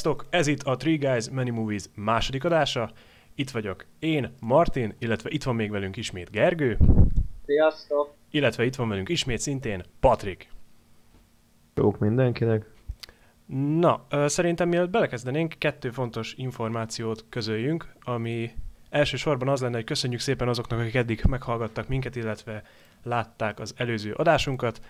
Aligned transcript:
Sziasztok! 0.00 0.26
Ez 0.30 0.46
itt 0.46 0.62
a 0.62 0.76
Three 0.76 0.96
Guys 0.96 1.30
Many 1.30 1.52
Movies 1.52 1.84
második 1.94 2.44
adása. 2.44 2.90
Itt 3.34 3.50
vagyok 3.50 3.84
én, 3.98 4.34
Martin, 4.40 4.94
illetve 4.98 5.30
itt 5.30 5.42
van 5.42 5.54
még 5.54 5.70
velünk 5.70 5.96
ismét 5.96 6.30
Gergő. 6.30 6.78
Sziasztok! 7.44 8.14
Illetve 8.30 8.64
itt 8.64 8.74
van 8.74 8.88
velünk 8.88 9.08
ismét 9.08 9.38
szintén 9.38 9.82
Patrik. 10.00 10.48
Jók 11.74 11.98
mindenkinek. 11.98 12.70
Na, 13.78 14.06
szerintem 14.26 14.68
mielőtt 14.68 14.90
belekezdenénk, 14.90 15.54
kettő 15.58 15.90
fontos 15.90 16.34
információt 16.34 17.24
közöljünk, 17.28 17.92
ami 18.00 18.50
elsősorban 18.90 19.48
az 19.48 19.60
lenne, 19.60 19.76
hogy 19.76 19.84
köszönjük 19.84 20.20
szépen 20.20 20.48
azoknak, 20.48 20.80
akik 20.80 20.94
eddig 20.94 21.22
meghallgattak 21.28 21.88
minket, 21.88 22.16
illetve 22.16 22.62
látták 23.02 23.60
az 23.60 23.74
előző 23.76 24.12
adásunkat. 24.12 24.80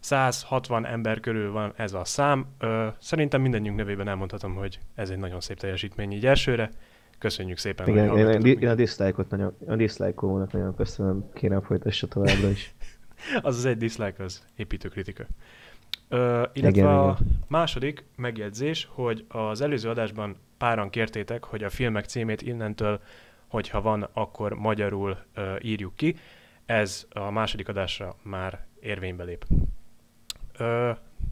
160 0.00 0.86
ember 0.86 1.20
körül 1.20 1.52
van 1.52 1.72
ez 1.76 1.92
a 1.92 2.04
szám. 2.04 2.46
Ö, 2.58 2.86
szerintem 2.98 3.40
mindannyiunk 3.40 3.78
nevében 3.78 4.08
elmondhatom, 4.08 4.54
hogy 4.54 4.78
ez 4.94 5.10
egy 5.10 5.18
nagyon 5.18 5.40
szép 5.40 5.58
teljesítmény 5.58 6.12
így 6.12 6.26
elsőre. 6.26 6.70
Köszönjük 7.18 7.58
szépen, 7.58 7.88
Igen, 7.88 8.08
hogy 8.08 8.18
én, 8.18 8.40
én, 8.40 8.58
én 8.58 8.68
a 8.68 8.74
dislike-ot 8.74 9.30
nagyon, 9.30 9.56
a 9.66 9.76
dislike-olónak 9.76 10.52
nagyon 10.52 10.74
köszönöm, 10.74 11.30
kérem 11.34 11.60
folytassa 11.60 12.06
továbbra 12.06 12.50
is. 12.50 12.74
az 13.42 13.56
az 13.56 13.64
egy 13.64 13.76
dislike, 13.76 14.24
az 14.24 14.44
építő 14.56 14.88
kritika. 14.88 15.24
Ö, 16.08 16.42
illetve 16.52 16.80
Igen, 16.80 16.86
a 16.86 17.16
igen. 17.20 17.38
második 17.48 18.04
megjegyzés, 18.16 18.88
hogy 18.90 19.24
az 19.28 19.60
előző 19.60 19.88
adásban 19.88 20.36
páran 20.58 20.90
kértétek, 20.90 21.44
hogy 21.44 21.64
a 21.64 21.70
filmek 21.70 22.04
címét 22.04 22.42
innentől, 22.42 23.00
hogyha 23.46 23.80
van, 23.80 24.08
akkor 24.12 24.52
magyarul 24.52 25.18
ö, 25.34 25.56
írjuk 25.60 25.96
ki. 25.96 26.16
Ez 26.66 27.06
a 27.10 27.30
második 27.30 27.68
adásra 27.68 28.16
már 28.22 28.64
érvénybe 28.80 29.24
lép. 29.24 29.46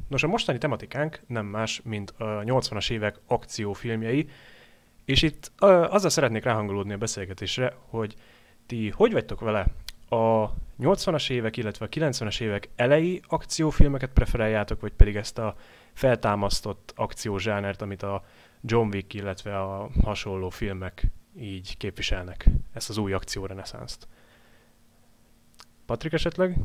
Nos, 0.08 0.22
a 0.22 0.26
mostani 0.26 0.58
tematikánk 0.58 1.20
nem 1.26 1.46
más, 1.46 1.80
mint 1.84 2.10
a 2.10 2.24
80-as 2.24 2.90
évek 2.90 3.20
akciófilmjei, 3.26 4.28
és 5.04 5.22
itt 5.22 5.52
azzal 5.56 6.10
szeretnék 6.10 6.44
ráhangolódni 6.44 6.92
a 6.92 6.96
beszélgetésre, 6.96 7.76
hogy 7.86 8.14
ti 8.66 8.90
hogy 8.90 9.12
vagytok 9.12 9.40
vele? 9.40 9.66
A 10.08 10.50
80-as 10.80 11.30
évek, 11.30 11.56
illetve 11.56 11.84
a 11.84 11.88
90-es 11.88 12.40
évek 12.40 12.68
elejé 12.76 13.20
akciófilmeket 13.26 14.10
preferáljátok, 14.10 14.80
vagy 14.80 14.92
pedig 14.92 15.16
ezt 15.16 15.38
a 15.38 15.56
feltámasztott 15.92 16.92
akciózsánert, 16.96 17.82
amit 17.82 18.02
a 18.02 18.24
John 18.62 18.88
Wick, 18.94 19.14
illetve 19.14 19.60
a 19.60 19.90
hasonló 20.02 20.48
filmek 20.48 21.06
így 21.38 21.76
képviselnek, 21.76 22.46
ezt 22.72 22.88
az 22.88 22.96
új 22.96 23.12
akcióreneszánszt. 23.12 24.08
Patrik 25.86 26.12
esetleg? 26.12 26.56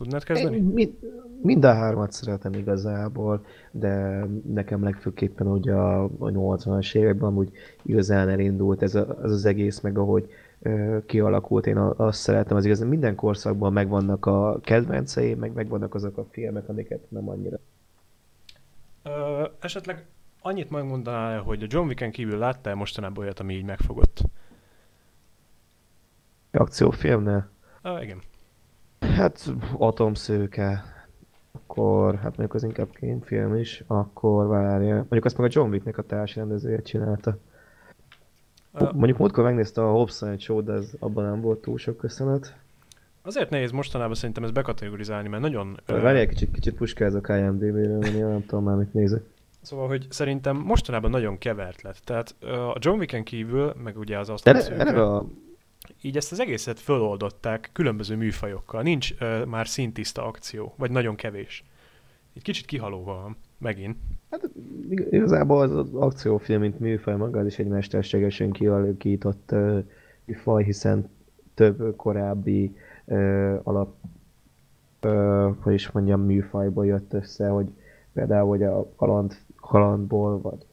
Tudnád 0.00 0.24
kezdeni? 0.24 0.56
Én 0.56 0.62
mind, 0.62 0.94
mind 1.42 1.64
a 1.64 1.72
hármat 1.72 2.12
szeretem 2.12 2.52
igazából, 2.52 3.44
de 3.70 4.24
nekem 4.46 4.82
legfőképpen 4.82 5.46
ugye 5.46 5.72
a, 5.72 6.04
a 6.04 6.30
80-as 6.30 6.94
években 6.94 7.28
amúgy 7.28 7.50
igazán 7.82 8.28
elindult 8.28 8.82
ez, 8.82 8.94
a, 8.94 9.18
az 9.22 9.32
az 9.32 9.44
egész, 9.44 9.80
meg 9.80 9.98
ahogy 9.98 10.30
ö, 10.62 10.98
kialakult, 11.06 11.66
én 11.66 11.76
azt 11.76 12.20
szeretem, 12.20 12.56
az 12.56 12.64
igaz, 12.64 12.80
minden 12.80 13.14
korszakban 13.14 13.72
megvannak 13.72 14.26
a 14.26 14.60
kedvenceim, 14.60 15.38
meg 15.38 15.52
megvannak 15.52 15.94
azok 15.94 16.16
a 16.16 16.24
filmek, 16.30 16.68
amiket 16.68 17.10
nem 17.10 17.28
annyira. 17.28 17.58
Ö, 19.02 19.44
esetleg 19.60 20.06
annyit 20.40 20.70
megmondanál, 20.70 21.40
hogy 21.40 21.62
a 21.62 21.66
John 21.68 21.86
Wicken 21.86 22.10
kívül 22.10 22.38
láttál 22.38 22.74
mostanában 22.74 23.24
olyat, 23.24 23.40
ami 23.40 23.54
így 23.54 23.64
megfogott? 23.64 24.20
Akciófilmnél? 26.52 27.50
Ö, 27.82 28.00
igen. 28.00 28.18
Hát 29.00 29.52
atomszőke, 29.78 30.84
akkor, 31.52 32.14
hát 32.14 32.22
mondjuk 32.36 32.54
az 32.54 32.62
inkább 32.62 32.90
kémfilm 32.90 33.56
is, 33.56 33.84
akkor 33.86 34.46
várja. 34.46 34.94
Mondjuk 34.94 35.24
azt 35.24 35.36
meg 35.38 35.46
a 35.46 35.52
John 35.52 35.70
Wicknek 35.70 35.98
a 35.98 36.02
társrendezője 36.02 36.82
csinálta. 36.82 37.36
Ö, 38.74 38.84
Mondjuk 38.92 39.18
múltkor 39.18 39.44
megnézte 39.44 39.82
a 39.82 39.90
Hobbs 39.90 40.22
Show, 40.38 40.62
de 40.62 40.72
ez 40.72 40.90
abban 40.98 41.24
nem 41.24 41.40
volt 41.40 41.60
túl 41.60 41.78
sok 41.78 41.96
köszönet. 41.96 42.54
azért 43.22 43.50
nehéz 43.50 43.70
mostanában 43.70 44.14
szerintem 44.14 44.44
ezt 44.44 44.52
bekategorizálni, 44.52 45.28
mert 45.28 45.42
nagyon... 45.42 45.80
ö, 45.86 46.00
Várjál, 46.00 46.26
kicsit, 46.26 46.50
kicsit 46.50 46.74
puskázok 46.74 47.28
IMDb-re, 47.28 47.96
mert 47.98 48.14
én 48.14 48.26
nem 48.26 48.46
tudom 48.46 48.64
már 48.64 48.76
mit 48.76 48.92
nézek. 48.92 49.22
Szóval, 49.60 49.88
hogy 49.88 50.06
szerintem 50.10 50.56
mostanában 50.56 51.10
nagyon 51.10 51.38
kevert 51.38 51.82
lett. 51.82 52.00
Tehát 52.04 52.34
a 52.40 52.76
John 52.78 52.98
Wicken 52.98 53.24
kívül, 53.24 53.74
meg 53.82 53.98
ugye 53.98 54.18
az 54.18 54.28
asztal 54.28 54.56
eleve 54.56 55.02
a, 55.02 55.24
így 56.02 56.16
ezt 56.16 56.32
az 56.32 56.40
egészet 56.40 56.80
föloldották 56.80 57.70
különböző 57.72 58.16
műfajokkal. 58.16 58.82
Nincs 58.82 59.14
ö, 59.18 59.44
már 59.44 59.68
szintiszta 59.68 60.26
akció, 60.26 60.74
vagy 60.76 60.90
nagyon 60.90 61.14
kevés. 61.14 61.64
Egy 62.34 62.42
kicsit 62.42 62.66
kihalóval 62.66 63.22
van, 63.22 63.36
megint. 63.58 63.96
hát 64.30 64.50
ig- 64.90 65.12
igazából 65.12 65.60
az, 65.60 65.72
az 65.72 65.94
akciófilm, 65.94 66.60
mint 66.60 66.78
műfaj 66.78 67.16
maga, 67.16 67.38
az 67.38 67.46
is 67.46 67.58
egy 67.58 67.66
mesterségesen 67.66 68.50
kialakított 68.50 69.50
uh, 69.52 69.84
műfaj, 70.24 70.64
hiszen 70.64 71.08
több 71.54 71.96
korábbi 71.96 72.76
uh, 73.04 73.60
alap, 73.62 73.94
uh, 75.02 75.54
hogy 75.60 75.74
is 75.74 75.90
mondjam, 75.90 76.20
műfajból 76.20 76.86
jött 76.86 77.12
össze, 77.12 77.48
hogy 77.48 77.66
például 78.12 78.48
hogy 78.48 78.62
a 78.62 78.92
kaland, 78.96 79.36
kalandból, 79.60 80.40
vagy 80.40 80.66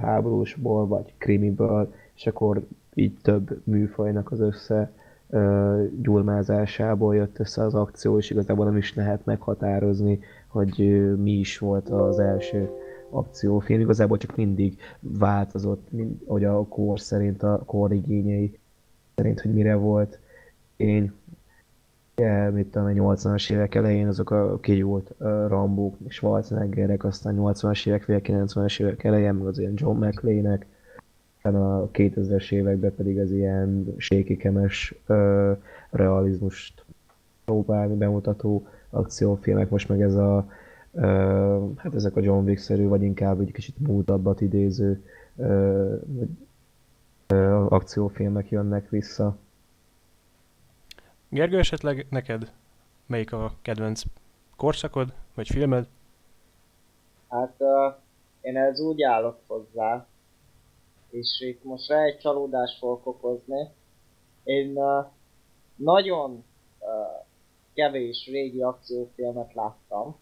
háborúsból, 0.00 0.86
vagy 0.86 1.14
krimiből, 1.18 1.94
és 2.14 2.26
akkor 2.26 2.66
így 2.94 3.16
több 3.22 3.60
műfajnak 3.64 4.30
az 4.30 4.40
össze 4.40 4.92
gyulmázásából 6.00 7.14
jött 7.14 7.38
össze 7.38 7.62
az 7.62 7.74
akció, 7.74 8.18
és 8.18 8.30
igazából 8.30 8.64
nem 8.64 8.76
is 8.76 8.94
lehet 8.94 9.24
meghatározni, 9.24 10.20
hogy 10.46 11.02
mi 11.22 11.30
is 11.30 11.58
volt 11.58 11.88
az 11.88 12.18
első 12.18 12.70
akciófilm. 13.10 13.80
Igazából 13.80 14.18
csak 14.18 14.36
mindig 14.36 14.78
változott, 15.00 15.86
mind, 15.90 16.16
hogy 16.26 16.44
a 16.44 16.64
kor 16.66 17.00
szerint, 17.00 17.42
a 17.42 17.62
kor 17.66 17.92
igényei 17.92 18.58
szerint, 19.14 19.40
hogy 19.40 19.52
mire 19.52 19.74
volt 19.74 20.18
ény. 20.76 21.12
Ja, 22.16 22.50
mit 22.52 22.66
tudom, 22.66 22.86
a 22.86 23.14
80-as 23.14 23.52
évek 23.52 23.74
elején 23.74 24.08
azok 24.08 24.30
a 24.30 24.58
kigyúlt 24.60 25.14
uh, 25.18 25.48
Rambók, 25.48 25.96
Schwarzeneggerek, 26.08 27.04
aztán 27.04 27.36
80-as 27.38 27.86
évek, 27.86 28.04
vége 28.04 28.20
90-es 28.24 28.80
évek 28.80 29.04
elején, 29.04 29.34
meg 29.34 29.46
az 29.46 29.58
ilyen 29.58 29.72
John 29.76 29.98
aztán 29.98 30.66
a 31.42 31.88
2000-es 31.92 32.52
években 32.52 32.94
pedig 32.94 33.18
az 33.18 33.30
ilyen 33.30 33.94
sékikemes 33.96 34.94
uh, 35.08 35.56
realizmust 35.90 36.84
próbálni 37.44 37.94
bemutató 37.94 38.66
akciófilmek, 38.90 39.68
most 39.68 39.88
meg 39.88 40.00
ez 40.00 40.14
a 40.14 40.46
ö, 40.92 41.66
hát 41.76 41.94
ezek 41.94 42.16
a 42.16 42.20
John 42.20 42.48
Wick-szerű, 42.48 42.86
vagy 42.86 43.02
inkább 43.02 43.40
egy 43.40 43.52
kicsit 43.52 43.78
múltabbat 43.78 44.40
idéző 44.40 45.04
ö, 45.36 45.94
vagy, 46.06 46.28
ö, 47.26 47.66
akciófilmek 47.68 48.50
jönnek 48.50 48.88
vissza. 48.88 49.36
Gergő, 51.28 51.58
esetleg 51.58 52.06
neked 52.10 52.52
melyik 53.06 53.32
a 53.32 53.52
kedvenc 53.62 54.02
korszakod, 54.56 55.12
vagy 55.34 55.48
filmed? 55.48 55.86
Hát 57.28 57.54
uh, 57.58 57.94
én 58.40 58.56
ez 58.56 58.80
úgy 58.80 59.02
állok 59.02 59.38
hozzá, 59.46 60.06
és 61.12 61.40
itt 61.40 61.64
most 61.64 61.88
rá 61.88 62.02
egy 62.02 62.18
csalódást 62.18 62.78
fogok 62.78 63.06
okozni. 63.06 63.70
Én 64.44 64.76
uh, 64.76 65.06
nagyon 65.76 66.44
uh, 66.78 67.26
kevés 67.74 68.26
régi 68.26 68.62
akciófilmet 68.62 69.54
láttam. 69.54 70.16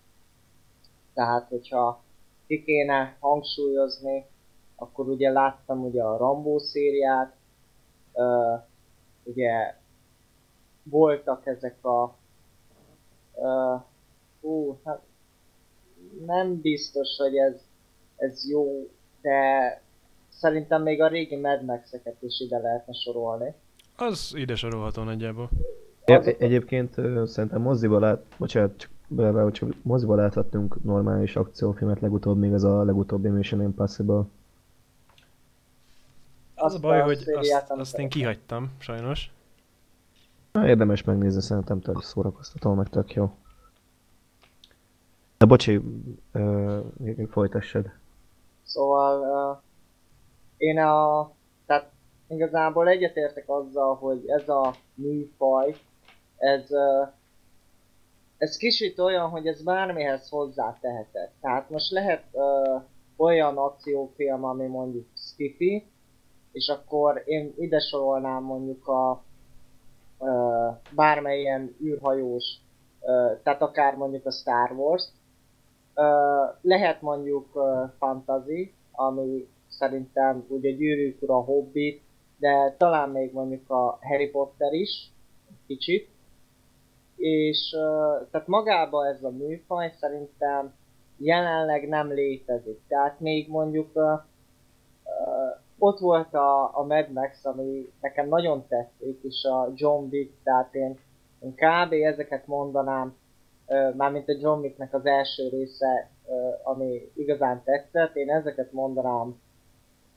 Tehát, 1.14 1.48
hogyha 1.48 2.02
ki 2.46 2.62
kéne 2.62 3.16
hangsúlyozni, 3.20 4.26
akkor 4.76 5.08
ugye 5.08 5.30
láttam 5.30 5.84
ugye 5.84 6.02
a 6.02 6.16
Rambo 6.16 6.58
szériát, 6.58 7.36
uh, 8.12 8.60
ugye 9.22 9.74
voltak 10.82 11.46
ezek 11.46 11.84
a 11.84 12.16
uh, 13.34 13.82
hú, 14.40 14.78
hát 14.84 15.02
nem 16.26 16.60
biztos, 16.60 17.16
hogy 17.16 17.36
ez, 17.36 17.60
ez 18.16 18.48
jó, 18.48 18.90
de 19.20 19.82
szerintem 20.40 20.82
még 20.82 21.02
a 21.02 21.08
régi 21.08 21.36
Mad 21.36 21.64
Max-eket 21.64 22.22
is 22.22 22.40
ide 22.40 22.58
lehetne 22.58 22.92
sorolni. 22.92 23.54
Az 23.96 24.32
ide 24.34 24.54
sorolható 24.54 25.02
nagyjából. 25.02 25.50
E- 26.04 26.34
egyébként 26.38 26.94
szerintem 27.26 27.60
moziba 27.60 27.98
lát, 27.98 28.22
bocsánat, 28.36 28.76
csak 28.76 28.90
bele, 29.08 29.42
hogy 29.42 29.52
csak 29.52 29.74
moziba 29.82 30.14
láthattunk 30.14 30.82
normális 30.82 31.36
akciófilmet 31.36 32.00
legutóbb, 32.00 32.38
még 32.38 32.52
az 32.52 32.64
a 32.64 32.84
legutóbbi 32.84 33.28
Mission 33.28 33.62
Impossible. 33.62 34.22
Az 36.54 36.74
a 36.74 36.78
baj, 36.78 37.00
hogy 37.00 37.24
azt, 37.34 37.70
azt 37.70 37.98
én 37.98 38.08
kihagytam, 38.08 38.70
sajnos. 38.78 39.30
Na, 40.52 40.68
érdemes 40.68 41.04
megnézni, 41.04 41.40
szerintem 41.40 41.80
tök 41.80 42.02
szórakoztató, 42.02 42.74
meg 42.74 42.88
tök 42.88 43.12
jó. 43.12 43.34
De 45.38 45.46
bocsi, 45.46 45.80
ö, 46.32 46.78
folytassad. 47.30 47.90
Szóval 48.62 49.20
uh, 49.20 49.69
én 50.60 50.78
a... 50.78 51.30
Tehát 51.66 51.90
igazából 52.28 52.88
egyetértek 52.88 53.48
azzal, 53.48 53.94
hogy 53.94 54.22
ez 54.26 54.48
a 54.48 54.74
műfaj, 54.94 55.74
ez, 56.36 56.64
ez 58.38 58.56
kicsit 58.56 58.98
olyan, 58.98 59.28
hogy 59.28 59.46
ez 59.46 59.62
bármihez 59.62 60.28
hozzátehetett. 60.28 61.32
Tehát 61.40 61.70
most 61.70 61.90
lehet 61.90 62.24
uh, 62.32 62.82
olyan 63.16 63.56
akciófilm, 63.56 64.44
ami 64.44 64.66
mondjuk 64.66 65.06
skifi, 65.16 65.86
és 66.52 66.68
akkor 66.68 67.22
én 67.24 67.54
ide 67.56 67.78
sorolnám 67.78 68.42
mondjuk 68.42 68.88
a 68.88 69.22
uh, 70.18 70.76
bármely 70.94 71.40
ilyen 71.40 71.76
űrhajós, 71.82 72.44
uh, 73.00 73.42
tehát 73.42 73.62
akár 73.62 73.96
mondjuk 73.96 74.26
a 74.26 74.30
Star 74.30 74.72
Wars, 74.72 75.08
Uh, 75.94 76.56
lehet 76.60 77.02
mondjuk 77.02 77.46
uh, 77.52 77.90
fantasy, 77.98 78.74
ami 78.92 79.48
szerintem 79.70 80.44
ugye 80.48 80.70
gyűrűk 80.70 81.22
ura 81.22 81.40
Hobbit, 81.40 82.02
de 82.38 82.74
talán 82.78 83.10
még 83.10 83.32
mondjuk 83.32 83.70
a 83.70 83.98
Harry 84.02 84.30
Potter 84.30 84.72
is, 84.72 85.12
kicsit. 85.66 86.08
És 87.16 87.68
tehát 88.30 88.46
magába 88.46 89.06
ez 89.06 89.22
a 89.22 89.30
műfaj 89.30 89.92
szerintem 89.98 90.74
jelenleg 91.16 91.88
nem 91.88 92.12
létezik. 92.12 92.80
Tehát 92.88 93.20
még 93.20 93.48
mondjuk 93.48 93.98
ott 95.78 95.98
volt 95.98 96.34
a, 96.34 96.78
a 96.78 96.82
Mad 96.82 97.12
Max, 97.12 97.44
ami 97.44 97.92
nekem 98.00 98.28
nagyon 98.28 98.66
tetszik, 98.68 99.22
és 99.22 99.44
a 99.44 99.72
John 99.74 100.08
Wick, 100.10 100.32
tehát 100.42 100.74
én, 100.74 100.98
én 101.40 101.54
kb. 101.54 101.92
ezeket 101.92 102.46
mondanám, 102.46 103.16
mármint 103.96 104.28
a 104.28 104.36
John 104.40 104.60
Wicknek 104.60 104.94
az 104.94 105.06
első 105.06 105.48
része, 105.48 106.10
ami 106.62 107.10
igazán 107.14 107.62
tetszett, 107.64 108.16
én 108.16 108.30
ezeket 108.30 108.72
mondanám 108.72 109.40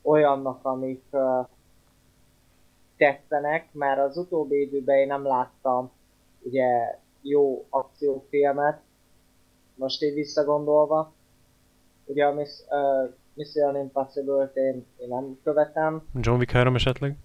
olyannak, 0.03 0.65
amik 0.65 1.03
uh, 1.11 1.47
tetszenek, 2.97 3.67
mert 3.71 3.99
az 3.99 4.17
utóbbi 4.17 4.61
időben 4.61 4.97
én 4.97 5.07
nem 5.07 5.25
láttam 5.25 5.91
ugye 6.39 6.99
jó 7.21 7.65
akciófilmet, 7.69 8.81
most 9.75 10.03
így 10.03 10.13
visszagondolva. 10.13 11.13
Ugye 12.05 12.25
a 12.25 12.33
Miss, 12.33 12.49
uh, 12.69 13.13
Mission 13.33 13.75
Impossible-t 13.75 14.55
én, 14.55 14.85
én 14.97 15.07
nem 15.07 15.39
követem. 15.43 16.07
John 16.13 16.37
Wick 16.37 16.51
3 16.51 16.75
esetleg? 16.75 17.15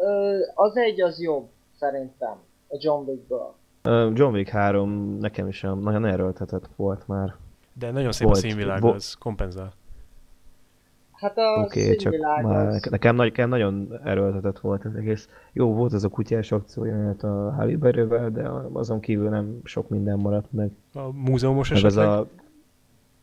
Ö, 0.00 0.38
az 0.54 0.76
egy 0.76 1.00
az 1.00 1.20
jobb, 1.20 1.48
szerintem, 1.78 2.36
a 2.68 2.76
John 2.78 3.08
Wickből. 3.08 3.54
Ö, 3.82 4.10
John 4.14 4.34
Wick 4.34 4.48
3 4.50 5.18
nekem 5.18 5.48
is 5.48 5.60
nagyon 5.60 6.04
erőltetett 6.04 6.68
volt 6.76 7.08
már. 7.08 7.34
De 7.72 7.90
nagyon 7.90 8.12
szép 8.12 8.26
Volt. 8.26 8.38
a 8.38 8.40
színvilág, 8.40 8.80
Vo- 8.80 8.94
az 8.94 9.14
kompenzál. 9.14 9.72
Hát 11.16 11.38
a 11.38 11.62
Oké, 11.64 11.82
okay, 11.82 11.96
csak 11.96 12.16
már 12.42 12.66
az... 12.66 12.72
nekem, 12.72 12.90
nekem, 12.90 13.16
nagy, 13.16 13.26
nekem 13.26 13.48
nagyon 13.48 14.00
erőltetett 14.04 14.58
volt 14.58 14.84
az 14.84 14.94
egész. 14.94 15.28
Jó, 15.52 15.74
volt 15.74 15.92
az 15.92 16.04
a 16.04 16.08
kutyás 16.08 16.52
akciójelenet 16.52 17.22
a 17.22 17.52
Halle 17.52 17.76
Berryvel, 17.76 18.30
de 18.30 18.48
azon 18.72 19.00
kívül 19.00 19.28
nem 19.28 19.60
sok 19.64 19.88
minden 19.88 20.18
maradt 20.18 20.52
meg. 20.52 20.70
A 20.94 21.12
múzeumos 21.12 21.68
Meg 21.68 21.84
az 21.84 21.84
esetleg? 21.84 22.18
a... 22.18 22.26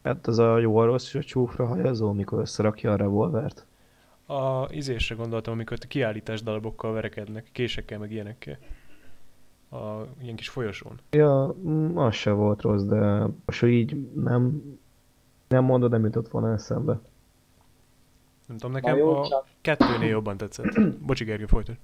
Hát 0.04 0.28
az 0.28 0.40
a 0.40 0.58
jó 0.58 0.78
a 0.78 0.86
rossz 0.86 1.08
és 1.08 1.16
a 1.16 1.24
csúfra 1.24 1.66
hajazó, 1.66 2.12
mikor 2.12 2.40
összerakja 2.40 2.92
a 2.92 2.96
revolvert. 2.96 3.66
A 4.26 4.68
izésre 4.70 5.16
gondoltam, 5.16 5.54
amikor 5.54 5.78
a 5.82 5.88
kiállítás 5.88 6.44
darabokkal 6.44 6.94
verekednek, 6.94 7.50
késekkel 7.52 8.00
meg 8.00 8.12
ilyenekkel. 8.12 8.58
A 9.72 10.02
ilyen 10.22 10.36
kis 10.36 10.50
folyosón. 10.50 11.00
Ja, 11.12 11.56
mm, 11.68 11.98
az 11.98 12.14
se 12.14 12.32
volt 12.32 12.62
rossz, 12.62 12.84
de 12.84 13.28
most 13.46 13.64
így 13.64 14.10
nem, 14.16 14.62
nem 15.48 15.64
mondod, 15.64 15.92
nem 15.92 16.04
jutott 16.04 16.28
volna 16.30 16.52
eszembe. 16.52 17.00
Nem 18.54 18.62
tudom, 18.62 18.82
nekem 18.82 18.98
jó, 18.98 19.16
a 19.16 19.28
csak, 19.28 19.48
kettőnél 19.62 20.10
jobban 20.10 20.38
tetszett. 20.38 20.66
Bocsi 21.08 21.24
Gergő, 21.24 21.46
folytasd. 21.46 21.80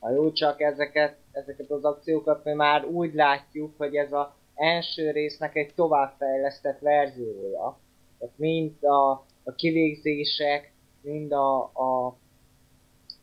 na 0.00 0.10
jó, 0.10 0.32
csak 0.32 0.60
ezeket, 0.60 1.16
ezeket 1.32 1.70
az 1.70 1.84
akciókat 1.84 2.44
mi 2.44 2.52
már 2.52 2.84
úgy 2.84 3.14
látjuk, 3.14 3.74
hogy 3.76 3.94
ez 3.94 4.12
az 4.12 4.26
első 4.54 5.10
résznek 5.10 5.56
egy 5.56 5.74
továbbfejlesztett 5.74 6.78
verziója. 6.78 7.78
Tehát 8.18 8.34
mind 8.36 8.84
a, 8.84 9.10
a 9.44 9.54
kivégzések, 9.56 10.72
mind 11.00 11.32
a, 11.32 11.58
a 11.62 12.16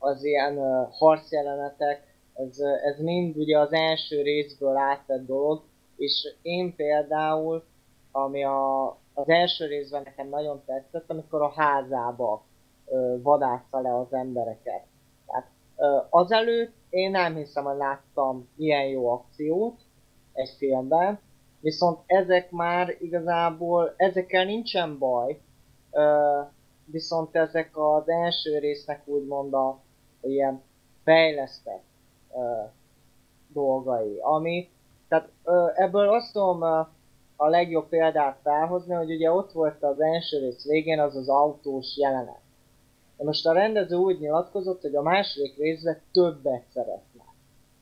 az 0.02 0.24
ilyen 0.24 0.58
uh, 0.58 0.88
harcjelenetek, 0.92 2.16
ez, 2.34 2.60
ez 2.60 3.00
mind 3.00 3.38
ugye 3.38 3.60
az 3.60 3.74
első 3.74 4.22
részből 4.22 4.78
átvett 4.78 5.26
dolog, 5.26 5.64
és 5.98 6.28
én 6.42 6.76
például, 6.76 7.64
ami 8.12 8.44
a, 8.44 8.88
az 9.14 9.30
első 9.30 9.66
részben 9.66 10.02
nekem 10.06 10.30
nagyon 10.30 10.62
tetszett, 10.66 11.10
amikor 11.10 11.42
a 11.42 11.54
házába 11.56 12.44
vadászta 13.22 13.80
le 13.80 13.96
az 13.98 14.14
embereket. 14.14 14.86
Tehát 15.26 15.50
azelőtt 16.10 16.74
én 16.90 17.12
nem 17.12 17.36
hiszem, 17.36 17.64
hogy 17.64 17.78
láttam 17.78 18.50
ilyen 18.58 18.86
jó 18.86 19.12
akciót 19.12 19.80
egy 20.34 20.50
filmben, 20.58 21.20
viszont 21.60 22.00
ezek 22.06 22.52
már 22.52 22.96
igazából, 23.00 23.94
ezekkel 23.98 24.46
nincsen 24.46 24.98
baj, 24.98 25.42
viszont 26.86 27.36
ezek 27.36 27.78
az 27.78 28.10
első 28.10 28.58
résznek 28.58 29.08
úgymond 29.08 29.54
a 29.54 29.80
ilyen 30.22 30.62
fejlesztett 31.04 31.84
dolgai, 33.54 34.18
ami, 34.22 34.70
tehát 35.08 35.30
ebből 35.76 36.10
azt 36.10 36.34
tudom 36.34 36.62
a 37.36 37.48
legjobb 37.48 37.88
példát 37.88 38.40
felhozni, 38.44 38.94
hogy 38.94 39.12
ugye 39.12 39.32
ott 39.32 39.52
volt 39.52 39.84
az 39.84 40.02
első 40.02 40.40
rész 40.40 40.66
végén 40.66 41.00
az 41.00 41.16
az 41.16 41.30
autós 41.30 41.98
jelenet. 41.98 42.42
De 43.20 43.26
most 43.26 43.46
a 43.46 43.54
rendező 43.54 43.96
úgy 43.96 44.20
nyilatkozott, 44.20 44.82
hogy 44.82 44.96
a 44.96 45.02
második 45.02 45.58
részre 45.58 46.02
többet 46.12 46.64
szeretne. 46.74 47.24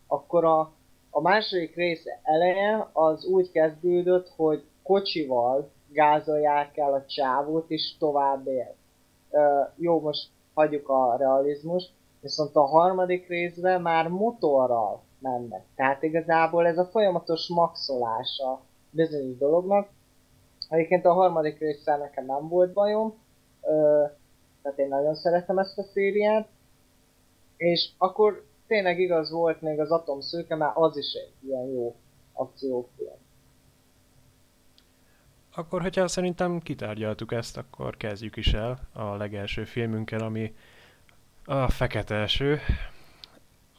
Akkor 0.07 0.45
a, 0.45 0.71
a 1.09 1.21
második 1.21 1.75
rész 1.75 2.03
eleje 2.23 2.89
az 2.93 3.25
úgy 3.25 3.51
kezdődött, 3.51 4.29
hogy 4.35 4.63
kocsival 4.83 5.71
gázolják 5.91 6.77
el 6.77 6.93
a 6.93 7.05
csávót 7.05 7.69
és 7.69 7.97
tovább 7.97 8.47
él. 8.47 8.75
Uh, 9.29 9.69
jó, 9.75 9.99
most 9.99 10.29
hagyjuk 10.53 10.89
a 10.89 11.15
realizmust, 11.17 11.91
viszont 12.21 12.55
a 12.55 12.65
harmadik 12.65 13.27
részben 13.27 13.81
már 13.81 14.07
motorral 14.07 15.01
mennek. 15.19 15.65
Tehát 15.75 16.03
igazából 16.03 16.67
ez 16.67 16.77
a 16.77 16.85
folyamatos 16.85 17.47
maxolása 17.47 18.61
bizonyos 18.89 19.37
dolognak. 19.37 19.89
Egyébként 20.69 21.05
a 21.05 21.13
harmadik 21.13 21.59
résszel 21.59 21.97
nekem 21.97 22.25
nem 22.25 22.47
volt 22.47 22.73
bajom, 22.73 23.13
ö, 23.61 24.03
tehát 24.67 24.81
én 24.81 24.87
nagyon 24.87 25.15
szeretem 25.15 25.57
ezt 25.57 25.77
a 25.77 25.83
szériát. 25.83 26.47
És 27.57 27.89
akkor 27.97 28.45
tényleg 28.67 28.99
igaz 28.99 29.31
volt 29.31 29.61
még 29.61 29.79
az 29.79 29.91
Atom 29.91 30.21
Szőke, 30.21 30.55
mert 30.55 30.75
az 30.75 30.97
is 30.97 31.13
egy 31.13 31.47
ilyen 31.47 31.65
jó 31.65 31.95
akciófilm. 32.33 33.15
Akkor, 35.55 35.81
hogyha 35.81 36.07
szerintem 36.07 36.59
kitárgyaltuk 36.59 37.31
ezt, 37.31 37.57
akkor 37.57 37.97
kezdjük 37.97 38.35
is 38.35 38.53
el 38.53 38.79
a 38.93 39.15
legelső 39.15 39.63
filmünkkel, 39.63 40.19
ami 40.19 40.55
a 41.45 41.69
Fekete 41.69 42.15
Eső, 42.15 42.59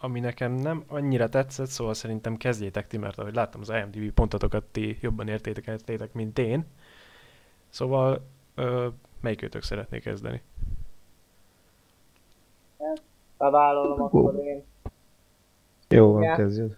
ami 0.00 0.20
nekem 0.20 0.52
nem 0.52 0.84
annyira 0.86 1.28
tetszett, 1.28 1.66
szóval 1.66 1.94
szerintem 1.94 2.36
kezdjétek 2.36 2.86
ti, 2.86 2.96
mert 2.96 3.18
ahogy 3.18 3.34
láttam 3.34 3.60
az 3.60 3.70
IMDb 3.70 4.10
pontotokat, 4.12 4.64
ti 4.64 4.98
jobban 5.00 5.28
értékeltétek, 5.28 6.12
mint 6.12 6.38
én. 6.38 6.66
Szóval 7.68 8.26
ö, 8.54 8.88
melyikőtök 9.20 9.62
szeretné 9.62 9.98
kezdeni? 9.98 10.42
Bevállalom 13.38 14.02
akkor 14.02 14.34
én. 14.44 14.64
Jó, 15.88 16.12
van, 16.12 16.22
Ja. 16.22 16.34
kezdjed. 16.34 16.76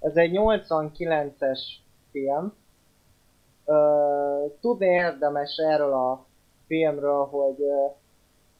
Ez 0.00 0.16
egy 0.16 0.30
89-es 0.34 1.60
film. 2.10 2.52
Ö, 3.64 4.44
tudni 4.60 4.86
érdemes 4.86 5.56
erről 5.56 5.92
a 5.92 6.26
filmről, 6.66 7.24
hogy 7.24 7.56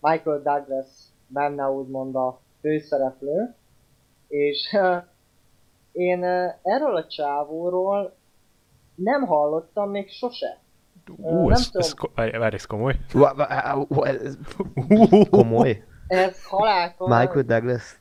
Michael 0.01 0.43
Douglas 0.43 0.87
benne 1.27 1.71
úgymond 1.71 2.15
a 2.15 2.41
főszereplő, 2.61 3.55
és 4.29 4.77
én 5.93 6.25
erről 6.63 6.97
a 6.97 7.07
csávóról 7.07 8.17
nem 8.95 9.27
hallottam 9.27 9.91
még 9.91 10.09
sose. 10.09 10.59
Ú, 11.17 11.33
nem 11.33 11.51
ez, 11.51 11.71
ez, 11.73 11.95
várj, 12.15 12.55
ez 12.55 12.67
komoly. 12.67 12.95
Komoly? 15.31 15.85
Ez 16.09 16.45
halálkomoly. 16.45 17.19
Michael 17.19 17.43
Douglas. 17.43 18.01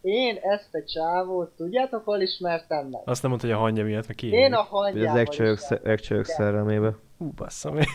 Én 0.00 0.38
ezt 0.42 0.74
a 0.74 0.84
csávót, 0.84 1.56
tudjátok, 1.56 2.04
hol 2.04 2.20
ismertem 2.20 2.86
meg? 2.86 3.02
Azt 3.04 3.22
nem 3.22 3.30
mondta, 3.30 3.48
hogy 3.48 3.56
a 3.56 3.60
hangja 3.60 3.84
miatt, 3.84 4.06
meg 4.06 4.16
ki. 4.16 4.32
Én 4.32 4.52
a 4.52 4.62
Hogy 4.62 5.04
az. 5.04 5.74
Egcsajok 5.82 6.24
szerelmébe. 6.24 6.96
Ú, 7.18 7.30
bassza 7.30 7.70
meg. 7.70 7.86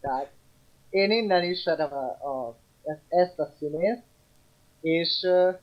Tehát 0.00 0.30
én 0.90 1.10
innen 1.10 1.42
ismerem 1.44 1.92
a, 1.92 2.26
a 2.28 2.56
ezt, 3.08 3.38
a 3.38 3.48
színét, 3.58 4.02
és 4.80 5.22
uh, 5.22 5.54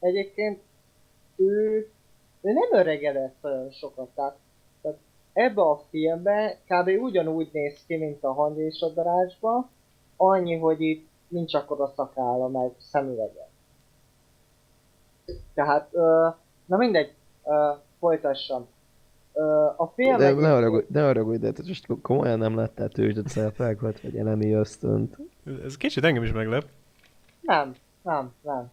egyébként 0.00 0.60
ő, 1.36 1.76
ő 2.40 2.52
nem 2.52 2.80
öregedett 2.80 3.36
olyan 3.40 3.70
sokat, 3.70 4.08
tehát, 4.14 4.36
tehát 4.82 4.98
ebbe 5.32 5.62
a 5.62 5.84
filmbe 5.90 6.58
kb. 6.68 7.02
ugyanúgy 7.02 7.48
néz 7.52 7.84
ki, 7.86 7.96
mint 7.96 8.24
a 8.24 8.32
hang 8.32 8.58
és 8.58 8.80
a 8.80 8.88
darázsba, 8.88 9.70
annyi, 10.22 10.58
hogy 10.58 10.80
itt 10.80 11.08
nincs 11.28 11.54
akkor 11.54 11.80
a 11.80 11.92
szakálla, 11.96 12.48
meg 12.48 12.70
szemüvege. 12.78 13.48
Tehát, 15.54 15.88
uh, 15.92 16.34
na 16.64 16.76
mindegy, 16.76 17.14
uh, 17.42 17.54
folytassam. 17.98 18.66
Uh, 19.32 19.80
a 19.80 19.92
film... 19.94 20.16
De 20.16 20.32
ne 20.32 20.48
haragudj, 20.48 20.86
ne 20.88 21.02
haragudj, 21.02 21.38
de 21.38 21.52
te 21.52 21.62
most 21.66 21.86
komolyan 22.02 22.38
nem 22.38 22.56
láttál 22.56 22.88
tőzsdet 22.88 23.28
szerepelket, 23.28 24.00
vagy 24.00 24.16
elemi 24.16 24.52
ösztönt. 24.52 25.16
Ez 25.64 25.76
kicsit 25.76 26.04
engem 26.04 26.22
is 26.22 26.32
meglep. 26.32 26.64
Nem, 27.40 27.74
nem, 28.02 28.32
nem. 28.42 28.70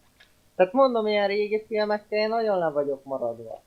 Tehát 0.56 0.72
mondom, 0.72 1.06
ilyen 1.06 1.26
régi 1.26 1.64
filmekkel 1.66 2.18
én 2.18 2.28
nagyon 2.28 2.58
le 2.58 2.70
vagyok 2.70 3.04
maradva. 3.04 3.62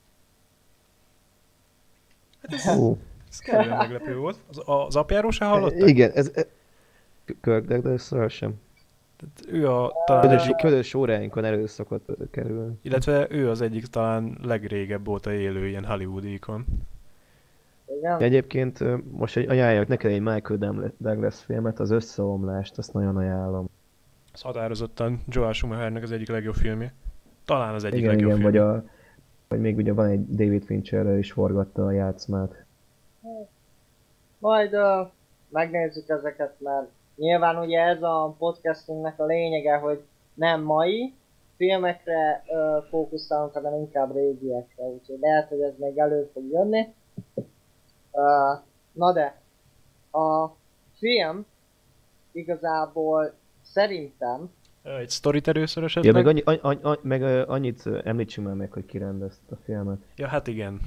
Ó, 2.78 2.96
Ez 3.28 3.38
kellően 3.38 3.76
meglepő 3.76 4.16
volt. 4.16 4.36
Az, 4.48 4.62
az 4.64 4.96
apjáról 4.96 5.30
se 5.30 5.44
hallottak? 5.44 5.88
igen, 5.88 6.10
ez... 6.10 6.32
ez 7.24 7.34
Kirk 7.40 7.66
Douglas 7.66 8.12
sem. 8.28 8.54
Tehát 9.16 9.60
ő 9.60 9.68
a 9.68 9.92
talán 10.06 10.22
Közös, 10.22 10.42
egyik, 10.42 10.56
közös 10.56 10.94
óráinkon 10.94 11.44
elő 11.44 11.66
szokott 11.66 12.30
kerülni. 12.30 12.78
illetve 12.82 13.26
ő 13.30 13.50
az 13.50 13.60
egyik 13.60 13.86
talán 13.86 14.38
legrégebb 14.42 15.08
óta 15.08 15.32
élő 15.32 15.66
ilyen 15.66 15.84
Hollywood 15.84 16.24
ikon. 16.24 16.64
Igen? 17.98 18.20
Egyébként 18.20 18.84
most 19.10 19.36
egy, 19.36 19.48
ajánljuk 19.48 19.88
neked 19.88 20.10
egy 20.10 20.20
Michael 20.20 20.92
Douglas 20.98 21.42
filmet, 21.42 21.80
az 21.80 21.90
Összeomlást, 21.90 22.78
azt 22.78 22.92
nagyon 22.92 23.16
ajánlom. 23.16 23.68
Ez 24.32 24.40
határozottan 24.40 25.22
Joel 25.28 25.52
Schumachernek 25.52 26.02
az 26.02 26.12
egyik 26.12 26.28
legjobb 26.28 26.54
filmje. 26.54 26.92
Talán 27.44 27.74
az 27.74 27.84
egyik 27.84 27.98
igen, 27.98 28.10
legjobb 28.10 28.30
igen, 28.30 28.42
filmje. 28.42 28.62
vagy, 28.62 28.76
a, 28.76 28.84
vagy 29.48 29.60
még 29.60 29.76
ugye 29.76 29.92
van 29.92 30.06
egy 30.06 30.34
David 30.34 30.64
Fincherrel 30.64 31.18
is 31.18 31.32
forgatta 31.32 31.86
a 31.86 31.90
játszmát. 31.90 32.64
Majd 34.38 34.74
uh, 34.74 35.10
megnézzük 35.48 36.08
ezeket, 36.08 36.54
mert 36.58 36.88
nyilván 37.16 37.56
ugye 37.56 37.80
ez 37.80 38.02
a 38.02 38.34
podcastunknak 38.38 39.18
a 39.18 39.24
lényege, 39.24 39.76
hogy 39.76 40.02
nem 40.34 40.62
mai 40.62 41.14
filmekre 41.56 42.44
uh, 42.46 42.84
fókuszálunk, 42.88 43.52
hanem 43.52 43.74
inkább 43.74 44.14
régiekre, 44.14 44.84
úgyhogy 44.84 45.18
lehet, 45.20 45.48
hogy 45.48 45.60
ez 45.60 45.72
még 45.76 45.98
elő 45.98 46.30
fog 46.32 46.44
jönni. 46.50 46.94
Uh, 48.10 48.62
na 48.92 49.12
de, 49.12 49.40
a 50.18 50.50
film 50.98 51.46
igazából 52.32 53.32
szerintem 53.62 54.50
Ö, 54.82 54.96
Egy 54.96 55.08
sztorit 55.08 55.48
először 55.48 55.82
Ja, 55.82 55.88
esetleg? 55.88 56.14
meg, 56.14 56.26
annyi, 56.26 56.42
annyi, 56.44 56.78
annyi, 56.82 56.98
meg 57.02 57.22
ö, 57.22 57.46
annyit 57.46 57.86
ö, 57.86 58.00
említsünk 58.04 58.46
már 58.46 58.56
meg, 58.56 58.72
hogy 58.72 58.86
ki 58.86 58.98
rendezte 58.98 59.54
a 59.54 59.56
filmet. 59.64 59.98
Ja, 60.16 60.26
hát 60.26 60.46
igen. 60.46 60.80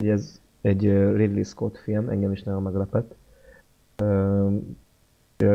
Ugye 0.00 0.12
ez 0.12 0.40
egy 0.60 0.86
ö, 0.86 1.16
Ridley 1.16 1.42
Scott 1.42 1.78
film, 1.78 2.08
engem 2.08 2.32
is 2.32 2.42
nagyon 2.42 2.62
meglepett. 2.62 3.14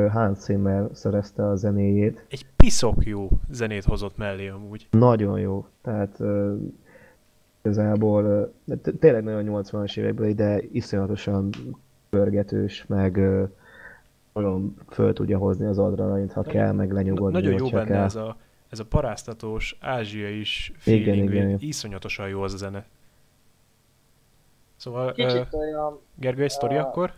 Hans 0.10 0.38
Zimmer 0.38 0.90
szerezte 0.94 1.48
a 1.48 1.56
zenéjét. 1.56 2.26
Egy 2.30 2.46
piszok 2.56 3.06
jó 3.06 3.30
zenét 3.50 3.84
hozott 3.84 4.18
mellé 4.18 4.48
amúgy. 4.48 4.88
Nagyon 4.92 5.40
jó. 5.40 5.66
Tehát 5.82 6.20
igazából 7.62 8.54
tényleg 9.00 9.24
nagyon 9.24 9.64
80-as 9.64 9.98
évekbeli, 9.98 10.34
de 10.34 10.62
iszonyatosan 10.72 11.50
pörgetős, 12.10 12.86
meg 12.88 13.20
nagyon 14.34 14.76
föl 14.90 15.14
tudja 15.14 15.38
hozni 15.38 15.66
az 15.66 15.80
adrenalint, 15.80 16.32
ha 16.34 16.42
kell, 16.42 16.72
meg 16.72 16.92
lenyugodni, 16.92 17.40
Nagyon 17.42 17.58
jó 17.58 17.70
benne 17.70 17.86
kell. 17.86 18.04
ez 18.04 18.16
a, 18.16 18.38
ez 18.70 18.80
a 18.80 18.86
paráztatós, 18.86 19.78
ázsiai 19.82 20.40
is 20.40 20.72
Igen, 20.86 21.04
feeling, 21.04 21.30
igen. 21.30 21.48
igen, 21.48 21.58
iszonyatosan 21.60 22.28
jó 22.28 22.42
az 22.42 22.54
a 22.54 22.58
zene. 22.58 22.86
Szóval, 24.76 25.14
kicsit 25.14 25.54
olyan 25.54 26.00
Gergő, 26.16 26.44
egy 26.44 26.50
sztori 26.50 26.76
akkor? 26.76 27.14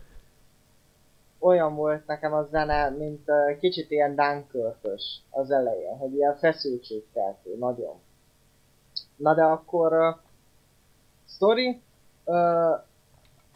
Olyan 1.40 1.74
volt 1.74 2.06
nekem 2.06 2.32
a 2.32 2.44
zene, 2.50 2.88
mint 2.88 3.28
uh, 3.28 3.58
kicsit 3.58 3.90
ilyen 3.90 4.14
Dunkirkös 4.14 5.22
az 5.30 5.50
elején, 5.50 5.96
hogy 5.96 6.14
ilyen 6.14 6.36
feszültségkeltő, 6.36 7.56
nagyon. 7.58 7.94
Na 9.16 9.34
de 9.34 9.42
akkor 9.42 9.92
uh, 9.92 10.16
story, 11.28 11.80
uh, 12.24 12.80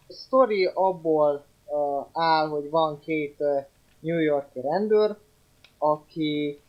story 0.08 0.70
abból 0.74 1.44
uh, 1.66 2.06
áll, 2.12 2.48
hogy 2.48 2.70
van 2.70 2.98
két 2.98 3.36
uh, 3.38 3.64
New 4.00 4.18
Yorki 4.18 4.60
rendőr, 4.60 5.16
aki 5.78 6.60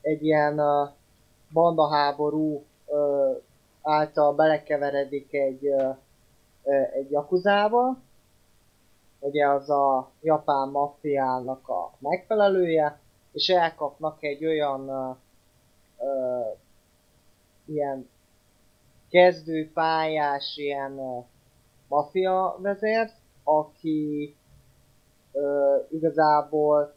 egy 0.00 0.24
ilyen 0.24 0.60
uh, 0.60 0.88
bandaháború 1.52 2.64
uh, 2.86 3.36
által 3.82 4.34
belekeveredik 4.34 5.32
egy, 5.32 5.68
uh, 5.68 5.96
egy 6.92 7.10
jakuzába, 7.10 7.96
ugye 9.24 9.48
az 9.48 9.70
a 9.70 10.10
japán 10.22 10.68
maffiának 10.68 11.68
a 11.68 11.92
megfelelője, 11.98 13.00
és 13.32 13.48
elkapnak 13.48 14.22
egy 14.22 14.44
olyan 14.44 14.80
uh, 14.88 15.16
uh, 15.98 16.56
ilyen 17.64 18.08
kezdőpályás 19.10 20.56
ilyen 20.56 21.24
maffia 21.88 22.58
vezért, 22.60 23.14
aki 23.44 24.36
uh, 25.32 25.86
igazából 25.90 26.94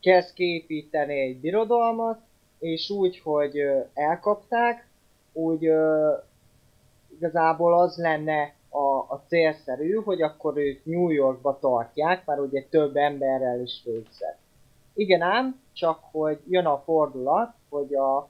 kezd 0.00 0.34
képíteni 0.34 1.20
egy 1.20 1.40
birodalmat, 1.40 2.20
és 2.58 2.90
úgy, 2.90 3.20
hogy 3.20 3.62
uh, 3.62 3.86
elkapták, 3.94 4.88
úgy 5.32 5.68
uh, 5.68 6.24
igazából 7.16 7.80
az 7.80 7.96
lenne 7.96 8.55
a, 8.76 9.12
a 9.12 9.22
célszerű, 9.26 9.94
hogy 9.94 10.22
akkor 10.22 10.56
őt 10.56 10.84
New 10.84 11.08
Yorkba 11.10 11.58
tartják, 11.58 12.26
mert 12.26 12.40
ugye 12.40 12.64
több 12.70 12.96
emberrel 12.96 13.60
is 13.60 13.82
végzett. 13.84 14.38
Igen 14.94 15.22
ám, 15.22 15.60
csak 15.72 16.00
hogy 16.10 16.40
jön 16.48 16.66
a 16.66 16.78
fordulat, 16.78 17.54
hogy 17.68 17.94
a 17.94 18.28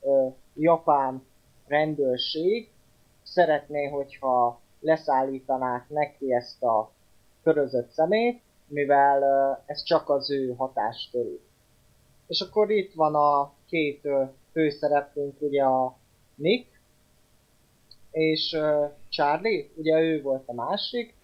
ö, 0.00 0.26
japán 0.54 1.22
rendőrség 1.66 2.70
szeretné, 3.22 3.86
hogyha 3.86 4.60
leszállítanák 4.80 5.88
neki 5.88 6.34
ezt 6.34 6.62
a 6.62 6.90
körözött 7.42 7.90
szemét, 7.90 8.42
mivel 8.66 9.22
ö, 9.22 9.52
ez 9.72 9.82
csak 9.82 10.08
az 10.08 10.30
ő 10.30 10.54
hatáskörű. 10.54 11.40
És 12.26 12.40
akkor 12.40 12.70
itt 12.70 12.94
van 12.94 13.14
a 13.14 13.52
két 13.66 14.04
ö, 14.04 14.22
főszereplőnk, 14.52 15.40
ugye 15.40 15.62
a 15.62 15.96
Nick, 16.34 16.74
és 18.14 18.52
uh, 18.52 18.90
Charlie, 19.14 19.70
ugye 19.74 20.00
ő 20.00 20.22
volt 20.22 20.42
a 20.46 20.52
másik, 20.54 21.14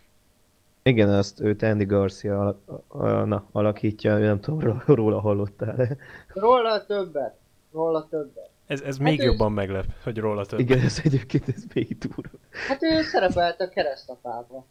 Igen, 0.82 1.08
azt 1.08 1.40
őt 1.40 1.62
Andy 1.62 1.84
Garcia 1.84 2.58
al- 2.88 3.26
na, 3.26 3.44
alakítja, 3.52 4.18
nem 4.18 4.40
tudom, 4.40 4.60
ró- 4.60 4.94
róla 4.94 5.20
hallottál 5.20 5.96
róla 6.34 6.86
többet, 6.86 7.34
róla 7.72 8.06
többet. 8.10 8.48
Ez, 8.66 8.80
ez 8.80 8.96
Hát 8.98 9.06
még 9.08 9.20
ő- 9.20 9.24
jobban 9.24 9.52
meglep, 9.52 9.84
hogy 10.02 10.18
róla 10.18 10.46
több. 10.46 10.58
Igen, 10.58 10.78
ez 10.80 11.00
egyébként 11.04 11.48
ez 11.48 11.64
még 11.74 11.98
durva. 11.98 12.38
Hát 12.68 12.82
ő 12.82 13.02
szerepelt 13.02 13.60
a 13.60 13.68
keresztapában. 13.68 14.64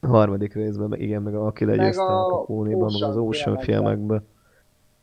A 0.00 0.06
harmadik 0.06 0.54
részben, 0.54 1.00
igen, 1.00 1.22
meg 1.22 1.34
a 1.34 1.46
aki 1.46 1.64
legyőzte 1.64 2.02
a 2.02 2.26
a 2.26 2.30
Capone-ban, 2.30 2.92
meg 2.92 3.08
az 3.08 3.16
Ocean 3.16 3.58
filmekben. 3.58 4.26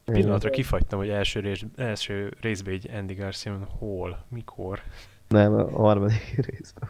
Pillanatra 0.06 0.50
kifagytam, 0.50 1.00
hogy 1.00 1.10
első, 1.10 1.40
rész, 1.40 1.64
első 1.76 2.34
részben 2.42 2.74
egy 2.74 2.90
Andy 2.94 3.14
Garcia, 3.14 3.68
hol, 3.80 4.26
mikor. 4.30 4.80
Nem, 5.32 5.54
a 5.54 5.70
harmadik 5.70 6.36
részben. 6.50 6.90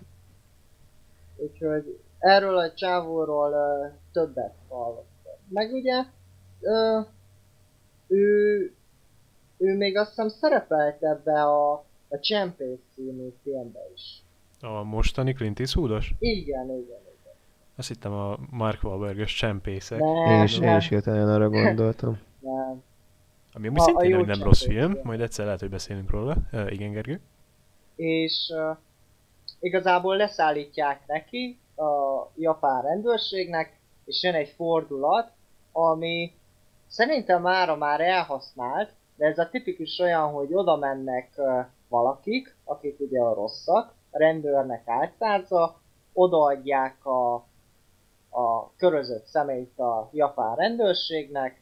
Úgyhogy 1.36 2.00
erről 2.20 2.58
a 2.58 2.74
csávóról 2.74 3.50
uh, 3.52 3.92
többet 4.12 4.54
hallottam. 4.70 5.34
Meg 5.48 5.74
ugye, 5.74 6.04
uh, 6.60 7.06
ő, 8.08 8.74
ő 9.58 9.78
még 9.78 9.98
azt 9.98 10.10
hiszem 10.10 10.28
szerepelt 10.28 11.04
ebbe 11.04 11.44
a, 11.44 11.72
a 12.08 12.20
Csempész 12.20 12.80
című 12.94 13.34
filmbe 13.44 13.80
is. 13.96 14.24
A 14.62 14.84
mostani 14.84 15.34
Clint 15.34 15.60
Eastwoodos? 15.60 16.14
Igen, 16.20 16.66
igen, 16.66 16.80
igen. 16.80 17.00
Azt 17.76 17.88
hittem 17.88 18.14
a 18.14 18.38
Mark 18.50 18.84
Wahlbergös 18.84 19.34
csempészek. 19.36 20.00
Nem, 20.00 20.16
Én 20.16 20.44
is, 20.44 20.56
én 20.56 20.62
nem, 20.68 20.78
is 20.78 20.88
hirtelen 20.88 21.30
arra 21.30 21.50
gondoltam. 21.50 22.20
nem. 22.40 22.84
Ami 23.54 23.68
amúgy 23.68 23.80
A- 23.80 23.82
a 23.82 23.86
szintén 23.86 24.10
jó 24.10 24.18
hogy 24.18 24.28
nem 24.28 24.44
rossz 24.44 24.66
film, 24.66 24.98
majd 25.04 25.22
egyszer 25.22 25.46
lehet, 25.46 25.60
hogy 25.60 25.70
beszélünk 25.70 26.10
róla. 26.10 26.36
Uh, 26.52 26.72
igen, 26.74 26.92
Gergő? 26.92 27.20
És 27.96 28.52
uh, 28.54 28.78
igazából 29.60 30.16
leszállítják 30.18 31.08
neki 31.08 31.60
a 31.76 32.28
japán 32.36 32.82
rendőrségnek, 32.82 33.80
és 34.06 34.24
jön 34.24 34.34
egy 34.34 34.50
fordulat, 34.50 35.32
ami 35.72 36.34
szerintem 36.88 37.42
mára 37.42 37.76
már 37.76 38.02
elhasznált, 38.02 38.92
de 39.16 39.26
ez 39.26 39.38
a 39.38 39.50
tipikus 39.50 40.00
olyan, 40.00 40.32
hogy 40.32 40.54
oda 40.54 40.76
mennek 40.76 41.42
valakik, 41.88 42.56
akik 42.64 43.00
ugye 43.00 43.20
a 43.20 43.34
rosszak, 43.34 43.94
a 44.12 44.18
rendőrnek 44.18 44.88
álcázza, 44.88 45.80
odaadják 46.14 47.06
a, 47.06 47.34
a 48.30 48.74
körözött 48.78 49.26
szemét 49.26 49.80
a 49.80 50.10
japán 50.14 50.56
rendőrségnek, 50.56 51.62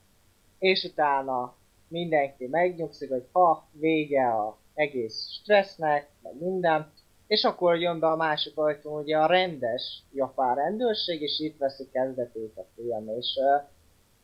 és 0.60 0.84
utána 0.84 1.56
mindenki 1.88 2.48
megnyugszik, 2.48 3.10
hogy 3.10 3.28
ha 3.32 3.68
vége 3.72 4.28
a 4.28 4.58
egész 4.80 5.28
stressznek, 5.30 6.10
meg 6.22 6.34
minden, 6.40 6.92
és 7.28 7.44
akkor 7.44 7.80
jön 7.80 8.00
be 8.00 8.08
a 8.08 8.16
másik 8.16 8.58
ajtón 8.58 9.02
ugye 9.02 9.18
a 9.18 9.26
rendes 9.26 10.04
japán 10.14 10.56
rendőrség, 10.56 11.22
és 11.22 11.40
itt 11.40 11.58
veszi 11.58 11.90
kezdetét 11.92 12.58
a 12.58 12.66
film, 12.76 13.10
és 13.18 13.28
uh, 13.36 13.70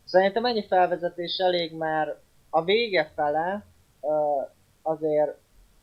szerintem 0.04 0.46
ennyi 0.46 0.66
felvezetés 0.68 1.38
elég, 1.38 1.74
mert 1.74 2.18
a 2.50 2.64
vége 2.64 3.12
fele 3.16 3.66
uh, 4.00 4.50
azért 4.82 5.38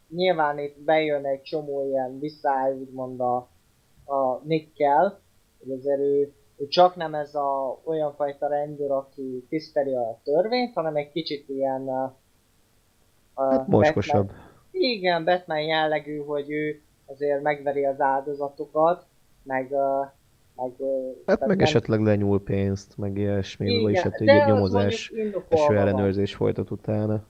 nyilván 0.08 0.58
itt 0.58 0.80
bejön 0.80 1.26
egy 1.26 1.42
csomó 1.42 1.86
ilyen 1.88 2.18
visszáj, 2.18 2.72
úgymond 2.72 3.20
a, 3.20 3.36
a 4.04 4.40
Nickkel, 4.42 5.20
hogy 5.58 5.72
azért 5.72 6.00
ő, 6.00 6.32
ő 6.56 6.68
csak 6.68 6.96
nem 6.96 7.14
ez 7.14 7.34
a 7.34 7.80
olyan 7.84 8.14
fajta 8.14 8.48
rendőr, 8.48 8.90
aki 8.90 9.46
tiszteli 9.48 9.94
a 9.94 10.20
törvényt, 10.24 10.74
hanem 10.74 10.96
egy 10.96 11.10
kicsit 11.10 11.48
ilyen 11.48 11.82
uh, 11.82 12.10
hát 13.34 13.66
moskosabb. 13.66 14.26
Batman, 14.26 14.51
igen, 14.72 15.24
Batman 15.24 15.60
jellegű, 15.60 16.18
hogy 16.18 16.50
ő 16.50 16.82
azért 17.06 17.42
megveri 17.42 17.84
az 17.84 18.00
áldozatokat, 18.00 19.06
meg, 19.42 19.70
uh, 19.70 20.06
meg 20.54 20.72
Hát 21.26 21.40
meg 21.40 21.56
nem... 21.56 21.58
esetleg 21.58 22.00
lenyúl 22.00 22.42
pénzt, 22.42 22.96
meg 22.96 23.18
ilyesmi, 23.18 23.66
Igen, 23.70 23.82
vagyis 23.82 24.00
hát 24.00 24.20
egy 24.20 24.46
nyomozás 24.46 25.12
és 25.48 25.66
ellenőrzés 25.68 26.34
folytat 26.34 26.70
utána. 26.70 27.24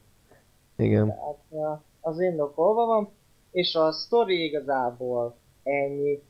Igen. 0.77 1.15
Tehát, 1.51 1.81
az 2.01 2.21
indokolva 2.21 2.87
van, 2.87 3.09
és 3.51 3.75
a 3.75 3.93
sztori 3.93 4.45
igazából 4.45 5.37
ennyi, 5.63 6.23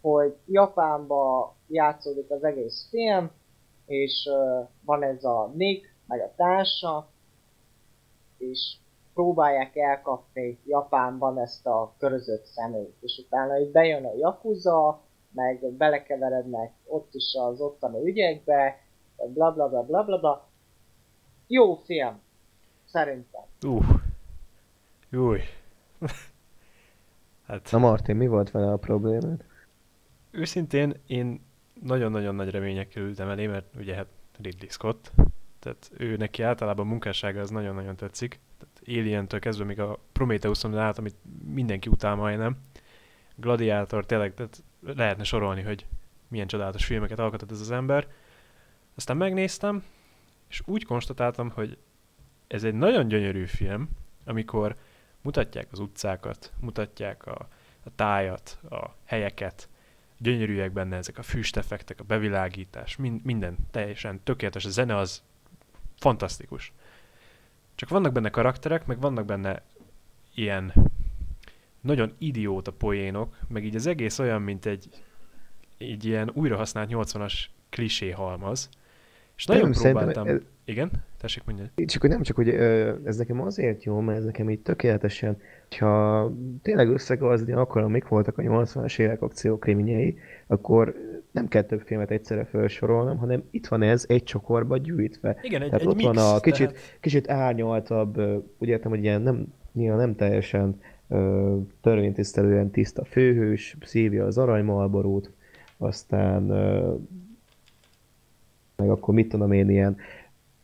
hogy 0.00 0.36
Japánba 0.46 1.54
játszódik 1.68 2.30
az 2.30 2.44
egész 2.44 2.86
film, 2.90 3.30
és 3.86 4.28
uh, 4.30 4.68
van 4.84 5.02
ez 5.02 5.24
a 5.24 5.52
Nick, 5.54 5.94
meg 6.06 6.20
a 6.20 6.32
társa, 6.36 7.08
és 8.38 8.76
próbálják 9.14 9.76
elkapni 9.76 10.58
Japánban 10.66 11.38
ezt 11.38 11.66
a 11.66 11.94
körözött 11.98 12.44
szemét, 12.44 12.96
és 13.00 13.22
utána 13.26 13.58
itt 13.58 13.72
bejön 13.72 14.04
a 14.04 14.14
Yakuza, 14.16 15.00
meg 15.30 15.72
belekeverednek 15.72 16.72
ott 16.84 17.14
is 17.14 17.34
az 17.34 17.60
ottani 17.60 18.08
ügyekbe, 18.08 18.80
bla 19.16 19.52
bla 19.52 19.68
bla 19.68 19.82
bla 19.82 20.04
bla 20.04 20.18
bla. 20.18 20.48
Jó 21.46 21.74
film, 21.74 22.20
szerintem. 22.84 23.42
Uh, 23.66 23.84
Júj. 25.10 25.40
hát... 27.46 27.68
Na 27.70 27.78
Martin, 27.78 28.16
mi 28.16 28.26
volt 28.26 28.50
vele 28.50 28.72
a 28.72 28.76
problémád? 28.76 29.44
Őszintén 30.30 30.94
én 31.06 31.40
nagyon-nagyon 31.82 32.34
nagy 32.34 32.50
reményekkel 32.50 33.02
ültem 33.02 33.28
elé, 33.28 33.46
mert 33.46 33.66
ugye 33.76 33.94
hát 33.94 34.06
Ridley 34.42 34.68
Scott, 34.68 35.12
tehát 35.58 35.90
ő 35.98 36.16
neki 36.16 36.42
általában 36.42 36.86
a 36.86 36.88
munkássága 36.88 37.40
az 37.40 37.50
nagyon-nagyon 37.50 37.96
tetszik. 37.96 38.40
Alien-től 38.86 39.40
kezdve 39.40 39.64
még 39.64 39.80
a 39.80 39.98
Prometheus-on 40.12 40.78
át, 40.78 40.98
amit 40.98 41.16
mindenki 41.44 41.88
utál 41.88 42.14
majdnem. 42.14 42.56
Gladiator 43.36 44.06
tényleg, 44.06 44.34
tehát 44.34 44.62
lehetne 44.80 45.24
sorolni, 45.24 45.62
hogy 45.62 45.86
milyen 46.28 46.46
csodálatos 46.46 46.84
filmeket 46.84 47.18
alkotott 47.18 47.50
ez 47.50 47.60
az 47.60 47.70
ember. 47.70 48.08
Aztán 48.94 49.16
megnéztem, 49.16 49.84
és 50.48 50.62
úgy 50.64 50.84
konstatáltam, 50.84 51.50
hogy 51.50 51.78
ez 52.46 52.64
egy 52.64 52.74
nagyon 52.74 53.08
gyönyörű 53.08 53.44
film, 53.44 53.88
amikor 54.24 54.76
mutatják 55.20 55.68
az 55.72 55.78
utcákat, 55.78 56.52
mutatják 56.60 57.26
a, 57.26 57.48
a 57.84 57.94
tájat, 57.94 58.58
a 58.70 58.96
helyeket, 59.04 59.68
gyönyörűek 60.18 60.72
benne 60.72 60.96
ezek 60.96 61.18
a 61.18 61.22
füsteffektek, 61.22 62.00
a 62.00 62.04
bevilágítás, 62.04 62.96
mind, 62.96 63.24
minden 63.24 63.56
teljesen 63.70 64.20
tökéletes, 64.22 64.64
a 64.64 64.70
zene 64.70 64.96
az 64.96 65.22
fantasztikus. 65.96 66.72
Csak 67.74 67.88
vannak 67.88 68.12
benne 68.12 68.28
karakterek, 68.30 68.86
meg 68.86 69.00
vannak 69.00 69.24
benne 69.24 69.62
ilyen 70.34 70.72
nagyon 71.80 72.12
idióta 72.18 72.72
poénok, 72.72 73.36
meg 73.48 73.64
így 73.64 73.74
az 73.74 73.86
egész 73.86 74.18
olyan, 74.18 74.42
mint 74.42 74.66
egy, 74.66 74.88
egy 75.78 76.04
ilyen 76.04 76.30
újrahasznált 76.34 76.90
80-as 76.92 77.44
klisé 77.70 78.10
halmaz. 78.10 78.68
És 79.36 79.44
nagyon 79.44 79.70
nem, 79.70 79.80
próbáltam... 79.80 80.26
Ez... 80.26 80.40
Igen? 80.64 80.90
Tessék, 81.20 81.44
mondja. 81.44 81.70
Csak 81.86 82.00
hogy 82.00 82.10
nem 82.10 82.22
csak, 82.22 82.36
hogy 82.36 82.48
ez 83.04 83.16
nekem 83.16 83.40
azért 83.40 83.84
jó, 83.84 84.00
mert 84.00 84.18
ez 84.18 84.24
nekem 84.24 84.50
így 84.50 84.60
tökéletesen, 84.60 85.40
ha 85.78 86.32
tényleg 86.62 86.88
összegazni 86.88 87.52
akarom, 87.52 87.90
mik 87.90 88.08
voltak 88.08 88.38
a 88.38 88.42
80-as 88.42 88.98
évek 88.98 89.22
akciókriményei, 89.22 90.18
akkor 90.46 90.94
nem 91.34 91.48
kell 91.48 91.62
több 91.62 91.80
filmet 91.80 92.10
egyszerre 92.10 92.44
felsorolnom, 92.44 93.16
hanem 93.16 93.42
itt 93.50 93.66
van 93.66 93.82
ez 93.82 94.04
egy 94.08 94.22
csokorba 94.22 94.76
gyűjtve. 94.76 95.36
Igen, 95.42 95.62
egy, 95.62 95.66
tehát 95.68 95.82
egy 95.82 95.88
ott 95.88 95.96
mix, 95.96 96.06
van 96.06 96.16
a 96.16 96.40
kicsit, 96.40 96.66
tehát... 96.66 96.98
kicsit 97.00 97.30
árnyaltabb, 97.30 98.20
úgy 98.58 98.68
értem, 98.68 98.90
hogy 98.90 99.02
ilyen 99.02 99.22
nem, 99.22 99.52
néha 99.72 99.96
nem 99.96 100.16
teljesen 100.16 100.80
törvénytisztelően 101.80 102.70
tiszta 102.70 103.04
főhős, 103.04 103.76
szívja 103.80 104.24
az 104.26 104.38
aranymalborót, 104.38 105.30
aztán 105.76 106.42
meg 108.76 108.90
akkor 108.90 109.14
mit 109.14 109.28
tudom 109.28 109.52
én, 109.52 109.70
ilyen 109.70 109.96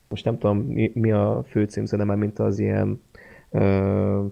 most 0.08 0.24
nem 0.24 0.38
tudom 0.38 0.58
mi, 0.58 0.90
mi 0.94 1.12
a 1.12 1.44
főcímzene, 1.48 2.04
mert 2.04 2.18
mint 2.20 2.38
az 2.38 2.58
ilyen 2.58 3.02
uh, 3.50 4.24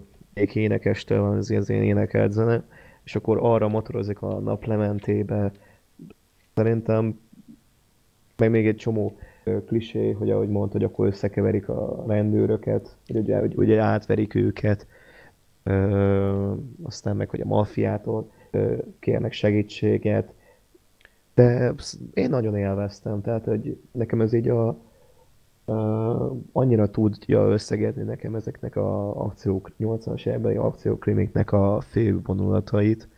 énekestől 0.52 1.20
van 1.20 1.36
az, 1.36 1.50
az 1.50 1.70
ilyen 1.70 1.82
énekelt 1.82 2.32
zene, 2.32 2.64
és 3.04 3.16
akkor 3.16 3.38
arra 3.40 3.68
motorozik 3.68 4.22
a 4.22 4.38
naplementébe. 4.38 5.52
Szerintem 6.58 7.20
meg 8.36 8.50
még 8.50 8.66
egy 8.66 8.76
csomó 8.76 9.18
klisé, 9.66 10.10
hogy 10.10 10.30
ahogy 10.30 10.48
mondta, 10.48 10.76
hogy 10.78 10.86
akkor 10.86 11.06
összekeverik 11.06 11.68
a 11.68 12.04
rendőröket, 12.06 12.96
hogy 13.06 13.16
ugye, 13.16 13.38
hogy 13.38 13.56
ugye 13.56 13.80
átverik 13.80 14.34
őket, 14.34 14.86
ö, 15.62 16.52
aztán 16.82 17.16
meg, 17.16 17.30
hogy 17.30 17.40
a 17.40 17.46
maffiától 17.46 18.30
ö, 18.50 18.76
kérnek 18.98 19.32
segítséget, 19.32 20.34
de 21.34 21.74
én 22.14 22.28
nagyon 22.28 22.56
élveztem, 22.56 23.20
tehát 23.20 23.44
hogy 23.44 23.80
nekem 23.92 24.20
ez 24.20 24.32
így 24.32 24.48
a, 24.48 24.86
Uh, 25.70 26.36
annyira 26.52 26.90
tudja 26.90 27.48
összegetni 27.48 28.02
nekem 28.02 28.34
ezeknek 28.34 28.76
a 28.76 29.20
akciók, 29.24 29.70
80-as 29.78 30.26
évekbeli 30.26 30.56
akciókrimiknek 30.56 31.52
a 31.52 31.80
fő 31.80 32.20
vonulatait, 32.22 33.08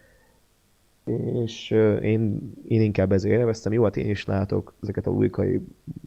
és 1.42 1.70
én, 2.03 2.53
én 2.68 2.81
inkább 2.81 3.12
ezért 3.12 3.38
élveztem. 3.38 3.73
Jó, 3.73 3.83
hát 3.83 3.96
én 3.96 4.11
is 4.11 4.25
látok 4.25 4.75
ezeket 4.83 5.07
a 5.07 5.11
újkai 5.11 5.61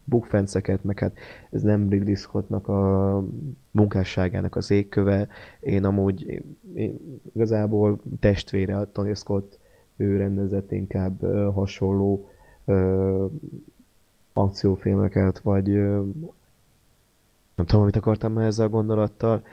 bukfenceket, 0.03 0.83
meg 0.83 0.99
hát 0.99 1.17
ez 1.51 1.61
nem 1.61 1.89
Ridley 1.89 2.15
Scottnak 2.15 2.67
a 2.67 3.23
munkásságának 3.71 4.55
az 4.55 4.71
égköve. 4.71 5.27
Én 5.59 5.83
amúgy 5.83 6.27
én, 6.27 6.57
én 6.73 7.21
igazából 7.33 7.99
testvére 8.19 8.77
a 8.77 8.91
Tony 8.91 9.13
Scott, 9.13 9.59
ő 9.95 10.17
rendezett 10.17 10.71
inkább 10.71 11.23
uh, 11.23 11.53
hasonló 11.53 12.29
uh, 12.65 13.31
akciófilmeket, 14.33 15.39
vagy 15.39 15.67
nem 17.55 17.65
tudom, 17.65 17.81
amit 17.81 17.95
akartam 17.95 18.37
ezzel 18.37 18.65
a 18.65 18.69
gondolattal, 18.69 19.43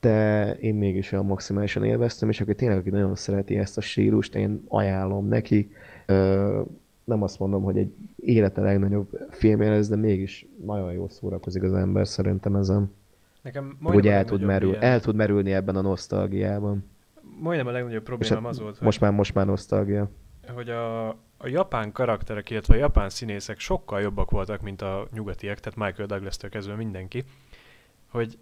de 0.00 0.52
én 0.54 0.74
mégis 0.74 1.12
olyan 1.12 1.26
maximálisan 1.26 1.84
élveztem, 1.84 2.28
és 2.28 2.40
aki 2.40 2.54
tényleg 2.54 2.78
aki 2.78 2.90
nagyon 2.90 3.14
szereti 3.14 3.58
ezt 3.58 3.78
a 3.78 3.80
stílust, 3.80 4.34
én 4.34 4.64
ajánlom 4.68 5.28
neki. 5.28 5.72
Nem 7.04 7.22
azt 7.22 7.38
mondom, 7.38 7.62
hogy 7.62 7.78
egy 7.78 7.92
élete 8.16 8.60
legnagyobb 8.60 9.26
filmje 9.30 9.70
lesz, 9.70 9.88
de 9.88 9.96
mégis 9.96 10.46
nagyon 10.64 10.92
jól 10.92 11.08
szórakozik 11.08 11.62
az 11.62 11.74
ember 11.74 12.08
szerintem 12.08 12.56
ezen. 12.56 12.92
Nekem 13.42 13.76
hogy 13.82 14.08
el 14.08 14.24
tud, 14.24 14.42
merül, 14.42 14.68
ilyen... 14.68 14.82
el 14.82 15.00
tud 15.00 15.14
merülni 15.14 15.52
ebben 15.52 15.76
a 15.76 15.80
nosztalgiában. 15.80 16.84
Majdnem 17.38 17.66
a 17.66 17.70
legnagyobb 17.70 18.02
problémám 18.02 18.42
hát 18.42 18.52
az 18.52 18.60
volt, 18.60 18.76
hogy... 18.76 18.84
Most 18.84 19.00
már, 19.00 19.12
most 19.12 19.34
már 19.34 19.46
nosztalgia. 19.46 20.10
Hogy 20.54 20.68
a, 20.68 21.08
a 21.36 21.46
japán 21.46 21.92
karakterek, 21.92 22.50
illetve 22.50 22.74
a 22.74 22.78
japán 22.78 23.08
színészek 23.08 23.58
sokkal 23.58 24.00
jobbak 24.00 24.30
voltak, 24.30 24.60
mint 24.60 24.82
a 24.82 25.08
nyugatiek, 25.12 25.60
tehát 25.60 25.78
Michael 25.78 26.08
Douglas-től 26.08 26.50
kezdve 26.50 26.74
mindenki, 26.74 27.24
hogy 28.08 28.38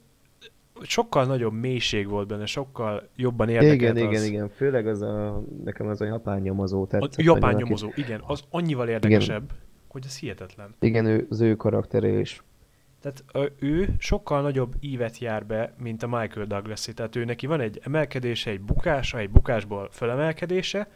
sokkal 0.83 1.25
nagyobb 1.25 1.53
mélység 1.53 2.09
volt 2.09 2.29
benne, 2.29 2.47
sokkal 2.47 3.09
jobban 3.17 3.49
érdekelt 3.49 3.97
Igen, 3.97 3.97
az... 3.97 4.03
igen, 4.03 4.25
igen, 4.25 4.49
főleg 4.49 4.87
az 4.87 5.03
a, 5.03 5.43
nekem 5.65 5.89
az 5.89 6.01
a 6.01 6.05
japán 6.05 6.41
nyomozó 6.41 6.87
tetszett. 6.87 7.15
A 7.17 7.23
japán 7.23 7.41
nagyon, 7.41 7.63
nyomozó, 7.63 7.89
aki... 7.89 8.01
igen, 8.01 8.23
az 8.27 8.43
annyival 8.51 8.89
érdekesebb, 8.89 9.43
igen. 9.43 9.57
hogy 9.89 10.03
ez 10.07 10.19
hihetetlen. 10.19 10.75
Igen, 10.81 11.07
ő, 11.07 11.27
az 11.31 11.41
ő 11.41 11.57
karaktere 11.57 12.09
is. 12.09 12.43
Tehát 13.01 13.25
ő 13.59 13.95
sokkal 13.99 14.43
nagyobb 14.43 14.75
ívet 14.81 15.19
jár 15.19 15.47
be, 15.47 15.75
mint 15.79 16.03
a 16.03 16.07
Michael 16.07 16.47
douglas 16.47 16.87
-i. 16.87 16.93
Tehát 16.95 17.17
ő 17.17 17.25
neki 17.25 17.47
van 17.47 17.61
egy 17.61 17.81
emelkedése, 17.83 18.51
egy 18.51 18.61
bukása, 18.61 19.19
egy 19.19 19.31
bukásból 19.31 19.89
felemelkedése, 19.91 20.89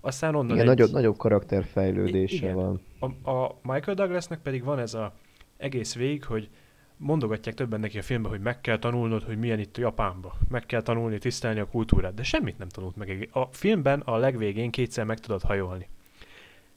aztán 0.00 0.34
onnan 0.34 0.56
Igen, 0.56 0.60
egy... 0.60 0.66
nagyobb, 0.66 0.90
nagyobb 0.90 1.16
karakterfejlődése 1.16 2.36
Igen. 2.36 2.54
van. 2.54 2.80
A, 2.98 3.30
a 3.30 3.58
Michael 3.62 3.96
Douglasnak 3.96 4.42
pedig 4.42 4.64
van 4.64 4.78
ez 4.78 4.94
a 4.94 5.12
egész 5.56 5.94
végig, 5.94 6.24
hogy 6.24 6.48
mondogatják 6.96 7.54
többen 7.54 7.80
neki 7.80 7.98
a 7.98 8.02
filmben, 8.02 8.30
hogy 8.30 8.40
meg 8.40 8.60
kell 8.60 8.78
tanulnod, 8.78 9.22
hogy 9.22 9.38
milyen 9.38 9.58
itt 9.58 9.76
a 9.76 9.80
Japánban. 9.80 10.32
Meg 10.48 10.66
kell 10.66 10.82
tanulni, 10.82 11.18
tisztelni 11.18 11.60
a 11.60 11.68
kultúrát, 11.68 12.14
de 12.14 12.22
semmit 12.22 12.58
nem 12.58 12.68
tanult 12.68 12.96
meg. 12.96 13.28
A 13.32 13.44
filmben 13.50 14.00
a 14.00 14.16
legvégén 14.16 14.70
kétszer 14.70 15.04
meg 15.04 15.18
tudod 15.18 15.42
hajolni. 15.42 15.88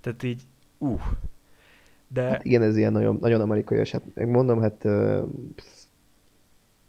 Tehát 0.02 0.24
így, 0.24 0.42
uh. 0.78 1.02
De 2.08 2.24
Hát 2.24 2.46
igen, 2.46 2.62
ez 2.62 2.78
ilyen 2.78 2.92
nagyon, 2.92 3.18
nagyon 3.22 3.42
amerikai, 3.42 3.78
hát 3.92 4.04
megmondom, 4.14 4.62
hát 4.62 4.84
uh, 4.84 5.28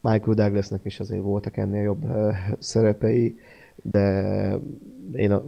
Michael 0.00 0.34
Douglasnak 0.34 0.84
is 0.84 1.00
azért 1.00 1.22
voltak 1.22 1.56
ennél 1.56 1.82
jobb 1.82 2.04
uh, 2.04 2.36
szerepei, 2.58 3.38
de 3.82 4.56
én 5.12 5.32
a, 5.32 5.44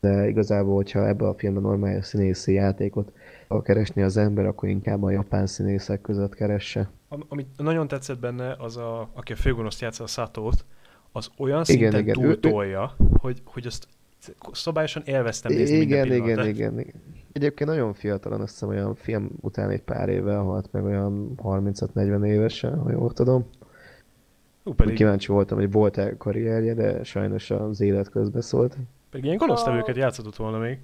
de 0.00 0.28
igazából, 0.28 0.74
hogyha 0.74 1.08
ebbe 1.08 1.28
a 1.28 1.34
filmben 1.34 1.62
normális 1.62 2.04
színészi 2.04 2.52
játékot 2.52 3.12
akar 3.46 3.62
keresni 3.62 4.02
az 4.02 4.16
ember, 4.16 4.46
akkor 4.46 4.68
inkább 4.68 5.02
a 5.02 5.10
japán 5.10 5.46
színészek 5.46 6.00
között 6.00 6.34
keresse. 6.34 6.90
am- 7.08 7.24
amit 7.28 7.46
nagyon 7.56 7.88
tetszett 7.88 8.18
benne, 8.18 8.56
az 8.58 8.76
a, 8.76 9.08
aki 9.12 9.32
a 9.32 9.36
főgonoszt 9.36 9.80
játsza 9.80 10.04
a 10.04 10.06
Satót, 10.06 10.64
az 11.12 11.30
olyan 11.38 11.62
Igen, 11.66 11.90
szinten 11.90 12.00
igen, 12.00 12.20
ő- 12.22 12.28
ő- 12.28 12.38
túltolja, 12.38 12.94
hogy, 13.20 13.42
hogy 13.44 13.66
azt 13.66 13.88
szabályosan 14.52 15.02
élveztem 15.06 15.52
nézni 15.52 15.78
minden 15.78 16.04
Igen, 16.06 16.16
igen, 16.22 16.46
igen, 16.46 16.80
igen. 16.80 16.94
Egyébként 17.32 17.70
nagyon 17.70 17.94
fiatalon, 17.94 18.40
azt 18.40 18.50
hiszem 18.52 18.68
olyan 18.68 18.94
film 18.94 19.30
után 19.40 19.70
egy 19.70 19.82
pár 19.82 20.08
évvel 20.08 20.42
halt 20.42 20.68
meg 20.72 20.84
olyan 20.84 21.34
35-40 21.42 22.26
évesen, 22.26 22.78
ha 22.78 22.90
jól 22.90 23.12
tudom. 23.12 23.46
Hú, 24.64 24.72
Pedig... 24.74 24.94
Kíváncsi 24.94 25.32
voltam, 25.32 25.58
hogy 25.58 25.70
volt-e 25.72 26.16
karrierje, 26.16 26.74
de 26.74 27.02
sajnos 27.04 27.50
az 27.50 27.80
élet 27.80 28.08
közbe 28.08 28.40
szólt. 28.40 28.76
pedig 29.10 29.24
ilyen 29.24 29.36
gonosztevőket 29.36 29.96
játszott 29.96 30.36
volna 30.36 30.58
még. 30.58 30.78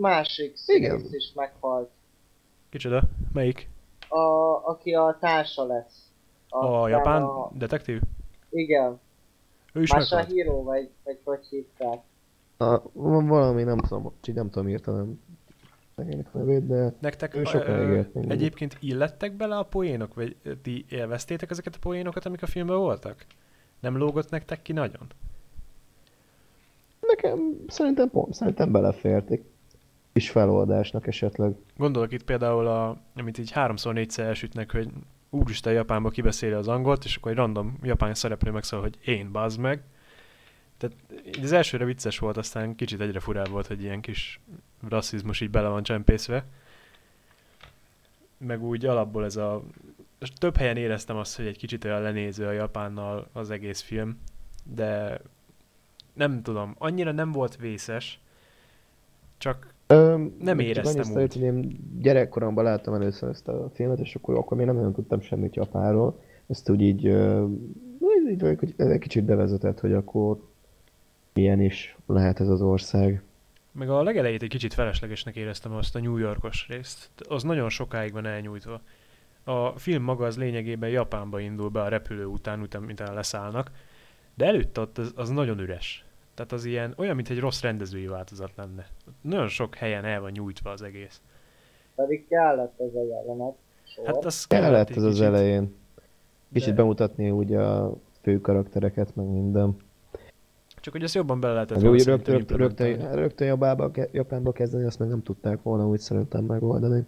Másik 0.00 0.56
Igen. 0.66 0.98
színész 0.98 1.12
is 1.12 1.32
meghalt. 1.34 1.90
Kicsoda? 2.68 3.02
Melyik? 3.32 3.68
A, 4.08 4.18
aki 4.68 4.94
a 4.94 5.16
társa 5.20 5.66
lesz. 5.66 6.10
A 6.48 6.66
Aztán 6.66 6.90
japán 6.90 7.22
A, 7.22 7.50
detektív? 7.52 8.00
igen. 8.50 9.00
Ő 9.72 9.82
is 9.82 9.92
meghalt. 9.92 10.10
Masahiro, 10.10 10.62
vagy, 10.62 10.90
vagy 11.04 11.18
hogy 11.24 11.46
hívták. 11.50 12.00
A, 12.56 12.80
valami, 12.92 13.62
nem 13.62 13.78
tudom, 13.78 14.12
csak 14.20 14.34
nem 14.34 14.50
tudom 14.50 15.20
nevét, 16.32 16.66
de 16.66 16.92
Nektek 17.00 17.34
Ő 17.34 17.40
ö, 17.40 17.44
sokáig 17.44 17.88
élt 17.88 18.16
egyébként 18.30 18.76
illettek 18.80 19.32
bele 19.32 19.56
a 19.58 19.62
poénok, 19.62 20.14
vagy 20.14 20.36
ti 20.62 20.84
élveztétek 20.88 21.50
ezeket 21.50 21.74
a 21.74 21.78
poénokat, 21.80 22.26
amik 22.26 22.42
a 22.42 22.46
filmben 22.46 22.76
voltak? 22.76 23.26
Nem 23.80 23.96
lógott 23.96 24.30
nektek 24.30 24.62
ki 24.62 24.72
nagyon? 24.72 25.06
nekem 27.00 27.64
szerintem 27.68 28.10
pont, 28.10 28.34
szerintem 28.34 28.72
beleférték. 28.72 29.44
Kis 30.18 30.30
feloldásnak 30.30 31.06
esetleg. 31.06 31.54
Gondolok 31.76 32.12
itt 32.12 32.24
például, 32.24 32.66
a, 32.66 32.96
amit 33.16 33.38
így 33.38 33.50
háromszor, 33.50 33.94
négyszer 33.94 34.26
elsütnek, 34.26 34.72
hogy 34.72 34.88
úristen 35.30 35.72
Japánba 35.72 36.10
kibeszéli 36.10 36.52
az 36.52 36.68
angolt, 36.68 37.04
és 37.04 37.16
akkor 37.16 37.30
egy 37.30 37.36
random 37.36 37.78
japán 37.82 38.14
szereplő 38.14 38.50
megszól, 38.50 38.80
hogy 38.80 38.98
én, 39.04 39.32
bazd 39.32 39.58
meg. 39.58 39.82
Tehát 40.76 40.96
az 41.42 41.52
elsőre 41.52 41.84
vicces 41.84 42.18
volt, 42.18 42.36
aztán 42.36 42.74
kicsit 42.74 43.00
egyre 43.00 43.20
furább 43.20 43.48
volt, 43.48 43.66
hogy 43.66 43.82
ilyen 43.82 44.00
kis 44.00 44.40
rasszizmus 44.88 45.40
így 45.40 45.50
bele 45.50 45.68
van 45.68 45.82
csempészve. 45.82 46.44
Meg 48.38 48.62
úgy 48.62 48.86
alapból 48.86 49.24
ez 49.24 49.36
a... 49.36 49.62
Több 50.38 50.56
helyen 50.56 50.76
éreztem 50.76 51.16
azt, 51.16 51.36
hogy 51.36 51.46
egy 51.46 51.58
kicsit 51.58 51.84
olyan 51.84 52.02
lenéző 52.02 52.46
a 52.46 52.52
Japánnal 52.52 53.28
az 53.32 53.50
egész 53.50 53.80
film, 53.80 54.18
de 54.64 55.20
nem 56.12 56.42
tudom, 56.42 56.74
annyira 56.78 57.12
nem 57.12 57.32
volt 57.32 57.56
vészes, 57.56 58.20
csak 59.38 59.76
Nem 60.38 60.58
éreztem 60.58 61.22
úgy. 61.22 61.32
hogy 61.32 61.42
én 61.42 61.78
gyerekkoromban 62.00 62.64
láttam 62.64 62.94
először 62.94 63.28
ezt 63.28 63.48
a 63.48 63.70
filmet, 63.74 63.98
és 63.98 64.14
akkor, 64.14 64.36
akkor 64.36 64.56
még 64.56 64.66
nem 64.66 64.74
nagyon 64.74 64.92
tudtam 64.92 65.20
semmit 65.20 65.56
Japánról. 65.56 66.20
Ezt 66.46 66.70
úgy 66.70 66.80
így, 66.80 67.06
ö, 67.06 67.46
így, 68.30 68.42
így 68.52 68.74
egy 68.76 68.98
kicsit 68.98 69.24
bevezetett, 69.24 69.80
hogy 69.80 69.92
akkor 69.92 70.38
milyen 71.32 71.60
is 71.60 71.96
lehet 72.06 72.40
ez 72.40 72.48
az 72.48 72.62
ország. 72.62 73.22
Meg 73.72 73.90
a 73.90 74.02
legelejét 74.02 74.42
egy 74.42 74.48
kicsit 74.48 74.74
feleslegesnek 74.74 75.36
éreztem 75.36 75.72
azt 75.72 75.96
a 75.96 76.00
New 76.00 76.16
Yorkos 76.16 76.66
részt. 76.68 77.10
Az 77.28 77.42
nagyon 77.42 77.68
sokáig 77.68 78.12
van 78.12 78.26
elnyújtva. 78.26 78.80
A 79.44 79.78
film 79.78 80.02
maga 80.02 80.26
az 80.26 80.36
lényegében 80.36 80.90
Japánba 80.90 81.40
indul 81.40 81.68
be 81.68 81.82
a 81.82 81.88
repülő 81.88 82.24
után, 82.24 82.60
után 82.60 82.82
miután 82.82 83.14
leszállnak, 83.14 83.70
de 84.34 84.46
előtte 84.46 84.80
ott 84.80 84.98
az, 84.98 85.12
az 85.16 85.28
nagyon 85.28 85.58
üres. 85.58 86.04
Tehát 86.38 86.52
az 86.52 86.64
ilyen, 86.64 86.94
olyan, 86.96 87.14
mint 87.14 87.28
egy 87.30 87.38
rossz 87.38 87.60
rendezői 87.62 88.06
változat 88.06 88.52
lenne. 88.56 88.86
Nagyon 89.20 89.48
sok 89.48 89.74
helyen 89.74 90.04
el 90.04 90.20
van 90.20 90.30
nyújtva 90.30 90.70
az 90.70 90.82
egész. 90.82 91.20
Pedig 91.94 92.26
kellett 92.28 92.80
ez 92.80 92.94
a 92.94 93.04
jelenet. 93.04 93.54
Sor. 93.84 94.06
Hát 94.06 94.24
az 94.24 94.46
Kellett 94.46 94.90
ez 94.90 95.02
az 95.02 95.12
kicsit, 95.12 95.24
elején. 95.26 95.74
Kicsit 96.52 96.68
de- 96.68 96.74
bemutatni 96.74 97.30
úgy 97.30 97.54
a 97.54 97.94
fő 98.22 98.40
karaktereket, 98.40 99.16
meg 99.16 99.26
minden. 99.26 99.76
Csak 100.80 100.92
hogy 100.92 101.02
ezt 101.02 101.14
jobban 101.14 101.40
bele 101.40 101.52
lehetett 101.52 101.80
volna 101.80 102.02
rögtön, 102.04 102.44
rögtön, 102.46 103.14
rögtön 103.14 103.46
Japánba, 103.46 103.90
ke- 103.90 104.12
Japánba 104.12 104.52
kezdeni, 104.52 104.84
azt 104.84 104.98
meg 104.98 105.08
nem 105.08 105.22
tudták 105.22 105.62
volna 105.62 105.86
úgy 105.86 106.00
szerintem 106.00 106.44
megoldani. 106.44 107.06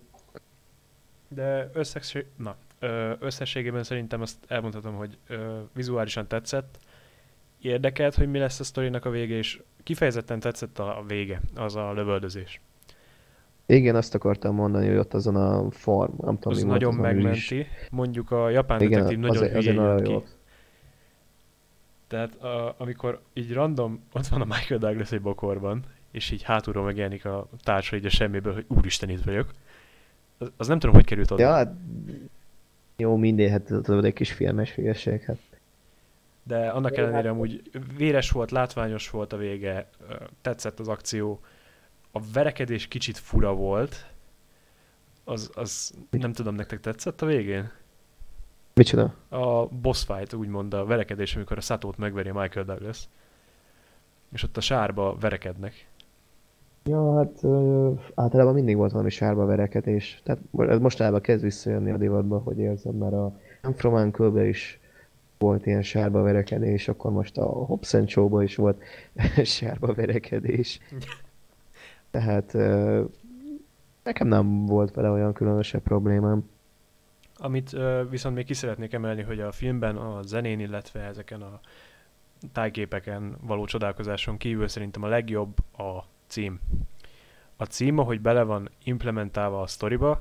De 1.29 1.71
összesség, 1.73 2.27
na, 2.37 2.57
összességében 3.19 3.83
szerintem 3.83 4.21
azt 4.21 4.37
elmondhatom, 4.49 4.95
hogy 4.95 5.19
ö, 5.29 5.59
vizuálisan 5.75 6.27
tetszett. 6.29 6.79
Érdekelt, 7.63 8.15
hogy 8.15 8.31
mi 8.31 8.39
lesz 8.39 8.61
a 8.61 8.65
sztorinak 8.65 9.05
a 9.05 9.11
vége, 9.11 9.35
és 9.37 9.61
kifejezetten 9.83 10.41
tetszett 10.41 10.79
a 10.79 11.05
vége, 11.07 11.41
az 11.55 11.77
a 11.77 11.93
lövöldözés. 11.93 12.61
Igen, 13.67 13.97
azt 13.97 14.15
akartam 14.15 14.55
mondani, 14.55 14.87
hogy 14.89 14.97
ott 14.97 15.15
azon 15.15 15.37
a 15.37 15.71
farm, 15.71 16.13
nem 16.21 16.35
tudom, 16.39 16.53
Az 16.53 16.65
volt 16.65 16.73
nagyon 16.73 16.93
az, 16.93 16.99
ami 16.99 17.09
is- 17.09 17.51
megmenti. 17.51 17.67
Mondjuk 17.91 18.31
a 18.31 18.49
japán 18.49 18.81
Igen, 18.81 18.91
detektív 18.93 19.19
nagyon 19.19 19.49
hülyén 19.49 19.63
jön 19.63 19.75
nagyon 19.75 20.03
ki. 20.03 20.11
jó. 20.11 20.25
Tehát 22.07 22.35
a, 22.35 22.75
amikor 22.79 23.21
így 23.33 23.53
random, 23.53 24.03
ott 24.13 24.27
van 24.27 24.41
a 24.41 24.45
Michael 24.45 24.81
Douglas 24.81 25.13
egy 25.13 25.21
bokorban, 25.21 25.85
és 26.11 26.31
így 26.31 26.43
hátulról 26.43 26.85
megjelenik 26.85 27.25
a 27.25 27.49
társa 27.63 27.97
így 27.97 28.05
a 28.05 28.11
semmiből, 28.11 28.53
hogy 28.55 28.65
úristen 28.69 29.09
itt 29.09 29.23
vagyok. 29.25 29.51
Az, 30.39 30.53
az 30.57 30.67
nem 30.69 30.79
tudom, 30.79 30.95
hogy 30.95 31.05
került 31.05 31.31
oda. 31.31 31.43
Ja, 31.43 31.51
hát 31.53 31.73
jó, 32.97 33.17
mindegy, 33.17 33.51
hát 33.51 33.63
tudod, 33.63 34.05
egy 34.05 34.13
kis 34.13 34.33
filmes 34.33 34.75
hülyeség, 34.75 35.23
hát. 35.23 35.39
De 36.51 36.69
annak 36.69 36.97
ellenére 36.97 37.29
amúgy 37.31 37.63
véres 37.97 38.31
volt, 38.31 38.51
látványos 38.51 39.11
volt 39.11 39.33
a 39.33 39.37
vége, 39.37 39.89
tetszett 40.41 40.81
az 40.81 40.89
akció. 40.89 41.41
A 42.13 42.21
verekedés 42.33 42.89
kicsit 42.89 43.19
fura 43.19 43.55
volt. 43.55 44.07
Az, 45.25 45.51
az 45.55 45.95
nem 46.11 46.33
tudom, 46.33 46.55
nektek 46.55 46.81
tetszett 46.81 47.23
a 47.23 47.27
végén? 47.27 47.71
Micsoda? 48.75 49.15
A 49.29 49.67
boss 49.67 50.05
fight, 50.05 50.33
úgymond 50.33 50.75
a 50.75 50.85
verekedés, 50.85 51.37
amikor 51.37 51.57
a 51.57 51.61
Satót 51.61 51.97
megveri 51.97 52.29
a 52.29 52.41
Michael 52.41 52.65
Douglas. 52.65 53.09
És 54.33 54.43
ott 54.43 54.57
a 54.57 54.61
sárba 54.61 55.17
verekednek. 55.21 55.89
Ja, 56.85 57.17
hát 57.17 57.43
ö, 57.43 57.93
általában 58.15 58.55
mindig 58.55 58.77
volt 58.77 58.93
valami 58.93 59.11
sárba 59.11 59.47
verekedés. 59.47 60.21
Tehát 60.25 60.43
ez 60.59 60.79
mostanában 60.79 61.21
kezd 61.21 61.43
visszajönni 61.43 61.91
a 61.91 61.97
divatba, 61.97 62.39
hogy 62.39 62.59
érzem, 62.59 62.95
mert 62.95 63.13
a 63.13 63.37
I'm 63.63 63.75
From 63.77 63.95
Uncle-be 63.95 64.49
is 64.49 64.80
volt 65.41 65.67
ilyen 65.67 65.83
sárba 65.83 66.23
verekedés, 66.23 66.89
akkor 66.89 67.13
most 67.13 67.39
a 67.39 67.45
Hobbs 67.45 67.95
and 67.95 68.09
Show-ba 68.09 68.43
is 68.43 68.57
volt 68.57 68.83
sárba 69.45 69.95
verekedés. 69.95 70.79
Tehát 72.11 72.53
nekem 74.03 74.29
nem 74.29 74.67
volt 74.67 74.95
vele 74.95 75.11
olyan 75.11 75.33
különösebb 75.33 75.83
problémám. 75.83 76.51
Amit 77.37 77.77
viszont 78.11 78.35
még 78.35 78.45
ki 78.45 78.55
szeretnék 78.55 78.93
emelni, 78.93 79.23
hogy 79.23 79.41
a 79.41 79.53
filmben 79.53 79.97
a 79.97 80.23
zenén, 80.23 80.61
illetve 80.61 81.01
ezeken 81.01 81.43
a 81.43 81.61
tájképeken 82.53 83.37
való 83.41 83.65
csodálkozáson 83.65 84.37
kívül 84.37 84.69
szerintem 84.69 85.03
a 85.03 85.09
legjobb 85.09 85.59
a 85.79 86.05
cím. 86.27 86.61
A 87.57 87.65
cím, 87.65 87.99
ahogy 87.99 88.21
bele 88.21 88.43
van 88.43 88.71
implementálva 88.85 89.61
a 89.61 89.67
sztoriba, 89.67 90.21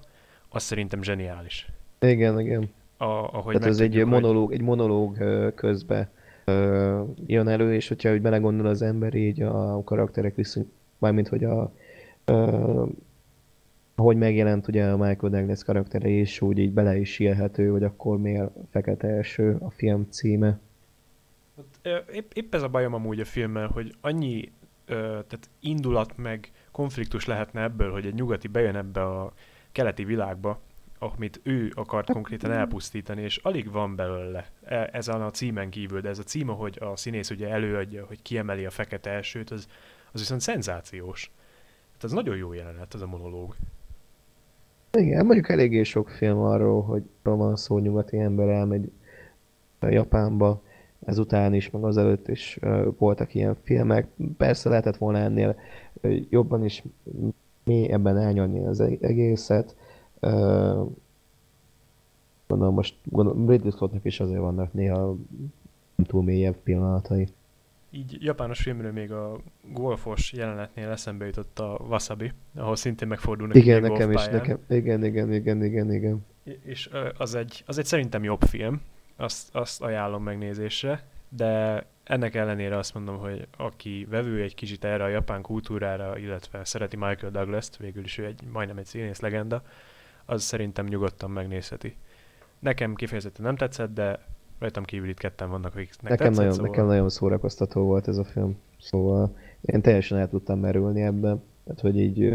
az 0.50 0.64
szerintem 0.64 1.04
zseniális. 1.04 1.72
Igen, 2.00 2.40
igen. 2.40 2.70
A, 3.02 3.06
ahogy 3.06 3.54
Tehát 3.54 3.70
ez 3.70 3.80
egy 3.80 3.96
hogy- 3.96 4.06
monológ, 4.06 4.54
egy 4.54 4.62
monológ 4.62 5.18
közbe 5.56 6.12
ö, 6.46 7.04
jön 7.26 7.48
elő, 7.48 7.74
és 7.74 7.88
hogyha 7.88 8.14
úgy 8.14 8.22
belegondol 8.22 8.66
az 8.66 8.82
ember 8.82 9.14
így 9.14 9.42
a 9.42 9.84
karakterek 9.84 10.36
viszont, 10.36 10.68
mármint 10.98 11.28
hogy 11.28 11.44
a 11.44 11.72
ö, 12.26 12.86
ahogy 13.96 14.18
megjelent 14.18 14.68
ugye 14.68 14.86
a 14.90 14.98
Michael 14.98 15.32
Douglas 15.32 15.64
karaktere 15.64 16.08
is, 16.10 16.42
úgy 16.42 16.58
így 16.58 16.72
bele 16.72 16.98
is 16.98 17.20
élhető, 17.20 17.70
hogy 17.70 17.84
akkor 17.84 18.18
miért 18.18 18.52
fekete 18.72 19.08
eső 19.08 19.58
a 19.60 19.70
film 19.70 20.08
címe. 20.10 20.60
Ö, 21.82 21.98
épp, 22.14 22.32
épp 22.34 22.54
ez 22.56 22.62
a 22.62 22.68
bajom 22.68 22.94
amúgy 22.94 23.20
a 23.20 23.26
filmmel, 23.26 23.68
hogy 23.68 23.94
annyi 24.02 24.52
ö, 24.86 24.96
tehát 25.02 25.50
indulat 25.60 26.18
meg 26.18 26.52
konfliktus 26.72 27.26
lehetne 27.26 27.62
ebből, 27.64 27.92
hogy 27.92 28.06
egy 28.06 28.14
nyugati 28.14 28.48
bejön 28.48 28.76
ebbe 28.76 29.02
a 29.06 29.34
keleti 29.72 30.04
világba, 30.04 30.60
amit 31.00 31.40
ő 31.44 31.72
akart 31.76 32.12
konkrétan 32.12 32.52
elpusztítani, 32.52 33.22
és 33.22 33.38
alig 33.38 33.72
van 33.72 33.96
belőle 33.96 34.46
e- 34.64 34.90
ezen 34.92 35.22
a 35.22 35.32
címen 35.32 35.70
kívül, 35.70 36.02
de 36.02 36.10
ez 36.10 36.20
a 36.20 36.24
cím, 36.24 36.48
hogy 36.48 36.78
a 36.82 36.96
színész 36.96 37.30
ugye 37.30 37.50
előadja, 37.50 38.06
hogy 38.06 38.22
kiemeli 38.22 38.66
a 38.66 38.70
fekete 38.70 39.10
elsőt, 39.10 39.50
az, 39.50 39.68
az 40.12 40.20
viszont 40.20 40.42
szenzációs. 40.42 41.32
Hát 41.94 42.04
az 42.04 42.12
nagyon 42.12 42.38
jó 42.38 42.54
jelenet, 42.54 42.94
ez 42.94 43.02
a 43.02 43.08
monológ. 43.08 43.56
Igen, 44.92 45.26
mondjuk 45.26 45.50
eléggé 45.50 45.84
sok 45.84 46.10
film 46.10 46.38
arról, 46.38 46.82
hogy 46.82 47.04
van 47.24 47.56
szó 47.56 47.78
nyugati 47.78 48.20
ember 48.20 48.48
elmegy 48.48 48.92
Japánba, 49.80 50.62
ezután 51.06 51.54
is, 51.54 51.70
meg 51.70 51.84
azelőtt 51.84 52.28
is 52.28 52.60
voltak 52.98 53.34
ilyen 53.34 53.56
filmek. 53.64 54.08
Persze 54.38 54.70
lehetett 54.70 54.98
volna 54.98 55.18
ennél 55.18 55.60
jobban 56.30 56.66
is 56.66 56.84
mélyebben 57.64 58.18
elnyomni 58.18 58.66
az 58.66 58.80
egészet. 58.80 59.76
Gondolom 62.48 62.74
most, 62.74 62.96
gondolom 63.04 63.50
Ridley 63.50 63.72
Scottnak 63.72 64.06
is 64.06 64.20
azért 64.20 64.40
vannak 64.40 64.74
néha 64.74 65.16
túl 66.08 66.24
mélyebb 66.24 66.56
pillanatai. 66.64 67.28
Így 67.92 68.18
japános 68.20 68.62
filmről 68.62 68.92
még 68.92 69.12
a 69.12 69.40
golfos 69.74 70.34
jelenetnél 70.34 70.90
eszembe 70.90 71.26
jutott 71.26 71.60
a 71.60 71.80
Wasabi, 71.90 72.32
ahol 72.56 72.76
szintén 72.76 73.08
megfordulnak 73.08 73.56
Igen, 73.56 73.82
nekem 73.82 74.12
is, 74.12 74.26
nekem, 74.26 74.60
igen, 74.70 75.04
igen, 75.04 75.34
igen, 75.34 75.64
igen, 75.64 75.94
igen. 75.94 76.26
És 76.64 76.90
az 77.18 77.36
egy, 77.36 77.64
az 77.66 77.78
egy 77.78 77.86
szerintem 77.86 78.24
jobb 78.24 78.42
film, 78.42 78.82
azt, 79.16 79.56
azt 79.56 79.82
ajánlom 79.82 80.24
megnézésre, 80.24 81.04
de 81.30 81.86
ennek 82.04 82.36
ellenére 82.36 82.78
azt 82.78 82.94
mondom, 82.94 83.18
hogy 83.18 83.48
aki 83.58 84.08
vevő 84.10 84.42
egy 84.42 84.56
kicsit 84.56 84.84
erre 84.84 85.04
a 85.04 85.08
japán 85.08 85.42
kultúrára, 85.42 86.18
illetve 86.18 86.66
szereti 86.66 86.96
Michael 86.96 87.32
Douglas-t, 87.32 87.78
végül 87.78 88.04
is 88.04 88.18
ő 88.18 88.26
egy, 88.26 88.42
majdnem 88.52 88.78
egy 88.78 88.86
színész 88.86 89.20
legenda, 89.20 89.64
az 90.30 90.42
szerintem 90.42 90.86
nyugodtan 90.86 91.32
megnézheti. 91.32 91.96
Nekem 92.60 92.96
kifejezetten 92.96 93.46
nem 93.46 93.56
tetszett, 93.56 93.94
de 93.94 94.20
rajtam 94.60 94.84
kívül 94.84 95.10
itt 95.10 95.18
ketten 95.18 95.50
vannak, 95.50 95.76
akiknek 95.76 96.02
nekem 96.02 96.18
tetszett, 96.18 96.36
nagyon, 96.36 96.52
szóval... 96.52 96.70
Nekem 96.70 96.86
nagyon 96.86 97.10
szórakoztató 97.10 97.82
volt 97.82 98.08
ez 98.08 98.18
a 98.18 98.24
film, 98.24 98.58
szóval 98.80 99.38
én 99.62 99.82
teljesen 99.82 100.18
el 100.18 100.30
tudtam 100.30 100.60
merülni 100.60 101.02
ebben, 101.02 101.44
tehát 101.64 101.80
hogy 101.82 102.00
így 102.00 102.34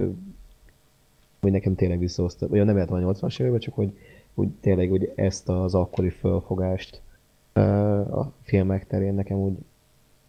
hogy 1.40 1.52
nekem 1.52 1.74
tényleg 1.74 1.98
visszahozta, 1.98 2.48
vagy 2.48 2.64
nem 2.64 2.78
értem 2.78 3.04
a 3.04 3.12
80-as 3.12 3.40
években, 3.40 3.60
csak 3.60 3.74
hogy 3.74 3.98
úgy 4.34 4.48
tényleg 4.60 4.88
hogy 4.88 5.12
ezt 5.14 5.48
az 5.48 5.74
akkori 5.74 6.10
fölfogást 6.10 7.02
a 8.10 8.32
filmek 8.42 8.86
terén 8.86 9.14
nekem 9.14 9.36
úgy 9.36 9.54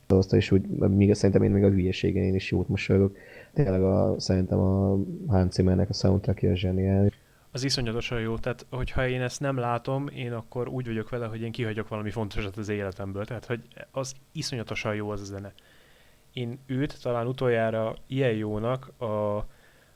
hozta, 0.08 0.36
és 0.36 0.51
úgy, 0.51 0.67
még, 0.67 1.13
szerintem 1.13 1.43
én 1.43 1.51
még 1.51 1.63
a 1.63 1.69
hülyeségen 1.69 2.23
én 2.23 2.36
is 2.36 2.51
jót 2.51 2.67
mosolygok. 2.67 3.17
Tényleg 3.54 3.82
a, 3.82 4.15
szerintem 4.19 4.60
a 4.60 4.99
Hans 5.28 5.54
Zimmernek 5.54 5.89
a 5.89 5.93
soundtrackja 5.93 6.56
zseniális. 6.56 7.19
Az 7.56 7.63
iszonyatosan 7.63 8.20
jó, 8.20 8.38
tehát 8.38 8.65
hogyha 8.70 9.08
én 9.08 9.22
ezt 9.22 9.39
nem 9.39 9.58
látom, 9.58 10.08
én 10.08 10.34
akkor 10.34 10.68
úgy 10.68 10.86
vagyok 10.86 11.10
vele, 11.10 11.26
hogy 11.26 11.41
én 11.41 11.52
kihagyok 11.52 11.88
valami 11.88 12.10
fontosat 12.12 12.58
az 12.58 12.70
életemből, 12.70 13.26
tehát 13.26 13.46
hogy 13.46 13.62
az 13.91 14.13
iszonyatosan 14.32 14.96
jó 14.96 15.10
az 15.10 15.22
a 15.22 15.24
zene. 15.24 15.54
Én 16.34 16.60
őt 16.65 17.02
talán 17.02 17.28
utoljára 17.28 17.96
ilyen 18.08 18.32
jónak 18.32 19.02
a 19.02 19.46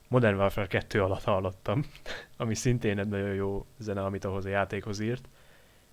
Modern 0.07 0.37
Warfare 0.37 0.67
2 0.67 1.01
alatt 1.01 1.23
hallottam, 1.23 1.85
ami 2.37 2.55
szintén 2.55 2.99
egy 2.99 3.07
nagyon 3.07 3.33
jó 3.33 3.65
zene, 3.77 4.03
amit 4.03 4.25
ahhoz 4.25 4.45
a 4.45 4.49
játékhoz 4.49 4.99
írt, 4.99 5.27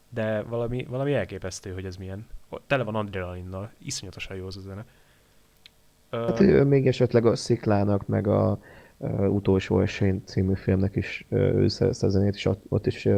de 0.08 0.42
valami, 0.42 0.86
valami 0.88 1.14
elképesztő, 1.14 1.72
hogy 1.72 1.84
ez 1.84 1.96
milyen. 1.96 2.26
Tele 2.66 2.82
van 2.82 2.94
adrenalinnal, 2.94 3.70
iszonyatosan 3.78 4.36
jó 4.36 4.46
az 4.46 4.56
a 4.56 4.60
zene. 4.60 4.84
Hát 6.10 6.40
uh, 6.40 6.64
még 6.64 6.86
esetleg 6.86 7.26
a 7.26 7.36
Sziklának, 7.36 8.06
meg 8.06 8.26
a 8.26 8.58
Utolsó 9.28 9.80
Esély 9.80 10.20
című 10.24 10.54
filmnek 10.54 10.96
is 10.96 11.26
ő 11.28 11.68
szerezte 11.68 12.06
a 12.06 12.10
zenét, 12.10 12.34
és 12.34 12.44
ott, 12.44 12.62
ott 12.68 12.86
is 12.86 13.08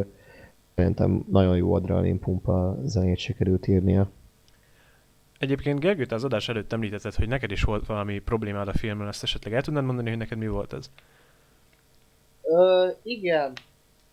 szerintem 0.75 1.25
nagyon 1.31 1.57
jó 1.57 1.75
adrenalin 1.75 2.19
pumpa 2.19 2.77
zenét 2.85 3.19
sikerült 3.19 3.67
írnia. 3.67 4.09
Egyébként 5.39 5.81
Gergő, 5.81 6.07
te 6.07 6.15
az 6.15 6.25
adás 6.25 6.49
előtt 6.49 6.73
említetted, 6.73 7.15
hogy 7.15 7.29
neked 7.29 7.51
is 7.51 7.63
volt 7.63 7.87
valami 7.87 8.19
problémád 8.19 8.69
a 8.69 8.73
filmmel, 8.73 9.09
ezt 9.09 9.23
esetleg 9.23 9.55
el 9.55 9.63
tudnád 9.63 9.85
mondani, 9.85 10.09
hogy 10.09 10.19
neked 10.19 10.39
mi 10.39 10.49
volt 10.49 10.73
ez? 10.73 10.91
Ö, 12.43 12.89
igen. 13.03 13.53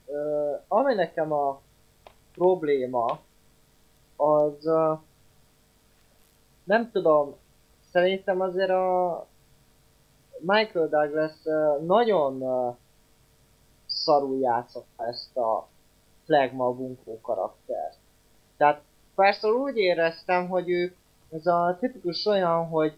Ö, 0.06 0.52
ami 0.68 0.94
nekem 0.94 1.32
a 1.32 1.62
probléma, 2.34 3.20
az 4.16 4.66
uh, 4.66 5.00
nem 6.64 6.92
tudom, 6.92 7.36
szerintem 7.92 8.42
azért 8.42 8.70
a 8.70 9.28
Michael 10.40 10.88
Douglas 10.88 11.34
nagyon 11.86 12.44
szarul 13.86 14.40
játszott 14.40 14.88
ezt 14.98 15.38
a 15.38 15.68
flagma 16.26 16.72
bunkó 16.72 17.20
karaktert. 17.22 17.98
Tehát 18.58 18.82
persze 19.16 19.48
úgy 19.48 19.78
éreztem, 19.78 20.48
hogy 20.48 20.70
ő 20.70 20.96
ez 21.32 21.46
a 21.46 21.78
tipikus 21.80 22.26
olyan, 22.26 22.68
hogy 22.68 22.98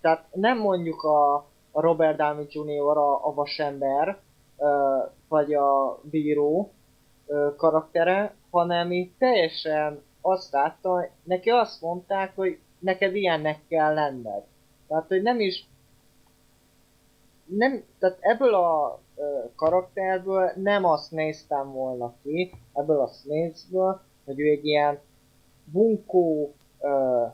tehát 0.00 0.26
nem 0.32 0.58
mondjuk 0.58 1.02
a, 1.02 1.46
Robert 1.72 2.16
Downey 2.16 2.46
Jr. 2.48 2.96
a, 2.96 3.26
a 3.26 3.34
vasember, 3.34 4.18
vagy 5.28 5.54
a 5.54 5.98
bíró 6.02 6.72
karaktere, 7.56 8.34
hanem 8.50 8.92
itt 8.92 9.18
teljesen 9.18 10.02
azt 10.20 10.52
látta, 10.52 11.08
neki 11.22 11.50
azt 11.50 11.80
mondták, 11.80 12.36
hogy 12.36 12.58
neked 12.78 13.14
ilyennek 13.14 13.60
kell 13.68 13.94
lenned. 13.94 14.42
Tehát, 14.88 15.08
hogy 15.08 15.22
nem 15.22 15.40
is 15.40 15.66
nem, 17.46 17.84
tehát 17.98 18.18
ebből 18.20 18.54
a 18.54 19.00
ö, 19.16 19.22
karakterből 19.56 20.50
nem 20.56 20.84
azt 20.84 21.10
néztem 21.10 21.72
volna 21.72 22.14
ki, 22.22 22.52
ebből 22.72 23.00
a 23.00 23.06
Snace-ből, 23.06 24.00
hogy 24.24 24.40
ő 24.40 24.50
egy 24.50 24.64
ilyen 24.64 24.98
bunkó, 25.64 26.54
ö, 26.80 27.24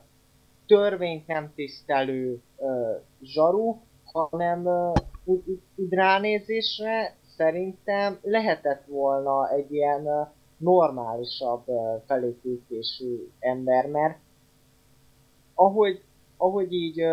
törvényt 0.67 1.27
nem 1.27 1.51
tisztelő 1.55 2.41
ö, 2.57 2.91
zsaru, 3.21 3.75
hanem 4.03 4.65
ö, 4.65 4.91
úgy, 5.23 5.43
ránézésre 5.89 7.15
szerintem 7.37 8.19
lehetett 8.21 8.85
volna 8.85 9.49
egy 9.49 9.73
ilyen 9.73 10.05
ö, 10.05 10.21
normálisabb 10.57 11.63
felépítésű 12.05 13.27
ember, 13.39 13.87
mert 13.87 14.17
ahogy, 15.53 16.03
ahogy 16.37 16.73
így 16.73 17.03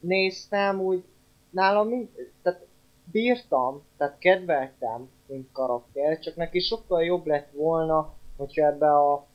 néztem, 0.00 0.80
úgy 0.80 1.04
nálam 1.50 2.10
tehát 2.42 2.66
bírtam, 3.12 3.82
tehát 3.96 4.18
kedveltem, 4.18 5.10
mint 5.26 5.52
karakter, 5.52 6.18
csak 6.18 6.36
neki 6.36 6.58
sokkal 6.58 7.04
jobb 7.04 7.26
lett 7.26 7.50
volna, 7.52 8.14
hogyha 8.36 8.66
ebbe 8.66 8.92
a 8.92 9.26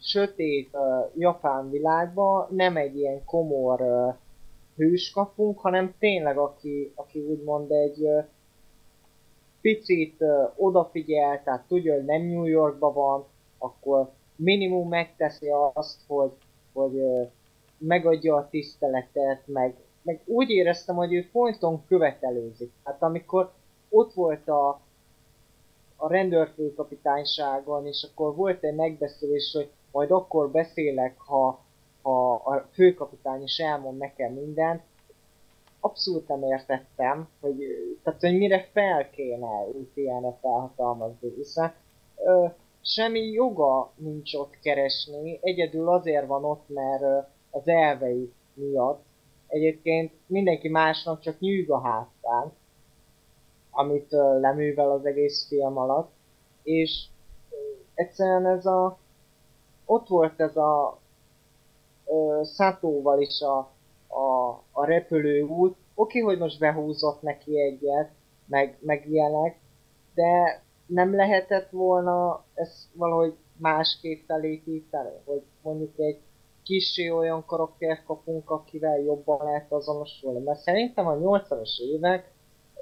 sötét 0.00 0.68
uh, 0.72 1.10
japán 1.18 1.70
világba 1.70 2.48
nem 2.50 2.76
egy 2.76 2.96
ilyen 2.96 3.24
komor 3.24 3.80
uh, 3.80 4.14
hős 4.76 5.10
kapunk, 5.10 5.58
hanem 5.58 5.94
tényleg 5.98 6.38
aki, 6.38 6.92
aki 6.94 7.18
úgymond 7.20 7.70
egy 7.70 8.00
uh, 8.00 8.24
picit 9.60 10.16
uh, 10.18 10.52
odafigyel, 10.56 11.42
tehát 11.42 11.66
tudja, 11.68 11.94
hogy 11.94 12.04
nem 12.04 12.22
New 12.22 12.44
Yorkban 12.44 12.94
van, 12.94 13.24
akkor 13.58 14.10
minimum 14.36 14.88
megteszi 14.88 15.48
azt, 15.72 16.00
hogy, 16.06 16.32
hogy 16.72 16.94
uh, 16.94 17.28
megadja 17.78 18.34
a 18.34 18.48
tiszteletet, 18.48 19.42
meg, 19.46 19.74
meg 20.02 20.22
úgy 20.24 20.50
éreztem, 20.50 20.96
hogy 20.96 21.12
ő 21.12 21.22
folyton 21.22 21.84
követelőzik. 21.86 22.72
Hát 22.84 23.02
amikor 23.02 23.52
ott 23.88 24.12
volt 24.12 24.48
a, 24.48 24.80
a 25.96 26.08
rendőrfőkapitányságon, 26.08 27.86
és 27.86 28.08
akkor 28.10 28.34
volt 28.34 28.64
egy 28.64 28.74
megbeszélés, 28.74 29.52
hogy 29.52 29.70
majd 29.92 30.10
akkor 30.10 30.50
beszélek, 30.50 31.18
ha, 31.18 31.64
ha 32.02 32.34
a 32.34 32.68
főkapitány 32.72 33.42
is 33.42 33.58
elmond 33.58 33.98
nekem 33.98 34.32
mindent, 34.32 34.82
abszolút 35.80 36.28
nem 36.28 36.42
értettem, 36.42 37.28
hogy, 37.40 37.56
tehát, 38.02 38.20
hogy 38.20 38.36
mire 38.36 38.68
fel 38.72 39.10
kéne 39.10 39.66
őt 39.74 39.96
ilyenre 39.96 40.38
felhatalmazni, 40.40 41.32
hiszen 41.36 41.72
ö, 42.16 42.46
semmi 42.80 43.20
joga 43.20 43.92
nincs 43.96 44.34
ott 44.34 44.58
keresni, 44.62 45.38
egyedül 45.42 45.88
azért 45.88 46.26
van 46.26 46.44
ott, 46.44 46.68
mert 46.68 47.02
ö, 47.02 47.18
az 47.50 47.68
elvei 47.68 48.32
miatt. 48.54 49.04
Egyébként 49.50 50.12
mindenki 50.26 50.68
másnak 50.68 51.20
csak 51.20 51.38
nyűg 51.38 51.70
a 51.70 51.80
hátán, 51.80 52.52
amit 53.70 54.12
ö, 54.12 54.40
leművel 54.40 54.90
az 54.90 55.04
egész 55.04 55.46
film 55.48 55.78
alatt, 55.78 56.10
és 56.62 57.06
egyszerűen 57.94 58.46
ez 58.46 58.66
a 58.66 58.98
ott 59.84 60.08
volt 60.08 60.40
ez 60.40 60.56
a 60.56 60.98
ö, 62.06 62.40
Szátóval 62.44 63.20
is 63.20 63.40
a 63.40 63.70
a, 64.10 64.50
a 64.72 64.84
repülőút. 64.84 65.76
Oké, 65.94 66.18
hogy 66.18 66.38
most 66.38 66.58
behúzott 66.58 67.22
neki 67.22 67.60
egyet, 67.60 68.10
meg, 68.46 68.76
meg 68.80 69.10
ilyenek, 69.10 69.58
de 70.14 70.62
nem 70.86 71.14
lehetett 71.14 71.70
volna 71.70 72.44
ezt 72.54 72.88
valahogy 72.92 73.34
másképp 73.56 74.26
felépíteni, 74.26 75.10
hogy 75.24 75.42
mondjuk 75.62 75.98
egy 75.98 76.20
kicsi 76.62 77.10
olyan 77.10 77.44
karakter 77.44 78.02
kapunk, 78.04 78.50
akivel 78.50 78.98
jobban 78.98 79.44
lehet 79.44 79.72
azonosulni. 79.72 80.44
Mert 80.44 80.58
szerintem 80.58 81.06
a 81.06 81.14
80-as 81.14 81.80
évek 81.80 82.32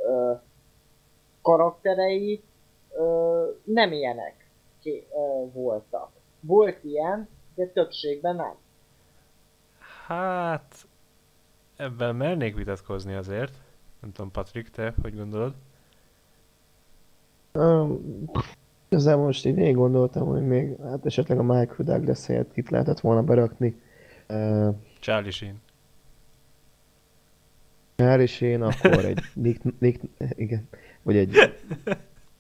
ö, 0.07 0.33
karakterei 1.43 2.43
ö, 2.97 3.45
nem 3.65 3.93
ilyenek 3.93 4.51
ki, 4.81 5.07
ö, 5.11 5.51
voltak. 5.53 6.11
Volt 6.41 6.85
ilyen, 6.85 7.29
de 7.55 7.67
többségben 7.67 8.37
nem. 8.37 8.55
Hát, 10.07 10.87
Ebben 11.79 12.17
mernék 12.17 12.57
vitatkozni 12.57 13.15
azért. 13.15 13.53
Nem 14.01 14.13
tudom, 14.13 14.31
Patrik, 14.31 14.69
te 14.69 14.95
hogy 15.03 15.17
gondolod? 15.17 15.55
Um, 17.53 18.31
igazából 18.89 19.25
most 19.25 19.47
így 19.47 19.55
végig 19.55 19.75
gondoltam, 19.75 20.27
hogy 20.27 20.47
még 20.47 20.77
hát 20.83 21.07
esetleg 21.07 21.39
a 21.39 21.43
Michael 21.43 21.85
Douglas 21.85 22.27
helyett 22.27 22.57
itt 22.57 22.69
lehetett 22.69 23.01
volna 23.01 23.23
berakni. 23.23 23.81
Uh, 24.29 24.75
Charlie 25.01 25.31
Sheen. 25.31 25.61
Charlie 27.97 28.27
Sheen, 28.27 28.63
akkor 28.63 29.05
egy 29.05 29.21
Nick, 29.35 29.79
Nick, 29.79 30.01
igen, 30.37 30.69
vagy 31.03 31.17
egy 31.17 31.37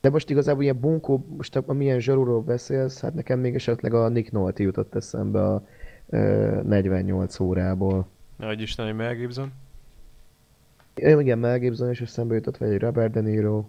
De 0.01 0.11
most 0.11 0.31
igazából 0.31 0.63
ilyen 0.63 0.81
bunkó, 0.81 1.27
most 1.37 1.57
a 1.57 1.73
milyen 1.73 2.01
zsarúról 2.01 2.43
beszélsz, 2.43 3.01
hát 3.01 3.15
nekem 3.15 3.39
még 3.39 3.55
esetleg 3.55 3.95
a 3.95 4.09
Nick 4.09 4.33
Nolte 4.33 4.63
jutott 4.63 4.95
eszembe 4.95 5.45
a 5.45 5.67
ö, 6.09 6.61
48 6.63 7.41
órából. 7.41 8.07
Nagy 8.37 8.61
Isten, 8.61 8.87
hogy 8.87 8.95
Mel 8.95 9.15
Gibson. 9.15 9.53
Ö, 10.95 11.21
igen, 11.21 11.39
Mel 11.39 11.59
Gibson 11.59 11.91
is 11.91 12.01
eszembe 12.01 12.35
jutott, 12.35 12.57
vagy 12.57 12.69
egy 12.69 12.81
Robert 12.81 13.13
De 13.13 13.21
Niro. 13.21 13.65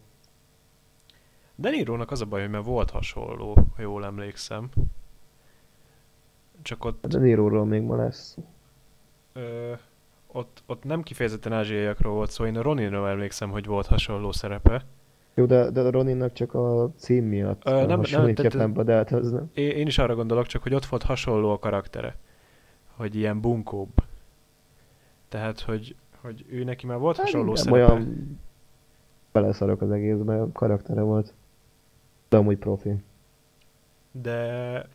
De 1.61 1.69
Niro-nak 1.69 2.11
az 2.11 2.21
a 2.21 2.25
baj, 2.25 2.41
hogy 2.41 2.49
már 2.49 2.63
volt 2.63 2.89
hasonló, 2.89 3.53
ha 3.75 3.81
jól 3.81 4.05
emlékszem. 4.05 4.69
Csak 6.61 6.85
ott, 6.85 7.07
De 7.07 7.19
Niroról 7.19 7.65
még 7.65 7.81
ma 7.81 7.95
lesz. 7.95 8.37
ö, 9.33 9.71
ott, 10.27 10.63
ott 10.65 10.83
nem 10.83 11.03
kifejezetten 11.03 11.53
ázsiaiakról 11.53 12.13
volt 12.13 12.31
szó, 12.31 12.45
én 12.45 12.57
a 12.57 12.61
Roninról 12.61 13.09
emlékszem, 13.09 13.49
hogy 13.49 13.65
volt 13.65 13.85
hasonló 13.85 14.31
szerepe. 14.31 14.85
Jó, 15.33 15.45
de, 15.45 15.69
de 15.69 15.81
a 15.81 15.91
Roninnak 15.91 16.33
csak 16.33 16.53
a 16.53 16.91
cím 16.95 17.25
miatt 17.25 17.61
Ö, 17.65 17.85
nem- 17.85 17.99
nem, 18.11 18.33
tehát- 18.33 18.55
Pemba, 18.57 18.83
de 18.83 18.93
hát 18.93 19.11
az 19.11 19.31
nem. 19.31 19.49
Én, 19.53 19.69
én 19.69 19.87
is 19.87 19.97
arra 19.97 20.15
gondolok, 20.15 20.45
csak 20.45 20.63
hogy 20.63 20.73
ott 20.73 20.85
volt 20.85 21.03
hasonló 21.03 21.51
a 21.51 21.59
karaktere. 21.59 22.15
Hogy 22.95 23.15
ilyen 23.15 23.41
bunkóbb. 23.41 23.89
Tehát, 25.29 25.59
hogy, 25.59 25.95
hogy 26.21 26.45
ő 26.49 26.63
neki 26.63 26.85
már 26.85 26.97
volt 26.97 27.17
hasonló 27.17 27.47
Hát, 27.55 27.57
szerepe. 27.57 27.77
olyan 27.93 28.39
beleszarok 29.31 29.81
az 29.81 29.91
egészbe, 29.91 30.45
karaktere 30.53 31.01
volt. 31.01 31.33
De 32.29 32.37
amúgy 32.37 32.57
profi. 32.57 32.95
De 34.11 34.87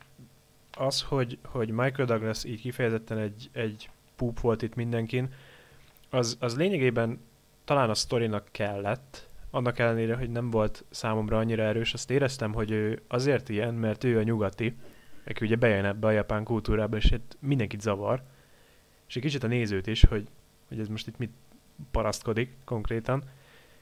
az, 0.76 1.02
hogy, 1.02 1.38
hogy 1.44 1.68
Michael 1.68 2.06
Douglas 2.06 2.44
így 2.44 2.60
kifejezetten 2.60 3.18
egy, 3.18 3.50
egy 3.52 3.90
púp 4.16 4.40
volt 4.40 4.62
itt 4.62 4.74
mindenkin, 4.74 5.32
az, 6.10 6.36
az 6.40 6.56
lényegében 6.56 7.20
talán 7.64 7.90
a 7.90 7.94
sztorinak 7.94 8.48
kellett, 8.50 9.28
annak 9.50 9.78
ellenére, 9.78 10.16
hogy 10.16 10.30
nem 10.30 10.50
volt 10.50 10.84
számomra 10.90 11.38
annyira 11.38 11.62
erős, 11.62 11.92
azt 11.92 12.10
éreztem, 12.10 12.52
hogy 12.52 12.70
ő 12.70 13.02
azért 13.08 13.48
ilyen, 13.48 13.74
mert 13.74 14.04
ő 14.04 14.18
a 14.18 14.22
nyugati, 14.22 14.76
aki 15.26 15.44
ugye 15.44 15.56
bejön 15.56 15.84
ebbe 15.84 16.06
a 16.06 16.10
japán 16.10 16.44
kultúrába, 16.44 16.96
és 16.96 17.10
hát 17.10 17.36
mindenkit 17.40 17.80
zavar, 17.80 18.22
és 19.08 19.16
egy 19.16 19.22
kicsit 19.22 19.42
a 19.42 19.46
nézőt 19.46 19.86
is, 19.86 20.04
hogy, 20.04 20.28
hogy 20.68 20.78
ez 20.78 20.88
most 20.88 21.06
itt 21.06 21.18
mit 21.18 21.32
parasztkodik 21.90 22.56
konkrétan, 22.64 23.22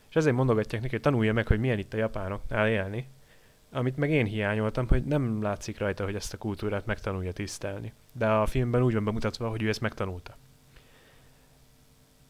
és 0.09 0.17
ezért 0.17 0.37
mondogatják 0.37 0.83
neki, 0.83 0.95
hogy 0.95 1.03
tanulja 1.03 1.33
meg, 1.33 1.47
hogy 1.47 1.61
milyen 1.61 1.79
itt 1.79 1.95
a 1.95 1.97
japánoknál 1.97 2.69
élni, 2.69 3.09
amit 3.73 3.97
meg 3.97 4.11
én 4.11 4.27
hiányoltam, 4.27 4.89
hogy 4.89 5.05
nem 5.05 5.43
látszik 5.43 5.79
rajta, 5.79 6.05
hogy 6.05 6.15
ezt 6.15 6.33
a 6.35 6.39
kultúrát 6.39 6.87
megtanulja 6.87 7.33
tisztelni. 7.33 7.93
De 8.13 8.29
a 8.29 8.47
filmben 8.47 8.83
úgy 8.83 8.95
van 8.95 9.05
bemutatva, 9.05 9.49
hogy 9.49 9.63
ő 9.63 9.69
ezt 9.69 9.81
megtanulta. 9.81 10.37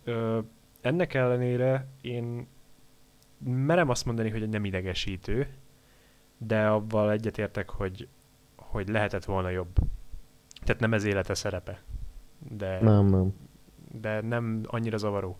Ö, 0.04 0.38
ennek 0.80 1.14
ellenére 1.14 1.86
én 2.00 2.46
merem 3.44 3.88
azt 3.88 4.04
mondani, 4.04 4.30
hogy 4.30 4.42
egy 4.42 4.48
nem 4.48 4.64
idegesítő, 4.64 5.48
de 6.38 6.66
abban 6.66 7.10
egyetértek, 7.10 7.70
hogy, 7.70 8.08
hogy 8.56 8.88
lehetett 8.88 9.24
volna 9.24 9.48
jobb. 9.48 9.74
Tehát 10.64 10.80
nem 10.80 10.94
ez 10.94 11.04
élete 11.04 11.34
szerepe. 11.34 11.82
De, 12.50 12.80
Nem, 12.80 13.06
nem. 13.06 13.34
de 14.00 14.20
nem 14.20 14.60
annyira 14.66 14.96
zavaró. 14.96 15.38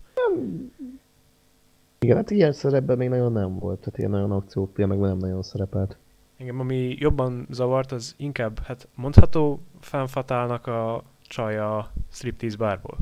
Igen, 2.03 2.17
hát 2.17 2.31
ilyen 2.31 2.53
szerepben 2.53 2.97
még 2.97 3.09
nagyon 3.09 3.33
nem 3.33 3.59
volt, 3.59 3.79
tehát 3.79 3.99
ilyen 3.99 4.11
nagyon 4.11 4.31
akciófilmekben 4.31 5.09
nem 5.09 5.19
nagyon 5.19 5.43
szerepelt. 5.43 5.97
Engem 6.37 6.61
ami 6.61 6.97
jobban 6.99 7.47
zavart, 7.51 7.93
az 7.93 8.15
inkább, 8.17 8.59
hát 8.59 8.89
mondható 8.95 9.61
fanfatálnak 9.81 10.67
a 10.67 11.03
csaj 11.23 11.59
a 11.59 11.93
striptease 12.11 12.57
bárból. 12.57 12.99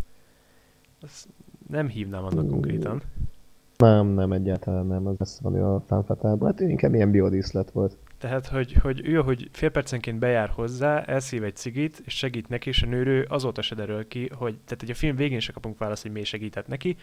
Azt 1.03 1.29
nem 1.69 1.89
hívnám 1.89 2.25
annak 2.25 2.49
konkrétan. 2.49 3.03
Nem, 3.77 4.07
nem, 4.07 4.33
egyáltalán 4.33 4.87
nem, 4.87 5.07
az 5.07 5.19
lesz 5.19 5.41
valami 5.41 5.63
a 5.63 5.83
fanfatában. 5.87 6.51
Hát 6.51 6.61
ő 6.61 6.69
inkább 6.69 6.95
ilyen 6.95 7.11
biodíszlet 7.11 7.71
volt. 7.71 7.97
Tehát, 8.19 8.47
hogy, 8.47 8.73
hogy 8.73 9.09
ő, 9.09 9.15
hogy 9.15 9.49
fél 9.53 9.71
percenként 9.71 10.19
bejár 10.19 10.49
hozzá, 10.49 11.03
elszív 11.03 11.45
egy 11.45 11.57
cigit, 11.57 12.03
és 12.05 12.17
segít 12.17 12.49
neki, 12.49 12.69
és 12.69 12.83
a 12.83 12.87
nőrő 12.87 13.27
azóta 13.29 13.63
se 13.63 13.75
derül 13.75 14.09
ki, 14.09 14.29
hogy, 14.35 14.59
tehát 14.65 14.81
hogy 14.81 14.91
a 14.91 14.95
film 14.95 15.17
végén 15.17 15.41
se 15.41 15.53
kapunk 15.53 15.79
választ, 15.79 16.03
hogy 16.03 16.13
miért 16.13 16.29
segített 16.29 16.67
neki, 16.67 16.97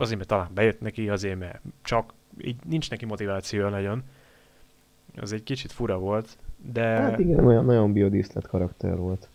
azért, 0.00 0.16
mert 0.16 0.28
talán 0.28 0.50
bejött 0.54 0.80
neki, 0.80 1.08
azért, 1.08 1.38
mert 1.38 1.60
csak 1.82 2.14
így 2.40 2.56
nincs 2.64 2.90
neki 2.90 3.04
motiváció 3.04 3.68
nagyon. 3.68 4.02
Az 5.16 5.32
egy 5.32 5.42
kicsit 5.42 5.72
fura 5.72 5.98
volt, 5.98 6.38
de... 6.72 6.84
Hát 6.84 7.18
igen, 7.18 7.44
olyan 7.44 7.64
nagyon 7.64 7.92
biodíszlet 7.92 8.46
karakter 8.46 8.96
volt. 8.96 9.28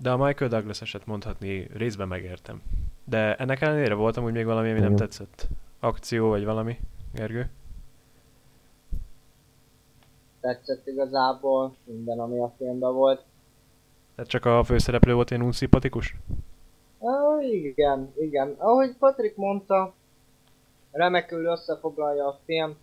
De 0.00 0.10
a 0.10 0.16
Michael 0.16 0.50
Douglas 0.50 0.80
eset 0.80 1.06
mondhatni 1.06 1.68
részben 1.72 2.08
megértem. 2.08 2.62
De 3.04 3.36
ennek 3.36 3.60
ellenére 3.60 3.94
voltam 3.94 4.24
úgy 4.24 4.32
még 4.32 4.44
valami, 4.44 4.70
ami 4.70 4.78
nem 4.78 4.92
Igen. 4.92 4.98
tetszett. 4.98 5.48
Akció 5.80 6.28
vagy 6.28 6.44
valami, 6.44 6.78
Gergő? 7.14 7.50
Tetszett 10.40 10.86
igazából 10.86 11.74
minden, 11.84 12.18
ami 12.18 12.38
a 12.38 12.52
filmben 12.56 12.92
volt. 12.92 13.24
Tehát 14.14 14.30
csak 14.30 14.44
a 14.44 14.64
főszereplő 14.64 15.14
volt 15.14 15.30
ilyen 15.30 15.42
unszimpatikus? 15.42 16.16
Igen, 17.40 18.12
igen. 18.16 18.54
Ahogy 18.58 18.96
Patrick 18.98 19.36
mondta, 19.36 19.94
remekül 20.90 21.44
összefoglalja 21.44 22.26
a 22.26 22.38
film 22.44 22.76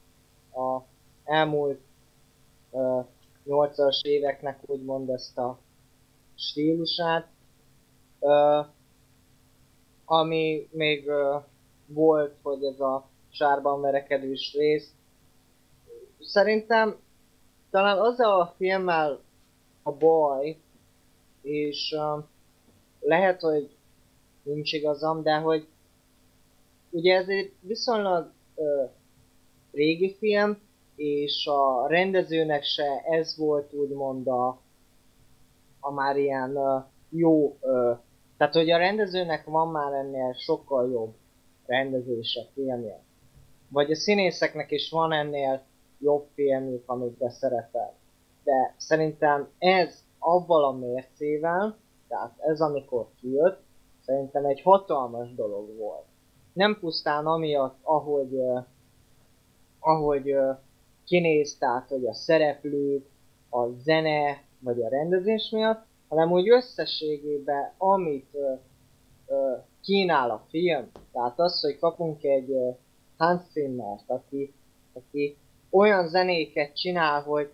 a 0.53 0.81
elmúlt 1.23 1.79
uh, 2.69 3.05
80-as 3.47 4.01
éveknek 4.01 4.60
úgymond 4.65 5.10
ezt 5.10 5.38
a 5.38 5.60
stílusát. 6.36 7.27
Uh, 8.19 8.65
ami 10.05 10.67
még 10.71 11.07
uh, 11.07 11.43
volt, 11.86 12.36
hogy 12.41 12.63
ez 12.63 12.79
a 12.79 13.07
sárban 13.29 13.81
verekedős 13.81 14.53
rész. 14.57 14.93
Szerintem 16.19 16.95
talán 17.69 17.99
az 17.99 18.19
a 18.19 18.53
filmmel 18.57 19.19
a 19.84 19.91
baj, 19.91 20.57
és 21.41 21.95
uh, 21.97 22.23
lehet, 22.99 23.41
hogy 23.41 23.79
nincs 24.43 24.73
igazam, 24.73 25.23
de 25.23 25.36
hogy 25.36 25.67
ugye 26.89 27.15
ez 27.15 27.27
egy 27.27 27.54
viszonylag 27.60 28.32
ö, 28.56 28.84
régi 29.71 30.15
film, 30.17 30.58
és 30.95 31.47
a 31.47 31.88
rendezőnek 31.88 32.63
se 32.63 33.01
ez 33.10 33.38
volt 33.38 33.73
úgymond 33.73 34.27
a, 34.27 34.60
a 35.80 35.91
már 35.91 36.17
ilyen 36.17 36.56
ö, 36.56 36.77
jó, 37.10 37.58
ö, 37.62 37.91
tehát 38.38 38.54
hogy 38.54 38.69
a 38.69 38.77
rendezőnek 38.77 39.45
van 39.45 39.67
már 39.67 39.93
ennél 39.93 40.34
sokkal 40.34 40.91
jobb 40.91 41.13
rendezése 41.65 42.41
filmje. 42.54 42.99
Vagy 43.69 43.91
a 43.91 43.95
színészeknek 43.95 44.71
is 44.71 44.89
van 44.89 45.12
ennél 45.12 45.62
jobb 45.99 46.27
filmjük, 46.34 46.84
amikbe 46.86 47.30
szerepel. 47.30 47.93
De 48.43 48.75
szerintem 48.77 49.49
ez 49.58 50.04
avval 50.19 50.63
a 50.63 50.71
mércével, 50.71 51.77
tehát 52.08 52.34
ez 52.39 52.62
amikor 52.62 53.08
kijött, 53.19 53.62
szerintem 54.12 54.45
egy 54.45 54.62
hatalmas 54.62 55.36
dolog 55.36 55.78
volt. 55.78 56.06
Nem 56.54 56.78
pusztán 56.80 57.26
amiatt, 57.26 57.78
ahogy, 57.82 58.34
uh, 58.34 58.63
ahogy 59.80 60.32
uh, 60.32 60.58
kinéz, 61.06 61.58
hogy 61.88 62.06
a 62.06 62.13
szereplők, 62.13 63.06
a 63.50 63.67
zene, 63.84 64.43
vagy 64.60 64.82
a 64.82 64.89
rendezés 64.89 65.50
miatt, 65.50 65.86
hanem 66.08 66.32
úgy 66.32 66.50
összességében, 66.50 67.74
amit 67.78 68.30
uh, 68.32 68.60
uh, 69.26 69.63
kínál 69.82 70.30
a 70.30 70.45
film, 70.50 70.91
tehát 71.12 71.39
az, 71.39 71.62
hogy 71.62 71.80
kapunk 71.80 72.24
egy 72.24 72.50
uh, 72.50 72.76
Hans 73.17 73.41
Zimmert, 73.52 74.10
aki, 74.10 74.54
aki 74.93 75.38
olyan 75.69 76.08
zenéket 76.08 76.76
csinál, 76.76 77.21
hogy 77.21 77.52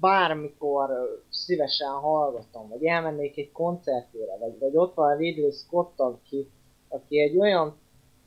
bármikor 0.00 0.90
szívesen 1.30 1.90
hallgatom, 1.90 2.68
vagy 2.68 2.84
elmennék 2.84 3.36
egy 3.36 3.52
koncertére, 3.52 4.36
vagy, 4.36 4.58
vagy 4.58 4.76
ott 4.76 4.94
van 4.94 5.16
Ridley 5.16 5.50
Scott, 5.50 6.00
aki, 6.00 6.50
aki 6.88 7.20
egy 7.20 7.38
olyan 7.38 7.76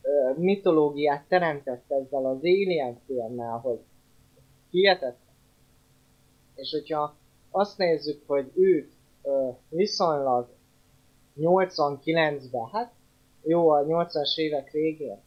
ö, 0.01 0.31
mitológiát 0.37 1.27
teremtett 1.27 1.91
ezzel 1.91 2.25
az 2.25 2.37
Alien 2.37 2.99
filmmel, 3.05 3.57
hogy 3.57 3.79
hihetetlen. 4.69 5.35
És 6.55 6.71
hogyha 6.71 7.15
azt 7.51 7.77
nézzük, 7.77 8.23
hogy 8.27 8.51
ők 8.55 8.91
ö, 9.23 9.49
viszonylag 9.69 10.49
89-ben, 11.37 12.69
hát 12.71 12.93
jó, 13.43 13.69
a 13.69 13.83
80-as 13.83 14.37
évek 14.37 14.71
végén 14.71 15.19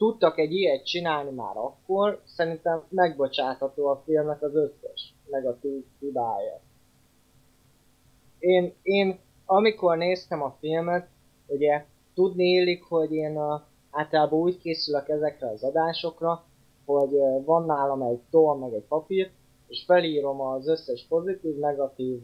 tudtak 0.00 0.38
egy 0.38 0.52
ilyet 0.52 0.84
csinálni 0.84 1.30
már 1.30 1.56
akkor, 1.56 2.22
szerintem 2.24 2.82
megbocsátható 2.88 3.86
a 3.86 4.02
filmnek 4.04 4.42
az 4.42 4.54
összes 4.54 5.14
negatív 5.30 5.84
hibája. 5.98 6.60
Én, 8.38 8.74
én 8.82 9.18
amikor 9.46 9.96
néztem 9.96 10.42
a 10.42 10.56
filmet, 10.60 11.08
ugye 11.46 11.84
tudni 12.14 12.44
illik, 12.44 12.82
hogy 12.82 13.12
én 13.12 13.36
a, 13.36 13.66
általában 13.90 14.40
úgy 14.40 14.58
készülök 14.58 15.08
ezekre 15.08 15.48
az 15.48 15.62
adásokra, 15.62 16.44
hogy 16.84 17.10
van 17.44 17.64
nálam 17.64 18.02
egy 18.02 18.20
toll 18.30 18.58
meg 18.58 18.72
egy 18.72 18.86
papír, 18.88 19.30
és 19.66 19.84
felírom 19.86 20.40
az 20.40 20.68
összes 20.68 21.06
pozitív, 21.08 21.56
negatív 21.56 22.20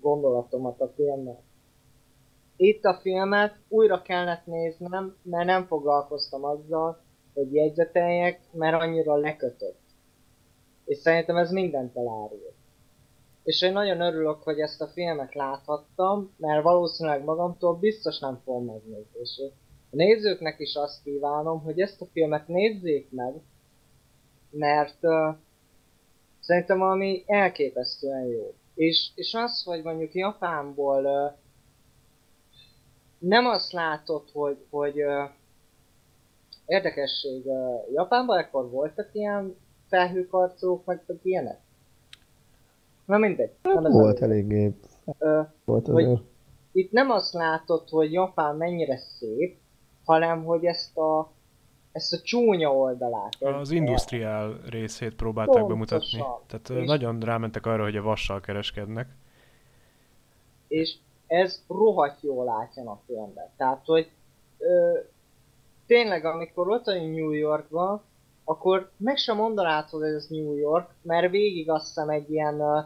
gondolatomat 0.00 0.80
a 0.80 0.92
filmnek. 0.96 1.38
Itt 2.56 2.84
a 2.84 2.98
filmet 3.02 3.54
újra 3.68 4.02
kellett 4.02 4.46
néznem, 4.46 5.16
mert 5.22 5.46
nem 5.46 5.66
foglalkoztam 5.66 6.44
azzal, 6.44 7.00
hogy 7.34 7.54
jegyzeteljek, 7.54 8.40
mert 8.52 8.80
annyira 8.82 9.16
lekötött. 9.16 9.80
És 10.84 10.96
szerintem 10.96 11.36
ez 11.36 11.50
mindent 11.50 11.96
elárul. 11.96 12.52
És 13.44 13.62
én 13.62 13.72
nagyon 13.72 14.00
örülök, 14.00 14.42
hogy 14.42 14.58
ezt 14.58 14.80
a 14.80 14.86
filmet 14.86 15.34
láthattam, 15.34 16.34
mert 16.36 16.62
valószínűleg 16.62 17.24
magamtól 17.24 17.74
biztos 17.74 18.18
nem 18.18 18.40
fogom 18.44 18.64
megnézni. 18.64 19.20
És 19.20 19.40
a 19.90 19.96
nézőknek 19.96 20.58
is 20.58 20.74
azt 20.74 21.02
kívánom, 21.02 21.62
hogy 21.62 21.80
ezt 21.80 22.00
a 22.00 22.06
filmet 22.12 22.48
nézzék 22.48 23.10
meg, 23.10 23.34
mert 24.50 24.98
uh, 25.00 25.36
szerintem 26.40 26.78
valami 26.78 27.24
elképesztően 27.26 28.26
jó. 28.26 28.54
És, 28.74 29.10
és 29.14 29.34
az, 29.34 29.62
hogy 29.62 29.82
mondjuk 29.82 30.14
Japánból 30.14 31.04
uh, 31.04 31.42
nem 33.28 33.46
azt 33.46 33.72
látod, 33.72 34.22
hogy, 34.32 34.56
hogy 34.70 35.02
uh, 35.02 35.30
érdekesség, 36.66 37.46
uh, 37.46 37.92
Japánban 37.92 38.38
ekkor 38.38 38.70
voltak 38.70 39.08
ilyen 39.12 39.56
felhőkarcolók, 39.88 40.84
meg 40.84 41.02
ilyenek? 41.22 41.60
Na 43.04 43.18
mindegy. 43.18 43.50
Nem 43.62 43.84
ez 43.84 43.92
volt 43.92 44.22
eléggé. 44.22 44.74
Uh, 45.04 45.46
volt 45.64 45.86
hogy 45.86 46.22
itt 46.72 46.92
nem 46.92 47.10
azt 47.10 47.32
látod, 47.32 47.88
hogy 47.88 48.12
Japán 48.12 48.56
mennyire 48.56 48.98
szép, 48.98 49.58
hanem 50.04 50.44
hogy 50.44 50.64
ezt 50.64 50.96
a 50.96 51.32
ezt 51.92 52.12
a 52.12 52.20
csúnya 52.22 52.76
oldalát. 52.76 53.36
Az 53.40 53.70
industriál 53.70 54.60
részét 54.68 55.14
próbálták 55.14 55.64
Pontosan. 55.64 55.68
bemutatni. 55.68 56.24
Tehát 56.46 56.82
és 56.82 56.88
nagyon 56.88 57.20
rámentek 57.20 57.66
arra, 57.66 57.82
hogy 57.82 57.96
a 57.96 58.02
vassal 58.02 58.40
kereskednek. 58.40 59.08
És 60.68 60.94
ez 61.26 61.62
rohadt 61.68 62.22
jól 62.22 62.44
látja 62.44 62.90
a 62.90 63.00
filmben. 63.06 63.50
Tehát, 63.56 63.84
hogy 63.84 64.10
ö, 64.58 64.98
tényleg, 65.86 66.24
amikor 66.24 66.68
ott 66.68 66.84
vagy 66.84 67.10
New 67.10 67.30
Yorkban, 67.30 68.02
akkor 68.44 68.90
meg 68.96 69.16
sem 69.16 69.36
mondanád, 69.36 69.88
hogy 69.88 70.02
ez 70.02 70.26
New 70.28 70.54
York, 70.54 70.90
mert 71.02 71.30
végig 71.30 71.70
azt 71.70 71.86
hiszem 71.86 72.08
egy 72.08 72.30
ilyen 72.30 72.60
uh, 72.60 72.84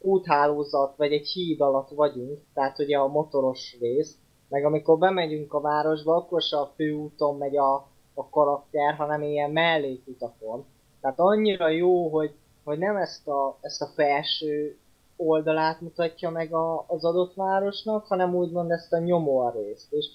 úthálózat, 0.00 0.96
vagy 0.96 1.12
egy 1.12 1.26
híd 1.26 1.60
alatt 1.60 1.90
vagyunk, 1.90 2.40
tehát 2.54 2.78
ugye 2.78 2.98
a 2.98 3.08
motoros 3.08 3.76
rész, 3.80 4.16
meg 4.48 4.64
amikor 4.64 4.98
bemegyünk 4.98 5.52
a 5.52 5.60
városba, 5.60 6.16
akkor 6.16 6.42
se 6.42 6.56
a 6.56 6.72
főúton 6.76 7.36
megy 7.36 7.56
a, 7.56 7.74
a 8.14 8.28
karakter, 8.30 8.94
hanem 8.94 9.22
ilyen 9.22 9.50
mellékutakon. 9.50 10.64
Tehát 11.00 11.18
annyira 11.18 11.68
jó, 11.68 12.08
hogy, 12.08 12.34
hogy 12.64 12.78
nem 12.78 12.96
ezt 12.96 13.28
a, 13.28 13.58
ezt 13.60 13.82
a 13.82 13.90
felső 13.94 14.78
oldalát 15.16 15.80
mutatja 15.80 16.30
meg 16.30 16.52
a, 16.52 16.84
az 16.86 17.04
adott 17.04 17.34
városnak, 17.34 18.06
hanem 18.06 18.34
úgymond 18.34 18.70
ezt 18.70 18.92
a 18.92 18.98
nyomó 18.98 19.48
részt. 19.48 19.92
És 19.92 20.06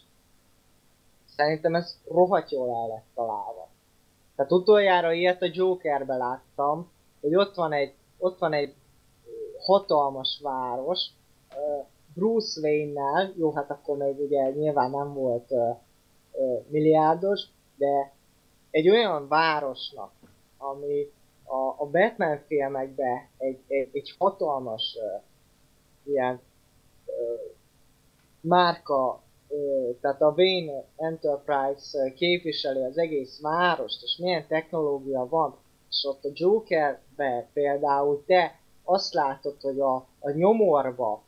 szerintem 1.25 1.75
ez 1.75 1.97
rohadt 2.07 2.51
jól 2.51 2.69
el 2.69 2.87
lett 2.87 3.05
találva. 3.15 3.67
Tehát 4.35 4.51
utoljára 4.51 5.11
ilyet 5.11 5.41
a 5.41 5.49
Jokerbe 5.51 6.15
láttam, 6.15 6.91
hogy 7.21 7.35
ott 7.35 7.55
van 7.55 7.73
egy, 7.73 7.93
ott 8.17 8.39
van 8.39 8.53
egy 8.53 8.73
hatalmas 9.59 10.39
város, 10.43 11.09
Bruce 12.13 12.59
Wayne-nel, 12.61 13.33
jó, 13.37 13.51
hát 13.51 13.71
akkor 13.71 13.97
még 13.97 14.19
ugye 14.19 14.49
nyilván 14.49 14.91
nem 14.91 15.13
volt 15.13 15.51
uh, 15.51 15.77
uh, 16.31 16.63
milliárdos, 16.67 17.41
de 17.75 18.13
egy 18.71 18.89
olyan 18.89 19.27
városnak, 19.27 20.11
ami 20.57 21.11
a, 21.51 21.75
a 21.77 21.85
Batman 21.85 22.39
filmekben 22.47 23.27
egy, 23.37 23.59
egy, 23.67 23.89
egy 23.93 24.15
hatalmas 24.17 24.97
uh, 24.99 25.21
ilyen 26.13 26.41
uh, 27.05 27.55
márka, 28.41 29.23
uh, 29.47 29.99
tehát 30.01 30.21
a 30.21 30.33
Wayne 30.37 30.83
Enterprise 30.95 32.03
uh, 32.03 32.13
képviseli 32.13 32.83
az 32.83 32.97
egész 32.97 33.41
várost, 33.41 34.03
és 34.03 34.17
milyen 34.17 34.47
technológia 34.47 35.27
van, 35.29 35.55
és 35.89 36.05
ott 36.09 36.23
a 36.23 36.31
Jokerbe 36.33 37.49
például 37.53 38.23
te 38.25 38.59
azt 38.83 39.13
látod, 39.13 39.61
hogy 39.61 39.79
a, 39.79 39.95
a 40.19 40.31
nyomorba 40.31 41.23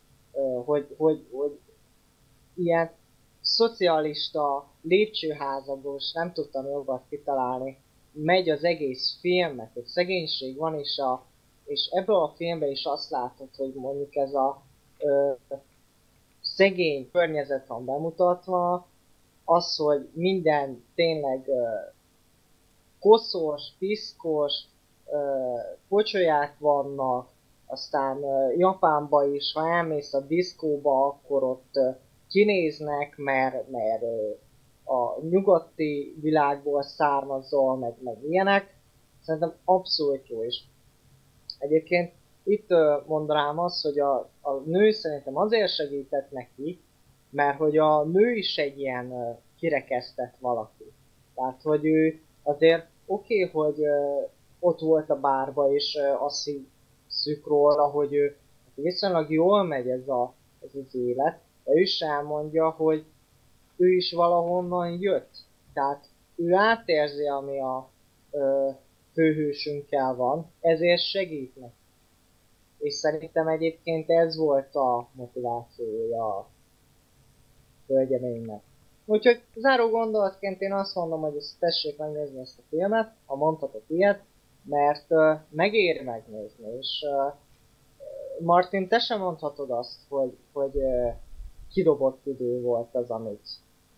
hogy, 0.65 0.95
hogy, 0.97 1.27
hogy 1.31 1.59
ilyen 2.55 2.91
szocialista 3.41 4.67
lépcsőházagos, 4.81 6.11
nem 6.11 6.33
tudtam 6.33 6.65
jobbat 6.65 7.03
kitalálni, 7.09 7.77
megy 8.13 8.49
az 8.49 8.63
egész 8.63 9.17
filmnek, 9.19 9.73
hogy 9.73 9.85
szegénység 9.85 10.57
van, 10.57 10.79
és, 10.79 10.97
a, 10.97 11.25
és 11.65 11.89
ebből 11.91 12.15
a 12.15 12.33
filmben 12.35 12.69
is 12.69 12.85
azt 12.85 13.09
látod, 13.09 13.49
hogy 13.57 13.73
mondjuk 13.73 14.15
ez 14.15 14.33
a 14.33 14.61
ö, 14.97 15.31
szegény 16.41 17.09
környezet 17.11 17.67
van 17.67 17.85
bemutatva, 17.85 18.87
az, 19.45 19.75
hogy 19.75 20.09
minden 20.13 20.83
tényleg 20.95 21.47
ö, 21.47 21.63
koszos, 22.99 23.61
piszkos, 23.79 24.53
ö, 25.11 25.17
pocsolyák 25.87 26.59
vannak, 26.59 27.31
aztán 27.65 28.25
Japánba 28.57 29.25
is, 29.25 29.53
ha 29.53 29.69
elmész 29.69 30.13
a 30.13 30.19
diszkóba, 30.19 31.05
akkor 31.05 31.43
ott 31.43 31.79
kinéznek, 32.27 33.17
mert, 33.17 33.69
mert 33.69 34.03
a 34.85 35.21
nyugati 35.29 36.15
világból 36.21 36.83
származol, 36.83 37.77
meg, 37.77 37.93
meg 38.03 38.17
ilyenek. 38.29 38.75
Szerintem 39.21 39.53
abszolút 39.63 40.27
jó 40.27 40.43
is. 40.43 40.67
Egyébként 41.59 42.13
itt 42.43 42.67
mondanám 43.07 43.59
azt, 43.59 43.83
hogy 43.83 43.99
a, 43.99 44.29
a 44.41 44.53
nő 44.65 44.91
szerintem 44.91 45.37
azért 45.37 45.73
segített 45.73 46.31
neki, 46.31 46.81
mert 47.29 47.57
hogy 47.57 47.77
a 47.77 48.03
nő 48.03 48.31
is 48.31 48.57
egy 48.57 48.79
ilyen 48.79 49.37
kirekesztett 49.57 50.35
valaki. 50.39 50.91
Tehát, 51.35 51.61
hogy 51.61 51.85
ő 51.85 52.21
azért 52.43 52.87
oké, 53.05 53.43
okay, 53.43 53.63
hogy 53.63 53.83
ott 54.59 54.79
volt 54.79 55.09
a 55.09 55.19
bárba, 55.19 55.73
és 55.73 55.97
azt 56.19 56.49
hisszük 57.07 57.47
róla, 57.47 57.87
hogy 57.87 58.13
ő 58.13 58.37
viszonylag 58.75 59.31
jól 59.31 59.63
megy 59.63 59.89
ez, 59.89 60.07
a, 60.07 60.33
ez 60.61 60.75
az 60.75 60.95
élet, 60.95 61.39
de 61.63 61.71
ő 61.73 61.79
is 61.79 61.99
elmondja, 61.99 62.69
hogy 62.69 63.05
ő 63.83 63.95
is 63.95 64.11
valahonnan 64.11 65.01
jött. 65.01 65.31
Tehát 65.73 66.05
ő 66.35 66.53
átérzi, 66.53 67.27
ami 67.27 67.59
a 67.59 67.89
ö, 68.31 68.69
főhősünkkel 69.13 70.15
van, 70.15 70.51
ezért 70.61 71.01
segít 71.01 71.55
neki. 71.55 71.73
És 72.77 72.93
szerintem 72.93 73.47
egyébként 73.47 74.09
ez 74.09 74.37
volt 74.37 74.75
a 74.75 75.07
motivációja 75.13 76.37
a 76.37 76.49
hölgyeménynek. 77.87 78.61
Úgyhogy 79.05 79.41
záró 79.55 79.89
gondolatként 79.89 80.61
én 80.61 80.73
azt 80.73 80.95
mondom, 80.95 81.21
hogy 81.21 81.35
ezt 81.35 81.59
tessék 81.59 81.97
megnézni 81.97 82.39
ezt 82.39 82.59
a 82.59 82.61
filmet, 82.69 83.13
ha 83.25 83.35
mondhatok 83.35 83.83
ilyet, 83.87 84.21
mert 84.63 85.05
uh, 85.09 85.39
megéri 85.49 86.03
megnézni, 86.03 86.77
és 86.79 87.05
uh, 87.09 87.33
Martin, 88.45 88.87
te 88.87 88.99
sem 88.99 89.19
mondhatod 89.19 89.71
azt, 89.71 89.99
hogy, 90.09 90.37
hogy 90.53 90.75
uh, 90.75 91.13
kidobott 91.73 92.25
idő 92.25 92.61
volt 92.61 92.95
az, 92.95 93.09
amit, 93.09 93.47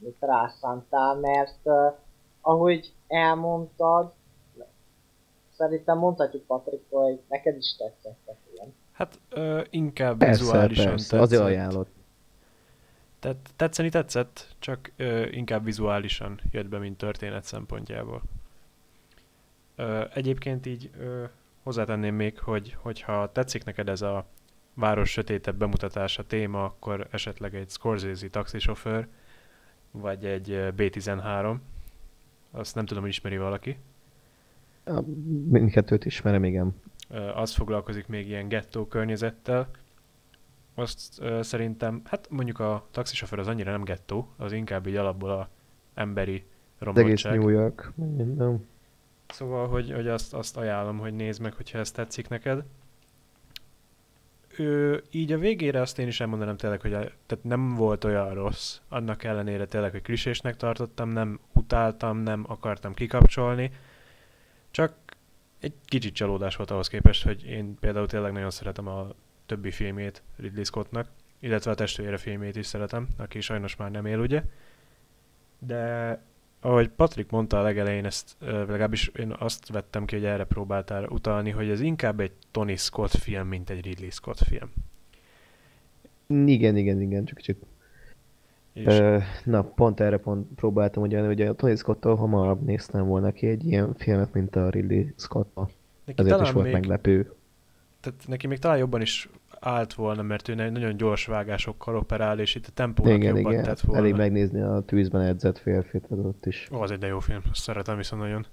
amit 0.01 0.17
rászántál, 0.19 1.15
mert 1.15 1.59
uh, 1.63 1.93
ahogy 2.41 2.93
elmondtad, 3.07 4.13
szerintem 5.51 5.97
mondhatjuk 5.97 6.45
Patrik, 6.45 6.81
hogy 6.89 7.19
neked 7.29 7.57
is 7.57 7.75
tetszett 7.75 8.19
a 8.25 8.33
film. 8.49 8.73
Hát 8.91 9.19
uh, 9.35 9.65
inkább 9.69 10.17
persze, 10.17 10.43
vizuálisan 10.43 10.85
persze, 10.85 11.09
tetszett. 11.09 11.21
azért 11.21 11.41
ajánlott. 11.41 11.89
Tehát 13.19 13.37
tetszeni 13.55 13.89
tetszett, 13.89 14.55
csak 14.59 14.91
uh, 14.99 15.27
inkább 15.31 15.63
vizuálisan 15.63 16.39
jött 16.51 16.67
be, 16.67 16.77
mint 16.77 16.97
történet 16.97 17.43
szempontjából. 17.43 18.21
Ö, 19.75 20.03
egyébként 20.13 20.65
így 20.65 20.89
ö, 20.99 21.23
hozzátenném 21.63 22.15
még, 22.15 22.39
hogy 22.39 22.77
hogyha 22.81 23.31
tetszik 23.31 23.63
neked 23.63 23.89
ez 23.89 24.01
a 24.01 24.25
város 24.73 25.11
sötétebb 25.11 25.55
bemutatása 25.55 26.23
téma, 26.23 26.63
akkor 26.63 27.07
esetleg 27.11 27.55
egy 27.55 27.69
Scorsese 27.69 28.29
taxisofőr, 28.29 29.07
vagy 29.99 30.25
egy 30.25 30.47
B13, 30.77 31.55
azt 32.51 32.75
nem 32.75 32.85
tudom, 32.85 33.03
hogy 33.03 33.11
ismeri 33.11 33.37
valaki. 33.37 33.77
Mindkettőt 35.49 36.05
ismerem, 36.05 36.43
igen. 36.43 36.75
Az 37.35 37.53
foglalkozik 37.53 38.07
még 38.07 38.27
ilyen 38.27 38.47
gettó 38.47 38.85
környezettel. 38.85 39.69
Azt 40.73 41.21
ö, 41.21 41.41
szerintem, 41.41 42.01
hát 42.03 42.27
mondjuk 42.29 42.59
a 42.59 42.87
taxisofőr 42.91 43.39
az 43.39 43.47
annyira 43.47 43.71
nem 43.71 43.83
gettó, 43.83 44.29
az 44.37 44.51
inkább 44.51 44.87
így 44.87 44.95
alapból 44.95 45.29
a 45.29 45.49
emberi 45.93 46.43
romlottság. 46.79 47.33
Egész 47.33 47.43
New 47.43 47.49
York, 47.49 47.91
minden. 47.95 48.67
Szóval, 49.27 49.67
hogy, 49.67 49.91
hogy 49.91 50.07
azt, 50.07 50.33
azt 50.33 50.57
ajánlom, 50.57 50.97
hogy 50.97 51.13
nézd 51.13 51.41
meg, 51.41 51.53
hogyha 51.53 51.77
ez 51.77 51.91
tetszik 51.91 52.27
neked. 52.27 52.63
Ő, 54.57 55.03
így 55.11 55.31
a 55.31 55.37
végére 55.37 55.81
azt 55.81 55.99
én 55.99 56.07
is 56.07 56.19
elmondanám 56.19 56.57
tényleg, 56.57 56.81
hogy 56.81 56.93
a, 56.93 56.99
tehát 56.99 57.43
nem 57.43 57.75
volt 57.75 58.03
olyan 58.03 58.33
rossz, 58.33 58.79
annak 58.89 59.23
ellenére 59.23 59.65
tényleg, 59.65 59.91
hogy 59.91 60.01
klisésnek 60.01 60.55
tartottam, 60.55 61.09
nem 61.09 61.39
utáltam, 61.53 62.17
nem 62.17 62.45
akartam 62.47 62.93
kikapcsolni, 62.93 63.71
csak 64.71 64.93
egy 65.59 65.73
kicsit 65.85 66.13
csalódás 66.13 66.55
volt 66.55 66.71
ahhoz 66.71 66.87
képest, 66.87 67.23
hogy 67.23 67.45
én 67.45 67.75
például 67.79 68.07
tényleg 68.07 68.31
nagyon 68.31 68.51
szeretem 68.51 68.87
a 68.87 69.15
többi 69.45 69.71
filmét 69.71 70.23
Ridley 70.37 70.63
Scottnak, 70.63 71.09
illetve 71.39 71.71
a 71.71 71.75
testvére 71.75 72.17
filmét 72.17 72.55
is 72.55 72.65
szeretem, 72.65 73.07
aki 73.17 73.41
sajnos 73.41 73.75
már 73.75 73.91
nem 73.91 74.05
él, 74.05 74.19
ugye. 74.19 74.43
De 75.59 76.21
ahogy 76.65 76.89
Patrik 76.89 77.29
mondta 77.29 77.59
a 77.59 77.61
legelején, 77.61 78.05
ezt 78.05 78.35
legalábbis 78.39 79.07
én 79.07 79.35
azt 79.39 79.69
vettem 79.69 80.05
ki, 80.05 80.15
hogy 80.15 80.25
erre 80.25 80.43
próbáltál 80.43 81.05
utalni, 81.05 81.49
hogy 81.49 81.69
ez 81.69 81.81
inkább 81.81 82.19
egy 82.19 82.31
Tony 82.51 82.75
Scott 82.75 83.11
film, 83.11 83.47
mint 83.47 83.69
egy 83.69 83.85
Ridley 83.85 84.09
Scott 84.09 84.37
film. 84.37 84.73
Igen, 86.47 86.77
igen, 86.77 87.01
igen, 87.01 87.25
csak 87.25 87.41
csak 87.41 87.57
és... 88.73 88.85
Ö, 88.85 89.17
na, 89.43 89.63
pont 89.63 89.99
erre 89.99 90.17
pont 90.17 90.47
próbáltam 90.55 91.03
ugyan, 91.03 91.25
hogy 91.25 91.41
a 91.41 91.53
Tony 91.53 91.75
Scott-tól 91.75 92.15
hamarabb 92.15 92.61
néztem 92.61 93.05
volna 93.05 93.31
ki 93.31 93.47
egy 93.47 93.65
ilyen 93.65 93.93
filmet, 93.93 94.33
mint 94.33 94.55
a 94.55 94.69
Ridley 94.69 95.05
Scott-tól. 95.15 95.69
Ezért 96.15 96.41
is 96.41 96.51
volt 96.51 96.65
még, 96.65 96.73
meglepő. 96.73 97.33
Tehát 97.99 98.27
neki 98.27 98.47
még 98.47 98.59
talán 98.59 98.77
jobban 98.77 99.01
is 99.01 99.29
állt 99.59 99.93
volna, 99.93 100.21
mert 100.21 100.47
ő 100.47 100.53
nagyon 100.53 100.97
gyors 100.97 101.25
vágásokkal 101.25 101.95
operál, 101.95 102.39
és 102.39 102.55
itt 102.55 102.65
a 102.67 102.71
tempónak 102.73 103.13
igen, 103.13 103.35
jobban 103.35 103.51
igen. 103.51 103.63
tett 103.63 103.79
volna. 103.79 104.01
Elég 104.01 104.15
megnézni 104.15 104.61
a 104.61 104.81
tűzben 104.85 105.21
edzett 105.21 105.57
férfit 105.57 106.05
ott 106.09 106.45
is. 106.45 106.67
Ó, 106.71 106.81
az 106.81 106.91
egy 106.91 106.99
de 106.99 107.07
jó 107.07 107.19
film, 107.19 107.41
azt 107.51 107.61
szeretem 107.61 107.97
viszont 107.97 108.21
nagyon. 108.21 108.45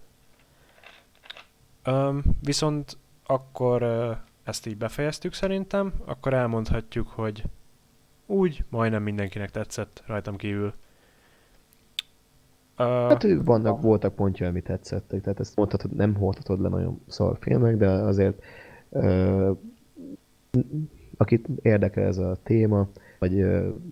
Um, 1.87 2.23
viszont 2.43 2.97
akkor 3.27 3.83
uh, 3.83 4.17
ezt 4.45 4.67
így 4.67 4.77
befejeztük 4.77 5.33
szerintem, 5.33 5.93
akkor 6.05 6.35
elmondhatjuk, 6.35 7.09
hogy 7.09 7.45
úgy 8.27 8.65
majdnem 8.69 9.03
mindenkinek 9.03 9.51
tetszett 9.51 10.03
rajtam 10.07 10.37
kívül. 10.37 10.75
Uh, 12.79 12.87
hát 12.87 13.27
vannak, 13.45 13.81
voltak 13.81 14.15
pontja, 14.15 14.47
ami 14.47 14.61
tetszettek, 14.61 15.21
tehát 15.21 15.41
ezt 15.41 15.57
mondhatod, 15.57 15.93
nem 15.93 16.15
hordhatod 16.15 16.61
le 16.61 16.69
nagyon 16.69 17.01
szar 17.07 17.37
filmek, 17.41 17.77
de 17.77 17.89
azért 17.89 18.43
uh, 18.89 19.57
akit 21.17 21.49
érdekel 21.63 22.05
ez 22.05 22.19
a 22.19 22.39
téma, 22.43 22.89
vagy 23.19 23.41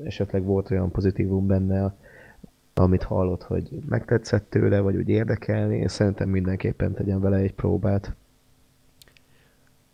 esetleg 0.05 0.45
volt 0.45 0.71
olyan 0.71 0.91
pozitívum 0.91 1.47
benne, 1.47 1.95
amit 2.75 3.03
hallott, 3.03 3.43
hogy 3.43 3.69
megtetszett 3.89 4.51
tőle, 4.51 4.81
vagy 4.81 4.97
úgy 4.97 5.09
érdekelni, 5.09 5.77
én 5.77 5.89
szerintem 5.89 6.29
mindenképpen 6.29 6.95
tegyen 6.95 7.21
vele 7.21 7.37
egy 7.37 7.55
próbát. 7.55 8.15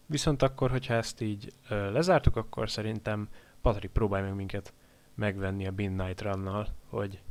Viszont 0.07 0.43
akkor, 0.43 0.71
hogyha 0.71 0.95
ezt 0.95 1.21
így 1.21 1.53
lezártuk, 1.69 2.37
akkor 2.37 2.71
szerintem 2.71 3.29
Patrik, 3.61 3.91
próbálj 3.91 4.23
meg 4.23 4.35
minket 4.35 4.73
megvenni 5.14 5.67
a 5.67 5.73
Midnight 5.77 6.23
Run-nal, 6.23 6.67
hogy 6.89 7.23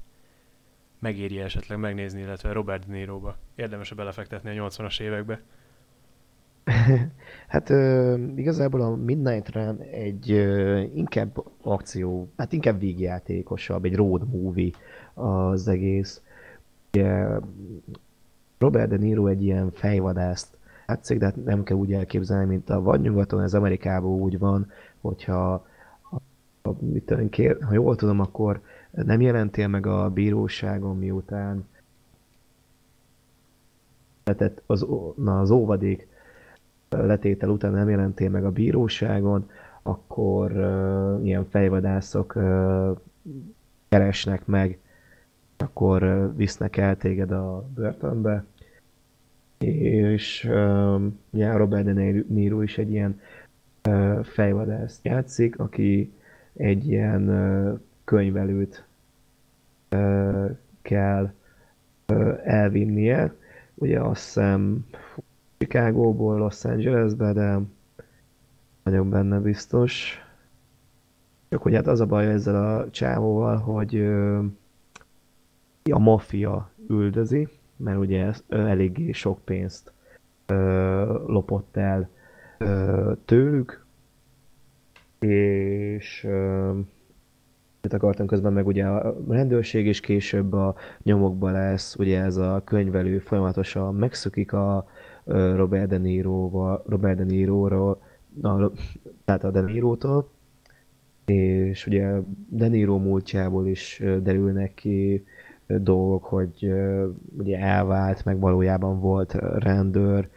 megéri 0.99 1.39
esetleg 1.39 1.79
megnézni, 1.79 2.21
illetve 2.21 2.51
Robert 2.51 2.87
De 2.87 2.93
Niro-ba. 2.93 3.37
Érdemes 3.55 3.91
-e 3.91 3.95
belefektetni 3.95 4.59
a 4.59 4.67
80-as 4.67 4.99
évekbe? 4.99 5.41
hát 7.47 7.69
ö, 7.69 8.15
igazából 8.35 8.81
a 8.81 8.95
Midnight 8.95 9.49
Run 9.49 9.79
egy 9.91 10.31
ö, 10.31 10.79
inkább 10.79 11.43
akció, 11.61 12.29
hát 12.37 12.53
inkább 12.53 12.79
vígjátékosabb, 12.79 13.85
egy 13.85 13.95
road 13.95 14.29
movie 14.31 14.71
az 15.13 15.67
egész. 15.67 16.21
Ugye, 16.93 17.27
Robert 18.57 18.89
De 18.89 18.97
Niro 18.97 19.27
egy 19.27 19.43
ilyen 19.43 19.71
fejvadászt 19.71 20.57
játszik, 20.87 21.19
de 21.19 21.25
hát 21.25 21.43
nem 21.43 21.63
kell 21.63 21.77
úgy 21.77 21.93
elképzelni, 21.93 22.45
mint 22.45 22.69
a 22.69 22.81
vagy 22.81 23.01
nyugaton, 23.01 23.41
ez 23.41 23.53
Amerikában 23.53 24.11
úgy 24.11 24.39
van, 24.39 24.71
hogyha 25.01 25.67
mit 26.79 27.29
kér, 27.29 27.57
ha 27.61 27.73
jól 27.73 27.95
tudom, 27.95 28.19
akkor 28.19 28.61
nem 28.91 29.21
jelentél 29.21 29.67
meg 29.67 29.85
a 29.85 30.09
bíróságon, 30.09 30.97
miután 30.97 31.67
letett 34.23 34.61
az, 34.65 34.85
na, 35.15 35.39
az 35.39 35.49
óvadék 35.51 36.07
letétel 37.03 37.49
után 37.49 37.71
nem 37.71 37.89
jelentél 37.89 38.29
meg 38.29 38.45
a 38.45 38.51
bíróságon, 38.51 39.49
akkor 39.81 40.51
uh, 40.51 41.25
ilyen 41.25 41.45
fejvadászok 41.49 42.35
uh, 42.35 42.97
keresnek 43.89 44.45
meg, 44.45 44.79
akkor 45.57 46.03
uh, 46.03 46.35
visznek 46.35 46.77
el 46.77 46.97
téged 46.97 47.31
a 47.31 47.65
börtönbe. 47.75 48.43
És 49.57 50.43
uh, 50.49 51.01
ja, 51.31 51.57
Robert 51.57 51.93
De 51.93 52.23
Niro 52.27 52.61
is 52.61 52.77
egy 52.77 52.91
ilyen 52.91 53.19
uh, 53.89 54.23
fejvadász 54.23 54.99
játszik, 55.03 55.59
aki 55.59 56.13
egy 56.53 56.87
ilyen 56.87 57.81
könyvelőt 58.03 58.85
kell 60.81 61.33
elvinnie. 62.43 63.33
Ugye 63.73 63.99
azt 63.99 64.23
hiszem 64.23 64.85
Chicago-ból 65.57 66.37
Los 66.37 66.65
Angelesbe, 66.65 67.33
de 67.33 67.59
vagyok 68.83 69.07
benne 69.07 69.39
biztos. 69.39 70.19
Csak 71.49 71.61
hogy 71.61 71.73
hát 71.75 71.87
az 71.87 71.99
a 71.99 72.05
baj 72.05 72.27
ezzel 72.27 72.77
a 72.77 72.89
csávóval, 72.89 73.57
hogy 73.57 73.95
a 75.91 75.99
maffia 75.99 76.69
üldözi, 76.89 77.47
mert 77.75 77.97
ugye 77.97 78.31
eléggé 78.49 79.11
sok 79.11 79.39
pénzt 79.39 79.93
lopott 81.25 81.77
el 81.77 82.09
tőlük, 83.25 83.85
és 85.19 86.27
mit 87.81 87.93
akartam 87.93 88.27
közben, 88.27 88.53
meg 88.53 88.67
ugye 88.67 88.85
a 88.85 89.15
rendőrség 89.29 89.85
is 89.85 89.99
később 89.99 90.53
a 90.53 90.75
nyomokban 91.03 91.51
lesz, 91.51 91.95
ugye 91.95 92.21
ez 92.21 92.37
a 92.37 92.61
könyvelő 92.65 93.19
folyamatosan 93.19 93.95
megszökik 93.95 94.53
a 94.53 94.87
Robert 95.25 95.87
De 95.87 95.97
Niro-val, 95.97 96.83
Robert 96.87 97.17
De 97.17 97.23
Niro-ról, 97.23 98.01
a, 98.41 98.71
tehát 99.25 99.43
a 99.43 99.51
De 99.51 99.61
Niro-tól, 99.61 100.29
és 101.25 101.87
ugye 101.87 102.19
De 102.49 102.67
Niro 102.67 102.97
múltjából 102.97 103.67
is 103.67 104.03
derülnek 104.21 104.73
ki 104.73 105.25
dolgok, 105.67 106.23
hogy 106.23 106.73
ugye 107.37 107.59
elvált, 107.59 108.25
meg 108.25 108.39
valójában 108.39 108.99
volt 108.99 109.33
rendőr, 109.57 110.29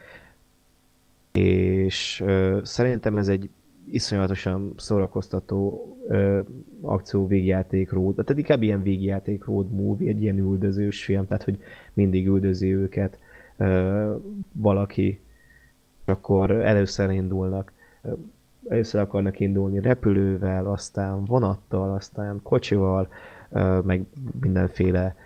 és 1.32 2.24
szerintem 2.62 3.16
ez 3.16 3.28
egy 3.28 3.50
iszonyatosan 3.90 4.72
szórakoztató 4.76 5.86
ö, 6.08 6.40
akció 6.80 7.26
végjáték 7.26 7.90
road, 7.90 8.14
tehát 8.14 8.38
inkább 8.38 8.62
ilyen 8.62 8.82
végjáték 8.82 9.44
road 9.44 9.70
movie, 9.70 10.08
egy 10.08 10.22
ilyen 10.22 10.38
üldözős 10.38 11.04
film, 11.04 11.26
tehát 11.26 11.44
hogy 11.44 11.58
mindig 11.92 12.26
üldözi 12.26 12.74
őket 12.74 13.18
valaki, 14.52 15.20
akkor 16.04 16.50
először 16.50 17.10
indulnak, 17.10 17.72
először 18.68 19.00
akarnak 19.00 19.40
indulni 19.40 19.80
repülővel, 19.80 20.66
aztán 20.66 21.24
vonattal, 21.24 21.94
aztán 21.94 22.40
kocsival, 22.42 23.08
meg 23.84 24.04
mindenféle 24.40 25.16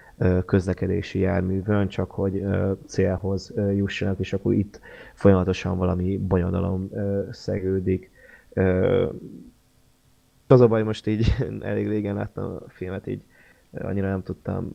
közlekedési 0.47 1.19
járművön, 1.19 1.89
csak 1.89 2.11
hogy 2.11 2.45
célhoz 2.87 3.55
jussanak, 3.75 4.19
és 4.19 4.33
akkor 4.33 4.55
itt 4.55 4.81
folyamatosan 5.15 5.79
valami 5.79 6.19
bonyodalom 6.19 6.91
szegődik. 7.31 8.11
Az 10.47 10.61
a 10.61 10.69
baj, 10.69 10.83
most 10.83 11.07
így 11.07 11.35
elég 11.61 11.89
régen 11.89 12.15
láttam 12.15 12.45
a 12.45 12.69
filmet, 12.69 13.07
így 13.07 13.23
annyira 13.73 14.09
nem 14.09 14.23
tudtam 14.23 14.71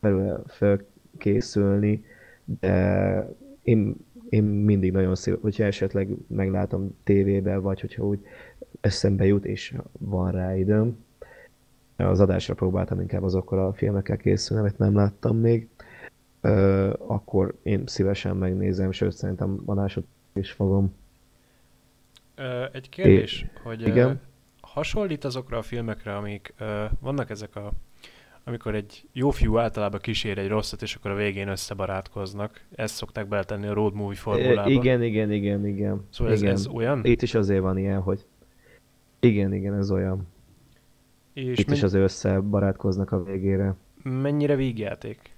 belőle 0.00 0.40
felkészülni, 0.46 2.04
de 2.44 3.28
én, 3.62 3.96
én 4.28 4.44
mindig 4.44 4.92
nagyon 4.92 5.14
szív, 5.14 5.38
hogyha 5.40 5.64
esetleg 5.64 6.08
meglátom 6.26 6.96
tévében, 7.04 7.62
vagy 7.62 7.80
hogyha 7.80 8.06
úgy 8.06 8.26
eszembe 8.80 9.26
jut, 9.26 9.44
és 9.44 9.74
van 9.98 10.30
rá 10.30 10.56
időm. 10.56 11.04
Az 11.96 12.20
adásra 12.20 12.54
próbáltam 12.54 13.00
inkább 13.00 13.22
azokkal 13.22 13.66
a 13.66 13.72
filmekkel 13.72 14.16
készülni, 14.16 14.62
amit 14.62 14.78
nem 14.78 14.94
láttam 14.94 15.36
még. 15.36 15.68
akkor 17.06 17.54
én 17.62 17.86
szívesen 17.86 18.36
megnézem, 18.36 18.92
sőt 18.92 19.12
szerintem 19.12 19.62
adásot 19.64 20.04
is 20.32 20.52
fogom. 20.52 20.94
Egy 22.72 22.88
kérdés, 22.88 23.42
é, 23.42 23.50
hogy 23.62 23.86
igen? 23.86 24.20
hasonlít 24.60 25.24
azokra 25.24 25.58
a 25.58 25.62
filmekre, 25.62 26.16
amik 26.16 26.54
vannak 27.00 27.30
ezek 27.30 27.56
a 27.56 27.72
amikor 28.44 28.74
egy 28.74 29.08
jó 29.12 29.30
fiú 29.30 29.58
általában 29.58 30.00
kísér 30.00 30.38
egy 30.38 30.48
rosszat, 30.48 30.82
és 30.82 30.94
akkor 30.94 31.10
a 31.10 31.14
végén 31.14 31.48
összebarátkoznak. 31.48 32.60
Ezt 32.74 32.94
szokták 32.94 33.28
beletenni 33.28 33.66
a 33.66 33.72
road 33.72 33.94
movie 33.94 34.16
formulába. 34.16 34.70
Igen, 34.70 35.02
igen, 35.02 35.32
igen, 35.32 35.66
igen. 35.66 36.06
Szóval 36.10 36.34
igen. 36.34 36.52
Ez, 36.52 36.60
ez 36.60 36.66
olyan? 36.66 37.00
Itt 37.04 37.22
is 37.22 37.34
azért 37.34 37.60
van 37.60 37.78
ilyen, 37.78 38.00
hogy 38.00 38.26
igen, 39.20 39.54
igen, 39.54 39.74
ez 39.74 39.90
olyan. 39.90 40.28
És 41.32 41.58
Itt 41.58 41.66
men... 41.66 41.76
is 41.76 41.82
azért 41.82 42.04
összebarátkoznak 42.04 43.12
a 43.12 43.22
végére. 43.22 43.74
Mennyire 44.02 44.56
vígjáték? 44.56 45.30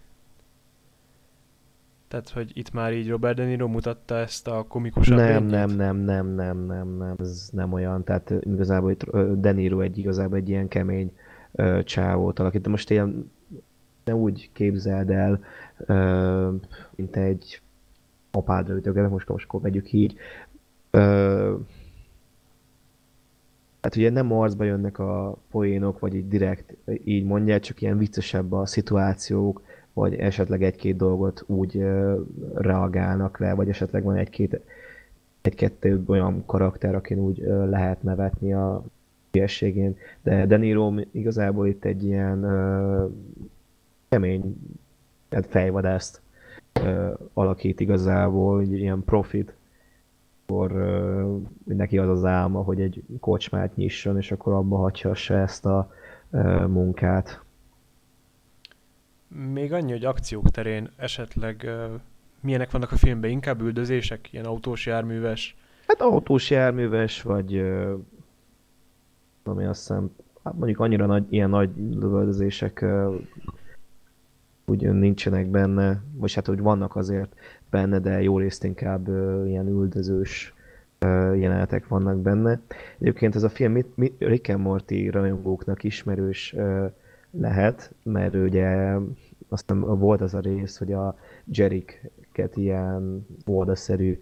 Tehát, 2.09 2.29
hogy 2.29 2.51
itt 2.55 2.73
már 2.73 2.93
így 2.93 3.09
Robert 3.09 3.37
De 3.37 3.45
Niro 3.45 3.69
mutatta 3.69 4.17
ezt 4.17 4.49
a 4.49 4.65
komikus 4.69 5.09
nem, 5.09 5.45
nem, 5.45 5.71
nem, 5.71 5.97
nem, 5.97 6.27
nem, 6.27 6.59
nem, 6.59 6.97
nem, 6.97 7.17
ez 7.19 7.49
nem 7.53 7.73
olyan. 7.73 8.05
Tehát 8.05 8.33
igazából 8.41 8.91
itt 8.91 9.05
De 9.17 9.53
Niro 9.53 9.81
egy 9.81 9.99
igazából 9.99 10.37
egy 10.37 10.49
ilyen 10.49 10.69
kemény 10.69 11.13
uh, 11.55 11.83
csávót 11.83 12.39
alakít. 12.39 12.63
De 12.63 12.69
most 12.69 12.91
ilyen 12.91 13.31
ne 14.05 14.15
úgy 14.15 14.51
képzeld 14.53 15.11
el, 15.11 15.41
uh, 15.89 16.61
mint 16.95 17.17
egy 17.17 17.61
apádra 18.31 18.75
ütögetek, 18.75 19.11
most, 19.11 19.29
most 19.29 19.45
akkor 19.45 19.61
vegyük 19.61 19.93
így. 19.93 20.17
Uh, 20.93 21.61
hát 23.81 23.97
ugye 23.97 24.11
nem 24.11 24.33
arcba 24.33 24.65
jönnek 24.65 24.99
a 24.99 25.37
poénok, 25.51 25.99
vagy 25.99 26.15
így 26.15 26.29
direkt 26.29 26.77
így 27.05 27.25
mondják, 27.25 27.61
csak 27.61 27.81
ilyen 27.81 27.99
viccesebb 27.99 28.53
a 28.53 28.67
szituációk, 28.67 29.63
vagy 29.93 30.15
esetleg 30.15 30.63
egy-két 30.63 30.97
dolgot 30.97 31.45
úgy 31.47 31.77
ö, 31.77 32.21
reagálnak 32.55 33.39
le, 33.39 33.55
vagy 33.55 33.69
esetleg 33.69 34.03
van 34.03 34.17
egy-két 34.17 34.61
egy-kettő 35.43 36.03
olyan 36.07 36.43
karakter, 36.47 36.95
akin 36.95 37.19
úgy 37.19 37.41
ö, 37.41 37.69
lehet 37.69 38.03
nevetni 38.03 38.53
a 38.53 38.85
hülyeségén, 39.35 39.97
de 40.23 40.47
De 40.47 40.57
Niro 40.57 40.95
igazából 41.11 41.67
itt 41.69 41.85
egy 41.85 42.05
ilyen 42.05 42.43
ö, 42.43 43.07
kemény 44.09 44.57
hát 45.31 45.47
fejvadászt 45.47 46.21
ö, 46.73 47.13
alakít 47.33 47.81
igazából, 47.81 48.61
egy 48.61 48.73
ilyen 48.73 49.05
profit, 49.05 49.55
akkor 50.47 50.73
ö, 50.73 51.37
neki 51.65 51.99
az 51.99 52.09
az 52.09 52.25
álma, 52.25 52.63
hogy 52.63 52.81
egy 52.81 53.03
kocsmát 53.21 53.77
nyisson, 53.77 54.17
és 54.17 54.33
akkor 54.33 54.53
abba 54.53 54.77
hagyhassa 54.77 55.35
ezt 55.35 55.67
a 55.67 55.93
ö, 56.31 56.67
munkát. 56.67 57.43
Még 59.53 59.73
annyi, 59.73 59.91
hogy 59.93 60.05
akciók 60.05 60.51
terén 60.51 60.91
esetleg 60.97 61.63
uh, 61.65 62.01
milyenek 62.41 62.71
vannak 62.71 62.93
a 62.93 62.97
filmben, 62.97 63.31
inkább 63.31 63.61
üldözések, 63.61 64.33
ilyen 64.33 64.45
autós 64.45 64.87
járműves. 64.87 65.57
Hát 65.87 66.01
autós 66.01 66.51
járműves, 66.51 67.23
vagy 67.23 67.65
ami 69.49 69.65
azt 69.65 69.81
hiszem, 69.81 70.11
hát 70.45 70.55
mondjuk 70.55 70.81
annyira 70.81 71.07
nagy, 71.07 71.25
ilyen 71.29 71.51
nagy 71.51 71.71
lövöldözések 71.77 72.85
úgy 74.67 74.93
nincsenek 74.93 75.47
benne, 75.47 76.03
vagy 76.17 76.35
hát 76.35 76.47
hogy 76.47 76.61
vannak 76.61 76.97
azért 76.97 77.35
benne, 77.71 77.99
de 77.99 78.23
jó 78.23 78.39
részt 78.39 78.65
inkább 78.65 79.09
ilyen 79.47 79.69
üldözős 79.69 80.55
jelenetek 81.35 81.89
vannak 81.89 82.21
benne. 82.21 82.61
Egyébként 82.99 83.35
ez 83.35 83.43
a 83.43 83.49
film 83.49 83.73
mit, 83.73 83.97
mit, 83.97 84.15
Rick 84.19 84.49
and 84.49 84.61
Morty 84.61 85.11
rajongóknak 85.11 85.85
ismerős 85.85 86.55
lehet, 87.31 87.95
mert 88.03 88.35
ugye 88.35 88.97
aztán 89.49 89.99
volt 89.99 90.21
az 90.21 90.35
a 90.35 90.41
rész, 90.41 90.79
hogy 90.79 90.93
a 90.93 91.17
Jeriket 91.45 92.57
ilyen 92.57 93.27
voldaszerű 93.45 94.19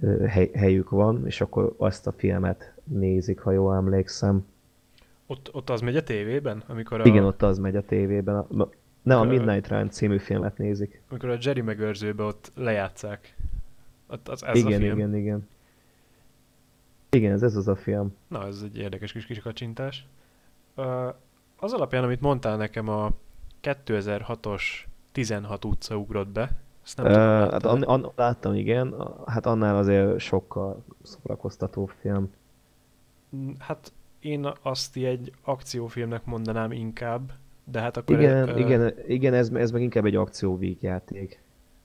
ö, 0.00 0.24
hely, 0.26 0.50
helyük 0.54 0.90
van, 0.90 1.26
és 1.26 1.40
akkor 1.40 1.74
azt 1.76 2.06
a 2.06 2.12
filmet 2.12 2.72
nézik, 2.84 3.40
ha 3.40 3.50
jól 3.50 3.74
emlékszem. 3.74 4.44
Ott, 5.30 5.54
ott 5.54 5.70
az 5.70 5.80
megy 5.80 5.96
a 5.96 6.02
tévében, 6.02 6.62
amikor 6.66 7.00
a, 7.00 7.04
Igen, 7.04 7.24
ott 7.24 7.42
az 7.42 7.58
megy 7.58 7.76
a 7.76 7.82
tévében. 7.82 8.36
A, 8.36 8.68
nem, 9.02 9.20
a 9.20 9.24
Midnight 9.24 9.68
Run 9.68 9.90
című 9.90 10.18
filmet 10.18 10.58
nézik. 10.58 11.02
amikor 11.08 11.28
a 11.28 11.36
Jerry 11.40 11.60
megőrzőbe 11.60 12.22
ott 12.22 12.52
lejátszák. 12.54 13.36
Ott 14.08 14.28
az, 14.28 14.44
ez 14.44 14.56
igen, 14.56 14.72
a 14.72 14.76
film. 14.76 14.96
igen, 14.96 15.16
igen. 15.16 15.48
Igen, 17.10 17.32
ez, 17.32 17.42
ez 17.42 17.56
az 17.56 17.68
a 17.68 17.76
film. 17.76 18.16
Na, 18.28 18.46
ez 18.46 18.62
egy 18.64 18.78
érdekes 18.78 19.12
kis 19.12 19.26
kis 19.26 19.38
kacsintás. 19.38 20.06
Az 21.56 21.72
alapján, 21.72 22.04
amit 22.04 22.20
mondtál 22.20 22.56
nekem, 22.56 22.88
a 22.88 23.10
2006-os 23.62 24.62
16 25.12 25.64
utca 25.64 25.96
ugrott 25.96 26.28
be. 26.28 26.50
Ezt 26.84 26.96
nem 26.96 27.06
Uh, 27.06 27.12
tudom, 27.12 27.50
hát 27.50 27.64
an, 27.64 27.82
an, 27.82 28.12
láttam, 28.16 28.54
igen. 28.54 28.94
Hát 29.26 29.46
annál 29.46 29.76
azért 29.76 30.18
sokkal 30.18 30.84
szórakoztatóbb 31.02 31.92
film. 32.00 32.30
Hát 33.58 33.92
én 34.20 34.52
azt 34.62 34.96
egy 34.96 35.32
akciófilmnek 35.42 36.24
mondanám 36.24 36.72
inkább, 36.72 37.32
de 37.64 37.80
hát 37.80 37.96
akkor... 37.96 38.20
Igen, 38.20 38.48
ö, 38.48 38.58
igen, 38.58 38.92
igen 39.06 39.34
ez, 39.34 39.50
ez 39.54 39.70
meg 39.70 39.82
inkább 39.82 40.04
egy 40.04 40.16
akcióvígjáték. 40.16 41.42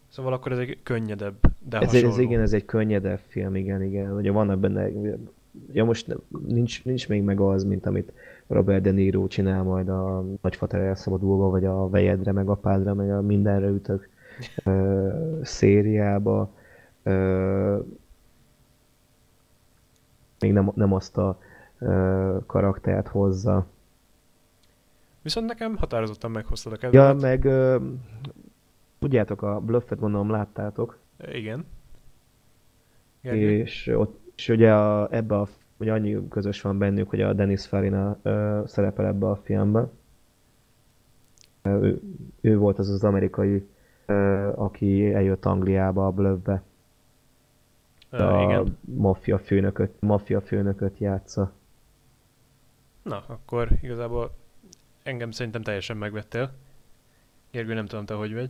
Szóval 0.07 0.33
akkor 0.33 0.51
ez 0.51 0.57
egy 0.57 0.77
könnyedebb, 0.83 1.36
de 1.69 1.79
Ez, 1.79 1.86
hasonló. 1.91 2.09
ez, 2.09 2.17
igen, 2.17 2.41
ez 2.41 2.53
egy 2.53 2.65
könnyedebb 2.65 3.19
film, 3.27 3.55
igen, 3.55 3.83
igen. 3.83 4.11
Ugye 4.11 4.31
vannak 4.31 4.59
benne, 4.59 4.89
ja 5.71 5.86
most 5.86 6.15
nincs, 6.47 6.83
nincs 6.83 7.07
még 7.07 7.23
meg 7.23 7.39
az, 7.39 7.63
mint 7.63 7.86
amit 7.86 8.11
Robert 8.47 8.81
De 8.81 8.91
Niro 8.91 9.27
csinál 9.27 9.63
majd 9.63 9.89
a 9.89 10.25
Nagyfater 10.41 10.81
elszabadulva, 10.81 11.49
vagy 11.49 11.65
a 11.65 11.89
Vejedre, 11.89 12.31
meg 12.31 12.49
Apádra, 12.49 12.93
meg 12.93 13.11
a 13.11 13.21
Mindenre 13.21 13.67
ütök 13.67 14.09
ö, 14.63 15.07
szériába. 15.43 16.53
Ö, 17.03 17.77
még 20.39 20.51
nem, 20.53 20.71
nem 20.75 20.93
azt 20.93 21.17
a 21.17 21.39
karaktert 22.45 23.07
hozza. 23.07 23.65
Viszont 25.21 25.47
nekem 25.47 25.75
határozottan 25.77 26.31
meghoztad 26.31 26.71
a 26.73 26.75
Ja, 26.81 26.89
kedvemet. 26.89 27.21
meg 27.21 27.45
ö, 27.45 27.77
tudjátok, 28.99 29.41
a 29.41 29.59
Bluffet 29.59 29.99
gondolom 29.99 30.29
láttátok. 30.29 30.97
Igen. 31.31 31.65
Gergő? 33.21 33.51
és 33.51 33.88
ott 33.88 34.19
és 34.36 34.49
ugye 34.49 34.73
a, 34.73 35.07
ebbe 35.11 35.36
a, 35.38 35.47
ugye 35.77 35.91
annyi 35.93 36.27
közös 36.29 36.61
van 36.61 36.77
bennük, 36.77 37.09
hogy 37.09 37.21
a 37.21 37.33
Dennis 37.33 37.65
Farina 37.67 38.17
ö, 38.21 38.61
szerepel 38.65 39.05
ebbe 39.05 39.27
a 39.27 39.36
filmbe. 39.36 39.88
Ő, 41.61 42.01
ő 42.41 42.57
volt 42.57 42.79
az 42.79 42.89
az 42.89 43.03
amerikai, 43.03 43.67
ö, 44.05 44.13
aki 44.55 45.13
eljött 45.13 45.45
Angliába 45.45 46.05
a 46.07 46.11
Bluffbe. 46.11 46.61
Ö, 48.09 48.23
A 48.23 48.41
igen. 48.43 48.77
maffia 48.81 49.38
főnököt, 49.39 50.01
maffia 50.01 50.41
főnököt 50.41 50.97
játsza. 50.97 51.51
Na, 53.06 53.24
akkor 53.28 53.68
igazából 53.82 54.32
engem 55.03 55.32
szerintem 55.32 55.62
teljesen 55.62 55.97
megvettél. 55.97 56.51
Gergő, 57.51 57.74
nem 57.74 57.86
tudom, 57.86 58.06
te 58.06 58.14
hogy 58.14 58.34
vagy. 58.34 58.49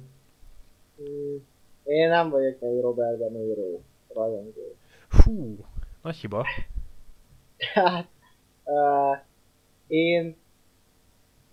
Én 1.84 2.10
nem 2.10 2.30
vagyok 2.30 2.62
egy 2.62 2.82
Robert 2.82 3.18
De 3.18 3.30
Niro 3.30 3.80
rajongó. 4.14 4.76
Fú, 5.08 5.58
nagy 6.02 6.16
hiba. 6.16 6.46
Tehát 7.74 8.08
uh, 8.64 9.18
én 9.88 10.36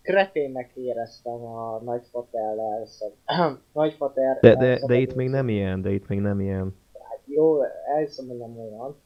kreténnek 0.02 0.70
éreztem 0.74 1.44
a 1.44 1.80
nagyfater 1.80 2.58
elszab... 2.58 3.12
nagyfater 3.72 4.38
De, 4.40 4.54
de, 4.56 4.86
de 4.86 4.96
itt 4.96 5.14
még 5.14 5.28
nem 5.28 5.48
ilyen, 5.48 5.82
de 5.82 5.90
itt 5.90 6.08
még 6.08 6.20
nem 6.20 6.40
ilyen. 6.40 6.76
Jó, 7.24 7.62
elhiszem, 7.62 8.28
hogy 8.28 8.38
nem 8.38 8.58
olyan, 8.58 8.96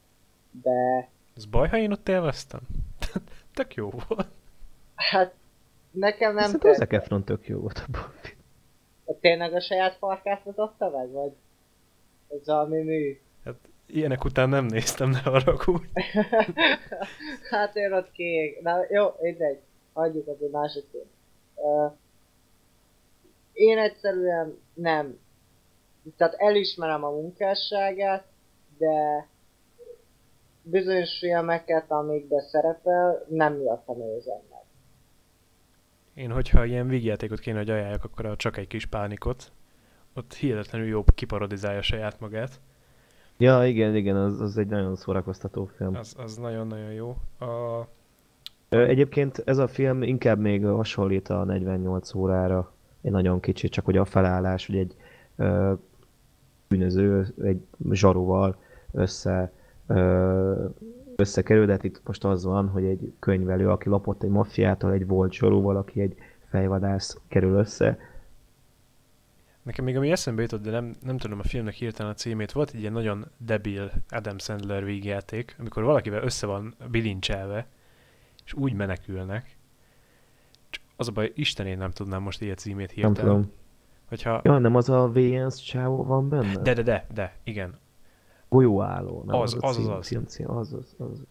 de 0.63 1.09
Ez 1.35 1.45
baj, 1.45 1.67
ha 1.67 1.77
én 1.77 1.91
ott 1.91 2.09
élveztem? 2.09 2.59
Tök 3.57 3.73
jó 3.73 3.89
volt. 3.89 4.27
hát 4.95 5.33
nekem 5.91 6.33
nem 6.33 6.43
Szerintem 6.43 6.71
az. 6.71 6.87
Efron 6.89 7.23
tök 7.23 7.47
jó 7.47 7.59
volt 7.59 7.83
abban 7.87 8.01
a 8.01 8.11
filmben. 8.21 9.19
Tényleg 9.19 9.53
a 9.53 9.61
saját 9.61 9.95
farkát 9.95 10.45
mutatta 10.45 10.89
meg, 10.89 11.11
vagy 11.11 11.31
ez 12.27 12.45
valami 12.45 12.81
mű? 12.81 13.19
Hát 13.45 13.55
ilyenek 13.85 14.23
után 14.23 14.49
nem 14.49 14.65
néztem, 14.65 15.09
ne 15.09 15.19
haragudj. 15.21 15.85
hát 17.51 17.75
én 17.75 17.93
ott 17.93 18.11
kék. 18.11 18.61
Na 18.61 18.85
jó, 18.89 19.07
mindegy. 19.21 19.59
Hagyjuk 19.93 20.27
az 20.27 20.41
egy 20.41 20.51
másik. 20.51 20.85
Uh, 21.55 21.91
én 23.53 23.77
egyszerűen 23.77 24.59
nem. 24.73 25.19
Tehát 26.17 26.33
elismerem 26.33 27.03
a 27.03 27.09
munkásságát, 27.09 28.25
de 28.77 29.27
bizonyos 30.69 31.17
filmeket, 31.17 31.91
amikbe 31.91 32.41
szerepel, 32.41 33.25
nem 33.27 33.53
miatta 33.53 33.93
nézem 33.93 34.39
meg. 34.49 34.61
Én, 36.13 36.31
hogyha 36.31 36.65
ilyen 36.65 36.87
vígjátékot 36.87 37.39
kéne, 37.39 37.57
hogy 37.57 37.69
ajánljak, 37.69 38.03
akkor 38.03 38.25
a 38.25 38.35
csak 38.35 38.57
egy 38.57 38.67
kis 38.67 38.85
pánikot. 38.85 39.51
Ott 40.13 40.33
hihetetlenül 40.33 40.87
jó 40.87 41.03
kiparodizálja 41.15 41.81
saját 41.81 42.19
magát. 42.19 42.59
Ja, 43.37 43.65
igen, 43.65 43.95
igen, 43.95 44.15
az, 44.15 44.41
az 44.41 44.57
egy 44.57 44.67
nagyon 44.67 44.95
szórakoztató 44.95 45.65
film. 45.65 45.95
Az, 45.95 46.15
az 46.17 46.37
nagyon-nagyon 46.37 46.91
jó. 46.91 47.15
A, 47.39 47.87
Egyébként 48.69 49.41
ez 49.45 49.57
a 49.57 49.67
film 49.67 50.01
inkább 50.01 50.39
még 50.39 50.65
hasonlít 50.65 51.29
a 51.29 51.43
48 51.43 52.13
órára. 52.13 52.71
Egy 53.01 53.11
nagyon 53.11 53.39
kicsit, 53.39 53.71
csak 53.71 53.85
hogy 53.85 53.97
a 53.97 54.05
felállás, 54.05 54.65
hogy 54.65 54.77
egy 54.77 54.95
ö, 55.35 55.73
bűnöző 56.67 57.33
egy 57.43 57.61
zsaruval 57.91 58.55
össze, 58.91 59.51
összekerül, 61.15 61.65
de 61.65 61.71
hát 61.71 61.83
itt 61.83 62.01
most 62.03 62.23
az 62.23 62.43
van, 62.43 62.67
hogy 62.67 62.83
egy 62.83 63.13
könyvelő, 63.19 63.69
aki 63.69 63.89
lopott 63.89 64.23
egy 64.23 64.29
maffiától, 64.29 64.91
egy 64.91 65.07
volt 65.07 65.33
zsaruval, 65.33 65.77
aki 65.77 66.01
egy 66.01 66.15
fejvadász 66.49 67.17
kerül 67.27 67.57
össze. 67.57 67.97
nekem 69.61 69.85
még 69.85 69.97
ami 69.97 70.11
eszembe 70.11 70.41
jutott, 70.41 70.61
de 70.61 70.71
nem, 70.71 70.95
nem 71.01 71.17
tudom 71.17 71.39
a 71.39 71.43
filmnek 71.43 71.73
hirtelen 71.73 72.11
a 72.11 72.15
címét, 72.15 72.51
volt 72.51 72.71
egy 72.73 72.79
ilyen 72.79 72.93
nagyon 72.93 73.25
debil 73.37 73.91
Adam 74.09 74.37
Sandler 74.37 74.83
vígjáték, 74.83 75.55
amikor 75.59 75.83
valakivel 75.83 76.23
össze 76.23 76.45
van 76.45 76.75
bilincselve, 76.91 77.67
és 78.45 78.53
úgy 78.53 78.73
menekülnek. 78.73 79.57
Csak 80.69 80.83
az 80.95 81.07
a 81.07 81.11
baj, 81.11 81.31
Isten 81.35 81.65
én 81.65 81.77
nem 81.77 81.91
tudnám 81.91 82.21
most 82.21 82.41
ilyen 82.41 82.55
címét 82.55 82.95
Nem 82.95 83.05
hirtelen. 83.05 83.15
tudom. 83.31 83.51
Hogyha... 84.07 84.41
Ja, 84.43 84.57
nem 84.57 84.75
az 84.75 84.89
a 84.89 85.11
VNS 85.11 85.55
csávó 85.63 86.03
van 86.03 86.29
benne? 86.29 86.61
De, 86.61 86.73
de, 86.73 86.81
de, 86.81 87.05
de, 87.13 87.35
igen. 87.43 87.77
Golyóálló. 88.49 89.23
Nem 89.25 89.35
Az, 89.35 89.53
az, 89.53 89.63
az, 89.63 89.75
cím, 89.75 89.91
az. 89.91 90.05
Cím, 90.05 90.25
cím, 90.25 90.51
az, 90.51 90.73
az, 90.73 90.95
az. 90.97 91.23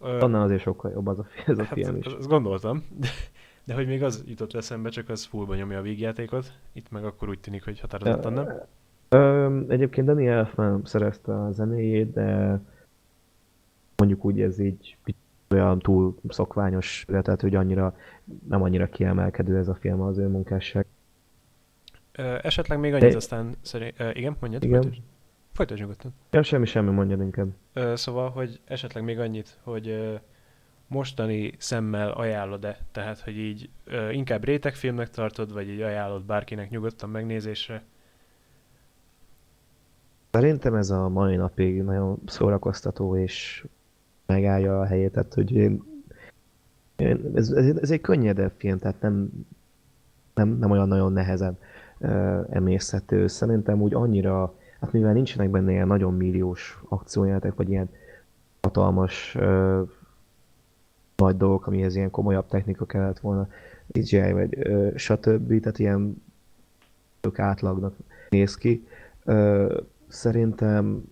Ö, 0.00 0.20
Annál 0.20 0.42
azért 0.42 0.60
sokkal 0.60 0.90
jobb 0.90 1.06
az 1.06 1.18
a, 1.18 1.26
ez 1.46 1.58
a 1.58 1.64
hát, 1.64 1.72
film 1.72 1.96
is. 1.96 2.06
Azt 2.06 2.28
gondoltam. 2.28 2.84
De, 2.98 3.08
de 3.64 3.74
hogy 3.74 3.86
még 3.86 4.02
az 4.02 4.24
jutott 4.26 4.54
eszembe, 4.54 4.88
csak 4.88 5.08
az 5.08 5.24
fullba 5.24 5.54
nyomja 5.54 5.78
a 5.78 5.82
vígjátékot. 5.82 6.52
Itt 6.72 6.90
meg 6.90 7.04
akkor 7.04 7.28
úgy 7.28 7.40
tűnik, 7.40 7.64
hogy 7.64 7.80
határozottan 7.80 8.32
nem. 8.32 8.48
Ö, 9.08 9.60
egyébként 9.68 10.06
Danny 10.06 10.26
Elfman 10.26 10.80
szerezte 10.84 11.42
a 11.42 11.52
zenéjét, 11.52 12.12
de 12.12 12.60
mondjuk 13.96 14.24
úgy 14.24 14.40
ez 14.40 14.58
így 14.58 14.96
olyan 15.50 15.78
túl 15.78 16.14
szokványos, 16.28 17.04
tehát 17.08 17.40
hogy 17.40 17.54
annyira, 17.54 17.96
nem 18.48 18.62
annyira 18.62 18.88
kiemelkedő 18.88 19.56
ez 19.56 19.68
a 19.68 19.74
film 19.74 20.00
az 20.00 20.18
ő 20.18 20.28
munkásság. 20.28 20.86
Esetleg 22.42 22.78
még 22.78 22.92
annyit, 22.92 23.10
De- 23.10 23.16
aztán 23.16 23.54
szerint... 23.60 23.94
Igen, 24.12 24.36
mondjad, 24.40 24.64
Igen. 24.64 24.82
folytasd. 24.82 25.02
Folytasd 25.60 25.80
nyugodtan. 25.80 26.14
Ja, 26.30 26.42
semmi, 26.42 26.66
semmi, 26.66 26.90
mondjad 26.90 27.20
inkább. 27.20 27.48
Ö, 27.72 27.92
szóval, 27.96 28.30
hogy 28.30 28.60
esetleg 28.64 29.04
még 29.04 29.18
annyit, 29.18 29.58
hogy 29.62 29.88
ö, 29.88 30.14
mostani 30.86 31.52
szemmel 31.58 32.10
ajánlod-e, 32.10 32.78
tehát, 32.92 33.20
hogy 33.20 33.36
így 33.36 33.70
ö, 33.84 34.10
inkább 34.10 34.44
rétegfilmnek 34.44 35.10
tartod, 35.10 35.52
vagy 35.52 35.68
így 35.68 35.80
ajánlod 35.80 36.24
bárkinek 36.24 36.70
nyugodtan 36.70 37.10
megnézésre? 37.10 37.82
Szerintem 40.30 40.74
ez 40.74 40.90
a 40.90 41.08
mai 41.08 41.36
napig 41.36 41.82
nagyon 41.82 42.18
szórakoztató, 42.26 43.16
és 43.16 43.66
megállja 44.26 44.80
a 44.80 44.86
helyét, 44.86 45.12
tehát 45.12 45.34
hogy 45.34 45.52
én, 45.52 45.82
én, 46.96 47.30
ez, 47.34 47.50
ez, 47.50 47.76
ez, 47.76 47.90
egy 47.90 48.00
könnyedebb 48.00 48.52
film, 48.56 48.78
tehát 48.78 49.00
nem, 49.00 49.30
nem, 50.34 50.48
nem 50.48 50.70
olyan 50.70 50.88
nagyon 50.88 51.12
nehezen 51.12 51.58
uh, 51.98 52.46
emészhető. 52.50 53.26
Szerintem 53.26 53.82
úgy 53.82 53.94
annyira, 53.94 54.54
hát 54.80 54.92
mivel 54.92 55.12
nincsenek 55.12 55.50
benne 55.50 55.70
ilyen 55.70 55.86
nagyon 55.86 56.14
milliós 56.14 56.82
akciójáték, 56.88 57.54
vagy 57.54 57.70
ilyen 57.70 57.90
hatalmas 58.62 59.34
uh, 59.38 59.88
nagy 61.16 61.36
dolgok, 61.36 61.66
amihez 61.66 61.96
ilyen 61.96 62.10
komolyabb 62.10 62.46
technika 62.46 62.86
kellett 62.86 63.18
volna, 63.18 63.48
DJI 63.86 64.32
vagy 64.32 64.68
uh, 64.68 64.96
stb. 64.96 65.60
Tehát 65.60 65.78
ilyen 65.78 66.22
tök 67.20 67.38
átlagnak 67.38 67.94
néz 68.28 68.54
ki. 68.54 68.86
Uh, 69.24 69.76
szerintem 70.08 71.02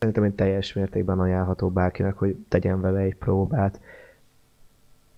szerintem 0.00 0.24
egy 0.24 0.34
teljes 0.34 0.72
mértékben 0.72 1.18
ajánlható 1.18 1.70
bárkinek, 1.70 2.14
hogy 2.14 2.36
tegyen 2.48 2.80
vele 2.80 2.98
egy 2.98 3.14
próbát. 3.14 3.80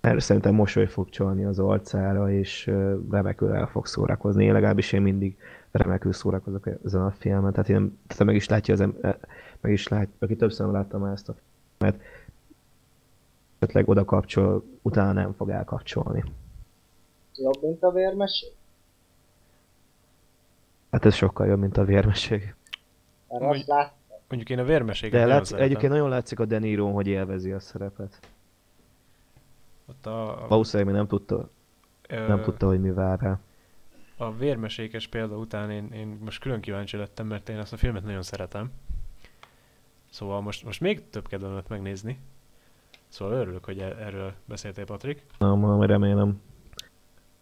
Mert 0.01 0.19
szerintem 0.19 0.53
mosoly 0.53 0.87
fog 0.87 1.09
csalni 1.09 1.43
az 1.43 1.59
arcára, 1.59 2.31
és 2.31 2.67
ö, 2.67 2.95
remekül 3.11 3.51
el 3.51 3.67
fog 3.67 3.85
szórakozni. 3.85 4.45
Én 4.45 4.53
legalábbis 4.53 4.91
én 4.91 5.01
mindig 5.01 5.37
remekül 5.73 6.13
szórakozok 6.13 6.67
ezen 6.85 7.01
a 7.01 7.11
filmen. 7.11 7.51
Tehát, 7.51 7.69
én, 7.69 7.99
tehát 8.07 8.23
meg 8.25 8.35
is 8.35 8.47
látja 8.47 8.73
az 8.73 8.79
em- 8.81 9.03
e- 9.03 9.19
meg 9.61 9.71
is 9.71 9.87
lát, 9.87 10.07
aki 10.19 10.35
többször 10.35 10.67
láttam 10.67 11.01
már 11.01 11.11
ezt 11.13 11.29
a 11.29 11.35
filmet, 11.77 12.01
esetleg 13.59 13.87
oda 13.89 14.05
kapcsol, 14.05 14.63
utána 14.81 15.11
nem 15.11 15.33
fog 15.33 15.49
elkapcsolni. 15.49 16.23
Jobb, 17.35 17.61
mint 17.61 17.83
a 17.83 17.91
vérmeség? 17.91 18.49
Hát 20.91 21.05
ez 21.05 21.15
sokkal 21.15 21.47
jobb, 21.47 21.59
mint 21.59 21.77
a 21.77 21.83
vérmesség. 21.85 22.55
Mert 23.29 23.43
Vagy- 23.43 23.57
azt 23.59 23.67
lát, 23.67 23.93
Mondjuk 24.27 24.57
én 24.57 24.59
a 24.65 24.67
vérmeséget 24.67 25.11
De 25.13 25.19
nagyon 25.19 25.35
lát, 25.35 25.45
szeretem. 25.45 25.67
egyébként 25.69 25.91
nagyon 25.91 26.09
látszik 26.09 26.39
a 26.39 26.45
De 26.45 26.59
Niro, 26.59 26.91
hogy 26.91 27.07
élvezi 27.07 27.51
a 27.51 27.59
szerepet. 27.59 28.19
Ott 29.89 30.05
a, 30.05 30.45
Valószínűleg 30.49 30.87
még 30.87 30.95
nem 30.95 31.07
tudta, 31.07 31.49
ö, 32.09 32.27
nem 32.27 32.41
tudta, 32.41 32.67
hogy 32.67 32.81
mi 32.81 32.91
vár 32.91 33.19
rá. 33.19 33.39
A 34.25 34.35
vérmesékes 34.37 35.07
példa 35.07 35.35
után 35.35 35.71
én, 35.71 35.91
én 35.91 36.17
most 36.23 36.41
külön 36.41 36.61
kíváncsi 36.61 36.97
lettem, 36.97 37.27
mert 37.27 37.49
én 37.49 37.57
azt 37.57 37.73
a 37.73 37.77
filmet 37.77 38.03
nagyon 38.03 38.21
szeretem. 38.21 38.71
Szóval 40.09 40.41
most, 40.41 40.63
most 40.63 40.81
még 40.81 41.09
több 41.09 41.27
kedvem 41.27 41.53
lett 41.53 41.67
megnézni. 41.67 42.19
Szóval 43.07 43.33
örülök, 43.37 43.65
hogy 43.65 43.79
e- 43.79 43.95
erről 43.99 44.33
beszéltél, 44.45 44.85
Patrik. 44.85 45.25
Na, 45.37 45.55
ma 45.55 45.85
remélem. 45.85 46.41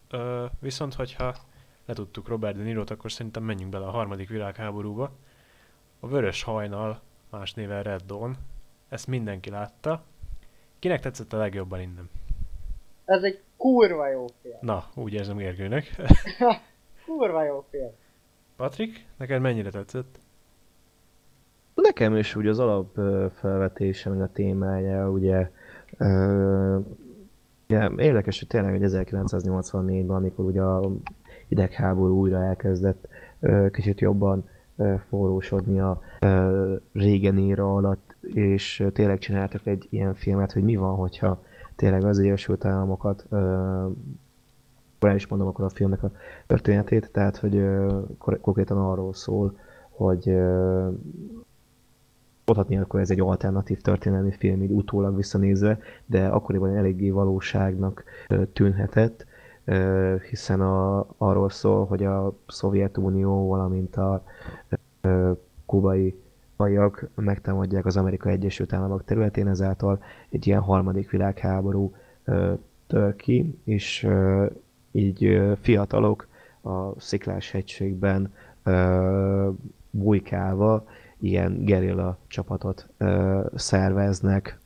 Ö, 0.10 0.46
viszont, 0.60 0.94
hogyha 0.94 1.36
letudtuk 1.86 2.28
Robert 2.28 2.58
De 2.58 2.64
Niro-t, 2.64 2.90
akkor 2.90 3.12
szerintem 3.12 3.44
menjünk 3.44 3.72
bele 3.72 3.86
a 3.86 3.92
harmadik 3.92 4.30
világháborúba. 4.30 5.12
A 6.00 6.08
Vörös 6.08 6.44
Hajnal, 6.44 7.02
más 7.30 7.54
néven 7.54 7.84
Red 7.84 8.02
Dawn. 8.02 8.36
Ezt 8.90 9.08
mindenki 9.08 9.50
látta. 9.50 10.04
Kinek 10.80 11.02
tetszett 11.02 11.34
a 11.34 11.38
legjobban 11.38 11.82
innen? 11.82 12.10
ez 13.12 13.24
egy 13.24 13.40
kurva 13.58 14.10
jó 14.10 14.26
film. 14.42 14.58
Na, 14.62 14.90
úgy 14.96 15.14
érzem 15.14 15.38
Gergőnek. 15.38 15.96
Kurva 17.18 17.44
jó 17.44 17.66
film. 17.70 17.90
Patrik, 18.56 19.06
neked 19.18 19.42
mennyire 19.42 19.70
tetszett? 19.70 20.20
Nekem 21.76 22.16
is 22.16 22.36
úgy 22.36 22.48
az 22.48 22.60
alap 22.60 22.98
ö, 22.98 23.26
felvetése, 23.34 24.10
meg 24.10 24.22
a 24.22 24.32
témája, 24.32 25.10
ugye, 25.10 25.50
ö, 25.98 26.78
ugye 27.68 27.90
érdekes, 27.98 28.40
hogy 28.40 28.48
tényleg, 28.48 28.72
hogy 28.72 28.82
1984-ben, 28.84 30.16
amikor 30.16 30.46
ugye 30.46 30.62
a 30.62 30.92
idegháború 31.48 32.20
újra 32.20 32.44
elkezdett 32.44 33.08
ö, 33.40 33.68
kicsit 33.72 34.00
jobban 34.00 34.50
ö, 34.78 34.96
forrósodni 35.10 35.80
a 35.80 36.02
ö, 36.20 36.76
régen 36.94 37.38
éra 37.38 37.76
alatt, 37.76 38.16
és 38.22 38.84
tényleg 38.94 39.20
csináltak 39.20 39.66
egy 39.66 39.88
ilyen 39.90 40.14
filmet, 40.14 40.52
hogy 40.52 40.64
mi 40.64 40.76
van, 40.76 40.96
hogyha 40.96 41.44
tényleg 41.76 42.04
az 42.04 42.20
Egyesült 42.20 42.66
Államokat 42.66 43.26
ö, 43.30 43.88
el 45.10 45.16
is 45.16 45.28
mondom 45.28 45.48
akkor 45.48 45.66
a 45.66 45.70
filmnek 45.70 46.04
a 46.04 46.12
történetét, 46.48 47.12
tehát 47.12 47.38
hogy 47.38 47.66
konkrétan 48.42 48.78
arról 48.78 49.14
szól, 49.14 49.58
hogy 49.90 50.26
mondhatni, 52.46 52.78
akkor 52.78 53.00
ez 53.00 53.12
egy 53.12 53.20
alternatív 53.20 53.82
történelmi 53.82 54.32
film, 54.32 54.62
így 54.62 54.72
utólag 54.72 55.16
visszanézve, 55.16 55.80
de 56.06 56.28
akkoriban 56.28 56.76
eléggé 56.76 57.10
valóságnak 57.10 58.04
tűnhetett, 58.54 59.26
hiszen 60.30 60.62
a, 60.62 61.06
arról 61.18 61.50
szól, 61.50 61.86
hogy 61.86 62.04
a 62.04 62.34
Szovjetunió, 62.48 63.48
valamint 63.48 63.96
a 63.96 64.24
kubai 65.66 66.16
bajak 66.58 67.10
megtámadják 67.16 67.86
az 67.86 67.98
Amerikai 67.98 68.32
Egyesült 68.32 68.74
Államok 68.74 69.04
területén, 69.06 69.48
ezáltal 69.48 70.04
egy 70.30 70.48
ilyen 70.48 70.62
harmadik 70.62 71.10
világháború 71.10 71.94
tör 72.88 73.16
ki, 73.16 73.60
és 73.64 74.08
így 74.92 75.42
fiatalok 75.62 76.28
a 76.62 77.00
Sziklás 77.00 77.52
hegységben 77.52 78.34
bujkálva 79.90 80.86
ilyen 81.20 81.66
gerilla 81.66 82.18
csapatot 82.28 82.88
szerveznek, 83.56 84.60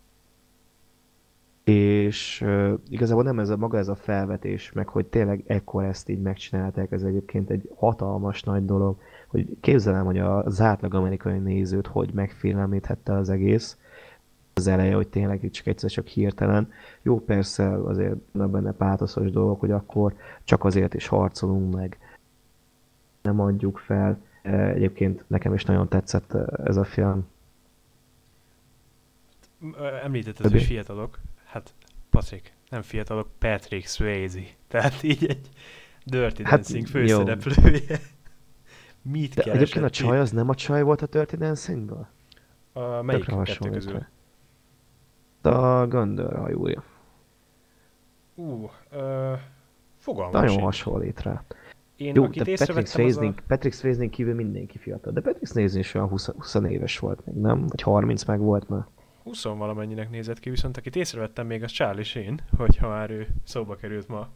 és 1.64 2.46
igazából 2.90 3.24
nem 3.24 3.40
ez 3.40 3.50
a 3.50 3.58
maga 3.58 3.78
ez 3.78 3.88
a 3.88 3.96
felvetés, 3.96 4.72
meg 4.72 4.88
hogy 4.88 5.06
tényleg 5.06 5.44
ekkor 5.48 5.84
ezt 5.84 6.10
így 6.10 6.22
megcsinálták, 6.22 6.92
ez 6.92 7.04
egyébként 7.04 7.50
egy 7.50 7.70
hatalmas 7.76 8.44
nagy 8.44 8.66
dolog, 8.66 8.98
hogy 9.28 9.58
képzelem, 9.62 10.06
hogy 10.06 10.20
az 10.20 10.62
átlag 10.62 10.94
amerikai 10.94 11.38
nézőt 11.38 11.88
hogy 11.88 12.10
megfélemlíthette 12.14 13.14
az 13.14 13.30
egész, 13.30 13.78
az 14.58 14.68
eleje, 14.68 14.96
hogy 14.96 15.08
tényleg 15.08 15.50
csak 15.52 15.68
egyszer 15.68 15.90
csak 15.90 16.08
hirtelen. 16.08 16.72
Jó, 17.02 17.20
persze 17.20 17.68
azért 17.84 18.16
vannak 18.32 18.52
benne 18.52 18.72
pátoszos 18.72 19.32
dolgok, 19.32 19.60
hogy 19.60 19.72
akkor 19.72 20.16
csak 20.44 20.64
azért 20.64 20.94
is 20.94 21.08
harcolunk 21.08 21.76
meg, 21.76 21.98
nem 23.22 23.40
adjuk 23.40 23.78
fel. 23.78 24.18
E, 24.42 24.70
Egyébként 24.70 25.24
nekem 25.28 25.54
is 25.54 25.64
nagyon 25.64 25.90
tetszett 25.90 26.34
e, 26.34 26.46
ez 26.64 26.78
a 26.78 26.84
film. 26.84 27.28
Ö, 29.78 29.86
Említetted, 30.04 30.52
hogy 30.52 30.64
fiatalok. 30.64 31.20
Hát, 31.46 31.74
Patrik, 32.10 32.54
nem 32.70 32.82
fiatalok, 32.82 33.28
Patrick 33.38 33.88
Swayze. 33.88 34.42
Tehát 34.68 35.04
így 35.04 35.26
egy 35.26 35.50
Dirty 36.04 36.44
Hát, 36.44 36.54
Dancing 36.54 36.88
főszereplője. 36.88 38.00
Mit 39.02 39.34
De 39.34 39.52
egyébként 39.52 39.86
a 39.86 39.90
csaj 39.90 40.20
az 40.20 40.32
nem 40.32 40.50
a 40.50 40.56
csaj 40.56 40.82
volt 40.82 41.02
a 41.02 41.06
Dirty 41.08 41.36
Dancing-ből? 41.36 42.08
A 42.74 43.02
melyik 43.02 43.26
kettő 43.44 43.70
közül? 43.70 44.06
A 45.46 45.88
Göndör 45.88 46.38
hajója. 46.38 46.84
Ú, 48.36 48.70
ö, 48.92 49.34
fogalmam 49.98 50.42
Nagyon 50.42 50.62
hasonlít 50.62 51.22
rá. 51.22 51.44
Én 51.96 52.16
Jó, 52.16 52.24
akit 52.24 52.44
Patrick 52.44 53.00
az 53.00 53.18
a... 53.18 53.34
Patrick 53.48 54.10
kívül 54.10 54.34
mindenki 54.34 54.78
fiatal. 54.78 55.14
De 55.14 55.22
Patrick 55.22 55.48
Swayze 55.48 55.80
is 55.80 55.94
olyan 55.94 56.08
20, 56.08 56.28
20 56.28 56.56
éves 56.56 57.00
volt 57.00 57.26
még, 57.26 57.36
nem? 57.36 57.68
Vagy 57.68 57.82
30 57.82 58.24
meg 58.24 58.40
volt 58.40 58.70
már. 58.70 58.86
20 59.24 59.44
valamennyinek 59.44 60.10
nézett 60.10 60.40
ki, 60.40 60.50
viszont 60.50 60.78
akit 60.78 60.96
észrevettem 60.96 61.48
még 61.48 61.64
az 61.64 61.72
Charlie 61.72 62.04
Sheen, 62.04 62.40
hogyha 62.58 62.88
már 62.88 63.10
ő 63.10 63.28
szóba 63.44 63.76
került 63.76 64.08
ma. 64.08 64.30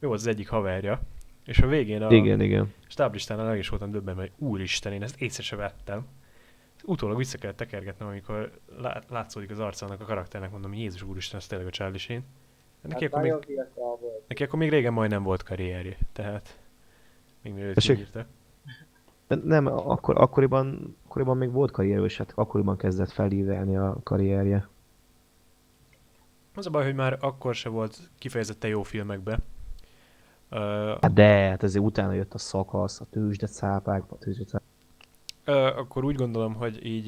Volt 0.00 0.18
az 0.18 0.26
egyik 0.26 0.48
haverja, 0.48 1.00
és 1.44 1.58
a 1.58 1.66
végén 1.66 2.02
a 2.02 2.10
Igen, 2.10 2.40
igen. 2.40 2.72
stáblistánál 2.86 3.46
meg 3.46 3.58
is 3.58 3.68
voltam 3.68 3.90
döbbenve, 3.90 4.20
hogy 4.20 4.32
úristen, 4.48 4.92
én 4.92 5.02
ezt 5.02 5.20
észre 5.20 5.42
se 5.42 5.56
vettem. 5.56 6.06
Utólag 6.84 7.16
vissza 7.16 7.38
kellett 7.38 7.56
tekergetnem, 7.56 8.08
amikor 8.08 8.50
lá- 8.76 9.10
látszódik 9.10 9.50
az 9.50 9.58
arcának 9.58 10.00
a 10.00 10.04
karakternek, 10.04 10.50
mondom, 10.50 10.74
Jézus 10.74 11.02
úristen, 11.02 11.38
ez 11.38 11.46
tényleg 11.46 11.66
a 11.66 11.70
Charlie 11.70 11.98
Sheen. 11.98 12.24
Neki, 12.80 13.04
Hát 13.04 13.12
akkor 13.12 13.22
még, 13.22 13.58
neki 14.28 14.42
akkor 14.42 14.58
még 14.58 14.70
régen 14.70 14.92
majdnem 14.92 15.22
volt 15.22 15.42
karrierje, 15.42 15.96
tehát 16.12 16.58
még 17.42 17.52
mielőtt 17.52 17.78
kiírta. 17.78 18.26
De 19.26 19.36
nem, 19.44 19.66
akkor, 19.66 20.20
akkoriban, 20.20 20.96
akkoriban 21.04 21.36
még 21.36 21.52
volt 21.52 21.70
karrier, 21.70 22.04
és 22.04 22.16
hát 22.16 22.32
akkoriban 22.34 22.76
kezdett 22.76 23.10
felívelni 23.10 23.76
a 23.76 23.96
karrierje. 24.02 24.68
Az 26.54 26.66
a 26.66 26.70
baj, 26.70 26.84
hogy 26.84 26.94
már 26.94 27.18
akkor 27.20 27.54
se 27.54 27.68
volt 27.68 28.10
kifejezetten 28.18 28.70
jó 28.70 28.82
filmekbe. 28.82 29.38
Uh, 30.50 30.58
Hát 31.00 31.12
de, 31.12 31.48
hát 31.48 31.62
ezért 31.62 31.84
utána 31.84 32.12
jött 32.12 32.34
a 32.34 32.38
szakasz, 32.38 33.00
a 33.00 33.06
tőzsde 33.10 33.46
cápák, 33.46 34.12
a 34.12 34.18
tőzsde 34.18 34.44
cápák. 34.44 34.67
Akkor 35.54 36.04
úgy 36.04 36.14
gondolom, 36.16 36.54
hogy 36.54 36.86
így, 36.86 37.04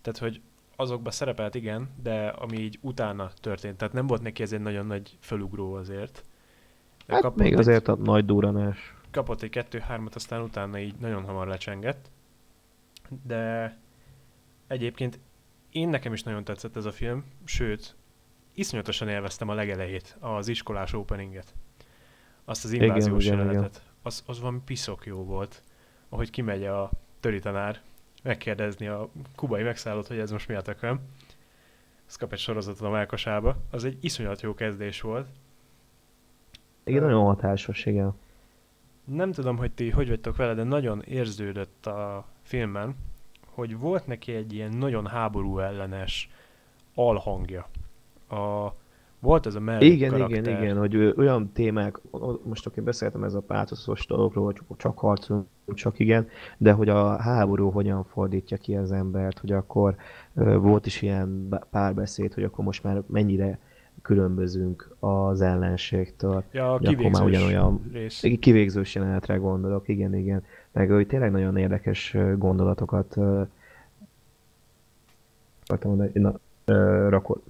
tehát 0.00 0.18
hogy 0.18 0.40
azokba 0.76 1.10
szerepelt 1.10 1.54
igen, 1.54 1.90
de 2.02 2.26
ami 2.28 2.58
így 2.58 2.78
utána 2.80 3.30
történt, 3.40 3.76
tehát 3.76 3.94
nem 3.94 4.06
volt 4.06 4.22
neki 4.22 4.42
ez 4.42 4.52
egy 4.52 4.60
nagyon 4.60 4.86
nagy 4.86 5.16
felugró 5.20 5.72
azért. 5.74 6.24
Hát 7.08 7.20
kapott 7.20 7.38
még 7.38 7.52
egy- 7.52 7.58
azért 7.58 7.88
a 7.88 7.94
nagy 7.96 8.24
duranás. 8.24 8.94
kapott 9.10 9.42
egy 9.42 9.50
2-3-at, 9.70 10.14
aztán 10.14 10.42
utána 10.42 10.78
így 10.78 10.94
nagyon 10.98 11.24
hamar 11.24 11.46
lecsengett. 11.46 12.10
De 13.26 13.76
egyébként 14.66 15.18
én 15.70 15.88
nekem 15.88 16.12
is 16.12 16.22
nagyon 16.22 16.44
tetszett 16.44 16.76
ez 16.76 16.84
a 16.84 16.92
film, 16.92 17.24
sőt, 17.44 17.96
iszonyatosan 18.54 19.08
élveztem 19.08 19.48
a 19.48 19.54
legelejét, 19.54 20.16
az 20.20 20.48
iskolás 20.48 20.92
openinget. 20.92 21.54
Azt 22.44 22.64
az 22.64 22.72
Igen, 22.72 22.86
inváziós 22.86 23.24
igen, 23.24 23.34
igen. 23.38 23.46
jelenetet. 23.46 23.82
Az, 24.02 24.22
az 24.26 24.40
valami 24.40 24.60
piszok 24.64 25.06
jó 25.06 25.24
volt, 25.24 25.62
ahogy 26.08 26.30
kimegy 26.30 26.64
a 26.64 26.90
töri 27.24 27.38
tanár 27.38 27.80
megkérdezni 28.22 28.86
a 28.86 29.08
kubai 29.34 29.62
megszállót, 29.62 30.06
hogy 30.06 30.18
ez 30.18 30.30
most 30.30 30.48
mi 30.48 30.54
a 30.54 30.62
tököm. 30.62 31.00
Az 32.06 32.16
kap 32.16 32.32
egy 32.32 32.38
sorozatot 32.38 32.86
a 32.86 32.90
melkosába. 32.90 33.56
Az 33.70 33.84
egy 33.84 33.98
iszonyat 34.00 34.40
jó 34.40 34.54
kezdés 34.54 35.00
volt. 35.00 35.26
Igen, 36.84 37.02
Ö, 37.02 37.06
nagyon 37.06 37.24
hatásos, 37.24 37.86
igen. 37.86 38.14
Nem 39.04 39.32
tudom, 39.32 39.56
hogy 39.56 39.72
ti 39.72 39.90
hogy 39.90 40.08
vagytok 40.08 40.36
vele, 40.36 40.54
de 40.54 40.62
nagyon 40.62 41.02
érződött 41.02 41.86
a 41.86 42.26
filmben, 42.42 42.96
hogy 43.46 43.78
volt 43.78 44.06
neki 44.06 44.32
egy 44.32 44.52
ilyen 44.52 44.76
nagyon 44.76 45.06
háború 45.06 45.58
ellenes 45.58 46.30
alhangja. 46.94 47.68
A, 48.28 48.72
volt 49.24 49.46
ez 49.46 49.54
a 49.54 49.60
mellék 49.60 49.92
Igen, 49.92 50.10
karakter. 50.10 50.38
igen, 50.38 50.62
igen, 50.62 50.78
hogy 50.78 51.14
olyan 51.16 51.52
témák, 51.52 52.00
most 52.42 52.66
oké, 52.66 52.80
beszéltem 52.80 53.24
ez 53.24 53.34
a 53.34 53.40
pátoszos 53.40 54.06
dologról, 54.06 54.44
hogy 54.44 54.60
csak 54.76 54.98
harcolunk, 54.98 55.46
csak 55.74 55.98
igen, 55.98 56.28
de 56.58 56.72
hogy 56.72 56.88
a 56.88 57.16
háború 57.16 57.70
hogyan 57.70 58.04
fordítja 58.04 58.56
ki 58.56 58.76
az 58.76 58.92
embert, 58.92 59.38
hogy 59.38 59.52
akkor 59.52 59.96
volt 60.58 60.86
is 60.86 61.02
ilyen 61.02 61.48
párbeszéd, 61.70 62.34
hogy 62.34 62.44
akkor 62.44 62.64
most 62.64 62.82
már 62.82 63.02
mennyire 63.06 63.58
különbözünk 64.02 64.94
az 64.98 65.40
ellenségtől. 65.40 66.44
Ja, 66.52 66.70
a 66.70 66.74
akkor 66.74 66.80
már 66.80 66.94
kivégzős 66.94 67.24
ugyanolyan 67.26 67.90
rész. 67.92 68.20
Kivégzős 68.40 68.94
jelenetre 68.94 69.36
gondolok, 69.36 69.88
igen, 69.88 70.14
igen. 70.14 70.42
Meg 70.72 70.90
hogy 70.90 71.06
tényleg 71.06 71.30
nagyon 71.30 71.56
érdekes 71.56 72.16
gondolatokat 72.38 73.16
akartam 75.66 75.90
mondani, 75.90 76.10
na, 76.14 76.38
rakott 77.08 77.44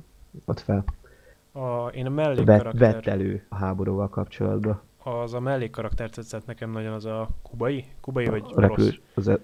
ott 0.45 0.61
fel. 0.61 0.85
A, 1.57 1.89
én 1.89 2.07
a 2.07 2.11
mellék 2.11 2.45
Vett, 2.45 3.07
elő 3.07 3.47
a 3.49 3.55
háborúval 3.57 4.09
kapcsolatban. 4.09 4.81
az 4.99 5.35
a 5.35 5.41
mellék 5.41 5.71
karakter 5.71 6.11
tetszett 6.11 6.47
nekem 6.47 6.71
nagyon, 6.71 6.93
az 6.93 7.05
a 7.05 7.29
kubai, 7.43 7.85
kubai 8.01 8.27
vagy 8.27 8.43
A 8.45 8.53
orosz, 8.53 8.69
repül, 8.69 9.01
az, 9.15 9.29
e- 9.29 9.41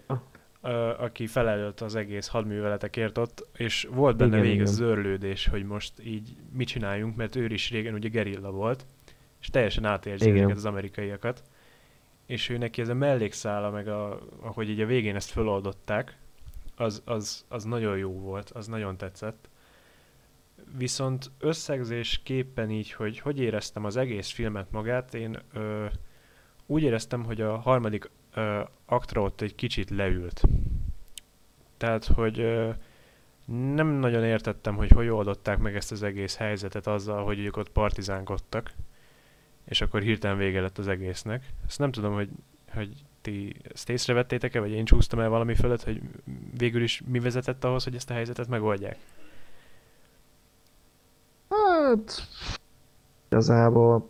ö, 0.63 0.69
aki 0.99 1.27
felelőtt 1.27 1.81
az 1.81 1.95
egész 1.95 2.27
hadműveletekért 2.27 3.19
ott, 3.19 3.47
és 3.57 3.89
volt 3.93 4.17
benne 4.17 4.31
Igen, 4.31 4.41
végig 4.41 4.61
igen. 4.61 4.73
zörlődés, 4.73 5.47
hogy 5.47 5.65
most 5.65 5.93
így 6.05 6.37
mit 6.53 6.69
csináljunk, 6.69 7.17
mert 7.17 7.37
ő 7.37 7.45
is 7.45 7.71
régen 7.71 7.95
ugye 7.95 8.09
gerilla 8.09 8.51
volt, 8.51 8.87
és 9.41 9.49
teljesen 9.49 9.85
átérzi 9.85 10.31
ezeket 10.31 10.57
az 10.57 10.65
amerikaiakat, 10.65 11.43
és 12.27 12.49
ő 12.49 12.59
neki 12.59 12.81
ez 12.81 12.89
a 12.89 12.95
mellékszála, 12.95 13.71
meg 13.71 13.89
a, 13.89 14.19
ahogy 14.41 14.69
így 14.69 14.81
a 14.81 14.87
végén 14.87 15.15
ezt 15.15 15.31
föloldották, 15.31 16.19
az, 16.77 17.03
az, 17.05 17.45
az 17.49 17.65
nagyon 17.65 17.97
jó 17.97 18.11
volt, 18.13 18.51
az 18.51 18.67
nagyon 18.67 18.97
tetszett. 18.97 19.50
Viszont 20.77 21.31
összegzésképpen 21.39 22.71
így, 22.71 22.93
hogy 22.93 23.19
hogy 23.19 23.41
éreztem 23.41 23.85
az 23.85 23.97
egész 23.97 24.31
filmet 24.31 24.71
magát, 24.71 25.15
én 25.15 25.39
ö, 25.53 25.87
úgy 26.67 26.83
éreztem, 26.83 27.25
hogy 27.25 27.41
a 27.41 27.57
harmadik 27.57 28.11
ö, 28.35 28.61
aktra 28.85 29.23
ott 29.23 29.41
egy 29.41 29.55
kicsit 29.55 29.91
leült. 29.91 30.43
Tehát, 31.77 32.05
hogy 32.05 32.41
ö, 32.41 32.71
nem 33.75 33.87
nagyon 33.87 34.25
értettem, 34.25 34.77
hogy 34.77 34.91
hogy 34.91 35.09
oldották 35.09 35.59
meg 35.59 35.77
ezt 35.77 35.93
az 35.93 36.03
egész 36.03 36.37
helyzetet 36.37 36.87
azzal, 36.87 37.25
hogy 37.25 37.39
ők 37.39 37.57
ott 37.57 37.69
partizánkodtak, 37.71 38.73
és 39.65 39.81
akkor 39.81 40.03
hirtelen 40.03 40.37
vége 40.37 40.61
lett 40.61 40.79
az 40.79 40.89
egésznek. 40.89 41.45
Ezt 41.67 41.79
nem 41.79 41.91
tudom, 41.91 42.15
hogy, 42.15 42.29
hogy 42.73 43.05
ti 43.21 43.55
ezt 43.73 43.89
észrevettétek-e, 43.89 44.61
vagy 44.61 44.71
én 44.71 44.85
csúsztam 44.85 45.21
el 45.21 45.29
valami 45.29 45.55
fölött, 45.55 45.83
hogy 45.83 46.01
végül 46.57 46.83
is 46.83 47.03
mi 47.07 47.19
vezetett 47.19 47.65
ahhoz, 47.65 47.85
hogy 47.85 47.95
ezt 47.95 48.11
a 48.11 48.15
helyzetet 48.15 48.49
megoldják. 48.49 48.99
Hát, 51.85 52.27
igazából, 53.29 54.09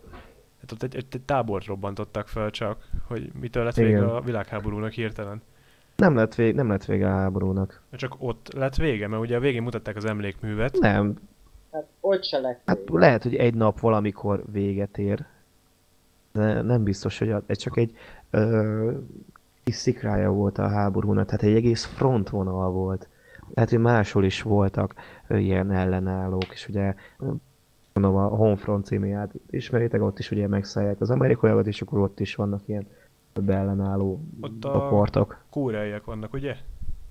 Hát 0.61 0.71
ott 0.71 0.83
egy, 0.83 0.95
egy, 0.95 1.05
egy 1.11 1.21
tábort 1.21 1.65
robbantottak 1.65 2.27
fel 2.27 2.49
csak, 2.49 2.89
hogy 3.07 3.31
mitől 3.39 3.63
lett 3.63 3.73
vége 3.75 3.89
Igen. 3.89 4.03
a 4.03 4.21
világháborúnak 4.21 4.91
hirtelen. 4.91 5.41
nem 5.95 6.15
lett, 6.15 6.35
vég, 6.35 6.55
nem 6.55 6.69
lett 6.69 6.85
vége 6.85 7.07
a 7.07 7.15
háborúnak. 7.15 7.81
Csak 7.91 8.15
ott 8.17 8.53
lett 8.53 8.75
vége, 8.75 9.07
mert 9.07 9.21
ugye 9.21 9.35
a 9.35 9.39
végén 9.39 9.61
mutatták 9.63 9.95
az 9.95 10.05
emlékművet. 10.05 10.77
Nem, 10.79 11.13
Hát 11.71 11.87
ott 11.99 12.23
se 12.23 12.39
lett 12.39 12.61
hát 12.65 12.77
vége. 12.77 12.99
lehet, 12.99 13.23
hogy 13.23 13.35
egy 13.35 13.53
nap 13.53 13.79
valamikor 13.79 14.43
véget 14.51 14.97
ér. 14.97 15.25
De 16.31 16.61
nem 16.61 16.83
biztos, 16.83 17.19
hogy 17.19 17.31
a, 17.31 17.41
ez 17.45 17.57
csak 17.57 17.77
egy 17.77 17.95
ö, 18.29 18.91
kis 19.63 19.75
szikrája 19.75 20.31
volt 20.31 20.57
a 20.57 20.67
háborúnak, 20.67 21.25
tehát 21.25 21.43
egy 21.43 21.55
egész 21.55 21.85
frontvonal 21.85 22.71
volt. 22.71 23.07
Lehet, 23.53 23.69
hogy 23.69 23.79
máshol 23.79 24.23
is 24.23 24.41
voltak 24.41 24.93
ilyen 25.29 25.71
ellenállók, 25.71 26.45
és 26.51 26.67
ugye 26.67 26.95
mondom, 27.93 28.15
a 28.15 28.27
Homefront 28.27 28.85
című 28.85 29.07
játék 29.07 29.41
ismeritek, 29.49 30.01
ott 30.01 30.19
is 30.19 30.31
ugye 30.31 30.47
megszállják 30.47 31.01
az 31.01 31.09
amerikaiakat, 31.09 31.67
és 31.67 31.81
akkor 31.81 31.99
ott 31.99 32.19
is 32.19 32.35
vannak 32.35 32.61
ilyen 32.65 32.87
ellenálló 33.47 34.21
Ott 34.41 34.65
a- 34.65 34.71
csoportok. 34.71 35.43
Kóreaiak 35.49 36.05
vannak, 36.05 36.33
ugye? 36.33 36.55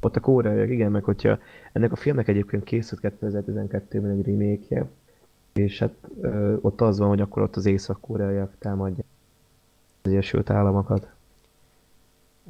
Ott 0.00 0.16
a 0.16 0.20
kóreaiak, 0.20 0.70
igen, 0.70 0.90
meg 0.90 1.04
hogyha 1.04 1.38
ennek 1.72 1.92
a 1.92 1.96
filmnek 1.96 2.28
egyébként 2.28 2.64
készült 2.64 3.00
2012-ben 3.20 4.10
egy 4.10 4.26
remake 4.26 4.86
és 5.52 5.78
hát 5.78 5.94
ö, 6.20 6.56
ott 6.60 6.80
az 6.80 6.98
van, 6.98 7.08
hogy 7.08 7.20
akkor 7.20 7.42
ott 7.42 7.56
az 7.56 7.66
észak-koreaiak 7.66 8.54
támadják 8.58 9.06
az 10.02 10.10
Egyesült 10.10 10.50
Államokat. 10.50 11.08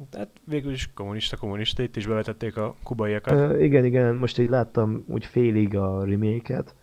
Tehát 0.09 0.29
végül 0.43 0.71
is 0.71 0.93
kommunista, 0.93 1.37
kommunista, 1.37 1.83
itt 1.83 1.95
is 1.95 2.07
bevetették 2.07 2.57
a 2.57 2.75
kubaiakat. 2.83 3.33
Ö, 3.33 3.59
igen, 3.59 3.85
igen, 3.85 4.15
most 4.15 4.39
így 4.39 4.49
láttam 4.49 5.03
úgy 5.07 5.25
félig 5.25 5.75
a 5.75 6.03
remake-et. 6.03 6.75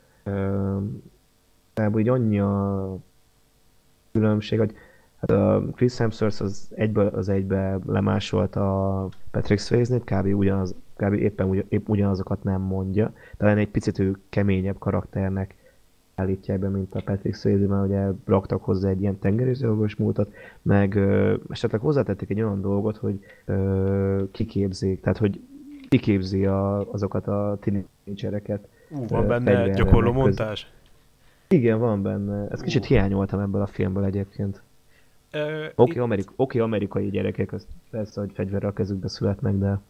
De 1.79 1.89
úgy 1.89 2.09
annyi 2.09 2.41
a 2.41 2.97
különbség, 4.13 4.59
hogy 4.59 4.75
hát 5.21 5.31
a 5.31 5.63
Chris 5.75 5.97
Hemsworth 5.97 6.43
az 6.43 6.69
egyből 6.75 7.07
az 7.07 7.29
egybe 7.29 7.79
lemásolt 7.87 8.57
a 8.57 9.09
Patrick 9.31 9.61
Swayze-t, 9.61 10.05
kb. 10.05 10.27
ugyanaz, 10.27 10.75
kb. 10.97 11.13
éppen 11.13 11.49
ugy, 11.49 11.65
épp 11.69 11.89
ugyanazokat 11.89 12.43
nem 12.43 12.61
mondja. 12.61 13.13
Talán 13.37 13.59
egy 13.59 13.69
picit 13.69 13.99
ő 13.99 14.17
keményebb 14.29 14.79
karakternek 14.79 15.55
állítják 16.15 16.59
be, 16.59 16.69
mint 16.69 16.95
a 16.95 17.03
Patrick 17.05 17.37
Swayze, 17.37 17.67
mert 17.67 17.87
ugye 17.87 18.07
raktak 18.25 18.65
hozzá 18.65 18.89
egy 18.89 19.01
ilyen 19.01 19.19
tengerészőorvos 19.19 19.97
múltat, 19.97 20.33
meg 20.63 20.95
ö, 20.95 21.35
esetleg 21.51 21.81
hozzátették 21.81 22.31
egy 22.31 22.43
olyan 22.43 22.61
dolgot, 22.61 22.97
hogy 22.97 23.21
ö, 23.45 24.23
kiképzik, 24.31 25.01
tehát 25.01 25.19
hogy 25.19 25.41
kiképzi 25.89 26.47
a, 26.47 26.93
azokat 26.93 27.27
a 27.27 27.59
tinédzsereket. 27.61 28.69
Ú, 28.91 29.07
van 29.07 29.27
benne 29.27 29.69
gyakorló 29.69 30.13
meg 30.13 30.25
köz-. 30.25 30.67
Igen, 31.49 31.79
van 31.79 32.03
benne. 32.03 32.49
Ezt 32.51 32.63
kicsit 32.63 32.85
hiányoltam 32.85 33.41
ebből 33.41 33.63
a 33.63 33.67
filmből 33.67 34.05
egyébként. 34.05 34.63
Oké, 35.75 35.93
itt- 35.93 35.99
amerik- 35.99 36.33
oké, 36.37 36.59
amerikai 36.59 37.11
gyerekek, 37.11 37.53
az 37.53 37.67
persze, 37.91 38.21
hogy 38.21 38.31
fegyverrel 38.35 38.71
a 38.71 38.73
kezükbe 38.73 39.09
születnek, 39.09 39.55
de... 39.55 39.81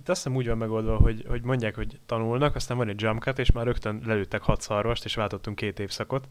Itt 0.00 0.08
azt 0.08 0.22
hiszem 0.22 0.36
úgy 0.38 0.46
van 0.48 0.56
megoldva, 0.56 0.96
hogy, 0.96 1.24
hogy 1.28 1.42
mondják, 1.42 1.74
hogy 1.74 2.00
tanulnak, 2.06 2.54
aztán 2.54 2.76
van 2.76 2.88
egy 2.88 3.00
jump 3.00 3.20
cut, 3.22 3.38
és 3.38 3.52
már 3.52 3.64
rögtön 3.64 4.00
lelőttek 4.06 4.42
hat 4.42 4.60
szarvast, 4.60 5.04
és 5.04 5.14
váltottunk 5.14 5.56
két 5.56 5.78
évszakot. 5.80 6.28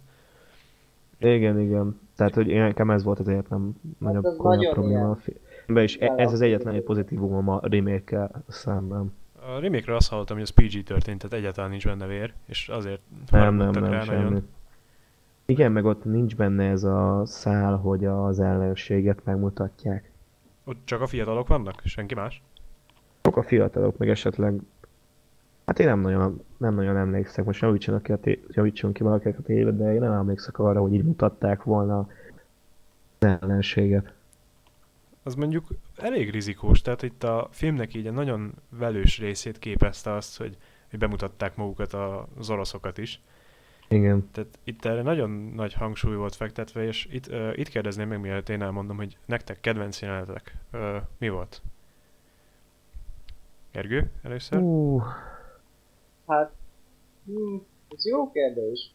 Igen, 1.20 1.60
igen. 1.60 2.00
Tehát, 2.16 2.34
hogy 2.34 2.48
én 2.48 2.62
nekem 2.62 2.92
ez 2.92 3.04
volt 3.04 3.20
az 3.20 3.28
egyetlen 3.28 3.76
nagyobb 3.98 4.24
az 4.24 4.36
komolyabb 4.38 4.62
nagyon 4.62 4.74
probléma 4.74 5.16
filmben, 5.16 5.84
és 5.84 5.98
e- 5.98 6.14
ez 6.18 6.34
az 6.34 6.42
egyetlen 6.42 6.74
egy 6.74 6.84
pozitívum 6.84 7.50
a 7.50 7.60
remake 7.64 8.30
szemben. 8.48 9.14
A 9.46 9.60
remake 9.60 9.96
azt 9.96 10.10
hallottam, 10.10 10.36
hogy 10.38 10.46
az 10.46 10.50
PG 10.50 10.84
történt, 10.84 11.22
tehát 11.22 11.38
egyáltalán 11.38 11.70
nincs 11.70 11.86
benne 11.86 12.06
vér, 12.06 12.34
és 12.46 12.70
azért 12.70 13.02
Nem, 13.32 13.56
nem, 13.56 13.70
nem, 13.70 13.86
rá 13.86 14.04
semmi. 14.04 14.42
Igen, 15.46 15.72
meg 15.72 15.86
ott 15.86 16.04
nincs 16.04 16.36
benne 16.36 16.70
ez 16.70 16.84
a 16.84 17.22
szál, 17.26 17.76
hogy 17.76 18.06
az 18.06 18.40
ellenséget 18.40 19.26
megmutatják. 19.26 20.12
Ott 20.64 20.78
csak 20.84 21.02
a 21.02 21.08
fiatalok 21.08 21.48
vannak, 21.48 21.82
senki 21.84 22.16
más? 22.16 22.44
Csak 23.22 23.38
a 23.38 23.44
fiatalok, 23.44 23.98
meg 23.98 24.10
esetleg... 24.10 24.62
Hát 25.66 25.80
én 25.80 25.88
nem 25.88 26.00
nagyon, 26.00 26.44
nem 26.58 26.76
nagyon 26.76 26.98
emlékszek, 26.98 27.46
most 27.46 27.62
javítsanak 27.62 28.04
ki, 28.04 28.12
a 28.12 28.18
té- 28.18 28.46
javítson 28.50 28.92
ki 28.92 29.04
valaki 29.04 29.28
a 29.28 29.42
tévét, 29.44 29.78
de 29.78 29.94
én 29.94 30.00
nem 30.00 30.12
emlékszek 30.12 30.60
arra, 30.60 30.82
hogy 30.82 30.94
így 30.94 31.04
mutatták 31.04 31.64
volna 31.64 32.00
az 33.20 33.28
ellenséget. 33.28 34.14
Az 35.24 35.36
mondjuk 35.36 35.68
elég 35.98 36.30
rizikós, 36.30 36.82
tehát 36.82 37.02
itt 37.02 37.24
a 37.24 37.48
filmnek 37.52 37.94
így 37.94 38.08
egy 38.08 38.14
nagyon 38.14 38.54
velős 38.70 39.20
részét 39.20 39.60
képezte 39.60 40.12
azt, 40.12 40.38
hogy, 40.38 40.58
hogy 40.90 41.00
bemutatták 41.00 41.56
magukat 41.56 41.94
a- 41.94 42.28
az 42.38 42.50
oroszokat 42.50 42.98
is. 42.98 43.22
Igen. 43.88 44.30
Tehát 44.32 44.60
itt 44.64 44.86
erre 44.86 45.02
nagyon 45.02 45.30
nagy 45.30 45.74
hangsúly 45.74 46.16
volt 46.16 46.36
fektetve, 46.36 46.84
és 46.84 47.08
itt, 47.12 47.28
uh, 47.28 47.58
itt 47.58 47.68
kérdezném 47.68 48.08
meg, 48.08 48.20
mielőtt 48.20 48.50
én 48.50 48.62
elmondom, 48.62 48.98
hogy 48.98 49.18
nektek 49.26 49.60
kedvenc 49.60 50.02
jelenetek 50.02 50.58
uh, 50.74 50.96
mi 51.18 51.30
volt? 51.30 51.62
Gergő, 53.72 54.12
először? 54.24 54.60
Uh, 54.62 55.04
Hát, 56.28 56.52
hm, 57.26 57.56
ez 57.90 58.06
jó 58.08 58.32
kérdés. 58.32 58.92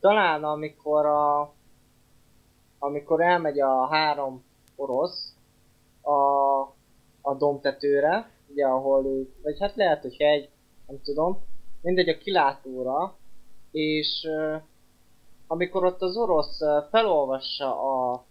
Talán 0.00 0.44
amikor 0.44 1.06
a 1.06 1.52
amikor 2.78 3.20
elmegy 3.20 3.60
a 3.60 3.86
három 3.86 4.44
orosz 4.76 5.34
a, 6.02 6.60
a 7.20 7.34
domtetőre, 7.38 8.30
ugye 8.48 8.66
ahol 8.66 9.06
ő, 9.06 9.32
vagy 9.42 9.60
hát 9.60 9.76
lehet, 9.76 10.02
hogy 10.02 10.16
egy, 10.18 10.48
nem 10.86 11.00
tudom, 11.02 11.44
mindegy 11.80 12.08
a 12.08 12.18
kilátóra, 12.18 13.16
és 13.70 14.26
amikor 15.46 15.84
ott 15.84 16.02
az 16.02 16.16
orosz 16.16 16.60
felolvassa 16.90 17.80
a, 17.80 18.24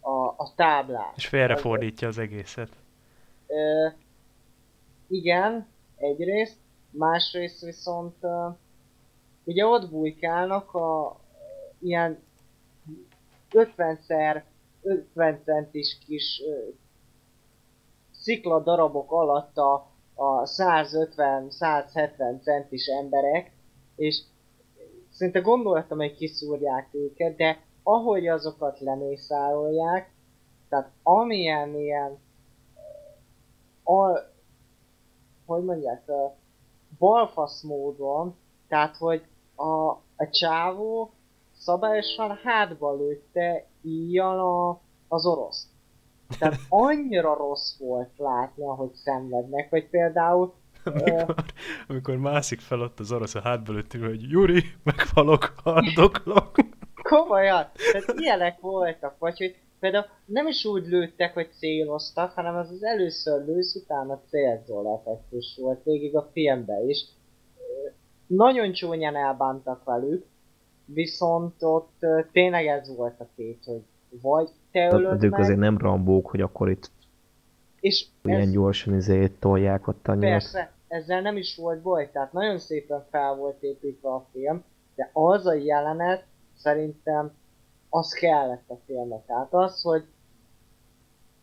a, 0.00 0.26
a 0.36 0.52
táblát. 0.56 1.16
És 1.16 1.26
félrefordítja 1.26 2.08
az 2.08 2.18
egészet. 2.18 2.68
Uh, 3.46 3.92
igen, 5.08 5.66
egyrészt, 5.96 6.56
másrészt 6.90 7.60
viszont 7.60 8.16
uh, 8.20 8.54
ugye 9.44 9.66
ott 9.66 9.90
bujkálnak 9.90 10.74
a 10.74 11.16
ilyen 11.78 12.18
50-szer 13.50 14.42
50 14.82 15.40
centis 15.44 15.98
kis 16.06 16.42
szikla 18.28 18.60
darabok 18.60 19.12
alatt 19.12 19.56
a, 19.56 19.74
a 20.14 20.42
150-170 20.42 22.42
centis 22.42 22.86
emberek, 22.86 23.52
és 23.96 24.22
szinte 25.10 25.40
gondoltam, 25.40 25.98
hogy 25.98 26.16
kiszúrják 26.16 26.88
őket, 26.92 27.36
de 27.36 27.60
ahogy 27.82 28.26
azokat 28.26 28.80
lemészárolják, 28.80 30.12
tehát 30.68 30.90
amilyen 31.02 31.74
ilyen 31.74 32.18
a, 33.84 34.18
hogy 35.46 35.64
mondják, 35.64 36.10
balfasz 36.98 37.62
módon, 37.62 38.36
tehát 38.68 38.96
hogy 38.96 39.22
a, 39.54 39.88
a 40.16 40.28
csávó 40.30 41.10
szabályosan 41.52 42.38
hátba 42.42 42.94
lőtte 42.94 43.66
íjjal 43.82 44.38
a, 44.38 44.80
az 45.08 45.26
orosz. 45.26 45.77
Tehát 46.38 46.58
annyira 46.68 47.34
rossz 47.34 47.78
volt 47.78 48.10
látni, 48.16 48.64
ahogy 48.64 48.94
szenvednek, 48.94 49.70
vagy 49.70 49.88
például... 49.88 50.54
Amikor, 50.88 51.34
amikor 51.88 52.16
mászik 52.16 52.60
fel 52.60 52.80
ott 52.80 53.00
az 53.00 53.12
orosz 53.12 53.34
a 53.34 53.40
hátba 53.40 53.72
lőttünk, 53.72 54.04
hogy 54.04 54.30
Juri, 54.30 54.64
meghalok, 54.82 55.54
haldoklok. 55.62 56.50
Komolyan, 57.02 57.66
tehát 57.92 58.20
ilyenek 58.20 58.60
voltak, 58.60 59.18
vagy 59.18 59.38
hogy 59.38 59.56
például 59.80 60.06
nem 60.24 60.46
is 60.46 60.64
úgy 60.64 60.86
lőttek, 60.86 61.34
hogy 61.34 61.52
céloztak, 61.52 62.32
hanem 62.32 62.56
az 62.56 62.70
az 62.70 62.84
először 62.84 63.44
lősz, 63.44 63.74
utána 63.74 64.20
célzol 64.28 65.00
effektus 65.00 65.56
volt 65.60 65.84
végig 65.84 66.16
a 66.16 66.28
filmben 66.32 66.88
is. 66.88 67.04
Nagyon 68.26 68.72
csúnyán 68.72 69.16
elbántak 69.16 69.84
velük, 69.84 70.26
viszont 70.84 71.62
ott 71.62 72.06
tényleg 72.32 72.66
ez 72.66 72.96
volt 72.96 73.20
a 73.20 73.28
két, 73.36 73.64
hogy 73.64 73.82
vagy 74.22 74.48
te 74.70 74.88
ölöd 74.92 75.22
ők 75.22 75.30
meg, 75.30 75.40
azért 75.40 75.58
nem 75.58 75.78
rambók, 75.78 76.30
hogy 76.30 76.40
akkor 76.40 76.70
itt 76.70 76.90
és 77.80 78.06
ilyen 78.22 78.40
ez... 78.40 78.50
gyorsan 78.50 78.94
izé 78.94 79.28
tolják 79.28 79.88
ott 79.88 80.08
a 80.08 80.14
nyulat. 80.14 80.30
Persze, 80.30 80.72
ezzel 80.88 81.20
nem 81.20 81.36
is 81.36 81.56
volt 81.56 81.82
baj, 81.82 82.10
tehát 82.10 82.32
nagyon 82.32 82.58
szépen 82.58 83.04
fel 83.10 83.34
volt 83.34 83.62
építve 83.62 84.08
a 84.08 84.26
film, 84.32 84.64
de 84.94 85.10
az 85.12 85.46
a 85.46 85.52
jelenet 85.52 86.24
szerintem 86.56 87.32
az 87.88 88.12
kellett 88.12 88.70
a 88.70 88.78
filmnek. 88.86 89.26
Tehát 89.26 89.54
az, 89.54 89.82
hogy 89.82 90.04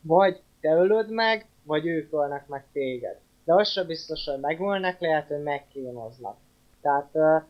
vagy 0.01 0.41
te 0.61 0.73
ölöd 0.73 1.11
meg, 1.11 1.45
vagy 1.63 1.85
ők 1.85 2.13
ölnek 2.13 2.47
meg 2.47 2.65
téged. 2.71 3.19
De 3.43 3.53
az 3.53 3.67
sem 3.67 3.87
biztos, 3.87 4.25
hogy 4.25 4.39
megölnek, 4.39 4.99
lehet, 4.99 5.27
hogy 5.27 5.43
megkínoznak. 5.43 6.37
Tehát, 6.81 7.43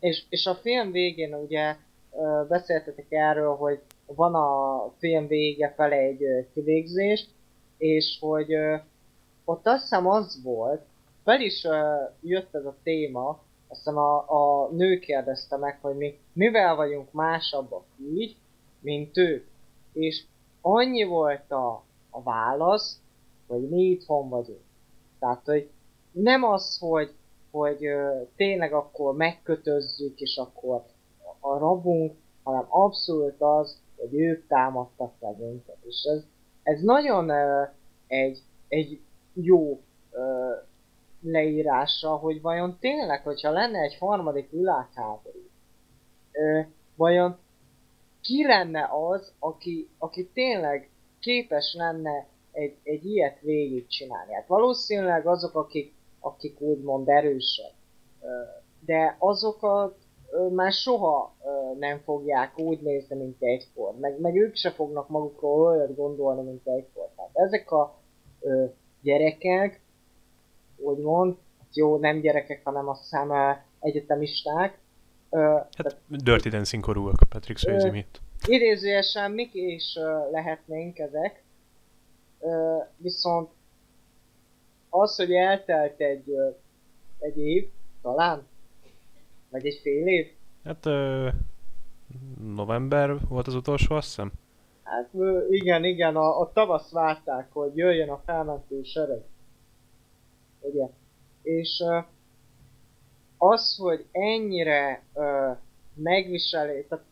és, 0.00 0.24
és 0.28 0.46
a 0.46 0.54
film 0.54 0.90
végén 0.90 1.34
ugye 1.34 1.76
beszéltetek 2.48 3.06
erről, 3.08 3.54
hogy 3.54 3.80
van 4.06 4.34
a 4.34 4.92
film 4.98 5.26
vége 5.26 5.72
fele 5.76 5.96
egy 5.96 6.48
kivégzés, 6.54 7.28
és 7.76 8.18
hogy 8.20 8.54
ott 9.44 9.66
azt 9.66 9.80
hiszem 9.80 10.06
az 10.06 10.42
volt, 10.42 10.82
fel 11.24 11.40
is 11.40 11.66
jött 12.20 12.54
ez 12.54 12.64
a 12.64 12.76
téma, 12.82 13.28
azt 13.68 13.80
hiszem 13.80 13.96
a, 13.96 14.24
a 14.28 14.68
nő 14.70 14.98
kérdezte 14.98 15.56
meg, 15.56 15.78
hogy 15.80 15.96
mi 15.96 16.18
mivel 16.32 16.74
vagyunk 16.74 17.12
másabbak 17.12 17.84
így, 18.14 18.36
mint 18.80 19.16
ők. 19.16 19.46
És 19.92 20.24
annyi 20.60 21.04
volt 21.04 21.50
a, 21.50 21.84
a 22.10 22.22
válasz, 22.22 23.00
hogy 23.46 23.68
mi 23.68 23.82
itthon 23.82 24.28
vagyunk. 24.28 24.62
Tehát, 25.18 25.44
hogy 25.44 25.70
nem 26.12 26.44
az, 26.44 26.78
hogy, 26.78 27.14
hogy 27.50 27.78
tényleg 28.36 28.72
akkor 28.72 29.16
megkötözzük, 29.16 30.20
és 30.20 30.36
akkor 30.36 30.84
a 31.40 31.58
rabunk, 31.58 32.16
hanem 32.42 32.66
abszolút 32.68 33.40
az, 33.40 33.81
hogy 34.02 34.20
ők 34.20 34.46
támadtak 34.46 35.12
meg 35.20 35.38
minket. 35.38 35.76
És 35.82 36.02
ez, 36.02 36.24
ez 36.62 36.80
nagyon 36.80 37.28
ö, 37.28 37.62
egy, 38.06 38.38
egy 38.68 39.00
jó 39.34 39.80
ö, 40.10 40.50
leírása, 41.20 42.16
hogy 42.16 42.40
vajon 42.40 42.76
tényleg, 42.80 43.22
hogyha 43.22 43.50
lenne 43.50 43.78
egy 43.78 43.96
harmadik 43.98 44.50
világháború, 44.50 45.48
ö, 46.32 46.60
vajon 46.96 47.38
ki 48.20 48.46
lenne 48.46 48.88
az, 49.10 49.32
aki, 49.38 49.88
aki 49.98 50.28
tényleg 50.28 50.90
képes 51.20 51.74
lenne 51.74 52.26
egy, 52.52 52.76
egy 52.82 53.04
ilyet 53.04 53.40
végigcsinálni. 53.40 54.32
Hát 54.34 54.46
valószínűleg 54.46 55.26
azok, 55.26 55.54
akik, 55.54 55.94
akik 56.20 56.60
úgymond 56.60 57.08
erősek, 57.08 57.72
de 58.84 59.16
azokat 59.18 59.96
már 60.52 60.72
soha 60.72 61.34
nem 61.78 61.98
fogják 61.98 62.58
úgy 62.58 62.80
nézni, 62.80 63.16
mint 63.16 63.42
egykor. 63.42 63.98
Meg, 63.98 64.20
meg 64.20 64.36
ők 64.36 64.56
se 64.56 64.70
fognak 64.70 65.08
magukról 65.08 65.66
olyat 65.66 65.96
gondolni, 65.96 66.42
mint 66.42 66.66
egykor. 66.66 67.08
Tehát 67.16 67.30
ezek 67.32 67.70
a 67.70 67.98
ö, 68.40 68.64
gyerekek, 69.02 69.80
úgymond, 70.76 71.36
hát 71.58 71.76
jó, 71.76 71.96
nem 71.96 72.20
gyerekek, 72.20 72.64
hanem 72.64 72.88
azt 72.88 73.00
hiszem 73.00 73.32
egyetemisták. 73.80 74.78
Ö, 75.30 75.38
hát 75.76 75.96
Dirty 76.08 76.48
Dancing 76.48 76.84
korúak, 76.84 77.14
Patrick 77.28 77.58
Swayze 77.58 77.90
mit. 77.90 78.20
Idézőjesen 78.46 79.30
mik 79.30 79.54
is 79.54 79.96
ö, 79.96 80.30
lehetnénk 80.30 80.98
ezek, 80.98 81.42
ö, 82.40 82.76
viszont 82.96 83.50
az, 84.90 85.16
hogy 85.16 85.32
eltelt 85.32 86.00
egy, 86.00 86.30
ö, 86.30 86.48
egy 87.18 87.38
év, 87.38 87.68
talán, 88.02 88.46
vagy 89.52 89.66
egy 89.66 89.78
fél 89.82 90.06
év? 90.06 90.26
Hát 90.64 90.86
ö, 90.86 91.28
november 92.54 93.28
volt 93.28 93.46
az 93.46 93.54
utolsó, 93.54 93.94
azt 93.94 94.06
hiszem. 94.06 94.32
Hát 94.82 95.10
igen, 95.50 95.84
igen, 95.84 96.16
a, 96.16 96.40
a 96.40 96.52
tavasz 96.52 96.92
várták, 96.92 97.52
hogy 97.52 97.76
jöjjön 97.76 98.08
a 98.08 98.22
felmentő 98.24 98.82
sereg. 98.82 99.22
Ugye? 100.60 100.86
És 101.42 101.84
az, 103.38 103.76
hogy 103.76 104.06
ennyire 104.12 105.02
ö, 105.14 105.50
megviseli, 105.94 106.86
tehát 106.88 107.04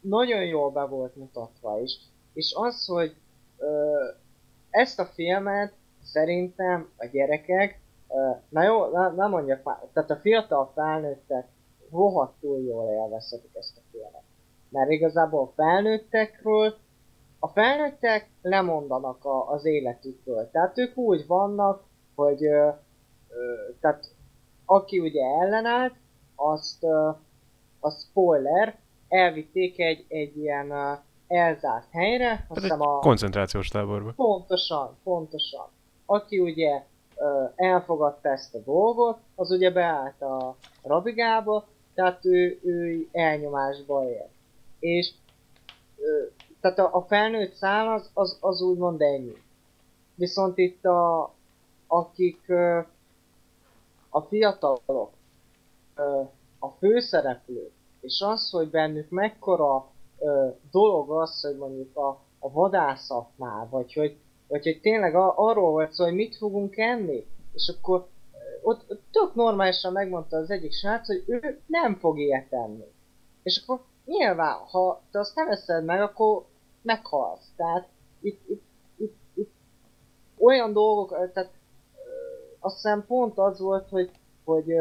nagyon 0.00 0.44
jól 0.44 0.70
be 0.70 0.84
volt 0.84 1.16
mutatva 1.16 1.80
is. 1.80 1.98
És 2.32 2.52
az, 2.56 2.86
hogy 2.86 3.14
ö, 3.58 3.94
ezt 4.70 4.98
a 4.98 5.06
filmet 5.06 5.72
szerintem 6.02 6.90
a 6.96 7.06
gyerekek, 7.06 7.80
ö, 8.08 8.30
na 8.48 8.62
jó, 8.62 8.86
nem 8.90 9.30
mondjak 9.30 9.62
már, 9.62 9.78
tehát 9.92 10.10
a 10.10 10.16
fiatal 10.16 10.72
felnőttek 10.74 11.46
rohadtul 11.92 12.60
jól 12.60 12.90
élvezhetik 12.90 13.50
ezt 13.54 13.76
a 13.76 13.80
filmet. 13.90 14.22
Mert 14.68 14.90
igazából 14.90 15.42
a 15.42 15.52
felnőttekről, 15.54 16.74
a 17.38 17.48
felnőttek 17.48 18.30
lemondanak 18.42 19.24
a, 19.24 19.50
az 19.50 19.64
életükről. 19.64 20.50
Tehát 20.50 20.78
ők 20.78 20.96
úgy 20.96 21.26
vannak, 21.26 21.82
hogy 22.14 22.44
ö, 22.44 22.68
ö, 23.28 23.72
tehát 23.80 24.14
aki 24.64 24.98
ugye 24.98 25.24
ellenállt, 25.24 25.94
azt 26.34 26.84
ö, 26.84 27.10
a 27.80 27.90
spoiler, 27.90 28.78
elvitték 29.08 29.78
egy, 29.78 30.04
egy 30.08 30.36
ilyen 30.36 30.70
uh, 30.70 30.98
elzárt 31.26 31.90
helyre. 31.90 32.46
Azt 32.48 32.60
hiszem 32.60 32.80
a... 32.80 32.98
koncentrációs 32.98 33.68
táborba. 33.68 34.12
Pontosan, 34.16 34.96
pontosan. 35.02 35.66
Aki 36.06 36.38
ugye 36.38 36.84
elfogadta 37.56 38.28
ezt 38.28 38.54
a 38.54 38.58
dolgot, 38.58 39.18
az 39.34 39.50
ugye 39.50 39.70
beállt 39.70 40.22
a 40.22 40.56
rabigába, 40.82 41.64
tehát 42.02 42.24
ő, 42.24 42.58
ő 42.62 43.08
elnyomásba 43.12 44.08
él. 44.10 44.28
És 44.78 45.10
tehát 46.60 46.78
a, 46.78 46.94
a 46.96 47.02
felnőtt 47.02 47.54
szám 47.54 47.88
az, 47.88 48.10
az, 48.14 48.36
az 48.40 48.62
úgymond 48.62 49.00
ennyi. 49.00 49.36
Viszont 50.14 50.58
itt 50.58 50.84
a, 50.84 51.34
akik 51.86 52.50
a 54.08 54.20
fiatalok, 54.20 55.10
uh, 55.96 56.28
a 56.58 56.68
főszereplők, 56.78 57.72
és 58.00 58.20
az, 58.20 58.50
hogy 58.50 58.70
bennük 58.70 59.10
mekkora 59.10 59.90
ö, 60.18 60.48
dolog 60.70 61.10
az, 61.10 61.40
hogy 61.40 61.56
mondjuk 61.56 61.96
a, 61.96 62.08
a 62.38 62.50
vadászatnál, 62.50 63.68
vagy 63.70 63.92
hogy, 63.92 64.16
vagy 64.48 64.62
hogy 64.62 64.80
tényleg 64.80 65.14
arról 65.14 65.70
volt 65.70 65.92
szó, 65.92 66.04
hogy 66.04 66.14
mit 66.14 66.36
fogunk 66.36 66.76
enni, 66.76 67.26
és 67.54 67.72
akkor 67.76 68.08
ott, 68.62 68.90
ott 68.90 69.02
tök 69.10 69.34
normálisan 69.34 69.92
megmondta 69.92 70.36
az 70.36 70.50
egyik 70.50 70.72
srác, 70.72 71.06
hogy 71.06 71.24
ő 71.26 71.60
nem 71.66 71.98
fog 71.98 72.18
ilyet 72.18 72.52
enni. 72.52 72.84
És 73.42 73.62
akkor 73.62 73.84
nyilván, 74.04 74.56
ha 74.58 75.02
te 75.10 75.18
azt 75.18 75.34
nem 75.34 75.48
eszed 75.48 75.84
meg, 75.84 76.00
akkor 76.00 76.44
meghalsz. 76.82 77.52
Tehát 77.56 77.88
itt, 78.20 78.48
itt, 78.48 78.64
itt, 78.96 79.16
itt 79.34 79.52
olyan 80.38 80.72
dolgok, 80.72 81.08
tehát 81.32 81.50
azt 82.58 82.74
hiszem 82.74 83.06
pont 83.06 83.38
az 83.38 83.60
volt, 83.60 83.88
hogy, 83.88 84.10
hogy 84.44 84.74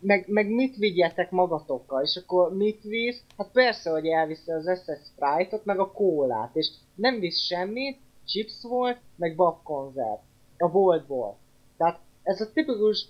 meg, 0.00 0.24
meg 0.28 0.50
mit 0.50 0.76
vigyetek 0.76 1.30
magatokkal, 1.30 2.02
és 2.02 2.16
akkor 2.16 2.56
mit 2.56 2.82
visz? 2.82 3.22
Hát 3.36 3.50
persze, 3.52 3.90
hogy 3.90 4.06
elviszi 4.06 4.50
az 4.50 4.80
SS 4.82 5.06
Sprite-ot, 5.06 5.64
meg 5.64 5.78
a 5.78 5.92
kólát, 5.92 6.56
és 6.56 6.70
nem 6.94 7.18
visz 7.18 7.38
semmit, 7.38 7.98
chips 8.24 8.62
volt, 8.62 8.98
meg 9.16 9.36
babkonzerv 9.36 10.20
a 10.58 10.68
boltból. 10.68 11.36
Tehát 11.76 12.00
ez 12.28 12.40
a 12.40 12.52
tipikus, 12.52 13.08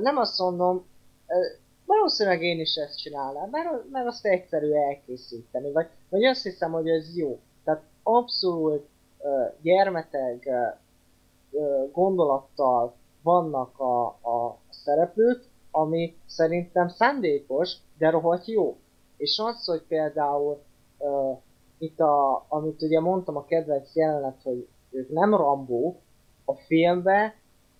nem 0.00 0.16
azt 0.16 0.38
mondom, 0.38 0.86
valószínűleg 1.86 2.42
én 2.42 2.60
is 2.60 2.74
ezt 2.74 2.98
csinálnám, 2.98 3.48
mert, 3.50 3.90
mert 3.90 4.06
azt 4.06 4.26
egyszerű 4.26 4.72
elkészíteni, 4.72 5.72
vagy, 5.72 5.86
vagy 6.08 6.24
azt 6.24 6.42
hiszem, 6.42 6.72
hogy 6.72 6.88
ez 6.88 7.16
jó. 7.16 7.38
Tehát 7.64 7.82
abszolút 8.02 8.86
gyermeteg 9.62 10.50
gondolattal 11.92 12.94
vannak 13.22 13.78
a, 13.78 14.06
a 14.06 14.58
szereplők, 14.70 15.44
ami 15.70 16.16
szerintem 16.26 16.88
szándékos, 16.88 17.76
de 17.98 18.10
rohadt 18.10 18.46
jó. 18.46 18.76
És 19.16 19.38
az, 19.38 19.64
hogy 19.64 19.82
például 19.82 20.62
itt 21.78 22.00
a, 22.00 22.44
amit 22.48 22.82
ugye 22.82 23.00
mondtam 23.00 23.36
a 23.36 23.44
kedvenc 23.44 23.94
jelenet, 23.94 24.42
hogy 24.42 24.68
ők 24.90 25.08
nem 25.08 25.34
Rambó, 25.34 26.00
a 26.44 26.54
filmbe, 26.54 27.34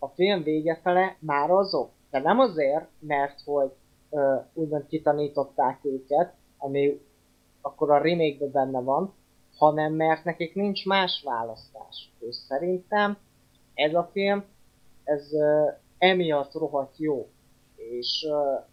a 0.04 0.12
film 0.14 0.42
vége 0.42 0.80
fele 0.82 1.16
már 1.18 1.50
azok. 1.50 1.90
De 2.10 2.20
nem 2.20 2.38
azért, 2.38 2.88
mert 2.98 3.40
hogy 3.44 3.72
uh, 4.10 4.44
úgymond 4.52 4.86
kitanították 4.86 5.78
őket, 5.82 6.34
ami 6.58 7.00
akkor 7.60 7.90
a 7.90 8.02
remake 8.02 8.46
benne 8.46 8.80
van, 8.80 9.14
hanem 9.56 9.92
mert 9.92 10.24
nekik 10.24 10.54
nincs 10.54 10.86
más 10.86 11.22
választás. 11.24 12.12
És 12.18 12.36
szerintem 12.36 13.16
ez 13.74 13.94
a 13.94 14.08
film, 14.12 14.44
ez 15.04 15.32
uh, 15.32 15.72
emiatt 15.98 16.52
rohadt 16.52 16.98
jó. 16.98 17.28
És 17.76 18.26
uh, 18.28 18.64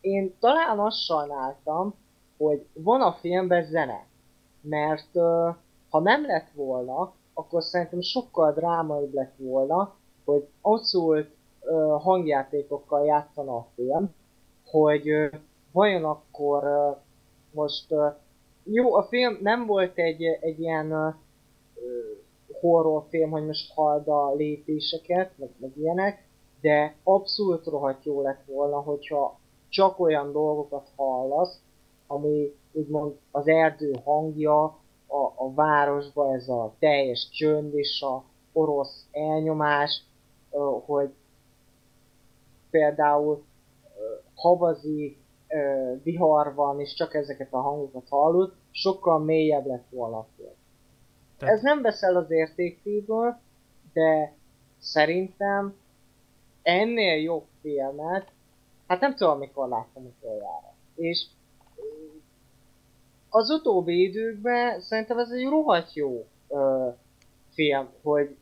én 0.00 0.34
talán 0.38 0.78
azt 0.78 1.04
sajnáltam, 1.04 1.94
hogy 2.38 2.66
van 2.72 3.00
a 3.00 3.12
filmben 3.12 3.64
zene. 3.64 4.06
Mert 4.60 5.08
uh, 5.12 5.54
ha 5.90 6.00
nem 6.00 6.26
lett 6.26 6.50
volna, 6.54 7.12
akkor 7.34 7.62
szerintem 7.62 8.00
sokkal 8.00 8.52
drámaibb 8.52 9.14
lett 9.14 9.34
volna, 9.36 9.94
hogy 10.24 10.48
abszolút 10.60 11.28
uh, 11.60 12.02
hangjátékokkal 12.02 13.04
játszana 13.04 13.56
a 13.56 13.66
film, 13.74 14.14
hogy 14.64 15.12
uh, 15.12 15.32
vajon 15.72 16.04
akkor 16.04 16.64
uh, 16.64 16.96
most 17.52 17.92
uh, 17.92 18.14
jó, 18.64 18.94
a 18.94 19.02
film 19.02 19.38
nem 19.40 19.66
volt 19.66 19.98
egy, 19.98 20.22
egy 20.22 20.60
ilyen 20.60 20.92
uh, 20.92 21.14
horrorfilm, 22.60 23.30
hogy 23.30 23.46
most 23.46 23.72
hald 23.72 24.08
a 24.08 24.34
lépéseket, 24.34 25.38
meg, 25.38 25.48
meg 25.56 25.70
ilyenek, 25.76 26.28
de 26.60 26.94
abszolút 27.02 27.66
rohadt 27.66 28.04
jó 28.04 28.22
lett 28.22 28.44
volna, 28.46 28.80
hogyha 28.80 29.38
csak 29.68 30.00
olyan 30.00 30.32
dolgokat 30.32 30.88
hallasz, 30.96 31.60
ami 32.06 32.54
úgymond 32.72 33.18
az 33.30 33.48
erdő 33.48 34.00
hangja, 34.04 34.62
a, 35.06 35.32
a 35.36 35.52
városba 35.54 36.34
ez 36.34 36.48
a 36.48 36.74
teljes 36.78 37.28
csönd 37.30 37.74
és 37.74 38.02
a 38.02 38.24
orosz 38.52 39.06
elnyomás, 39.12 40.02
hogy 40.86 41.10
például 42.70 43.44
havazik, 44.34 45.18
vihar 46.02 46.54
van, 46.54 46.80
és 46.80 46.94
csak 46.94 47.14
ezeket 47.14 47.52
a 47.52 47.60
hangokat 47.60 48.08
hallod, 48.08 48.52
sokkal 48.70 49.18
mélyebb 49.18 49.66
lett 49.66 49.86
volna 49.90 50.18
a 50.18 50.26
film. 50.36 50.54
Tehát... 51.38 51.54
Ez 51.54 51.62
nem 51.62 51.82
veszel 51.82 52.16
az 52.16 52.30
értékéből, 52.30 53.38
de 53.92 54.34
szerintem 54.78 55.74
ennél 56.62 57.22
jobb 57.22 57.44
filmet, 57.60 58.28
hát 58.86 59.00
nem 59.00 59.14
tudom, 59.14 59.38
mikor 59.38 59.68
láttam 59.68 60.04
utoljára. 60.04 60.74
És 60.94 61.26
az 63.28 63.50
utóbbi 63.50 64.02
időkben 64.02 64.80
szerintem 64.80 65.18
ez 65.18 65.30
egy 65.30 65.48
rohadt 65.48 65.94
jó 65.94 66.26
ö, 66.48 66.88
film, 67.50 67.88
hogy 68.02 68.36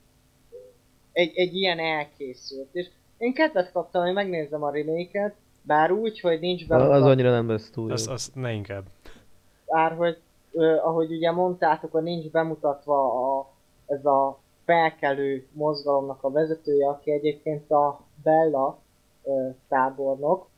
egy, 1.19 1.33
egy 1.35 1.55
ilyen 1.55 1.79
elkészült. 1.79 2.69
És 2.73 2.87
én 3.19 3.35
kedvet 3.35 3.73
kaptam, 3.73 4.03
hogy 4.05 4.13
megnézem 4.13 4.63
a 4.63 4.71
remake 4.71 5.35
bár 5.63 5.91
úgy, 5.91 6.21
hogy 6.21 6.41
nincs 6.41 6.67
benne. 6.67 6.95
Az 6.95 7.03
annyira 7.03 7.31
nem 7.31 7.49
lesz 7.49 7.71
túl. 7.71 7.93
Az, 7.93 8.09
az 8.09 8.31
ne 8.35 8.53
inkább. 8.53 8.85
Bár, 9.67 9.93
hogy 9.93 10.19
ö, 10.53 10.77
ahogy 10.77 11.13
ugye 11.13 11.31
mondtátok, 11.31 11.93
hogy 11.93 12.03
nincs 12.03 12.31
bemutatva 12.31 13.13
a, 13.39 13.51
ez 13.87 14.05
a 14.05 14.39
felkelő 14.65 15.47
mozgalomnak 15.53 16.23
a 16.23 16.31
vezetője, 16.31 16.89
aki 16.89 17.11
egyébként 17.11 17.71
a 17.71 18.01
Bella 18.23 18.79
ö, 19.25 19.49
tábornok. 19.69 20.49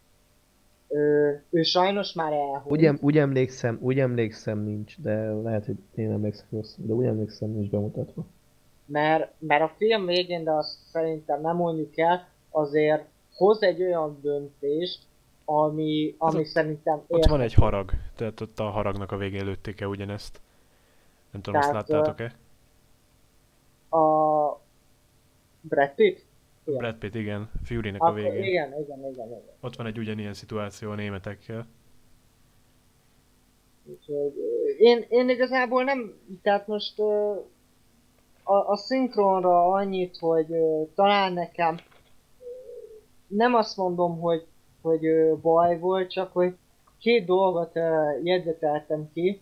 Ö, 0.88 1.30
ő 1.50 1.62
sajnos 1.62 2.12
már 2.12 2.32
elhunyt. 2.32 2.70
Úgy, 2.70 2.84
em, 2.84 2.98
úgy, 3.00 3.18
emlékszem, 3.18 3.78
úgy 3.82 3.98
emlékszem 3.98 4.58
nincs, 4.58 5.00
de 5.00 5.32
lehet, 5.32 5.66
hogy 5.66 5.76
én 5.94 6.10
emlékszem 6.10 6.46
rosszul, 6.50 6.84
de 6.86 6.92
úgy 6.92 7.06
emlékszem 7.06 7.50
nincs 7.50 7.70
bemutatva. 7.70 8.24
Mert, 8.92 9.32
mert 9.38 9.62
a 9.62 9.74
film 9.76 10.06
végén, 10.06 10.44
de 10.44 10.50
azt 10.50 10.78
szerintem 10.92 11.40
nem 11.40 11.56
mondjuk 11.56 11.98
el, 11.98 12.28
azért 12.50 13.04
hoz 13.34 13.62
egy 13.62 13.82
olyan 13.82 14.18
döntést, 14.22 15.02
ami, 15.44 16.14
ami 16.18 16.38
ott, 16.38 16.44
szerintem. 16.44 17.02
Ott 17.06 17.26
van 17.26 17.40
egy 17.40 17.54
harag, 17.54 17.90
tehát 18.16 18.40
ott 18.40 18.58
a 18.58 18.70
haragnak 18.70 19.12
a 19.12 19.16
végén 19.16 19.44
lőtték-e 19.44 19.86
ugyanezt. 19.88 20.40
Nem 21.30 21.42
tudom, 21.42 21.60
tehát, 21.60 21.76
azt 21.76 21.88
láttátok-e? 21.88 22.34
A 23.96 24.60
Brad 25.60 25.94
Pitt? 25.94 26.24
Igen. 26.64 26.78
Brad 26.78 26.94
Pitt, 26.94 27.14
igen. 27.14 27.50
Fury-nek 27.64 28.02
a 28.02 28.12
végén. 28.12 28.32
Igen, 28.32 28.68
igen, 28.68 28.98
igen, 28.98 29.12
igen. 29.12 29.42
Ott 29.60 29.76
van 29.76 29.86
egy 29.86 29.98
ugyanilyen 29.98 30.34
szituáció 30.34 30.90
a 30.90 30.94
németekkel. 30.94 31.66
Úgyhogy 33.84 34.32
én, 34.78 35.04
én 35.08 35.28
igazából 35.28 35.84
nem, 35.84 36.14
tehát 36.42 36.66
most 36.66 36.94
a, 38.50 38.70
a 38.70 38.76
szinkronra 38.76 39.70
annyit, 39.70 40.16
hogy 40.16 40.46
talán 40.94 41.32
nekem 41.32 41.76
nem 43.26 43.54
azt 43.54 43.76
mondom, 43.76 44.20
hogy, 44.20 44.46
hogy 44.82 45.00
baj 45.40 45.78
volt, 45.78 46.10
csak 46.10 46.32
hogy 46.32 46.56
két 46.98 47.26
dolgot 47.26 47.72
jegyzeteltem 48.22 49.10
ki. 49.12 49.40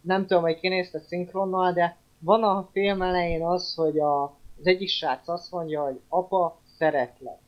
nem 0.00 0.26
tudom, 0.26 0.42
hogy 0.42 0.60
kinézte 0.60 0.98
szinkronnal, 0.98 1.72
de 1.72 1.96
van 2.18 2.42
a 2.42 2.68
film 2.72 3.02
elején 3.02 3.44
az, 3.44 3.74
hogy 3.74 3.98
a, 3.98 4.22
az 4.58 4.66
egyik 4.66 4.88
srác 4.88 5.28
azt 5.28 5.50
mondja, 5.50 5.82
hogy 5.82 6.00
apa, 6.08 6.58
szeretlek. 6.78 7.38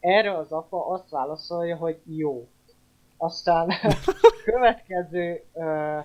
Erre 0.00 0.36
az 0.36 0.52
apa 0.52 0.86
azt 0.86 1.10
válaszolja, 1.10 1.76
hogy 1.76 2.00
jó. 2.04 2.48
Aztán 3.16 3.72
következő 4.44 5.44
ö, 5.54 5.60
ö, 5.62 5.98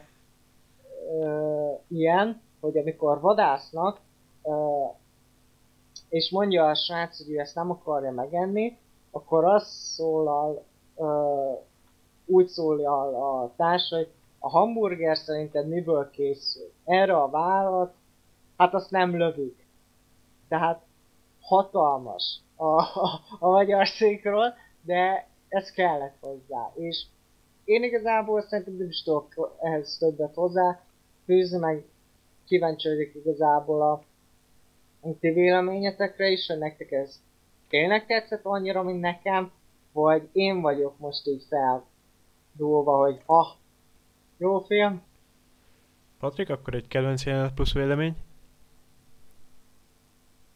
ilyen, 1.87 2.41
hogy 2.59 2.77
amikor 2.77 3.19
vadásznak, 3.19 3.99
és 6.09 6.31
mondja 6.31 6.67
a 6.67 6.75
srác, 6.75 7.17
hogy 7.17 7.33
ő 7.33 7.39
ezt 7.39 7.55
nem 7.55 7.69
akarja 7.71 8.11
megenni, 8.11 8.77
akkor 9.11 9.45
az 9.45 9.67
szólal, 9.67 10.63
úgy 12.25 12.47
szólal 12.47 13.15
a 13.15 13.53
társ, 13.55 13.89
hogy 13.89 14.11
a 14.39 14.49
hamburger 14.49 15.17
szerinted 15.17 15.67
miből 15.67 16.09
készül? 16.09 16.71
Erre 16.85 17.17
a 17.17 17.29
vállalat, 17.29 17.93
hát 18.57 18.73
azt 18.73 18.91
nem 18.91 19.17
lövik. 19.17 19.67
Tehát 20.47 20.81
hatalmas 21.41 22.39
a, 22.55 22.65
a, 22.65 23.21
a 23.39 23.49
magyar 23.49 23.87
székről, 23.87 24.53
de 24.81 25.27
ez 25.49 25.71
kellett 25.71 26.15
hozzá. 26.21 26.71
És 26.75 27.05
én 27.63 27.83
igazából 27.83 28.41
szerintem 28.41 28.75
nem 28.75 28.87
is 28.87 29.03
tudok 29.03 29.55
ehhez 29.61 29.97
többet 29.97 30.35
hozzá 30.35 30.79
fűzni, 31.25 31.57
meg 31.57 31.85
kíváncsi 32.45 32.87
vagyok 32.87 33.15
igazából 33.15 33.81
a 33.81 34.03
ti 35.19 35.29
véleményetekre 35.29 36.29
is, 36.29 36.47
hogy 36.47 36.57
nektek 36.57 36.91
ez 36.91 37.21
tényleg 37.69 38.05
tetszett 38.05 38.45
annyira, 38.45 38.83
mint 38.83 39.01
nekem, 39.01 39.51
vagy 39.91 40.29
én 40.31 40.61
vagyok 40.61 40.99
most 40.99 41.27
így 41.27 41.45
feldúlva, 41.49 42.97
hogy 42.97 43.21
ah, 43.25 43.47
jó 44.37 44.59
film. 44.59 45.01
Patrik, 46.19 46.49
akkor 46.49 46.73
egy 46.73 46.87
kedvenc 46.87 47.25
jelenet 47.25 47.53
plusz 47.53 47.73
vélemény? 47.73 48.15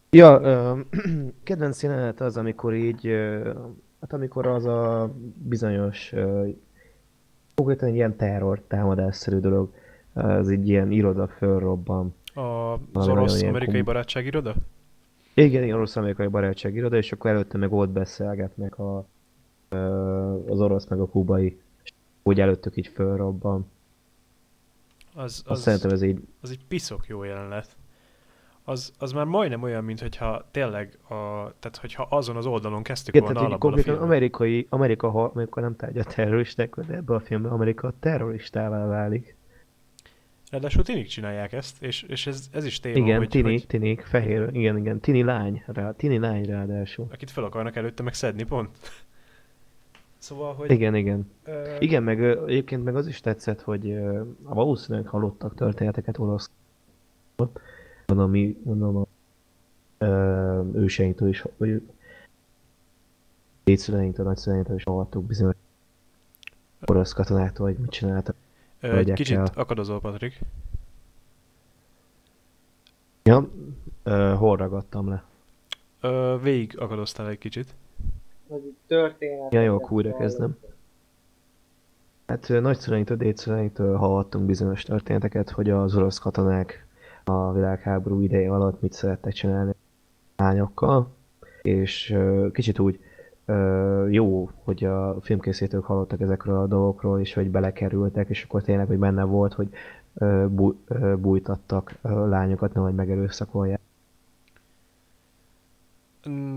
Ja, 0.09 0.41
ö, 0.41 0.79
kedvenc 1.43 1.83
jelenet 1.83 2.21
az, 2.21 2.37
amikor 2.37 2.73
így, 2.73 3.07
ö, 3.07 3.53
hát 4.01 4.13
amikor 4.13 4.47
az 4.47 4.65
a 4.65 5.11
bizonyos, 5.35 6.13
konkrétan 7.55 7.87
egy 7.87 7.95
ilyen 7.95 8.15
terror 8.15 8.61
támadásszerű 8.67 9.37
dolog, 9.37 9.73
az 10.17 10.49
egy 10.49 10.69
ilyen 10.69 10.91
iroda 10.91 11.27
fölrobban. 11.27 12.15
A, 12.33 12.73
az 12.93 13.07
orosz-amerikai 13.07 13.75
kom... 13.75 13.83
barátságiroda? 13.83 14.55
Igen, 15.33 15.63
igen, 15.63 15.75
orosz-amerikai 15.75 16.27
barátságiroda, 16.27 16.97
és 16.97 17.11
akkor 17.11 17.29
előtte 17.29 17.57
meg 17.57 17.73
ott 17.73 17.89
beszélgetnek 17.89 18.79
a, 18.79 19.05
az 20.47 20.61
orosz 20.61 20.87
meg 20.87 20.99
a 20.99 21.07
kubai 21.07 21.59
úgy 22.27 22.39
előttük 22.39 22.77
így 22.77 22.87
fölrobban. 22.87 23.71
Az, 25.13 25.23
Azt 25.23 25.47
az, 25.47 25.61
szerintem 25.61 25.91
ez 25.91 26.01
így, 26.01 26.21
az 26.41 26.49
egy 26.49 26.59
piszok 26.67 27.07
jó 27.07 27.23
jelenet. 27.23 27.75
Az, 28.63 28.93
az 28.97 29.11
már 29.11 29.25
majdnem 29.25 29.63
olyan, 29.63 29.83
mint 29.83 29.99
hogyha 29.99 30.45
tényleg, 30.51 30.97
a, 31.03 31.13
tehát 31.59 31.77
hogyha 31.81 32.07
azon 32.09 32.35
az 32.35 32.45
oldalon 32.45 32.83
kezdtük 32.83 33.13
igen, 33.15 33.25
volna 33.25 33.39
tehát 33.39 33.55
a 33.55 33.59
konkrétan 33.59 33.93
filmet. 33.93 34.09
amerikai, 34.09 34.67
Amerika, 34.69 35.31
amikor 35.31 35.61
nem 35.61 35.75
tárgya 35.75 36.03
terroristák, 36.03 36.75
de 36.75 36.93
ebben 36.93 37.15
a 37.15 37.19
filmben 37.19 37.51
Amerika 37.51 37.93
terroristává 37.99 38.85
válik. 38.85 39.36
Ráadásul 40.51 40.83
tinik 40.83 41.07
csinálják 41.07 41.53
ezt, 41.53 41.83
és, 41.83 42.01
és 42.01 42.27
ez, 42.27 42.49
ez 42.51 42.65
is 42.65 42.79
téma, 42.79 42.97
igen, 42.97 43.17
hogy, 43.17 43.27
tini, 43.29 43.51
hogy 43.51 43.67
tinik, 43.67 44.01
fehér, 44.01 44.49
igen, 44.51 44.77
igen, 44.77 44.99
tini 44.99 45.23
lány, 45.23 45.63
rá, 45.65 45.91
tini 45.91 46.17
lány 46.19 46.45
ráadásul. 46.45 47.07
akit 47.11 47.31
fel 47.31 47.43
akarnak 47.43 47.75
előtte 47.75 48.03
meg 48.03 48.13
szedni, 48.13 48.43
pont. 48.43 48.77
Szóval, 50.17 50.53
hogy... 50.53 50.71
Igen, 50.71 50.95
igen. 50.95 51.31
Ö, 51.43 51.75
Igen, 51.79 52.03
meg 52.03 52.19
ö, 52.19 52.45
egyébként 52.45 52.83
meg 52.83 52.95
az 52.95 53.07
is 53.07 53.19
tetszett, 53.19 53.61
hogy 53.61 53.89
ö, 53.89 54.21
valószínűleg 54.41 55.07
hallottak 55.07 55.55
történeteket 55.55 56.17
orosz. 56.17 56.49
Van, 57.35 58.19
ami 58.19 58.57
mondom 58.63 58.97
a 58.97 59.05
ö, 60.05 60.61
őseinktől 60.73 61.29
is, 61.29 61.43
vagy 61.57 61.81
dédszüleinktől, 63.63 64.25
nagyszüleinktől 64.25 64.75
is 64.75 64.83
hallottuk 64.83 65.25
bizonyos 65.25 65.55
orosz 66.85 67.13
katonáktól, 67.13 67.65
hogy 67.67 67.77
mit 67.77 67.91
csináltak. 67.91 68.35
Ö, 68.79 68.97
egy 68.97 69.13
kicsit 69.13 69.37
akadozol, 69.55 69.99
Patrik. 69.99 70.39
Ja, 73.23 73.49
ö, 74.03 74.33
hol 74.37 74.57
ragadtam 74.57 75.09
le? 75.09 75.23
Ö, 76.01 76.37
végig 76.41 76.79
akadoztál 76.79 77.29
egy 77.29 77.37
kicsit. 77.37 77.75
itt 78.49 78.79
történet. 78.87 79.53
Ja, 79.53 79.61
jó, 79.61 79.87
újra 79.89 80.17
kezdem. 80.17 80.57
Hát 82.25 82.47
nagyszüleinktől, 82.47 83.17
dédszüleinktől 83.17 83.95
hallottunk 83.95 84.45
bizonyos 84.45 84.83
történeteket, 84.83 85.49
hogy 85.49 85.69
az 85.69 85.95
orosz 85.95 86.17
katonák 86.17 86.85
a 87.23 87.53
világháború 87.53 88.21
ideje 88.21 88.51
alatt 88.51 88.81
mit 88.81 88.93
szerettek 88.93 89.33
csinálni 89.33 89.71
lányokkal, 90.35 91.15
és 91.61 92.09
ö, 92.09 92.47
kicsit 92.51 92.79
úgy 92.79 92.99
jó, 94.09 94.49
hogy 94.63 94.83
a 94.83 95.21
filmkészítők 95.21 95.83
hallottak 95.83 96.21
ezekről 96.21 96.57
a 96.57 96.67
dolgokról, 96.67 97.19
és 97.19 97.33
hogy 97.33 97.49
belekerültek, 97.49 98.29
és 98.29 98.43
akkor 98.43 98.61
tényleg, 98.61 98.87
hogy 98.87 98.97
benne 98.97 99.23
volt, 99.23 99.53
hogy 99.53 99.69
bújtattak 101.17 101.97
lányokat, 102.01 102.73
nem 102.73 102.83
hogy 102.83 102.93
megerőszakolják. 102.95 103.79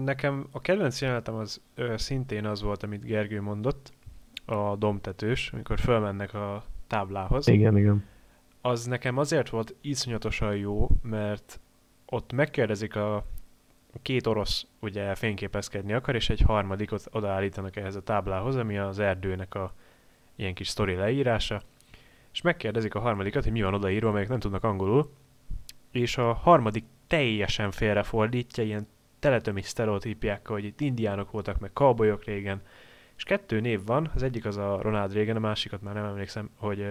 Nekem 0.05 0.47
a 0.51 0.61
kedvenc 0.61 1.01
jelenetem 1.01 1.35
az 1.35 1.61
ö, 1.75 1.95
szintén 1.97 2.45
az 2.45 2.63
volt, 2.63 2.83
amit 2.83 3.05
Gergő 3.05 3.41
mondott, 3.41 3.93
a 4.45 4.77
domtetős, 4.77 5.51
amikor 5.53 5.79
fölmennek 5.79 6.35
a 6.35 6.65
táblához. 6.87 7.49
Igen, 7.49 7.77
igen. 7.77 8.05
Az 8.61 8.85
nekem 8.85 9.19
azért 9.19 9.49
volt 9.49 9.75
iszonyatosan 9.81 10.57
jó, 10.57 10.89
mert 11.03 11.61
ott 12.07 12.33
megkérdezik 12.33 12.97
a 12.97 13.25
két 14.03 14.27
orosz 14.27 14.67
ugye 14.81 15.15
fényképezkedni 15.15 15.93
akar, 15.93 16.15
és 16.15 16.31
egy 16.31 16.41
harmadikot 16.41 17.05
odaállítanak 17.11 17.77
ehhez 17.77 17.97
a 17.97 18.03
táblához, 18.03 18.57
ami 18.57 18.79
az 18.79 18.99
erdőnek 18.99 19.55
a 19.55 19.75
ilyen 20.37 20.55
kis 20.55 20.69
sztori 20.69 20.95
leírása, 20.95 21.63
és 22.33 22.41
megkérdezik 22.41 22.95
a 22.95 23.01
harmadikat, 23.01 23.43
hogy 23.43 23.53
mi 23.53 23.63
van 23.63 23.75
odaírva, 23.75 24.09
amelyek 24.09 24.29
nem 24.29 24.39
tudnak 24.39 24.65
angolul, 24.65 25.13
és 25.91 26.19
a 26.19 26.33
harmadik 26.33 26.85
teljesen 27.07 27.71
félrefordítja, 27.71 28.65
ilyen 28.65 28.87
teletömi 29.19 29.63
sztereotípiákkal, 29.63 30.57
hogy 30.57 30.65
itt 30.65 30.81
indiánok 30.81 31.31
voltak, 31.31 31.59
meg 31.59 31.71
cowboyok 31.73 32.25
régen, 32.25 32.63
és 33.17 33.23
kettő 33.23 33.61
név 33.61 33.85
van, 33.85 34.11
az 34.15 34.23
egyik 34.23 34.45
az 34.45 34.57
a 34.57 34.79
Ronald 34.83 35.13
Reagan, 35.13 35.37
a 35.37 35.41
másikat 35.41 35.83
már 35.83 35.95
nem 35.95 36.05
emlékszem, 36.05 36.51
hogy 36.57 36.87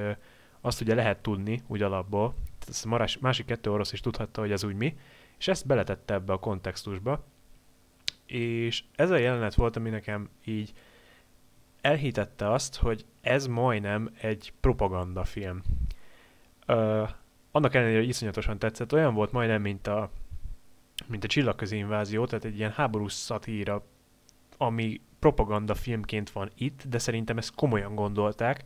azt 0.61 0.81
ugye 0.81 0.95
lehet 0.95 1.21
tudni, 1.21 1.61
úgy 1.67 1.81
alapból, 1.81 2.33
ezt 2.67 2.85
a 2.85 3.07
másik 3.19 3.45
kettő 3.45 3.71
orosz 3.71 3.93
is 3.93 3.99
tudhatta, 3.99 4.41
hogy 4.41 4.51
ez 4.51 4.63
úgy 4.63 4.75
mi, 4.75 4.97
és 5.39 5.47
ezt 5.47 5.67
beletette 5.67 6.13
ebbe 6.13 6.33
a 6.33 6.39
kontextusba, 6.39 7.25
és 8.25 8.83
ez 8.95 9.09
a 9.09 9.17
jelenet 9.17 9.55
volt, 9.55 9.75
ami 9.75 9.89
nekem 9.89 10.29
így 10.45 10.73
elhitette 11.81 12.51
azt, 12.51 12.75
hogy 12.75 13.05
ez 13.21 13.47
majdnem 13.47 14.09
egy 14.21 14.53
propagandafilm. 14.59 15.61
Ö, 16.65 17.03
annak 17.51 17.73
ellenére, 17.73 17.97
hogy 17.97 18.07
iszonyatosan 18.07 18.59
tetszett, 18.59 18.93
olyan 18.93 19.13
volt 19.13 19.31
majdnem, 19.31 19.61
mint 19.61 19.87
a, 19.87 20.11
mint 21.07 21.23
a 21.23 21.27
csillagközi 21.27 21.77
invázió, 21.77 22.25
tehát 22.25 22.45
egy 22.45 22.57
ilyen 22.57 22.71
háborús 22.71 23.13
szatíra, 23.13 23.85
ami 24.57 25.01
propaganda 25.19 25.75
filmként 25.75 26.29
van 26.29 26.51
itt, 26.55 26.83
de 26.87 26.97
szerintem 26.97 27.37
ezt 27.37 27.55
komolyan 27.55 27.95
gondolták. 27.95 28.61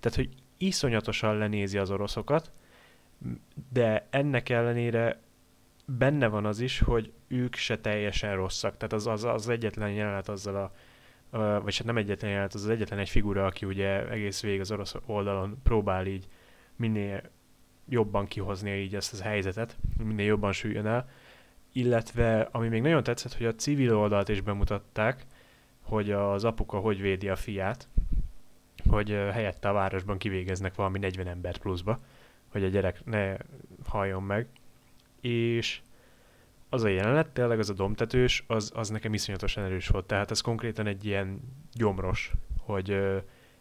Tehát, 0.00 0.16
hogy 0.16 0.28
iszonyatosan 0.58 1.38
lenézi 1.38 1.78
az 1.78 1.90
oroszokat, 1.90 2.52
de 3.72 4.06
ennek 4.10 4.48
ellenére 4.48 5.20
benne 5.98 6.28
van 6.28 6.44
az 6.44 6.60
is, 6.60 6.80
hogy 6.80 7.12
ők 7.28 7.54
se 7.54 7.78
teljesen 7.78 8.34
rosszak. 8.34 8.76
Tehát 8.76 8.92
az, 8.92 9.06
az, 9.06 9.24
az 9.24 9.48
egyetlen 9.48 9.90
jelenet 9.90 10.28
azzal 10.28 10.56
a 10.56 10.72
vagy 11.62 11.76
hát 11.76 11.86
nem 11.86 11.96
egyetlen 11.96 12.30
jelenet, 12.30 12.54
az 12.54 12.62
az 12.62 12.68
egyetlen 12.68 12.98
egy 12.98 13.08
figura, 13.08 13.46
aki 13.46 13.66
ugye 13.66 14.08
egész 14.08 14.42
végig 14.42 14.60
az 14.60 14.70
orosz 14.70 14.94
oldalon 15.06 15.58
próbál 15.62 16.06
így 16.06 16.28
minél 16.76 17.22
jobban 17.88 18.26
kihozni 18.26 18.70
így 18.70 18.94
ezt 18.94 19.12
az 19.12 19.22
helyzetet, 19.22 19.76
minél 20.04 20.26
jobban 20.26 20.52
süljön 20.52 20.86
el. 20.86 21.08
Illetve, 21.72 22.48
ami 22.52 22.68
még 22.68 22.82
nagyon 22.82 23.02
tetszett, 23.02 23.36
hogy 23.36 23.46
a 23.46 23.54
civil 23.54 23.96
oldalt 23.96 24.28
is 24.28 24.40
bemutatták, 24.40 25.26
hogy 25.80 26.10
az 26.10 26.44
apuka 26.44 26.78
hogy 26.78 27.00
védi 27.00 27.28
a 27.28 27.36
fiát, 27.36 27.88
hogy 28.88 29.10
helyette 29.10 29.68
a 29.68 29.72
városban 29.72 30.18
kivégeznek 30.18 30.74
valami 30.74 30.98
40 30.98 31.26
embert 31.26 31.58
pluszba, 31.58 32.00
hogy 32.48 32.64
a 32.64 32.68
gyerek 32.68 33.04
ne 33.04 33.36
halljon 33.84 34.22
meg. 34.22 34.46
És 35.20 35.80
az 36.68 36.82
a 36.82 36.88
jelenet, 36.88 37.28
tényleg 37.28 37.58
az 37.58 37.70
a 37.70 37.74
domtetős, 37.74 38.44
az, 38.46 38.72
az 38.74 38.88
nekem 38.88 39.14
iszonyatosan 39.14 39.64
erős 39.64 39.88
volt. 39.88 40.06
Tehát 40.06 40.30
ez 40.30 40.40
konkrétan 40.40 40.86
egy 40.86 41.04
ilyen 41.04 41.40
gyomros, 41.72 42.32
hogy 42.58 42.90
ö, 42.90 43.16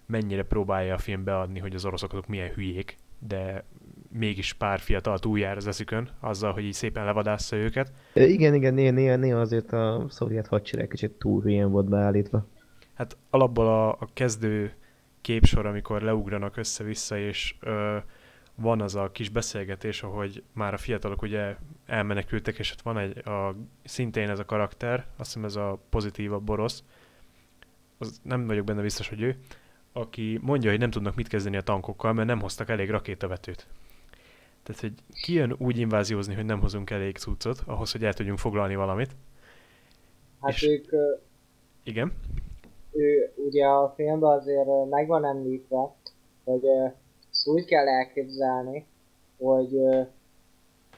mennyire 0.05 0.43
próbálja 0.43 0.93
a 0.93 0.97
film 0.97 1.23
beadni, 1.23 1.59
hogy 1.59 1.75
az 1.75 1.85
oroszok 1.85 2.11
azok 2.11 2.27
milyen 2.27 2.53
hülyék, 2.53 2.97
de 3.19 3.63
mégis 4.11 4.53
pár 4.53 4.79
fiatal 4.79 5.19
túljár 5.19 5.57
az 5.57 5.67
eszükön, 5.67 6.09
azzal, 6.19 6.53
hogy 6.53 6.63
így 6.63 6.73
szépen 6.73 7.05
levadászza 7.05 7.55
őket. 7.55 7.91
Igen, 8.13 8.53
igen, 8.53 8.73
néha, 8.73 8.91
néha, 8.91 9.15
néha 9.15 9.39
azért 9.39 9.73
a 9.73 10.05
szovjet 10.09 10.47
hadsereg 10.47 10.87
kicsit 10.87 11.11
túl 11.11 11.41
hülyén 11.41 11.71
volt 11.71 11.89
beállítva. 11.89 12.45
Hát 12.93 13.17
alapból 13.29 13.67
a, 13.67 13.89
a 13.89 14.09
kezdő 14.13 14.73
képsor, 15.21 15.65
amikor 15.65 16.01
leugranak 16.01 16.57
össze-vissza, 16.57 17.17
és 17.17 17.55
ö, 17.59 17.97
van 18.59 18.81
az 18.81 18.95
a 18.95 19.11
kis 19.11 19.29
beszélgetés, 19.29 20.03
ahogy 20.03 20.43
már 20.53 20.73
a 20.73 20.77
fiatalok 20.77 21.21
ugye 21.21 21.55
elmenekültek, 21.85 22.59
és 22.59 22.71
ott 22.71 22.81
van 22.81 22.97
egy, 22.97 23.27
a, 23.27 23.55
szintén 23.83 24.29
ez 24.29 24.39
a 24.39 24.45
karakter, 24.45 25.05
azt 25.17 25.33
hiszem 25.33 25.45
ez 25.45 25.55
a 25.55 25.79
pozitívabb 25.89 26.43
borosz, 26.43 26.83
az 27.97 28.19
nem 28.23 28.47
vagyok 28.47 28.65
benne 28.65 28.81
biztos, 28.81 29.09
hogy 29.09 29.21
ő, 29.21 29.37
aki 29.93 30.39
mondja, 30.41 30.69
hogy 30.69 30.79
nem 30.79 30.89
tudnak 30.89 31.15
mit 31.15 31.27
kezdeni 31.27 31.57
a 31.57 31.61
tankokkal, 31.61 32.13
mert 32.13 32.27
nem 32.27 32.39
hoztak 32.39 32.69
elég 32.69 32.89
rakétavetőt. 32.89 33.67
Tehát, 34.63 34.81
hogy 34.81 34.93
kijön 35.21 35.55
úgy 35.57 35.77
inváziózni, 35.77 36.33
hogy 36.33 36.45
nem 36.45 36.59
hozunk 36.59 36.89
elég 36.89 37.17
cuccot, 37.17 37.63
ahhoz, 37.65 37.91
hogy 37.91 38.03
el 38.05 38.13
tudjunk 38.13 38.39
foglalni 38.39 38.75
valamit. 38.75 39.15
Hát 40.41 40.51
És- 40.51 40.63
ők, 40.63 40.85
Igen. 41.83 42.13
ő 42.91 43.33
ugye 43.35 43.65
a 43.65 43.93
filmben 43.95 44.29
azért 44.31 44.67
ö, 44.67 44.85
meg 44.89 45.07
van 45.07 45.25
említve, 45.25 45.95
hogy 46.43 46.61
ezt 47.39 47.47
úgy 47.47 47.65
kell 47.65 47.87
elképzelni, 47.87 48.85
hogy 49.37 49.69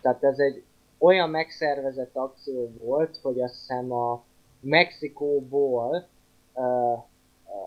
tehát 0.01 0.23
ez 0.23 0.39
egy 0.39 0.63
olyan 0.97 1.29
megszervezett 1.29 2.15
akció 2.15 2.71
volt, 2.79 3.19
hogy 3.21 3.41
azt 3.41 3.53
hiszem 3.53 3.91
a 3.91 4.23
Mexikóból, 4.59 6.07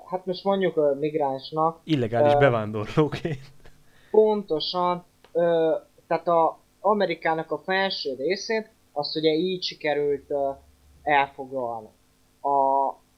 hát 0.05 0.27
most 0.27 0.45
mondjuk 0.45 0.77
a 0.77 0.95
migránsnak, 0.95 1.81
Illegális 1.85 2.37
bevándorlóként. 2.37 3.41
pontosan, 4.11 5.05
tehát 6.07 6.29
a 6.29 6.59
Amerikának 6.81 7.51
a 7.51 7.59
felső 7.59 8.15
részét, 8.15 8.71
azt 8.93 9.17
ugye 9.17 9.31
így 9.31 9.63
sikerült 9.63 10.33
elfoglalni. 11.03 11.89
A, 12.41 12.49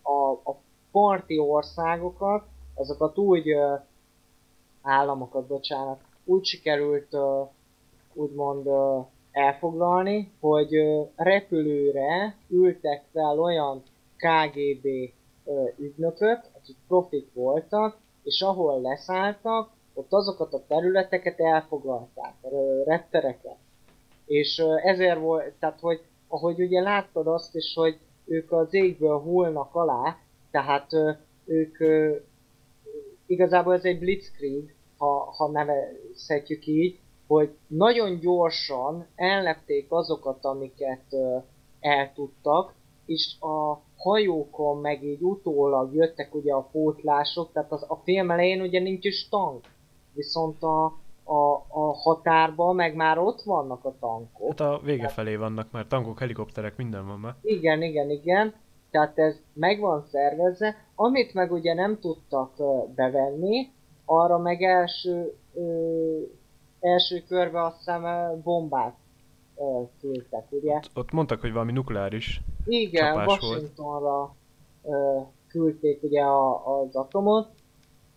a, 0.03 0.31
a 0.45 0.61
parti 0.91 1.39
országokat, 1.39 2.45
azokat 2.75 3.19
úgy 3.19 3.55
államokat, 4.87 5.47
bocsánat, 5.47 6.01
úgy 6.25 6.45
sikerült 6.45 7.15
ö, 7.15 7.43
úgymond 8.15 8.67
ö, 8.67 8.99
elfoglalni, 9.33 10.33
hogy 10.41 10.77
repülőre 11.17 12.37
ültek 12.49 13.05
fel 13.13 13.39
olyan 13.39 13.83
KGB 14.17 14.87
ö, 15.45 15.65
ügynökök, 15.79 16.41
akik 16.53 16.77
profik 16.89 17.29
voltak, 17.33 17.97
és 18.23 18.43
ahol 18.43 18.81
leszálltak, 18.81 19.71
ott 19.95 20.13
azokat 20.13 20.55
a 20.55 20.67
területeket 20.67 21.41
elfoglalták, 21.41 22.35
ö, 22.43 22.83
reptereket. 22.85 23.57
És 24.27 24.63
ezért 24.83 25.19
volt, 25.19 25.55
tehát 25.59 25.81
hogy 25.81 26.01
ahogy 26.29 26.61
ugye 26.61 26.81
láttad 26.81 27.27
azt 27.27 27.55
is, 27.55 27.75
hogy 27.75 27.99
ők 28.25 28.53
az 28.53 28.75
égből 28.75 29.19
hullnak 29.19 29.75
alá, 29.75 30.19
tehát 30.51 30.91
ők 31.45 31.77
igazából 33.27 33.75
ez 33.75 33.85
egy 33.85 33.99
blitzkrieg, 33.99 34.76
ha, 34.97 35.35
ha 35.37 35.51
nevezhetjük 35.51 36.67
így, 36.67 36.99
hogy 37.27 37.57
nagyon 37.67 38.19
gyorsan 38.19 39.07
ellepték 39.15 39.87
azokat, 39.89 40.45
amiket 40.45 41.05
ö, 41.11 41.37
el 41.81 42.13
tudtak, 42.13 42.75
és 43.07 43.37
a 43.41 43.81
hajókon 43.97 44.81
meg 44.81 45.05
így 45.05 45.23
utólag 45.23 45.95
jöttek 45.95 46.35
ugye 46.35 46.53
a 46.53 46.69
pótlások, 46.73 47.53
tehát 47.53 47.73
az, 47.73 47.85
a 47.89 47.97
film 48.05 48.31
elején 48.31 48.61
ugye 48.61 48.81
nincs 48.81 49.05
is 49.05 49.29
tank, 49.29 49.65
viszont 50.13 50.63
a, 50.63 50.85
a, 51.25 51.55
a 51.69 51.95
határban 51.95 52.75
meg 52.75 52.95
már 52.95 53.19
ott 53.19 53.43
vannak 53.43 53.85
a 53.85 53.95
tankok. 54.01 54.49
Hát 54.49 54.61
a 54.61 54.81
vége 54.85 55.09
felé 55.09 55.37
vannak 55.37 55.71
már 55.71 55.87
tankok, 55.87 56.19
helikopterek, 56.19 56.77
minden 56.77 57.07
van 57.07 57.19
már. 57.19 57.35
Igen, 57.43 57.83
igen, 57.83 58.11
igen. 58.11 58.55
Tehát 58.91 59.19
ez 59.19 59.41
meg 59.53 59.81
van 59.81 60.03
szervezve. 60.11 60.77
Amit 60.95 61.35
meg 61.35 61.53
ugye 61.53 61.75
nem 61.75 61.99
tudtak 61.99 62.57
bevenni, 62.95 63.71
arra 64.07 64.39
meg 64.39 64.63
első, 64.63 65.35
ö, 65.55 66.21
első 66.81 67.25
körbe 67.29 67.65
azt 67.65 67.77
hiszem 67.77 68.05
bombát 68.43 68.97
ö, 69.57 69.83
küldtek, 70.01 70.47
ugye? 70.51 70.75
Ott, 70.75 70.91
ott 70.95 71.11
mondtak, 71.11 71.41
hogy 71.41 71.53
valami 71.53 71.73
nukleáris. 71.73 72.41
Igen, 72.65 73.13
csapás 73.13 73.27
volt. 73.27 73.43
Washingtonra 73.43 74.35
ö, 74.83 75.21
küldték 75.49 76.03
ugye 76.03 76.23
a, 76.23 76.81
az 76.81 76.97
atomot, 76.97 77.49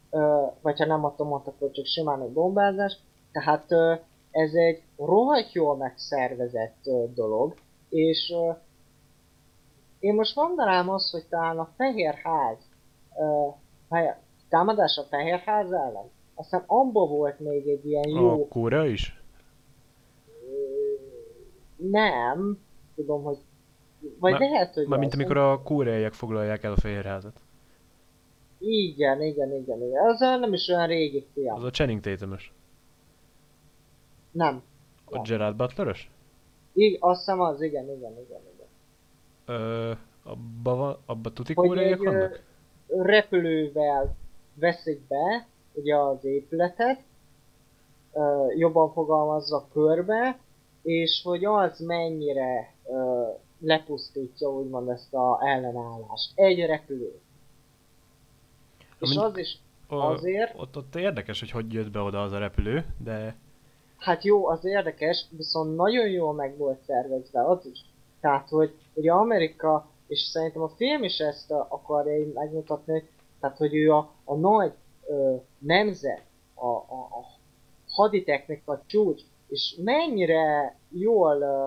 ö, 0.10 0.46
vagy 0.62 0.78
ha 0.80 0.86
nem 0.86 1.06
atomot, 1.06 1.48
akkor 1.48 1.72
csak 1.72 1.86
simán 1.86 2.22
egy 2.22 2.34
bombázás. 2.34 2.98
Tehát 3.32 3.72
ö, 3.72 3.94
ez 4.32 4.54
egy 4.54 4.82
rohadt 4.98 5.54
jól 5.54 5.78
megszervezett 5.78 6.78
ö, 6.86 7.04
dolog, 7.14 7.56
és 7.90 8.34
ö, 8.36 8.52
én 10.00 10.14
most 10.14 10.36
mondanám 10.36 10.90
azt, 10.90 11.12
hogy 11.12 11.26
talán 11.30 11.60
a 11.60 11.70
Fehér 11.78 12.14
Ház 12.14 12.58
ö, 13.20 13.48
támadás 14.50 14.98
a 14.98 15.04
Fehér 15.10 15.40
Ház 15.40 15.72
ellen, 15.72 16.10
aztán 16.36 16.64
abba 16.68 17.06
volt 17.08 17.40
még 17.40 17.68
egy 17.68 17.86
ilyen 17.86 18.10
jó 18.10 18.44
A 18.44 18.48
kóra 18.48 18.86
is? 18.86 19.18
nem, 21.76 22.58
tudom, 22.96 23.24
hogy 23.24 23.38
vagy 24.20 24.32
Már- 24.32 24.42
lehet, 24.42 24.74
hogy 24.74 24.88
Mármint 24.88 25.14
az. 25.14 25.20
amikor 25.20 25.38
a 25.38 25.62
kóreaiak 25.62 26.14
foglalják 26.14 26.64
el 26.64 26.72
a 26.72 26.76
Fehérházat. 26.80 27.40
Igen, 28.58 29.22
igen, 29.22 29.54
igen, 29.54 29.84
igen. 29.84 30.06
Az 30.08 30.20
nem 30.20 30.54
is 30.54 30.68
olyan 30.68 30.88
régi 30.88 31.26
film. 31.34 31.54
Az 31.56 31.64
a 31.64 31.70
Channing 31.70 32.00
tatum 32.02 32.36
Nem. 34.32 34.62
A 35.06 35.22
Gerard 35.22 35.56
Butler-ös? 35.56 36.10
Így, 36.74 36.98
azt 37.00 37.20
hiszem 37.20 37.42
az, 37.42 37.62
igen, 37.62 37.84
igen, 37.84 38.12
igen, 38.12 38.42
igen. 38.54 38.68
Ö, 39.46 39.92
abba, 40.24 40.76
van, 40.76 40.98
abba 41.06 41.34
tuti 41.34 41.54
kóreaiak 41.54 42.04
vannak? 42.04 42.44
repülővel 42.88 44.16
veszik 44.60 45.02
be, 45.08 45.48
ugye 45.74 45.96
az 45.98 46.24
épületet, 46.26 47.00
ö, 48.14 48.46
jobban 48.58 48.94
fogalmazva 48.94 49.68
körbe, 49.74 50.40
és 50.82 51.22
hogy 51.24 51.46
az 51.46 51.80
mennyire 51.80 52.74
ö, 52.90 53.24
lepusztítja 53.60 54.50
úgymond 54.52 54.90
ezt 54.90 55.14
a 55.14 55.40
ellenállást. 55.44 56.32
Egy 56.36 56.66
repülő. 56.66 57.20
És 59.00 59.16
az 59.18 59.38
is 59.38 59.58
azért- 59.88 60.54
Ott, 60.60 60.78
ott 60.78 60.96
érdekes, 60.96 61.40
hogy 61.40 61.52
hogy 61.52 61.74
jött 61.74 61.92
be 61.92 62.00
oda 62.00 62.22
az 62.24 62.32
a 62.32 62.38
repülő, 62.38 62.86
de 62.98 63.36
Hát 63.98 64.24
jó, 64.24 64.48
az 64.48 64.66
érdekes, 64.66 65.26
viszont 65.30 65.76
nagyon 65.76 66.08
jól 66.10 66.34
meg 66.34 66.58
volt 66.58 66.82
szervezve 66.84 67.46
az 67.46 67.66
is. 67.66 67.80
Tehát, 68.22 68.50
hogy 68.50 68.74
ugye 68.94 69.12
Amerika, 69.12 69.90
és 70.08 70.20
szerintem 70.22 70.62
a 70.62 70.68
film 70.70 71.04
is 71.04 71.18
ezt 71.20 71.52
akarja 71.52 72.26
megmutatni, 72.34 73.10
tehát, 73.40 73.58
hogy 73.58 73.76
ő 73.76 73.94
a, 73.94 74.12
a 74.24 74.36
nagy 74.36 74.74
ö, 75.08 75.36
nemzet, 75.58 76.24
a, 76.54 76.68
a, 76.68 77.08
a 77.12 77.26
haditechnika 77.88 78.84
csúcs, 78.86 79.22
és 79.48 79.76
mennyire 79.84 80.76
jól 80.90 81.42
ö, 81.42 81.66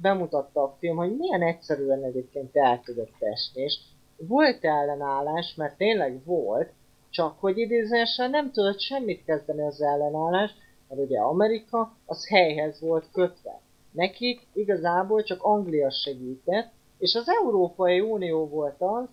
bemutatta 0.00 0.62
a 0.62 0.76
film, 0.78 0.96
hogy 0.96 1.16
milyen 1.16 1.42
egyszerűen 1.42 2.04
egyébként 2.04 2.56
el 2.56 2.80
tudott 2.80 3.16
esni, 3.18 3.62
és 3.62 3.78
volt 4.16 4.64
ellenállás, 4.64 5.54
mert 5.54 5.76
tényleg 5.76 6.24
volt, 6.24 6.72
csak 7.10 7.40
hogy 7.40 7.58
idézésen 7.58 8.30
nem 8.30 8.52
tudott 8.52 8.80
semmit 8.80 9.24
kezdeni 9.24 9.62
az 9.62 9.82
ellenállás, 9.82 10.50
mert 10.88 11.00
ugye 11.00 11.20
Amerika 11.20 11.96
az 12.06 12.28
helyhez 12.28 12.80
volt 12.80 13.10
kötve. 13.12 13.60
Nekik 13.92 14.46
igazából 14.52 15.22
csak 15.22 15.42
Anglia 15.42 15.90
segített, 15.90 16.70
és 16.98 17.14
az 17.14 17.28
Európai 17.28 18.00
Unió 18.00 18.48
volt 18.48 18.76
az, 18.78 19.08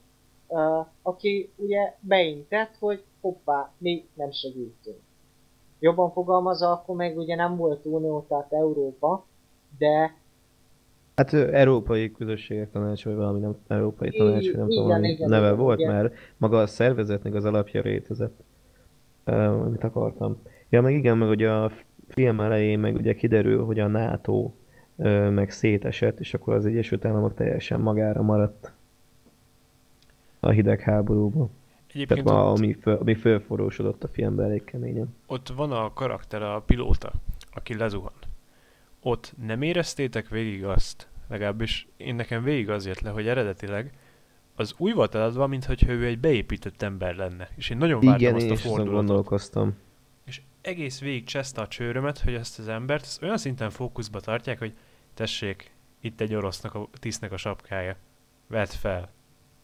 aki 1.01 1.51
ugye 1.55 1.95
beintett, 1.99 2.75
hogy 2.79 3.03
hoppá, 3.21 3.71
mi 3.77 4.07
nem 4.13 4.31
segítünk. 4.31 4.99
Jobban 5.79 6.11
fogalmazva, 6.11 6.71
akkor 6.71 6.95
meg 6.95 7.17
ugye 7.17 7.35
nem 7.35 7.55
volt 7.55 7.85
Unió, 7.85 8.25
tehát 8.27 8.53
Európa, 8.53 9.25
de 9.77 10.13
Hát 11.15 11.33
Európai 11.33 12.11
Közösségek 12.11 12.71
Tanács, 12.71 13.05
vagy 13.05 13.15
valami 13.15 13.39
nem 13.39 13.55
Európai 13.67 14.09
Tanács, 14.09 14.45
vagy 14.45 14.57
nem 14.57 14.67
tudom, 14.67 14.71
igen, 14.71 14.87
valami 14.87 15.07
igen, 15.07 15.29
neve 15.29 15.45
igen, 15.45 15.57
volt, 15.57 15.79
igen. 15.79 15.93
mert 15.93 16.13
maga 16.37 16.59
a 16.59 16.67
szervezetnek 16.67 17.33
az 17.33 17.45
alapja 17.45 17.81
rétezett. 17.81 18.43
Uh, 19.25 19.65
amit 19.65 19.83
akartam. 19.83 20.41
Ja, 20.69 20.81
meg 20.81 20.93
igen, 20.93 21.17
meg 21.17 21.29
ugye 21.29 21.51
a 21.51 21.71
film 22.07 22.39
elején 22.39 22.79
meg 22.79 22.95
ugye 22.95 23.13
kiderül, 23.13 23.65
hogy 23.65 23.79
a 23.79 23.87
NATO 23.87 24.51
meg 25.29 25.51
szétesett, 25.51 26.19
és 26.19 26.33
akkor 26.33 26.53
az 26.53 26.65
Egyesült 26.65 27.05
Államok 27.05 27.33
teljesen 27.33 27.79
magára 27.79 28.21
maradt 28.21 28.71
a 30.45 30.51
hidegháborúban. 30.51 31.49
egyébként 31.93 32.23
Tehát 32.23 32.47
ott, 32.47 32.57
ami, 32.57 32.73
föl, 32.73 32.95
ami 32.95 33.13
fölforrósodott 33.13 34.03
a 34.03 34.07
filmben 34.07 34.45
elég 34.45 34.63
keményen. 34.63 35.15
ott 35.27 35.49
van 35.55 35.71
a 35.71 35.93
karakter, 35.93 36.41
a 36.41 36.61
pilóta, 36.61 37.11
aki 37.51 37.77
lezuhan. 37.77 38.11
Ott 39.01 39.33
nem 39.45 39.61
éreztétek 39.61 40.29
végig 40.29 40.65
azt, 40.65 41.07
legalábbis 41.27 41.87
én 41.97 42.15
nekem 42.15 42.43
végig 42.43 42.69
az 42.69 42.85
jött 42.85 42.99
le, 42.99 43.09
hogy 43.09 43.27
eredetileg 43.27 43.93
az 44.55 44.73
úgy 44.77 44.93
volt 44.93 45.15
eladva, 45.15 45.47
mintha 45.47 45.73
ő 45.87 46.05
egy 46.05 46.19
beépített 46.19 46.81
ember 46.81 47.15
lenne. 47.15 47.49
És 47.55 47.69
én 47.69 47.77
nagyon 47.77 47.99
vártam 47.99 48.21
Igen, 48.21 48.35
azt 48.35 48.49
a 48.49 48.55
fordulatot. 48.55 48.93
gondolkoztam. 48.93 49.75
És 50.25 50.41
egész 50.61 50.99
végig 50.99 51.23
cseszte 51.23 51.61
a 51.61 51.67
csőrömet, 51.67 52.19
hogy 52.19 52.33
ezt 52.33 52.59
az 52.59 52.67
embert 52.67 53.03
ezt 53.03 53.21
olyan 53.21 53.37
szinten 53.37 53.69
fókuszba 53.69 54.19
tartják, 54.19 54.59
hogy 54.59 54.73
tessék, 55.13 55.71
itt 56.01 56.21
egy 56.21 56.35
orosznak 56.35 56.75
a 56.75 56.87
tisztnek 56.99 57.31
a 57.31 57.37
sapkája. 57.37 57.95
Vedd 58.47 58.67
fel. 58.67 59.09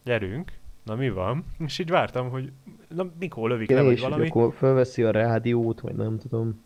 Gyerünk. 0.04 0.52
Na 0.82 0.94
mi 0.94 1.10
van? 1.10 1.44
És 1.66 1.78
így 1.78 1.90
vártam, 1.90 2.30
hogy 2.30 2.52
na 2.88 3.10
mikor 3.18 3.50
lövik 3.50 3.70
le, 3.70 3.82
vagy 3.82 4.00
valami. 4.00 4.28
akkor 4.28 4.52
felveszi 4.54 5.02
a 5.02 5.10
rádiót, 5.10 5.80
vagy 5.80 5.94
nem 5.94 6.18
tudom. 6.18 6.64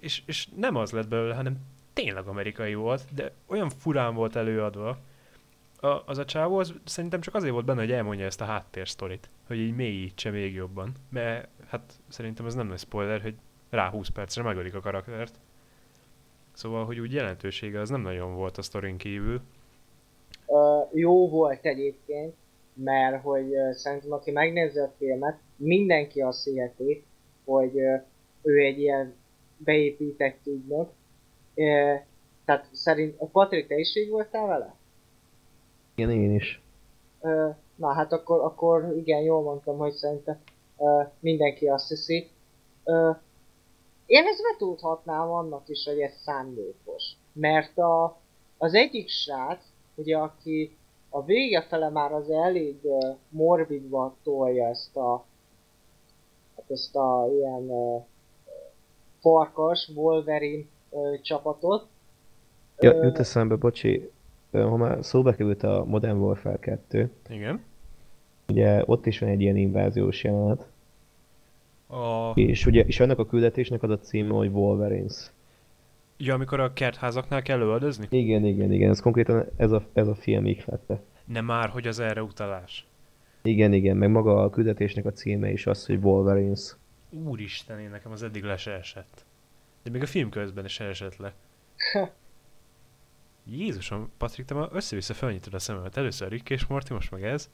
És, 0.00 0.22
és, 0.26 0.48
nem 0.56 0.76
az 0.76 0.90
lett 0.90 1.08
belőle, 1.08 1.34
hanem 1.34 1.56
tényleg 1.92 2.26
amerikai 2.26 2.74
volt, 2.74 3.14
de 3.14 3.32
olyan 3.46 3.68
furán 3.68 4.14
volt 4.14 4.36
előadva. 4.36 4.98
A, 5.80 6.02
az 6.06 6.18
a 6.18 6.24
csávó 6.24 6.58
az 6.58 6.74
szerintem 6.84 7.20
csak 7.20 7.34
azért 7.34 7.52
volt 7.52 7.64
benne, 7.64 7.80
hogy 7.80 7.92
elmondja 7.92 8.24
ezt 8.24 8.40
a 8.40 8.44
háttérsztorit, 8.44 9.30
hogy 9.46 9.58
így 9.58 9.74
mélyítse 9.74 10.30
még 10.30 10.54
jobban. 10.54 10.92
Mert 11.08 11.48
hát 11.68 12.00
szerintem 12.08 12.46
ez 12.46 12.54
nem 12.54 12.66
nagy 12.66 12.78
spoiler, 12.78 13.20
hogy 13.20 13.34
rá 13.70 13.90
20 13.90 14.08
percre 14.08 14.42
megölik 14.42 14.74
a 14.74 14.80
karaktert. 14.80 15.40
Szóval, 16.52 16.84
hogy 16.84 16.98
úgy 16.98 17.12
jelentősége 17.12 17.80
az 17.80 17.88
nem 17.88 18.00
nagyon 18.00 18.34
volt 18.34 18.58
a 18.58 18.62
sztorin 18.62 18.96
kívül. 18.96 19.40
Ö, 20.46 20.80
jó 20.92 21.28
volt 21.28 21.64
egyébként, 21.66 22.34
mert 22.74 23.22
hogy 23.22 23.52
szerintem 23.72 24.12
aki 24.12 24.30
megnézi 24.30 24.78
a 24.78 24.92
filmet, 24.98 25.38
mindenki 25.56 26.20
azt 26.20 26.44
hiheti, 26.44 27.04
hogy 27.44 27.76
ő 28.42 28.58
egy 28.58 28.78
ilyen 28.78 29.14
beépített 29.56 30.46
ügynök. 30.46 30.90
Tehát 32.44 32.68
szerint, 32.72 33.16
Patrik, 33.32 33.66
te 33.66 33.78
is 33.78 33.96
így 33.96 34.08
voltál 34.08 34.46
vele? 34.46 34.74
Igen, 35.94 36.10
én 36.10 36.34
is. 36.34 36.62
Na 37.76 37.92
hát 37.92 38.12
akkor, 38.12 38.40
akkor 38.40 38.94
igen, 38.96 39.22
jól 39.22 39.42
mondtam, 39.42 39.78
hogy 39.78 39.92
szerintem 39.92 40.40
mindenki 41.20 41.66
azt 41.66 41.88
hiszi. 41.88 42.30
Én 44.06 44.26
ezt 44.26 44.42
betudhatnám 44.52 45.30
annak 45.30 45.68
is, 45.68 45.84
hogy 45.84 46.00
ez 46.00 46.12
szándékos. 46.12 47.02
Mert 47.32 47.78
a, 47.78 48.20
az 48.58 48.74
egyik 48.74 49.08
srác, 49.08 49.64
ugye 49.94 50.16
aki 50.16 50.76
a 51.10 51.24
vége 51.24 51.62
fele 51.62 51.88
már 51.88 52.12
az 52.12 52.30
elég 52.30 52.78
ö, 52.82 53.10
morbidba 53.28 54.16
tolja 54.22 54.68
ezt 54.68 54.96
a 54.96 55.24
hát 56.56 56.70
ezt 56.70 56.96
a 56.96 57.28
ilyen 57.32 57.70
farkas, 59.20 59.90
Wolverine 59.94 60.64
ö, 60.90 61.14
csapatot. 61.22 61.86
Ja, 62.78 63.04
jut 63.04 63.18
eszembe, 63.18 63.56
bocsi, 63.56 64.10
ha 64.52 64.76
már 64.76 65.04
szóba 65.04 65.32
került 65.32 65.62
a 65.62 65.84
Modern 65.86 66.18
Warfare 66.18 66.58
2, 66.58 67.10
Igen. 67.28 67.64
ugye 68.48 68.82
ott 68.86 69.06
is 69.06 69.18
van 69.18 69.28
egy 69.28 69.40
ilyen 69.40 69.56
inváziós 69.56 70.24
jelenet, 70.24 70.66
A... 71.86 72.32
és 72.34 72.66
ugye, 72.66 72.82
és 72.82 73.00
annak 73.00 73.18
a 73.18 73.26
küldetésnek 73.26 73.82
az 73.82 73.90
a 73.90 73.98
címe, 73.98 74.34
hogy 74.34 74.48
Wolverines. 74.48 75.30
Ja, 76.22 76.34
amikor 76.34 76.60
a 76.60 76.72
kertházaknál 76.72 77.42
kell 77.42 77.60
öldözni? 77.60 78.06
Igen, 78.10 78.44
igen, 78.44 78.72
igen, 78.72 78.90
ez 78.90 79.00
konkrétan 79.00 79.46
ez 79.56 79.72
a, 79.72 79.86
ez 79.92 80.08
a 80.08 80.14
film 80.14 80.46
ihlette. 80.46 81.02
Nem 81.24 81.44
már, 81.44 81.68
hogy 81.68 81.86
az 81.86 81.98
erre 81.98 82.22
utalás. 82.22 82.86
Igen, 83.42 83.72
igen, 83.72 83.96
meg 83.96 84.10
maga 84.10 84.42
a 84.42 84.50
küldetésnek 84.50 85.04
a 85.04 85.12
címe 85.12 85.50
is 85.50 85.66
az, 85.66 85.86
hogy 85.86 85.96
Wolverines. 86.02 86.76
Úristen, 87.10 87.78
én 87.80 87.90
nekem 87.90 88.12
az 88.12 88.22
eddig 88.22 88.42
le 88.42 88.56
se 88.56 88.72
esett. 88.72 89.24
De 89.82 89.90
még 89.90 90.02
a 90.02 90.06
film 90.06 90.30
közben 90.30 90.64
is 90.64 90.80
esett 90.80 91.16
le. 91.16 91.34
Jézusom, 93.44 94.10
Patrik, 94.18 94.46
te 94.46 94.54
ma 94.54 94.68
össze-vissza 94.72 95.14
felnyitod 95.14 95.54
a 95.54 95.58
szememet. 95.58 95.96
Először 95.96 96.28
Rick 96.28 96.50
és 96.50 96.66
Morty, 96.66 96.92
most 96.92 97.10
meg 97.10 97.24
ez. 97.24 97.50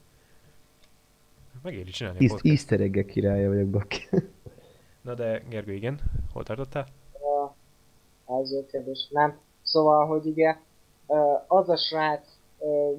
Megéri 1.61 1.91
csinálni 1.91 2.17
a 2.17 2.21
East, 2.21 2.33
podcast. 2.33 2.53
easter 2.53 2.81
egg 2.81 3.05
királya 3.05 3.49
vagyok, 3.49 3.69
baki. 3.69 4.07
Na 5.01 5.13
de, 5.13 5.43
Gergő, 5.49 5.73
igen, 5.73 5.99
hol 6.31 6.43
tartottál? 6.43 6.87
A 8.27 8.33
első 8.33 8.65
kérdés. 8.65 9.07
Nem. 9.09 9.39
Szóval, 9.61 10.05
hogy 10.07 10.25
ugye 10.25 10.55
az 11.47 11.69
a 11.69 11.77
srác 11.77 12.27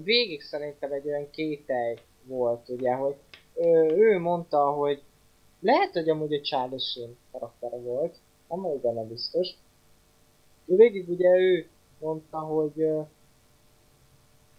végig 0.02 0.42
szerintem 0.42 0.92
egy 0.92 1.06
olyan 1.06 1.30
kételj 1.30 1.96
volt, 2.24 2.68
ugye, 2.68 2.92
hogy 2.94 3.14
ő 3.96 4.18
mondta, 4.18 4.70
hogy 4.70 5.02
lehet, 5.60 5.92
hogy 5.92 6.08
amúgy 6.08 6.32
a 6.34 6.40
Charlie 6.40 6.78
Sheen 6.78 7.16
karaktere 7.32 7.76
volt, 7.76 8.16
nem 8.48 8.60
vagyok 8.62 8.80
benne 8.80 9.02
biztos. 9.04 9.48
Ő 10.66 10.76
végig 10.76 11.08
ugye 11.08 11.36
ő 11.38 11.68
mondta, 12.00 12.38
hogy 12.38 12.86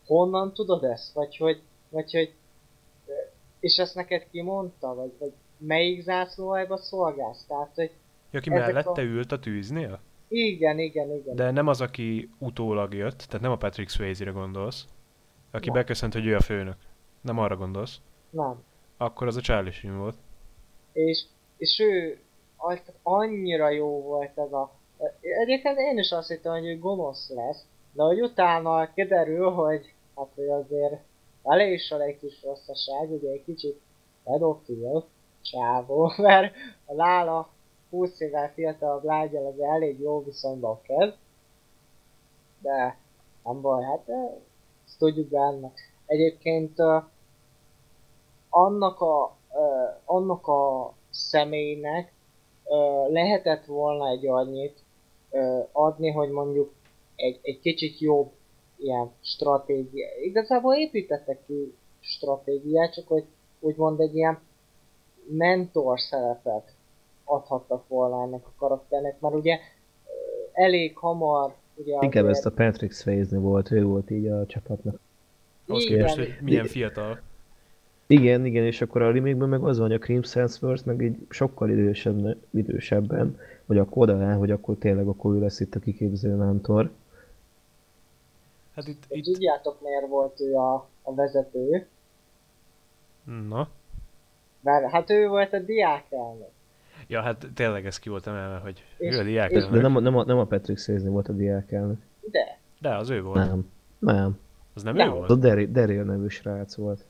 honnan 0.06 0.54
tudod 0.54 0.84
ezt, 0.84 1.14
vagy 1.14 1.38
hogy, 1.38 1.62
vagy 1.90 2.12
hogy 2.12 2.34
és 3.60 3.78
ezt 3.78 3.96
neked 3.96 4.30
ki 4.32 4.42
mondta, 4.42 4.96
vagy, 4.96 5.12
vagy 5.20 5.32
melyik 5.58 6.02
zászlóhajba 6.02 6.78
szolgálsz, 6.78 7.46
tehát, 7.48 7.72
hogy 7.76 7.92
Ja, 8.32 8.40
Ezek 8.40 8.54
mellette 8.54 9.02
a- 9.02 9.04
ült 9.04 9.32
a 9.32 9.40
tűznél? 9.40 10.00
Igen, 10.30 10.80
igen, 10.80 11.12
igen. 11.14 11.36
De 11.36 11.52
nem 11.52 11.68
az, 11.68 11.82
aki 11.82 12.30
utólag 12.38 12.94
jött, 12.94 13.18
tehát 13.18 13.42
nem 13.42 13.52
a 13.52 13.58
Patrick 13.58 13.90
Swayze-re 13.90 14.32
gondolsz, 14.32 14.86
aki 15.52 15.70
Nem. 15.70 15.74
beköszönt, 15.74 16.14
hogy 16.14 16.26
ő 16.26 16.36
a 16.36 16.42
főnök. 16.42 16.76
Nem 17.22 17.38
arra 17.38 17.56
gondolsz. 17.56 18.02
Nem. 18.30 18.64
Akkor 18.98 19.28
az 19.28 19.36
a 19.36 19.42
Charlie 19.42 19.72
Sheen 19.72 19.98
volt. 19.98 20.16
És, 20.94 21.26
és 21.58 21.80
ő 21.80 22.20
az, 22.58 22.82
annyira 23.04 23.70
jó 23.70 24.02
volt 24.02 24.38
ez 24.38 24.52
a... 24.52 24.72
Egyébként 25.22 25.78
én 25.78 25.98
is 25.98 26.12
azt 26.12 26.28
hittem, 26.28 26.52
hogy 26.54 26.68
ő 26.68 26.80
gonosz 26.80 27.30
lesz, 27.30 27.66
de 27.92 28.04
hogy 28.04 28.22
utána 28.22 28.94
kiderül, 28.94 29.50
hogy 29.50 29.94
hát 30.16 30.28
hogy 30.36 30.48
azért 30.48 31.02
elég 31.44 31.74
is 31.74 31.92
egy 31.92 32.20
kis 32.20 32.44
rosszaság, 32.44 33.12
ugye 33.12 33.32
egy 33.32 33.44
kicsit 33.44 33.82
pedofil 34.24 35.06
csávó, 35.42 36.12
mert 36.18 36.56
a 36.86 36.94
Lála 36.94 37.50
20 37.90 38.20
évvel 38.20 38.52
fiatalabb 38.54 39.04
lágyal 39.04 39.46
az 39.46 39.60
elég 39.60 40.00
jó 40.00 40.24
viszonyban 40.24 40.82
kezd, 40.82 41.18
de 42.62 42.98
nem 43.44 43.62
baj, 43.62 43.84
hát 43.84 44.10
eh, 44.10 44.32
ezt 44.86 44.98
tudjuk 44.98 45.28
benne. 45.28 45.72
Egyébként 46.06 46.80
uh, 46.80 47.04
annak 48.50 49.02
a, 49.02 49.38
uh, 49.52 49.98
annak 50.06 50.48
a 50.48 50.94
személynek 51.10 52.14
lehetett 53.08 53.66
volna 53.66 54.10
egy 54.10 54.28
annyit 54.28 54.84
adni, 55.72 56.12
hogy 56.12 56.30
mondjuk 56.30 56.74
egy, 57.16 57.40
egy 57.42 57.60
kicsit 57.60 58.00
jobb 58.00 58.32
ilyen 58.78 59.12
stratégia. 59.22 60.08
Igazából 60.22 60.76
építettek 60.76 61.46
ki 61.46 61.76
stratégiát, 62.00 62.94
csak 62.94 63.08
hogy 63.08 63.26
úgymond 63.60 64.00
egy 64.00 64.16
ilyen 64.16 64.40
mentor 65.28 66.00
szerepet 66.00 66.74
adhattak 67.30 67.88
volna 67.88 68.24
ennek 68.24 68.46
a 68.46 68.52
karakternek, 68.58 69.20
mert 69.20 69.34
ugye 69.36 69.60
elég 70.54 70.98
hamar 70.98 71.54
ugye 71.76 71.98
Inkább 72.02 72.24
azért- 72.24 72.38
ezt 72.38 72.46
a 72.46 72.52
Patrick 72.52 72.94
Swayze 72.94 73.38
volt, 73.38 73.72
ő 73.72 73.84
volt 73.84 74.10
így 74.12 74.28
a 74.28 74.46
csapatnak. 74.46 75.00
Ahhoz 75.68 75.84
Igen. 75.84 75.98
képest, 75.98 76.16
hogy 76.16 76.38
milyen 76.42 76.66
fiatal. 76.66 77.20
Igen, 78.08 78.46
igen, 78.46 78.64
és 78.66 78.82
akkor 78.82 79.02
a 79.02 79.12
remake 79.12 79.46
meg 79.46 79.64
az 79.64 79.78
van, 79.78 79.88
hogy 79.88 79.96
a 79.96 80.00
Cream 80.00 80.22
Hemsworth 80.34 80.86
meg 80.86 81.04
egy 81.04 81.26
sokkal 81.30 81.70
idősebb, 81.70 82.38
idősebben, 82.50 83.40
vagy 83.66 83.78
akkor 83.78 84.10
oda 84.10 84.36
hogy 84.36 84.52
akkor 84.52 84.76
tényleg 84.76 85.08
akkor 85.08 85.36
ő 85.36 85.40
lesz 85.40 85.60
itt 85.60 85.76
a 85.76 85.80
kiképző 85.80 86.36
mentor. 86.36 86.92
Hát 88.76 88.88
itt, 88.88 89.04
Itt... 89.08 89.24
Tudjátok 89.24 89.82
miért 89.82 90.08
volt 90.08 90.40
ő 90.40 90.56
a, 90.56 90.88
a 91.02 91.14
vezető? 91.14 91.88
Na. 93.48 93.70
Mert 94.62 94.90
hát 94.90 95.10
ő 95.10 95.28
volt 95.28 95.54
a 95.54 95.60
diákelnök. 95.60 96.52
Ja, 97.10 97.22
hát 97.22 97.48
tényleg 97.54 97.86
ez 97.86 98.00
ki 98.00 98.10
volt 98.10 98.28
emelve, 98.28 98.58
hogy 98.58 98.84
És- 98.98 99.16
ő 99.16 99.20
a 99.20 99.24
diák 99.24 99.52
és- 99.52 99.58
De 99.58 99.66
elnök. 99.66 99.82
nem, 99.82 99.96
a- 99.96 100.00
nem, 100.00 100.18
a, 100.18 100.24
nem 100.24 100.38
a 100.38 100.46
Patrick 100.46 100.80
Swayze 100.80 101.10
volt 101.10 101.28
a 101.28 101.34
diákelnök. 101.34 101.98
De, 102.32 102.60
De, 102.82 102.96
az 102.96 103.10
ő 103.10 103.22
volt. 103.22 103.36
Nem. 103.48 103.70
Nem. 104.00 104.40
Az 104.74 104.84
nem, 104.84 104.96
Nem. 104.96 105.08
ő 105.08 105.12
Az 105.12 105.24
a 105.24 105.26
volt? 105.28 105.40
Daryl, 105.40 105.68
Daryl 105.72 106.04
nevű 106.04 106.28
srác 106.28 106.76
volt. 106.76 107.06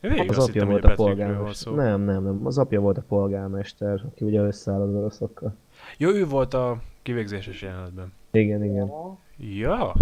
Végig 0.00 0.30
Az 0.30 0.48
apja 0.48 0.64
volt 0.66 0.84
a 0.84 0.90
a 0.90 0.94
polgármester. 0.94 1.54
szó. 1.54 1.74
Nem, 1.74 2.00
nem, 2.00 2.22
nem. 2.24 2.46
Az 2.46 2.58
apja 2.58 2.80
volt 2.80 2.98
a 2.98 3.02
polgármester, 3.08 4.00
aki 4.06 4.24
ugye 4.24 4.40
összeáll 4.40 4.80
az 4.80 4.94
oroszokkal. 4.94 5.54
Jó, 5.98 6.10
ő 6.10 6.26
volt 6.26 6.54
a 6.54 6.82
kivégzéses 7.02 7.62
jelenetben. 7.62 8.12
Igen, 8.30 8.64
igen. 8.64 8.86
ja. 8.86 9.18
Ja, 9.38 9.94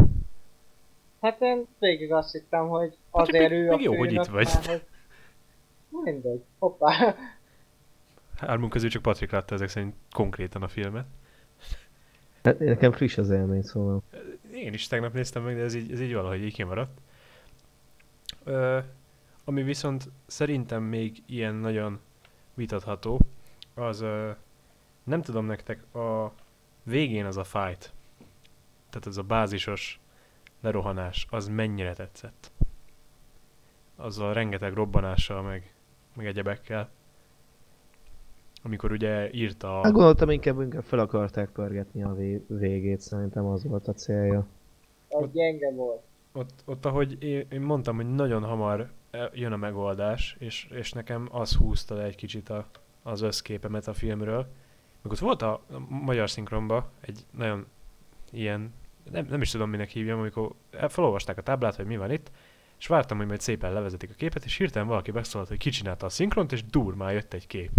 Hát 1.20 1.40
én 1.40 1.66
végig 1.78 2.12
azt 2.12 2.32
hittem, 2.32 2.68
hogy 2.68 2.96
Hát 3.12 3.28
azért 3.28 3.50
még- 3.50 3.58
ő 3.58 3.70
a 3.70 3.76
még 3.76 3.84
jó, 3.84 3.96
hogy 3.96 4.12
itt 4.12 4.24
vagy. 4.24 4.48
hogy... 4.66 4.82
Mindegy. 5.88 6.42
Hoppá. 6.58 7.14
Hármunk 8.36 8.72
közül 8.72 8.90
csak 8.90 9.02
Patrik 9.02 9.30
látta 9.30 9.54
ezek 9.54 9.68
szerint 9.68 9.94
konkrétan 10.10 10.62
a 10.62 10.68
filmet. 10.68 11.06
Hát 12.42 12.58
nekem 12.58 12.92
friss 12.92 13.18
az 13.18 13.30
élmény, 13.30 13.62
szóval. 13.62 14.02
Én 14.52 14.72
is 14.72 14.86
tegnap 14.86 15.12
néztem 15.12 15.42
meg, 15.42 15.56
de 15.56 15.62
ez 15.62 15.74
így, 15.74 15.92
ez 15.92 16.00
így 16.00 16.14
valahogy 16.14 16.42
így 16.42 16.52
kimaradt. 16.52 17.00
Ö, 18.44 18.78
ami 19.44 19.62
viszont 19.62 20.10
szerintem 20.26 20.82
még 20.82 21.22
ilyen 21.26 21.54
nagyon 21.54 22.00
vitatható, 22.54 23.20
az 23.74 24.00
ö, 24.00 24.30
nem 25.04 25.22
tudom 25.22 25.46
nektek, 25.46 25.94
a 25.94 26.32
végén 26.82 27.24
az 27.24 27.36
a 27.36 27.44
fight, 27.44 27.92
tehát 28.90 29.06
az 29.06 29.18
a 29.18 29.22
bázisos 29.22 30.00
lerohanás, 30.60 31.26
az 31.30 31.48
mennyire 31.48 31.92
tetszett. 31.92 32.50
Azzal 33.96 34.32
rengeteg 34.32 34.72
robbanással, 34.72 35.42
meg, 35.42 35.74
meg 36.14 36.26
egyebekkel. 36.26 36.90
Amikor 38.62 38.92
ugye 38.92 39.30
írta 39.32 39.68
Hát 39.74 39.84
a... 39.84 39.90
gondoltam 39.90 40.30
inkább, 40.30 40.60
inkább 40.60 40.82
fel 40.82 40.98
akarták 40.98 41.48
pörgetni 41.50 42.02
a 42.02 42.14
vé- 42.14 42.44
végét, 42.48 43.00
szerintem 43.00 43.44
az 43.44 43.64
volt 43.64 43.88
a 43.88 43.92
célja. 43.92 44.46
Az 45.08 45.30
gyenge 45.32 45.72
volt. 45.72 46.02
ott, 46.32 46.62
ott 46.64 46.84
ahogy 46.86 47.22
én, 47.22 47.46
én 47.50 47.60
mondtam, 47.60 47.96
hogy 47.96 48.14
nagyon 48.14 48.42
hamar 48.42 48.90
e- 49.10 49.30
jön 49.34 49.52
a 49.52 49.56
megoldás, 49.56 50.36
és, 50.38 50.68
és 50.70 50.92
nekem 50.92 51.28
az 51.30 51.54
húzta 51.54 51.94
le 51.94 52.02
egy 52.02 52.14
kicsit 52.16 52.48
a, 52.48 52.66
az 53.02 53.20
összképemet 53.20 53.88
a 53.88 53.92
filmről. 53.92 54.46
Meg 55.02 55.12
ott 55.12 55.18
volt 55.18 55.42
a, 55.42 55.52
a 55.52 55.78
magyar 55.88 56.30
szinkronban 56.30 56.84
egy 57.00 57.26
nagyon 57.30 57.66
ilyen, 58.30 58.72
nem, 59.10 59.26
nem 59.30 59.40
is 59.40 59.50
tudom 59.50 59.70
minek 59.70 59.88
hívjam, 59.88 60.18
amikor 60.18 60.52
el- 60.70 60.88
felolvasták 60.88 61.38
a 61.38 61.42
táblát, 61.42 61.76
hogy 61.76 61.86
mi 61.86 61.96
van 61.96 62.10
itt, 62.10 62.30
és 62.78 62.86
vártam, 62.86 63.16
hogy 63.16 63.26
majd 63.26 63.40
szépen 63.40 63.72
levezetik 63.72 64.10
a 64.10 64.14
képet, 64.16 64.44
és 64.44 64.56
hirtelen 64.56 64.88
valaki 64.88 65.10
megszólalt, 65.10 65.48
hogy 65.48 65.58
kicsinálta 65.58 66.06
a 66.06 66.08
szinkront, 66.08 66.52
és 66.52 66.64
durmán 66.64 67.12
jött 67.12 67.32
egy 67.34 67.46
kép. 67.46 67.70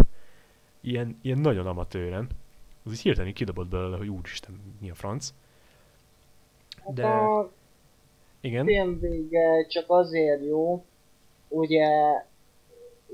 Ilyen, 0.86 1.20
ilyen 1.22 1.38
nagyon 1.38 1.68
amatőren. 1.68 2.28
Az 2.86 2.92
így 2.92 3.00
hirtelen 3.02 3.34
kidobott 3.34 3.68
belőle, 3.68 3.98
hogy 3.98 4.08
úristen, 4.08 4.76
mi 4.82 4.90
a 4.90 4.96
franc. 4.96 5.34
Hát 6.84 6.94
De- 6.94 7.08
a 7.08 7.52
Igen. 8.42 8.66
film 8.66 9.00
vége 9.00 9.66
csak 9.68 9.86
azért 9.88 10.46
jó, 10.46 10.84
ugye 11.48 11.88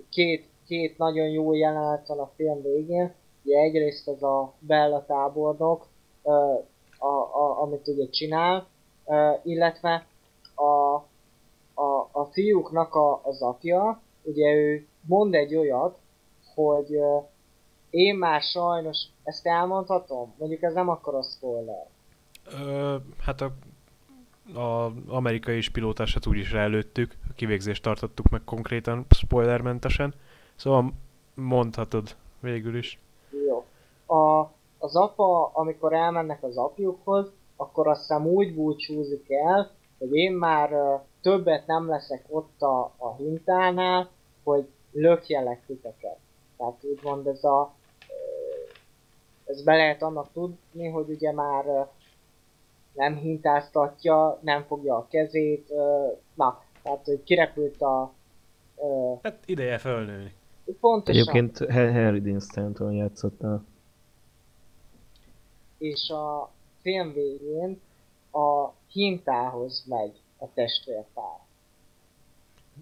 két, 0.09 0.47
két 0.67 0.97
nagyon 0.97 1.29
jó 1.29 1.53
jelenet 1.53 2.07
van 2.07 2.19
a 2.19 2.31
film 2.35 2.61
végén, 2.61 3.13
ugye 3.43 3.59
egyrészt 3.59 4.07
ez 4.07 4.21
a 4.23 4.53
Bella 4.59 5.05
tábornok, 5.05 5.87
ö, 6.23 6.29
a, 6.97 7.07
a, 7.07 7.61
amit 7.61 7.87
ugye 7.87 8.09
csinál, 8.09 8.67
illetve 9.43 10.07
a, 10.55 10.93
a, 11.81 12.09
a 12.11 12.25
fiúknak 12.31 12.95
a, 12.95 13.21
az 13.23 13.41
apja, 13.41 14.01
ugye 14.21 14.53
ő 14.53 14.87
mond 15.01 15.33
egy 15.33 15.55
olyat, 15.55 15.97
hogy 16.55 16.99
én 17.89 18.15
már 18.15 18.41
sajnos, 18.41 18.97
ezt 19.23 19.47
elmondhatom? 19.47 20.33
Mondjuk 20.37 20.61
ez 20.61 20.73
nem 20.73 20.89
akkor 20.89 21.15
a 21.15 21.23
spoiler. 21.23 21.85
Ö, 22.51 22.95
hát 23.19 23.41
a, 23.41 23.51
a 24.59 24.91
amerikai 25.07 25.57
is 25.57 25.69
pilótását 25.69 26.25
úgy 26.25 26.37
is 26.37 26.51
előttük, 26.51 27.17
a 27.29 27.33
kivégzést 27.35 27.83
tartottuk 27.83 28.29
meg 28.29 28.41
konkrétan 28.43 29.05
spoilermentesen, 29.09 30.13
szóval 30.55 30.93
mondhatod 31.33 32.15
végül 32.39 32.77
is. 32.77 32.99
Jó. 33.47 33.65
A, 34.17 34.49
az 34.77 34.95
apa, 34.95 35.51
amikor 35.53 35.93
elmennek 35.93 36.43
az 36.43 36.57
apjukhoz, 36.57 37.31
akkor 37.55 37.87
azt 37.87 37.99
hiszem 37.99 38.25
úgy 38.25 38.55
búcsúzik 38.55 39.31
el, 39.31 39.71
hogy 39.97 40.15
én 40.15 40.31
már 40.31 40.71
ö, 40.71 40.95
többet 41.21 41.67
nem 41.67 41.87
leszek 41.87 42.25
ott 42.27 42.61
a, 42.61 42.93
a 42.97 43.15
hintánál, 43.17 44.09
hogy 44.43 44.67
lökjelek 44.91 45.65
titeket. 45.65 46.17
Tehát 46.57 46.83
úgymond 46.83 47.27
ez 47.27 47.43
a 47.43 47.73
ez 49.49 49.63
be 49.63 49.75
lehet 49.75 50.01
annak 50.01 50.31
tudni, 50.31 50.87
hogy 50.87 51.09
ugye 51.09 51.33
már 51.33 51.89
nem 52.93 53.15
hintáztatja, 53.15 54.39
nem 54.41 54.63
fogja 54.63 54.95
a 54.95 55.07
kezét, 55.07 55.69
na, 56.33 56.63
tehát 56.81 57.05
hogy 57.05 57.23
kirepült 57.23 57.81
a 57.81 58.13
Hát 59.21 59.43
ideje 59.45 59.77
fölnőni. 59.77 60.33
pontosan. 60.79 61.21
Egyébként 61.21 61.71
Harry 61.71 62.21
Dean 62.21 62.39
Stanton 62.39 62.93
játszott 62.93 63.41
a 63.41 63.63
És 65.77 66.09
a 66.09 66.51
film 66.81 67.13
végén 67.13 67.81
a 68.31 68.69
hintához 68.91 69.85
megy 69.87 70.21
a 70.37 70.53
testvérpár. 70.53 71.39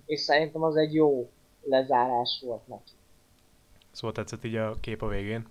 És 0.06 0.20
szerintem 0.20 0.64
az 0.64 0.76
egy 0.76 0.94
jó 0.94 1.30
lezárás 1.64 2.42
volt 2.46 2.68
neki. 2.68 2.92
Szóval 3.92 4.12
tetszett 4.12 4.44
így 4.44 4.56
a 4.56 4.76
kép 4.82 5.02
a 5.02 5.08
végén. 5.08 5.48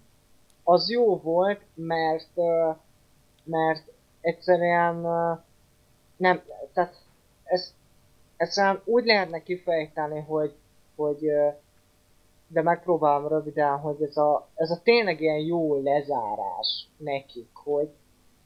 Az 0.68 0.90
jó 0.90 1.16
volt, 1.16 1.60
mert, 1.74 2.30
mert 3.44 3.93
egyszerűen 4.20 4.97
nem, 6.16 6.43
tehát 6.72 6.94
ezt 7.44 7.72
egyszerűen 8.36 8.80
úgy 8.84 9.05
lehetne 9.05 9.43
kifejteni, 9.43 10.20
hogy, 10.20 10.55
hogy 10.97 11.30
de 12.48 12.62
megpróbálom 12.62 13.28
röviden, 13.28 13.78
hogy 13.78 14.02
ez 14.02 14.16
a, 14.16 14.48
ez 14.55 14.70
a 14.70 14.80
tényleg 14.82 15.20
ilyen 15.20 15.38
jó 15.38 15.82
lezárás 15.82 16.88
nekik, 16.97 17.51
hogy 17.55 17.88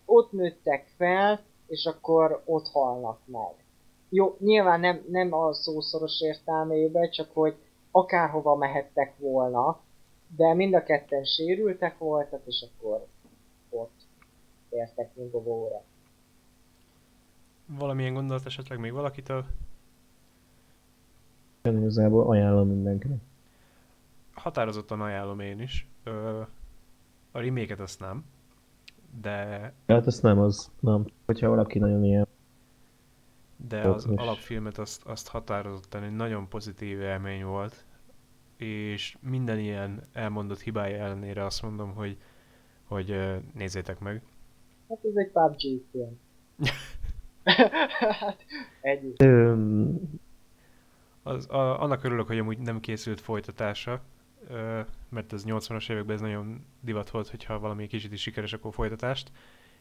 ott 0.04 0.32
nőttek 0.32 0.86
fel, 0.96 1.40
és 1.66 1.86
akkor 1.86 2.42
ott 2.44 2.68
halnak 2.68 3.20
meg. 3.24 3.64
Jó, 4.08 4.36
nyilván 4.38 4.80
nem, 4.80 5.04
nem 5.08 5.32
a 5.32 5.52
szószoros 5.52 6.20
értelmében, 6.20 7.10
csak 7.10 7.30
hogy 7.34 7.54
akárhova 7.90 8.54
mehettek 8.54 9.14
volna, 9.18 9.80
de 10.36 10.54
mind 10.54 10.74
a 10.74 10.82
ketten 10.82 11.24
sérültek 11.24 11.98
voltak, 11.98 12.40
és 12.44 12.66
akkor 12.68 13.06
ott 13.70 14.00
értek 14.68 15.14
nyugovóra. 15.14 15.82
Valamilyen 17.66 18.14
gondolat 18.14 18.46
esetleg 18.46 18.78
még 18.78 18.92
valakitől? 18.92 19.44
igazából 21.62 22.30
ajánlom 22.30 22.68
mindenkinek. 22.68 23.18
Határozottan 24.32 25.00
ajánlom 25.00 25.40
én 25.40 25.60
is. 25.60 25.88
Ö, 26.04 26.40
a 27.32 27.40
remake 27.40 27.82
azt 27.82 28.00
nem. 28.00 28.24
De, 29.20 29.72
Hát 29.86 30.06
azt 30.06 30.22
nem, 30.22 30.38
az 30.38 30.70
nem. 30.80 31.04
Hogyha 31.26 31.48
valaki 31.48 31.78
nagyon 31.78 32.04
ilyen 32.04 32.26
de 33.68 33.80
az 33.80 34.06
alapfilmet 34.16 34.78
azt, 34.78 35.06
azt 35.06 35.28
határozottan 35.28 36.02
egy 36.02 36.16
nagyon 36.16 36.48
pozitív 36.48 37.00
élmény 37.00 37.44
volt. 37.44 37.84
És 38.60 39.16
minden 39.20 39.58
ilyen 39.58 40.02
elmondott 40.12 40.60
hibája 40.60 41.04
ellenére 41.04 41.44
azt 41.44 41.62
mondom, 41.62 41.94
hogy, 41.94 42.16
hogy 42.84 43.16
nézzétek 43.54 43.98
meg. 43.98 44.22
Hát 44.88 44.98
ez 45.04 45.14
egy 45.14 45.30
PUBG 45.30 45.82
film. 45.90 46.18
hát, 48.20 48.44
ennyi. 48.80 49.12
Az, 51.22 51.50
a, 51.50 51.82
annak 51.82 52.04
örülök, 52.04 52.26
hogy 52.26 52.38
amúgy 52.38 52.58
nem 52.58 52.80
készült 52.80 53.20
folytatása, 53.20 54.00
ö, 54.48 54.80
mert 55.08 55.32
ez 55.32 55.44
80-as 55.46 55.90
években 55.90 56.14
ez 56.14 56.20
nagyon 56.20 56.64
divat 56.80 57.10
volt, 57.10 57.28
hogyha 57.28 57.58
valami 57.58 57.86
kicsit 57.86 58.12
is 58.12 58.20
sikeres, 58.20 58.52
akkor 58.52 58.74
folytatást. 58.74 59.30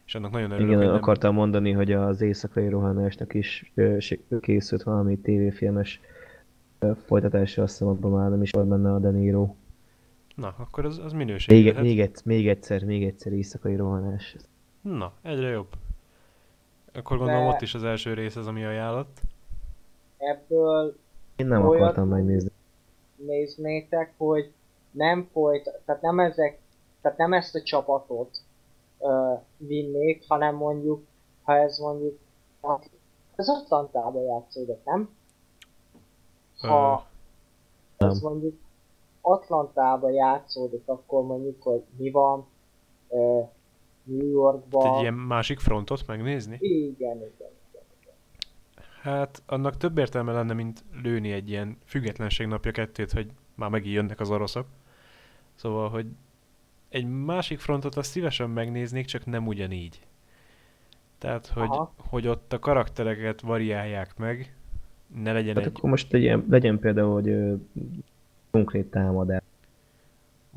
És 0.06 0.14
annak 0.14 0.30
nagyon 0.30 0.50
örülök, 0.50 0.68
igen, 0.68 0.78
hogy 0.78 0.88
nem... 0.88 0.96
akartam 0.96 1.34
mondani, 1.34 1.72
hogy 1.72 1.92
az 1.92 2.20
éjszakai 2.20 2.68
rohanásnak 2.68 3.34
is 3.34 3.72
ö, 3.74 3.96
készült 4.40 4.82
valami 4.82 5.18
tévéfilmes 5.18 6.00
folytatása, 7.06 7.62
azt 7.62 7.72
hiszem 7.72 7.88
abban 7.88 8.10
már 8.10 8.30
nem 8.30 8.42
is 8.42 8.50
volt 8.50 8.66
benne 8.68 8.92
a 8.94 8.98
De 8.98 9.10
Niro. 9.10 9.54
Na, 10.34 10.54
akkor 10.58 10.84
az, 10.84 10.98
az 10.98 11.12
minőség. 11.12 11.56
Még, 11.56 11.66
lehet. 11.66 11.82
még, 11.82 12.00
egyszer, 12.00 12.26
még 12.26 12.48
egyszer, 12.48 12.84
még 12.84 13.04
egyszer 13.04 13.32
éjszakai 13.32 13.76
rohanás. 13.76 14.36
Na, 14.82 15.12
egyre 15.22 15.48
jobb. 15.48 15.68
Akkor 16.94 17.18
gondolom 17.18 17.42
De- 17.42 17.48
ott 17.54 17.60
is 17.60 17.74
az 17.74 17.84
első 17.84 18.14
rész 18.14 18.36
az, 18.36 18.46
ami 18.46 18.64
ajánlott. 18.64 19.20
Ebből 20.16 20.96
Én 21.36 21.46
nem 21.46 21.66
Olyat- 21.68 21.82
akartam 21.82 22.08
megnézni. 22.08 22.50
néznétek, 23.16 24.14
hogy 24.16 24.52
nem 24.90 25.28
folyt, 25.32 25.80
tehát 25.84 26.02
nem 26.02 26.18
ezek, 26.20 26.58
tehát 27.00 27.18
nem 27.18 27.32
ezt 27.32 27.54
a 27.54 27.62
csapatot 27.62 28.36
ö, 29.00 29.32
vinnék, 29.56 30.24
hanem 30.28 30.54
mondjuk, 30.54 31.02
ha 31.42 31.56
ez 31.56 31.78
mondjuk, 31.78 32.18
hát, 32.62 32.90
ez 33.36 33.48
Atlantában 33.48 34.22
játszódott, 34.22 34.84
nem? 34.84 35.08
Ha 36.60 37.06
ez 37.96 38.20
Nem. 38.20 38.32
mondjuk 38.32 38.58
Atlantában 39.20 40.12
játszódik, 40.12 40.82
akkor 40.84 41.24
mondjuk, 41.24 41.62
hogy 41.62 41.82
mi 41.96 42.10
van 42.10 42.46
ö, 43.08 43.40
New 44.04 44.26
Egy 44.26 44.30
Yorkban. 44.30 45.00
ilyen 45.00 45.14
másik 45.14 45.58
frontot 45.58 46.06
megnézni? 46.06 46.56
Igen, 46.60 47.16
igen. 47.16 47.48
Hát 49.02 49.42
annak 49.46 49.76
több 49.76 49.98
értelme 49.98 50.32
lenne, 50.32 50.52
mint 50.52 50.84
lőni 51.02 51.32
egy 51.32 51.48
ilyen 51.50 51.78
függetlenség 51.84 52.46
napja 52.46 52.70
kettőt, 52.70 53.12
hogy 53.12 53.30
már 53.54 53.70
megint 53.70 53.94
jönnek 53.94 54.20
az 54.20 54.30
oroszok. 54.30 54.66
Szóval, 55.54 55.88
hogy 55.88 56.06
egy 56.88 57.06
másik 57.06 57.58
frontot 57.58 57.94
azt 57.94 58.10
szívesen 58.10 58.50
megnéznék, 58.50 59.06
csak 59.06 59.26
nem 59.26 59.46
ugyanígy. 59.46 60.06
Tehát, 61.18 61.46
hogy, 61.46 61.62
Aha. 61.62 61.92
hogy 62.08 62.26
ott 62.26 62.52
a 62.52 62.58
karaktereket 62.58 63.40
variálják 63.40 64.16
meg, 64.16 64.54
ne 65.14 65.32
legyen 65.32 65.54
Hát 65.54 65.64
egy, 65.64 65.72
akkor 65.74 65.90
most 65.90 66.14
egy 66.14 66.22
ilyen, 66.22 66.44
legyen 66.48 66.78
például, 66.78 67.12
hogy 67.12 67.28
ö, 67.28 67.54
konkrét 68.50 68.90
támadás. 68.90 69.42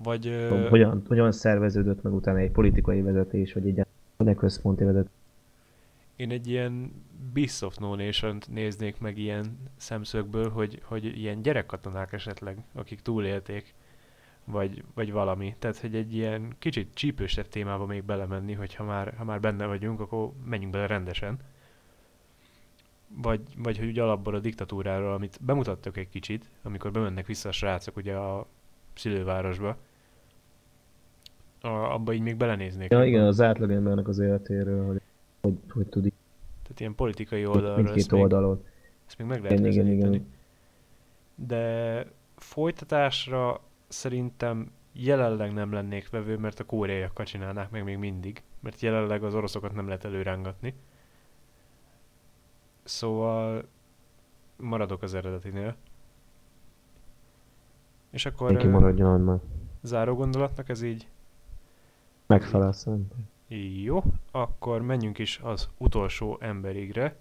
vagy 0.04 0.28
ö. 0.28 0.68
Hogyan, 0.70 1.04
hogyan 1.08 1.32
szerveződött 1.32 2.04
meg 2.04 2.14
utána 2.14 2.38
egy 2.38 2.52
politikai 2.52 3.02
vezetés, 3.02 3.54
vagy 3.54 3.68
egy 3.68 3.86
egy 4.26 4.36
központi 4.36 4.84
vezetés. 4.84 5.12
Én 6.16 6.32
egy 6.32 6.48
ilyen 6.48 6.92
Beasts 7.34 7.62
of 7.62 7.78
No 7.78 7.96
néznék 8.48 9.00
meg 9.00 9.18
ilyen 9.18 9.58
szemszögből, 9.78 10.50
hogy, 10.50 10.82
hogy 10.84 11.06
ilyen 11.06 11.42
gyerekkatonák 11.42 12.14
esetleg, 12.14 12.58
akik 12.74 13.02
túlélték, 13.02 13.74
vagy, 14.46 14.84
vagy 14.94 15.12
valami. 15.12 15.56
Tehát, 15.60 15.78
hogy 15.78 15.96
egy 15.96 16.16
ilyen 16.16 16.56
kicsit 16.60 16.94
csípősebb 16.94 17.48
témába 17.48 17.86
még 17.86 18.04
belemenni, 18.04 18.54
hogy 18.54 18.76
ha 18.76 18.84
már, 18.84 19.14
ha 19.18 19.24
már 19.24 19.40
benne 19.40 19.66
vagyunk, 19.66 20.00
akkor 20.00 20.32
menjünk 20.46 20.74
bele 20.74 20.88
rendesen. 20.88 21.40
Vagy, 23.22 23.42
vagy 23.58 23.78
hogy 23.78 23.88
ugye 23.88 24.02
alapból 24.02 24.36
a 24.36 24.40
diktatúráról, 24.40 25.14
amit 25.14 25.40
bemutattak 25.42 25.98
egy 25.98 26.10
kicsit, 26.10 26.50
amikor 26.62 26.92
bemennek 26.92 27.26
vissza 27.26 27.50
a 27.50 27.52
srácok 27.52 27.96
ugye 27.96 28.16
a 28.16 28.48
szülővárosba, 28.94 29.78
a, 31.62 31.68
abba 31.68 32.14
így 32.14 32.22
még 32.22 32.36
belenéznék. 32.36 32.92
Ja, 32.92 33.06
igen, 33.06 33.26
az 33.26 33.42
átlagembernek 33.42 34.08
az 34.08 34.20
életéről, 34.20 34.86
hogy 34.86 35.02
hogy, 35.44 35.58
hogy 35.70 35.88
tud 35.88 36.06
így 36.06 36.14
Tehát 36.62 36.80
ilyen 36.80 36.96
politikai 36.96 37.46
oldalról 37.46 37.84
mindkét 37.84 38.12
oldalon. 38.12 38.64
ezt 39.06 39.18
még 39.18 39.28
meg 39.28 39.42
lehet 39.42 39.60
Igen, 39.60 39.88
igen, 39.88 39.88
igen. 39.88 40.28
De 41.36 42.06
folytatásra 42.36 43.62
szerintem 43.88 44.72
jelenleg 44.94 45.54
nem 45.54 45.74
lennék 45.74 46.10
vevő, 46.10 46.38
mert 46.38 46.60
a 46.60 46.64
koreaiakkal 46.64 47.26
csinálnák 47.26 47.70
meg 47.70 47.84
még 47.84 47.98
mindig. 47.98 48.44
Mert 48.60 48.82
jelenleg 48.82 49.24
az 49.24 49.36
oroszokat 49.36 49.74
nem 49.74 49.86
lehet 49.86 50.06
előrángatni. 50.06 50.74
Szóval 52.84 53.64
maradok 54.58 55.02
az 55.02 55.14
eredetinél. 55.14 55.76
És 58.10 58.26
akkor 58.26 58.48
Mindenki 58.48 58.68
ö, 58.68 58.72
maradjon 58.80 59.22
már. 59.22 59.40
záró 59.82 60.16
gondolatnak 60.16 60.70
ez 60.70 60.82
így 60.82 61.08
Megfelel 62.28 62.72
szerintem. 62.72 63.18
jó, 63.84 64.04
akkor 64.32 64.82
menjünk 64.82 65.18
is 65.18 65.40
az 65.44 65.70
utolsó 65.78 66.38
emberigre, 66.42 67.16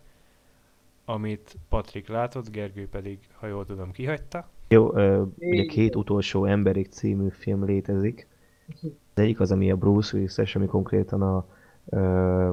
amit 1.05 1.57
Patrik 1.69 2.09
látott, 2.09 2.51
Gergő 2.51 2.89
pedig, 2.89 3.19
ha 3.35 3.47
jól 3.47 3.65
tudom, 3.67 3.91
kihagyta. 3.91 4.49
Jó, 4.69 4.95
ö, 4.97 5.23
ugye 5.39 5.65
két 5.65 5.97
utolsó 5.97 6.45
emberig 6.45 6.89
című 6.91 7.29
film 7.29 7.65
létezik. 7.65 8.27
Az 8.83 9.23
egyik 9.23 9.41
az, 9.41 9.53
ami 9.53 9.71
a 9.71 9.77
Bruce 9.77 10.17
Willis-es, 10.17 10.57
ami 10.57 10.67
konkrétan 10.67 11.23
a 11.23 11.45
ö, 11.89 12.51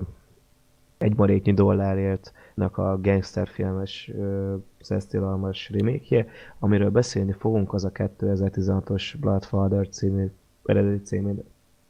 egy 0.97 1.15
maréknyi 1.15 1.53
dollárért 1.53 2.33
nek 2.59 2.77
a 2.77 2.99
gangsterfilmes 3.01 4.09
ö, 4.15 4.55
szesztilalmas 4.79 5.69
remake 5.69 6.27
amiről 6.59 6.89
beszélni 6.89 7.31
fogunk, 7.31 7.73
az 7.73 7.83
a 7.85 7.91
2016-os 7.91 9.13
Bloodfather 9.19 9.89
című, 9.89 10.31
eredeti 10.65 11.03
című 11.03 11.33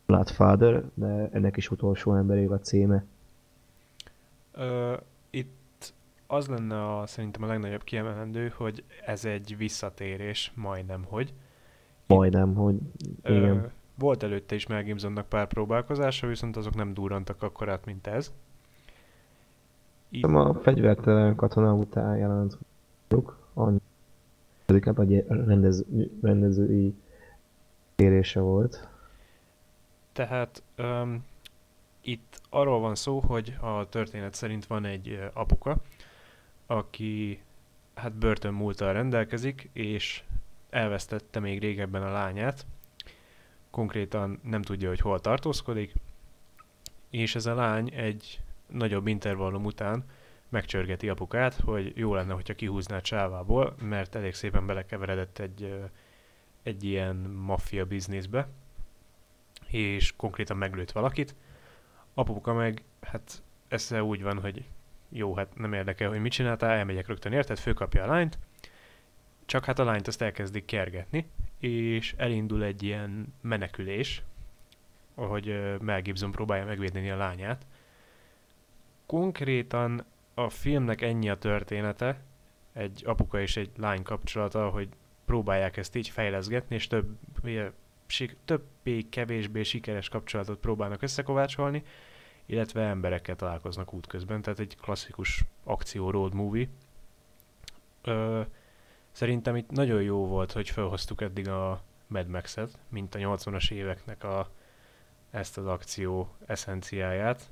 Bloodfather, 0.06 0.84
de 0.94 1.30
ennek 1.32 1.58
is 1.58 1.72
utolsó 1.72 2.16
emberig 2.16 2.52
a 2.52 2.60
címe. 2.60 3.06
Ö, 4.52 4.94
itt 5.30 5.94
az 6.28 6.48
lenne 6.48 6.98
a, 6.98 7.08
szerintem 7.08 7.44
a 7.44 7.48
legnagyobb 7.48 7.84
kiemelendő, 7.84 8.54
hogy 8.58 8.84
ez 9.06 9.26
egy 9.26 9.58
visszatérés, 9.58 10.52
majdnem, 10.56 11.04
hogy. 11.04 11.34
Majdnem, 12.08 12.56
hogy 12.56 12.76
Ö, 13.22 13.36
igen. 13.36 13.72
volt 13.96 14.24
előtte 14.24 14.56
is 14.56 14.68
Mel 14.68 14.84
Gibsonnak 14.84 15.30
pár 15.30 15.48
próbálkozása, 15.48 16.28
viszont 16.28 16.58
azok 16.58 16.76
nem 16.76 16.94
durrantak 16.94 17.44
akkorát, 17.44 17.86
mint 17.86 18.08
ez. 18.08 18.34
Itt, 20.10 20.24
a 20.24 20.60
fegyvertelen 20.62 21.36
katona 21.36 21.74
után 21.74 22.18
jelent 22.18 22.58
annyi. 23.54 23.80
Inkább 24.68 25.00
egy 25.00 25.26
rendez, 25.28 25.86
rendezői 26.22 26.96
kérése 27.96 28.40
volt. 28.40 28.88
Tehát 30.12 30.64
um, 30.78 31.26
itt 32.02 32.42
arról 32.50 32.80
van 32.80 32.96
szó, 32.96 33.20
hogy 33.20 33.56
a 33.62 33.90
történet 33.90 34.34
szerint 34.34 34.66
van 34.66 34.86
egy 34.86 35.30
apuka, 35.34 35.78
aki 36.66 37.42
hát 37.94 38.14
börtönmúltal 38.14 38.94
rendelkezik, 38.94 39.70
és 39.74 40.24
elvesztette 40.70 41.40
még 41.40 41.60
régebben 41.60 42.04
a 42.04 42.12
lányát. 42.12 42.66
Konkrétan 43.70 44.40
nem 44.44 44.62
tudja, 44.62 44.88
hogy 44.88 45.00
hol 45.00 45.20
tartózkodik, 45.20 45.94
és 47.10 47.36
ez 47.36 47.46
a 47.46 47.56
lány 47.56 47.94
egy 47.94 48.42
nagyobb 48.72 49.08
intervallum 49.08 49.66
után 49.66 50.04
megcsörgeti 50.50 51.10
apukát, 51.10 51.54
hogy 51.54 51.92
jó 51.96 52.14
lenne, 52.14 52.34
hogyha 52.34 52.56
kihúzná 52.56 53.00
csávából, 53.00 53.76
mert 53.82 54.16
elég 54.16 54.34
szépen 54.34 54.66
belekeveredett 54.66 55.40
egy, 55.40 55.80
egy 56.64 56.84
ilyen 56.84 57.16
maffia 57.46 57.86
bizniszbe, 57.86 58.48
és 59.68 60.14
konkrétan 60.16 60.58
meglőtt 60.58 60.92
valakit. 60.92 61.36
Apuka 62.14 62.54
meg, 62.54 62.84
hát 63.02 63.44
ez 63.68 63.92
úgy 63.92 64.24
van, 64.24 64.42
hogy 64.42 64.64
jó, 65.10 65.36
hát 65.36 65.58
nem 65.58 65.74
érdekel, 65.74 66.10
hogy 66.10 66.22
mit 66.22 66.32
csináltál, 66.32 66.70
elmegyek 66.70 67.08
rögtön, 67.08 67.32
érted? 67.32 67.58
Főkapja 67.58 68.04
a 68.04 68.08
lányt, 68.08 68.38
csak 69.46 69.66
hát 69.66 69.80
a 69.80 69.84
lányt 69.84 70.08
azt 70.08 70.22
elkezdik 70.22 70.66
kergetni, 70.66 71.30
és 71.60 72.14
elindul 72.18 72.64
egy 72.64 72.84
ilyen 72.84 73.34
menekülés, 73.42 74.24
ahogy 75.16 75.78
Mel 75.82 76.02
Gibson 76.02 76.32
próbálja 76.32 76.66
megvédeni 76.66 77.10
a 77.10 77.18
lányát. 77.18 77.66
Konkrétan 79.10 80.06
a 80.34 80.50
filmnek 80.50 81.02
ennyi 81.02 81.30
a 81.30 81.38
története, 81.38 82.22
egy 82.74 83.04
apuka 83.06 83.42
és 83.42 83.58
egy 83.58 83.72
lány 83.78 84.04
kapcsolata, 84.04 84.70
hogy 84.70 84.90
próbálják 85.26 85.78
ezt 85.78 85.96
így 85.96 86.10
fejleszgetni, 86.10 86.76
és 86.76 86.88
több, 86.88 87.18
többé-kevésbé 88.46 89.64
sikeres 89.64 90.10
kapcsolatot 90.10 90.60
próbálnak 90.60 91.02
összekovácsolni, 91.02 91.84
illetve 92.46 92.82
emberekkel 92.82 93.36
találkoznak 93.36 93.94
útközben, 93.94 94.42
tehát 94.42 94.60
egy 94.60 94.78
klasszikus 94.82 95.44
akció 95.64 96.10
road 96.10 96.34
movie. 96.34 96.68
Ö, 98.02 98.42
szerintem 99.12 99.56
itt 99.56 99.70
nagyon 99.70 100.02
jó 100.02 100.28
volt, 100.28 100.52
hogy 100.52 100.70
felhoztuk 100.70 101.22
eddig 101.22 101.48
a 101.48 101.82
Mad 102.08 102.28
Max-et, 102.28 102.78
mint 102.90 103.16
a 103.16 103.20
80-as 103.20 103.72
éveknek 103.72 104.24
a, 104.24 104.50
ezt 105.32 105.58
az 105.58 105.66
akció 105.66 106.36
eszenciáját, 106.46 107.52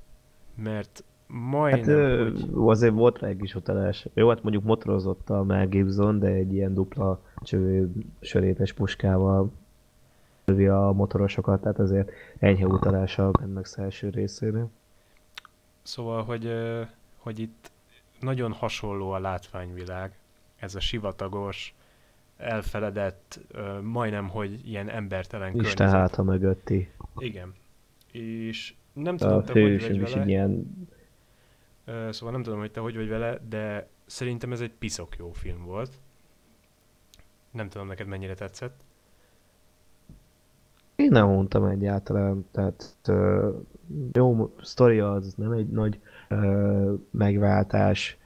mert 0.56 1.04
majdnem, 1.28 1.80
hát, 1.80 1.88
ö, 1.88 2.30
hogy... 2.32 2.70
azért 2.70 2.94
volt 2.94 3.20
rá 3.20 3.28
egy 3.28 3.38
kis 3.38 3.56
utalás. 3.56 4.08
Jó, 4.14 4.30
hát 4.30 4.44
mondjuk 4.44 4.64
motorozott 4.64 5.30
a 5.30 5.44
Mel 5.44 5.68
Gibson, 5.68 6.20
de 6.20 6.28
egy 6.28 6.54
ilyen 6.54 6.74
dupla 6.74 7.22
csövő 7.42 7.92
sörétes 8.20 8.74
puskával 8.74 9.52
lövi 10.46 10.68
a 10.68 10.92
motorosokat, 10.96 11.62
tehát 11.62 11.80
azért 11.80 12.12
enyhe 12.40 12.66
utalása 12.66 13.28
a 13.28 13.48
Max 13.54 13.78
első 13.78 14.10
részére. 14.10 14.66
Szóval, 15.82 16.24
hogy, 16.24 16.52
hogy 17.18 17.40
itt 17.40 17.72
nagyon 18.20 18.52
hasonló 18.52 19.12
a 19.12 19.20
látványvilág, 19.20 20.18
ez 20.56 20.76
a 20.76 20.80
sivatagos, 20.80 21.76
elfeledett, 22.38 23.40
majdnem, 23.82 24.28
hogy 24.28 24.70
ilyen 24.70 24.90
embertelen 24.90 25.48
Isten 25.48 25.64
környezet. 25.64 26.00
háta 26.00 26.24
mögötti. 26.24 26.90
Igen. 27.18 27.54
És 28.12 28.74
nem 28.94 29.18
tudom, 29.18 29.44
hogy 29.46 29.88
vagy 29.88 30.00
vele. 30.00 30.26
Ilyen... 30.26 30.68
Szóval 31.88 32.32
nem 32.32 32.44
tudom, 32.44 32.60
hogy 32.60 32.72
te 32.72 32.80
hogy 32.80 32.96
vagy 32.96 33.08
vele, 33.08 33.40
de 33.50 33.88
szerintem 34.06 34.52
ez 34.52 34.62
egy 34.62 34.74
piszok 34.74 35.16
jó 35.18 35.32
film 35.32 35.66
volt. 35.66 35.92
Nem 37.52 37.70
tudom 37.70 37.88
neked 37.88 38.08
mennyire 38.08 38.34
tetszett. 38.34 38.80
Én 40.96 41.10
nem 41.12 41.28
mondtam 41.28 41.66
egyáltalán, 41.66 42.46
tehát 42.52 42.98
jó 44.14 44.54
sztori 44.62 45.00
az, 45.00 45.34
nem 45.34 45.52
egy 45.52 45.68
nagy 45.68 46.00
ö, 46.28 46.94
megváltás 47.12 48.18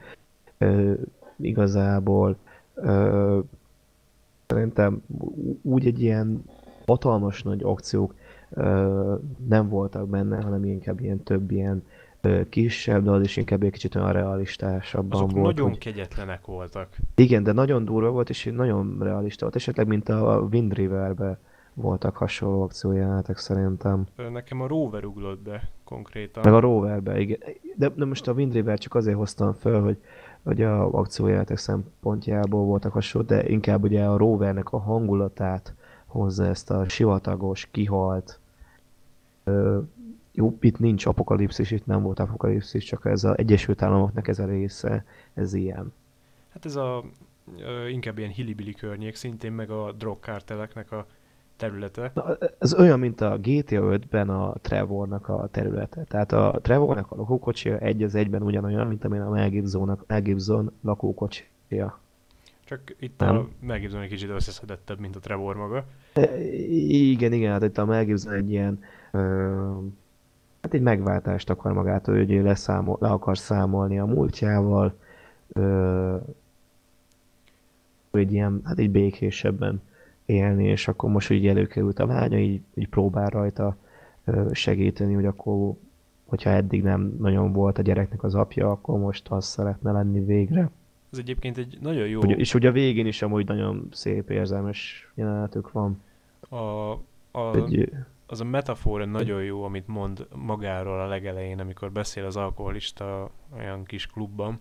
ö, 0.58 0.92
igazából. 1.36 2.36
Ö, 2.74 3.38
szerintem 4.46 5.02
úgy 5.62 5.86
egy 5.86 6.00
ilyen 6.00 6.44
hatalmas 6.86 7.42
nagy 7.42 7.62
akciók 7.62 8.14
ö, 8.50 9.14
nem 9.48 9.68
voltak 9.68 10.08
benne, 10.08 10.42
hanem 10.42 10.64
inkább 10.64 11.00
ilyen 11.00 11.22
több 11.22 11.50
ilyen 11.50 11.84
kisebb, 12.48 13.04
de 13.04 13.10
az 13.10 13.22
is 13.22 13.36
inkább 13.36 13.62
egy 13.62 13.72
kicsit 13.72 13.94
olyan 13.94 14.12
realistásabban 14.12 15.12
Azok 15.12 15.30
volt. 15.30 15.44
nagyon 15.44 15.68
hogy... 15.68 15.78
kegyetlenek 15.78 16.46
voltak. 16.46 16.88
Igen, 17.14 17.42
de 17.42 17.52
nagyon 17.52 17.84
durva 17.84 18.10
volt, 18.10 18.30
és 18.30 18.50
nagyon 18.54 18.96
realista 19.00 19.44
volt. 19.44 19.56
Esetleg, 19.56 19.86
mint 19.86 20.08
a 20.08 20.48
Wind 20.50 20.74
River-be 20.74 21.38
voltak 21.74 22.16
hasonló 22.16 22.62
akciójelenetek 22.62 23.38
szerintem. 23.38 24.06
Nekem 24.32 24.60
a 24.60 24.66
Rover 24.66 25.04
uglott 25.04 25.42
be 25.42 25.68
konkrétan. 25.84 26.42
Meg 26.44 26.54
a 26.54 26.60
Roverbe, 26.60 27.20
igen. 27.20 27.38
De, 27.76 27.88
de 27.88 28.04
most 28.04 28.28
a 28.28 28.32
Wind 28.32 28.52
River 28.52 28.78
csak 28.78 28.94
azért 28.94 29.16
hoztam 29.16 29.52
föl, 29.52 29.82
hogy, 29.82 29.98
hogy 30.42 30.62
a 30.62 30.92
akciójelenetek 30.92 31.56
szempontjából 31.56 32.64
voltak 32.64 32.92
hasonló, 32.92 33.26
de 33.26 33.48
inkább 33.48 33.82
ugye 33.82 34.04
a 34.04 34.16
Rovernek 34.16 34.72
a 34.72 34.78
hangulatát 34.78 35.74
hozza 36.06 36.44
ezt 36.44 36.70
a 36.70 36.88
sivatagos, 36.88 37.68
kihalt. 37.70 38.40
Jó, 40.32 40.56
itt 40.60 40.78
nincs 40.78 41.06
apokalipszis, 41.06 41.70
itt 41.70 41.86
nem 41.86 42.02
volt 42.02 42.18
apokalipszis, 42.18 42.84
csak 42.84 43.04
ez 43.04 43.24
az 43.24 43.38
Egyesült 43.38 43.82
Államoknak 43.82 44.28
ez 44.28 44.38
a 44.38 44.44
része, 44.44 45.04
ez 45.34 45.54
ilyen. 45.54 45.92
Hát 46.52 46.64
ez 46.64 46.76
a 46.76 47.04
ö, 47.58 47.88
inkább 47.88 48.18
ilyen 48.18 48.30
hillibili 48.30 48.74
környék, 48.74 49.14
szintén 49.14 49.52
meg 49.52 49.70
a 49.70 49.92
drogkárteleknek 49.92 50.92
a 50.92 51.06
területe. 51.56 52.10
Na, 52.14 52.36
ez 52.58 52.74
olyan, 52.74 52.98
mint 52.98 53.20
a 53.20 53.38
GTA 53.38 53.98
5-ben 53.98 54.28
a 54.28 54.54
Trevornak 54.60 55.28
a 55.28 55.48
területe. 55.50 56.04
Tehát 56.04 56.32
a 56.32 56.58
Trevornak 56.62 57.10
a 57.10 57.16
lakókocsia 57.16 57.78
egy 57.78 58.02
az 58.02 58.14
egyben 58.14 58.42
ugyanolyan, 58.42 58.86
mint 58.86 59.04
amilyen 59.04 59.26
a 59.26 59.30
Mel, 59.30 59.50
Gibson, 59.50 59.98
Mel 60.06 60.22
Gibson 60.22 60.72
lakókocsia. 60.82 62.00
Csak 62.64 62.80
itt 62.98 63.18
Nem? 63.18 63.36
a 63.36 63.48
Mel 63.60 63.78
Gibson 63.78 64.00
egy 64.00 64.08
kicsit 64.08 64.30
összeszedettebb, 64.30 64.98
mint 64.98 65.16
a 65.16 65.20
Trevor 65.20 65.56
maga. 65.56 65.84
E, 66.12 66.40
igen, 66.88 67.32
igen, 67.32 67.52
hát 67.52 67.62
itt 67.62 67.78
a 67.78 67.84
Mel 67.84 68.04
Gibson 68.04 68.32
egy 68.32 68.50
ilyen 68.50 68.80
ö, 69.12 69.70
hát 70.62 70.74
egy 70.74 70.82
megváltást 70.82 71.50
akar 71.50 71.72
magától, 71.72 72.16
hogy 72.16 72.32
ő 72.32 72.42
leszámol, 72.42 72.96
le 73.00 73.08
akar 73.08 73.38
számolni 73.38 73.98
a 73.98 74.06
múltjával, 74.06 74.94
ö, 75.48 76.16
egy 78.10 78.32
ilyen, 78.32 78.60
hát 78.64 78.78
egy 78.78 78.90
békésebben 78.90 79.82
élni, 80.24 80.64
és 80.64 80.88
akkor 80.88 81.10
most 81.10 81.30
így 81.30 81.46
előkerült 81.46 81.98
a 81.98 82.06
lánya, 82.06 82.38
így, 82.38 82.60
így 82.74 82.88
próbál 82.88 83.28
rajta 83.28 83.76
segíteni, 84.52 85.14
hogy 85.14 85.26
akkor, 85.26 85.74
hogyha 86.24 86.50
eddig 86.50 86.82
nem 86.82 87.16
nagyon 87.18 87.52
volt 87.52 87.78
a 87.78 87.82
gyereknek 87.82 88.22
az 88.22 88.34
apja, 88.34 88.70
akkor 88.70 88.98
most 88.98 89.28
az 89.28 89.44
szeretne 89.44 89.92
lenni 89.92 90.24
végre. 90.24 90.70
Ez 91.12 91.18
egyébként 91.18 91.58
egy 91.58 91.78
nagyon 91.80 92.08
jó... 92.08 92.20
Ugye, 92.20 92.34
és 92.34 92.54
ugye 92.54 92.68
a 92.68 92.72
végén 92.72 93.06
is 93.06 93.22
amúgy 93.22 93.46
nagyon 93.46 93.88
szép 93.92 94.30
érzelmes 94.30 95.10
jelenetük 95.14 95.72
van. 95.72 96.02
A, 96.48 96.56
a, 97.30 97.54
egy, 97.54 97.92
az 98.32 98.40
a 98.40 98.44
metafora 98.44 99.04
nagyon 99.04 99.42
jó, 99.42 99.64
amit 99.64 99.86
mond 99.86 100.26
magáról 100.34 101.00
a 101.00 101.06
legelején, 101.06 101.60
amikor 101.60 101.92
beszél 101.92 102.24
az 102.24 102.36
alkoholista 102.36 103.30
olyan 103.56 103.84
kis 103.84 104.06
klubban, 104.06 104.60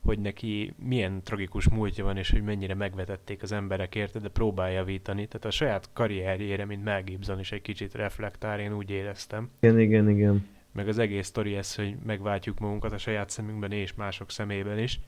hogy 0.00 0.18
neki 0.18 0.74
milyen 0.78 1.22
tragikus 1.22 1.68
múltja 1.68 2.04
van, 2.04 2.16
és 2.16 2.30
hogy 2.30 2.42
mennyire 2.42 2.74
megvetették 2.74 3.42
az 3.42 3.52
emberek 3.52 3.94
érte, 3.94 4.18
de 4.18 4.28
próbálja 4.28 4.78
javítani. 4.78 5.26
Tehát 5.26 5.44
a 5.44 5.50
saját 5.50 5.90
karrierjére, 5.92 6.64
mint 6.64 6.84
Mel 6.84 7.02
Gibson 7.02 7.38
is 7.38 7.52
egy 7.52 7.62
kicsit 7.62 7.94
reflektál, 7.94 8.60
én 8.60 8.72
úgy 8.76 8.90
éreztem. 8.90 9.50
Igen, 9.60 9.78
igen, 9.78 10.08
igen. 10.08 10.48
Meg 10.72 10.88
az 10.88 10.98
egész 10.98 11.26
sztori 11.26 11.56
ez, 11.56 11.74
hogy 11.74 11.96
megváltjuk 12.06 12.58
magunkat 12.58 12.92
a 12.92 12.98
saját 12.98 13.30
szemünkben 13.30 13.72
és 13.72 13.94
mások 13.94 14.30
szemében 14.30 14.78
is. 14.78 15.00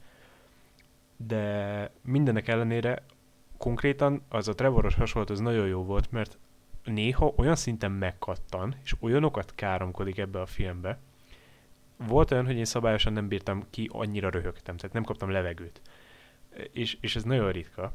De 1.16 1.90
mindenek 2.02 2.48
ellenére 2.48 3.05
konkrétan 3.56 4.23
az 4.28 4.48
a 4.48 4.55
Trevoros 4.55 4.94
hasonlat 4.94 5.31
az 5.31 5.40
nagyon 5.40 5.66
jó 5.66 5.85
volt, 5.85 6.10
mert 6.10 6.39
néha 6.85 7.33
olyan 7.37 7.57
szinten 7.57 7.93
megkattan, 7.93 8.75
és 8.85 8.95
olyanokat 9.01 9.55
káromkodik 9.55 10.19
ebbe 10.19 10.41
a 10.41 10.47
filmbe, 10.47 10.99
volt 11.97 12.31
olyan, 12.31 12.47
hogy 12.47 12.57
én 12.57 12.65
szabályosan 12.65 13.13
nem 13.13 13.29
bírtam 13.29 13.65
ki, 13.71 13.89
annyira 13.93 14.31
röhögtem, 14.31 14.77
tehát 14.77 14.95
nem 14.95 15.05
kaptam 15.05 15.31
levegőt. 15.31 15.81
És, 16.73 16.97
és 17.01 17.17
ez 17.17 17.23
nagyon 17.23 17.53
ritka. 17.53 17.93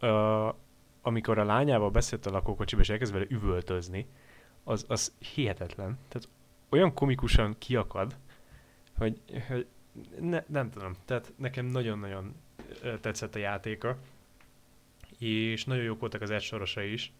Uh, 0.00 0.54
amikor 1.02 1.38
a 1.38 1.44
lányával 1.44 1.90
beszélt 1.90 2.26
a 2.26 2.30
lakókocsiba, 2.30 2.80
és 2.80 2.88
elkezd 2.88 3.12
vele 3.12 3.26
üvöltözni, 3.28 4.06
az, 4.64 4.84
az 4.88 5.14
hihetetlen. 5.34 5.98
Tehát 6.08 6.28
olyan 6.68 6.94
komikusan 6.94 7.54
kiakad, 7.58 8.16
hogy, 8.96 9.20
hogy 9.48 9.66
ne, 10.20 10.44
nem 10.46 10.70
tudom, 10.70 10.92
tehát 11.04 11.32
nekem 11.36 11.66
nagyon-nagyon 11.66 12.34
tetszett 13.00 13.34
a 13.34 13.38
játéka, 13.38 13.96
és 15.18 15.64
nagyon 15.64 15.84
jók 15.84 16.00
voltak 16.00 16.20
az 16.20 16.30
egy 16.30 16.42
sorosai 16.42 16.92
is. 16.92 17.12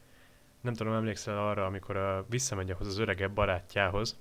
Nem 0.63 0.75
tudom, 0.75 0.93
emlékszel 0.93 1.39
arra, 1.39 1.65
amikor 1.65 1.97
a, 1.97 2.27
visszamegy 2.31 2.71
ahhoz 2.71 2.87
az 2.87 2.99
öregebb 2.99 3.33
barátjához, 3.33 4.19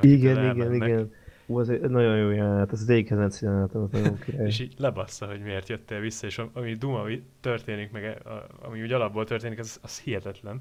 igen, 0.00 0.54
igen, 0.54 0.74
igen. 0.74 1.12
Ú, 1.46 1.58
az 1.58 1.68
egy 1.68 1.80
nagyon 1.80 2.16
jó 2.16 2.30
jelenet, 2.30 2.72
az 2.72 2.80
az 2.80 2.88
egyik 2.88 3.06
kedvenc 3.06 3.42
jelenet, 3.42 3.74
az 3.74 3.90
nagyon 3.90 4.18
király. 4.18 4.46
és 4.46 4.60
így 4.60 4.74
lebassza, 4.78 5.26
hogy 5.26 5.40
miért 5.40 5.68
jöttél 5.68 6.00
vissza, 6.00 6.26
és 6.26 6.40
ami 6.52 6.74
Duma 6.74 7.04
történik, 7.40 7.90
meg 7.90 8.22
ami 8.62 8.82
úgy 8.82 8.92
alapból 8.92 9.24
történik, 9.24 9.58
az, 9.58 9.78
az 9.82 10.00
hihetetlen. 10.00 10.60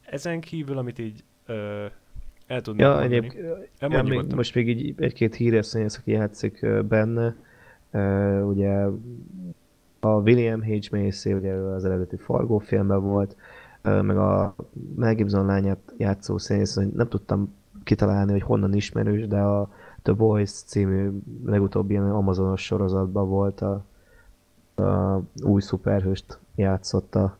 Ezen 0.00 0.40
kívül, 0.40 0.78
amit 0.78 0.98
így 0.98 1.24
el 2.46 2.60
tudnék 2.60 2.84
ja, 2.84 2.90
mondani. 2.90 3.16
Egyéb, 3.16 3.32
ja, 3.80 4.02
még, 4.02 4.34
most 4.34 4.54
még 4.54 4.68
így 4.68 4.94
egy-két 4.96 5.34
híres 5.34 5.66
színész, 5.66 5.98
aki 5.98 6.10
játszik 6.10 6.66
benne, 6.84 7.36
ugye 8.42 8.84
a 10.00 10.08
William 10.08 10.62
H. 10.62 10.90
Macy, 10.90 11.32
ugye 11.32 11.52
az 11.52 11.84
eredeti 11.84 12.16
Fargo 12.16 12.58
filmben 12.58 13.02
volt, 13.02 13.36
meg 13.82 14.18
a 14.18 14.54
Mel 14.96 15.14
Gibson 15.14 15.46
lányát 15.46 15.94
játszó 15.96 16.38
színész, 16.38 16.74
hogy 16.74 16.88
nem 16.88 17.08
tudtam 17.08 17.54
kitalálni, 17.84 18.32
hogy 18.32 18.42
honnan 18.42 18.74
ismerős, 18.74 19.26
de 19.26 19.40
a 19.40 19.70
The 20.02 20.12
Boys 20.12 20.50
című 20.50 21.10
legutóbbi 21.44 21.92
ilyen 21.92 22.10
Amazonos 22.10 22.64
sorozatban 22.64 23.28
volt 23.28 23.60
a, 23.60 23.84
a 24.82 25.22
új 25.42 25.60
szuperhőst 25.60 26.38
játszotta. 26.54 27.38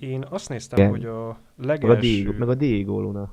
Én 0.00 0.24
azt 0.30 0.48
néztem, 0.48 0.78
Igen. 0.78 0.90
hogy 0.90 1.04
a 1.04 1.38
legelső... 1.56 1.86
Meg 1.86 1.96
a, 1.96 2.00
Diego, 2.00 2.32
meg 2.38 2.48
a 2.48 2.54
Diego 2.54 3.00
Luna. 3.00 3.32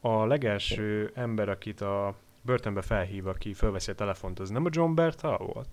A 0.00 0.26
legelső 0.26 1.10
ember, 1.14 1.48
akit 1.48 1.80
a 1.80 2.14
börtönbe 2.42 2.82
felhív, 2.82 3.26
aki 3.26 3.52
felveszi 3.52 3.90
a 3.90 3.94
telefont, 3.94 4.38
az 4.38 4.50
nem 4.50 4.64
a 4.64 4.68
John 4.72 4.94
Bertal 4.94 5.50
volt? 5.54 5.68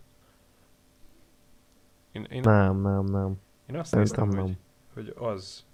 Én, 2.14 2.23
én, 2.30 2.41
nem, 2.41 2.81
nem, 2.81 3.06
nem. 3.06 3.34
Én 3.65 3.76
azt 3.76 3.95
néztem, 3.95 4.27
nem. 4.27 4.41
Hogy, 4.44 4.57
hogy 4.94 5.14
az. 5.18 5.65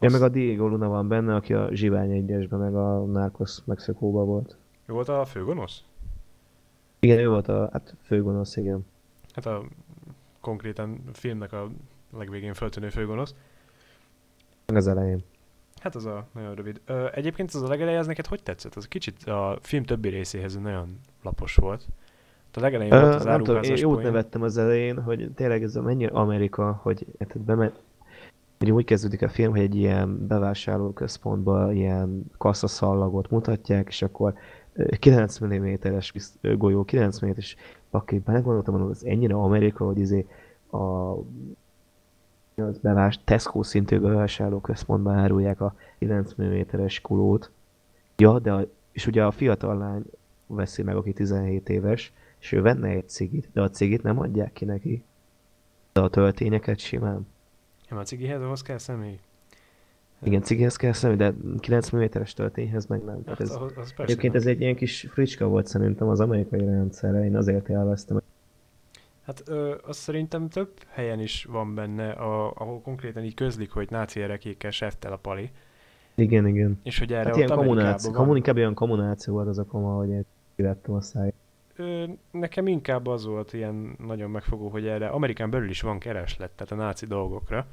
Ja, 0.00 0.10
meg 0.10 0.22
a 0.22 0.28
Diego 0.28 0.66
Luna 0.66 0.88
van 0.88 1.08
benne, 1.08 1.34
aki 1.34 1.54
a 1.54 1.74
Zsivány 1.74 2.10
egyesben, 2.10 2.58
meg 2.58 2.74
a 2.74 3.04
Narcos 3.04 3.58
Mexikóban 3.64 4.26
volt. 4.26 4.56
Ő 4.86 4.92
volt 4.92 5.08
a 5.08 5.24
főgonosz? 5.24 5.84
Igen, 7.00 7.18
ő 7.18 7.28
volt 7.28 7.48
a 7.48 7.68
hát 7.72 7.96
főgonosz, 8.02 8.56
igen. 8.56 8.86
Hát 9.34 9.46
a 9.46 9.64
konkrétan 10.40 11.00
filmnek 11.12 11.52
a 11.52 11.70
legvégén 12.16 12.54
föltűnő 12.54 12.88
főgonosz. 12.88 13.34
Meg 14.66 14.76
az 14.76 14.86
elején. 14.86 15.24
Hát 15.80 15.94
az 15.94 16.04
a 16.04 16.26
nagyon 16.32 16.54
rövid. 16.54 16.80
Ö, 16.84 17.08
egyébként 17.12 17.50
az 17.54 17.62
a 17.62 17.68
legeleje, 17.68 17.98
az 17.98 18.06
neked 18.06 18.26
hogy 18.26 18.42
tetszett? 18.42 18.74
Az 18.74 18.88
kicsit 18.88 19.24
a 19.24 19.58
film 19.62 19.84
többi 19.84 20.08
részéhez 20.08 20.56
nagyon 20.56 21.00
lapos 21.22 21.54
volt. 21.54 21.86
A 22.56 22.60
legelején 22.60 22.92
Ö, 22.92 23.00
volt 23.00 23.14
az 23.14 23.24
nem 23.24 23.42
tudom, 23.42 23.62
én 23.62 23.76
jót 23.76 24.02
nevettem 24.02 24.42
az 24.42 24.58
elején, 24.58 25.02
hogy 25.02 25.30
tényleg 25.34 25.62
ez 25.62 25.76
a 25.76 25.82
mennyire 25.82 26.12
Amerika, 26.12 26.80
hogy 26.82 27.06
hát 27.18 27.38
bemet, 27.38 27.82
hogy 28.58 28.70
úgy 28.70 28.84
kezdődik 28.84 29.22
a 29.22 29.28
film, 29.28 29.50
hogy 29.50 29.60
egy 29.60 29.74
ilyen 29.74 30.26
bevásárlóközpontban 30.26 31.74
ilyen 31.74 32.24
kasszaszallagot 32.38 33.30
mutatják, 33.30 33.86
és 33.88 34.02
akkor 34.02 34.34
9 34.98 35.44
mm-es 35.44 36.12
golyó, 36.56 36.84
9 36.84 37.24
mm-es, 37.24 37.56
akkor 37.90 38.18
belegondoltam, 38.18 38.80
hogy 38.80 38.90
ez 38.90 39.02
ennyire 39.04 39.34
Amerika, 39.34 39.84
hogy 39.84 39.98
izé 39.98 40.26
a 40.70 41.12
az 42.56 42.78
bevás, 42.78 43.20
Tesco 43.24 43.62
szintű 43.62 43.98
bevásárlóközpontban 43.98 45.14
árulják 45.14 45.60
a 45.60 45.74
9 45.98 46.34
mm-es 46.42 47.00
kulót. 47.00 47.50
Ja, 48.16 48.38
de 48.38 48.52
a, 48.52 48.66
és 48.92 49.06
ugye 49.06 49.24
a 49.24 49.30
fiatal 49.30 49.78
lány 49.78 50.02
veszi 50.46 50.82
meg, 50.82 50.96
aki 50.96 51.12
17 51.12 51.68
éves, 51.68 52.12
és 52.44 52.52
ő 52.52 52.62
venne 52.62 52.88
egy 52.88 53.08
cigit, 53.08 53.48
de 53.52 53.62
a 53.62 53.70
cigit 53.70 54.02
nem 54.02 54.18
adják 54.18 54.52
ki 54.52 54.64
neki. 54.64 55.04
De 55.92 56.00
a 56.00 56.08
töltényeket 56.08 56.78
simán. 56.78 57.26
Ja, 57.90 57.98
a 57.98 58.02
cigihez 58.02 58.42
ahhoz 58.42 58.62
kell 58.62 58.78
személy. 58.78 59.18
Igen, 60.22 60.42
cigihez 60.42 60.76
kell 60.76 60.92
személy, 60.92 61.16
de 61.16 61.34
9 61.60 61.96
mm-es 61.96 62.32
töltényhez 62.32 62.86
meg 62.86 63.04
nem. 63.04 63.22
Hát, 63.26 63.40
ez, 63.40 63.50
az, 63.50 63.72
az 63.76 63.94
egyébként 63.96 64.32
nem. 64.32 64.42
ez 64.42 64.48
egy 64.48 64.60
ilyen 64.60 64.76
kis 64.76 65.06
fricska 65.10 65.46
volt 65.46 65.66
szerintem 65.66 66.08
az 66.08 66.20
amerikai 66.20 66.64
rendszerre, 66.64 67.24
én 67.24 67.36
azért 67.36 67.68
élveztem, 67.68 68.22
Hát 69.22 69.42
ö, 69.46 69.74
azt 69.86 69.98
szerintem 69.98 70.48
több 70.48 70.70
helyen 70.88 71.20
is 71.20 71.44
van 71.44 71.74
benne, 71.74 72.10
a, 72.10 72.52
ahol 72.54 72.80
konkrétan 72.80 73.24
így 73.24 73.34
közlik, 73.34 73.70
hogy 73.70 73.90
náci 73.90 74.20
erekékkel 74.20 74.70
seftel 74.70 75.12
a 75.12 75.16
pali. 75.16 75.50
Igen, 76.14 76.46
igen. 76.46 76.80
És 76.82 76.98
hogy 76.98 77.12
erre 77.12 77.28
hát 77.28 77.36
ilyen 77.36 77.48
kommunáció, 77.48 78.10
van... 78.10 78.20
kommunikában 78.20 78.60
olyan 78.60 78.74
kommunáció 78.74 79.34
volt 79.34 79.48
az 79.48 79.58
a 79.58 79.64
koma, 79.64 79.96
hogy 79.96 80.26
kivettem 80.56 80.94
a 80.94 81.00
száj. 81.00 81.32
Ö, 81.76 82.04
nekem 82.30 82.66
inkább 82.66 83.06
az 83.06 83.26
volt 83.26 83.52
ilyen 83.52 83.96
nagyon 84.06 84.30
megfogó, 84.30 84.68
hogy 84.68 84.86
erre 84.86 85.06
Amerikán 85.06 85.50
belül 85.50 85.68
is 85.68 85.80
van 85.80 85.98
kereslet, 85.98 86.50
tehát 86.50 86.72
a 86.72 86.84
náci 86.84 87.06
dolgokra. 87.06 87.66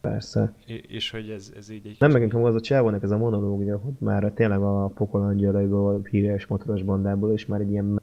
Persze. 0.00 0.52
És, 0.66 0.80
és 0.88 1.10
hogy 1.10 1.30
ez, 1.30 1.52
ez 1.56 1.68
így 1.68 1.86
egy... 1.86 1.96
Nem 1.98 2.10
meg 2.10 2.22
nekem 2.22 2.44
az 2.44 2.54
a 2.54 2.60
csávónak 2.60 3.02
ez 3.02 3.10
a 3.10 3.16
monológia, 3.16 3.78
hogy 3.78 3.92
már 3.98 4.32
tényleg 4.34 4.60
a 4.60 4.86
pokolangyalaiból, 4.86 6.00
híres 6.10 6.46
motoros 6.46 6.82
bandából, 6.82 7.32
és 7.32 7.46
már 7.46 7.60
egy 7.60 7.70
ilyen 7.70 8.02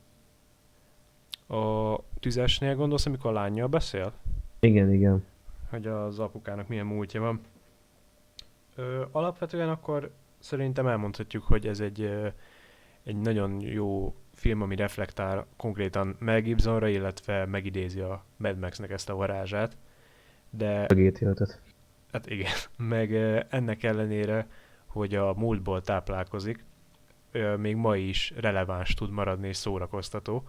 a 1.47 1.95
tüzesnél 2.19 2.75
gondolsz, 2.75 3.05
amikor 3.05 3.29
a 3.29 3.33
lányjal 3.33 3.67
beszél? 3.67 4.13
Igen, 4.59 4.93
igen. 4.93 5.23
Hogy 5.69 5.87
az 5.87 6.19
apukának 6.19 6.67
milyen 6.67 6.85
múltja 6.85 7.21
van. 7.21 7.39
Ö, 8.75 9.01
alapvetően 9.11 9.69
akkor 9.69 10.11
szerintem 10.39 10.87
elmondhatjuk, 10.87 11.43
hogy 11.43 11.67
ez 11.67 11.79
egy, 11.79 12.09
egy 13.03 13.15
nagyon 13.15 13.61
jó 13.61 14.13
film, 14.41 14.61
ami 14.61 14.75
reflektál 14.75 15.45
konkrétan 15.57 16.15
Mel 16.19 16.41
Gibsonra, 16.41 16.87
illetve 16.87 17.45
megidézi 17.45 17.99
a 17.99 18.23
Mad 18.37 18.59
Max-nek 18.59 18.91
ezt 18.91 19.09
a 19.09 19.15
varázsát. 19.15 19.77
De... 20.49 20.81
A 20.81 20.93
Hát 22.11 22.29
igen, 22.29 22.51
meg 22.95 23.13
ennek 23.49 23.83
ellenére, 23.83 24.47
hogy 24.85 25.15
a 25.15 25.33
múltból 25.33 25.81
táplálkozik, 25.81 26.65
még 27.57 27.75
ma 27.75 27.95
is 27.95 28.33
releváns 28.37 28.93
tud 28.93 29.11
maradni 29.11 29.47
és 29.47 29.57
szórakoztató. 29.57 30.43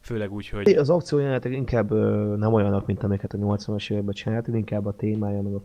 Főleg 0.00 0.32
úgy, 0.32 0.48
hogy... 0.48 0.68
Az 0.68 0.90
akciójelenetek 0.90 1.52
inkább 1.52 1.90
nem 2.38 2.52
olyanok, 2.52 2.86
mint 2.86 3.02
amiket 3.02 3.32
a 3.32 3.38
80-as 3.38 3.90
években 3.90 4.14
csináltak, 4.14 4.54
inkább 4.54 4.86
a 4.86 4.96
témája 4.96 5.42
meg 5.42 5.54
a... 5.54 5.62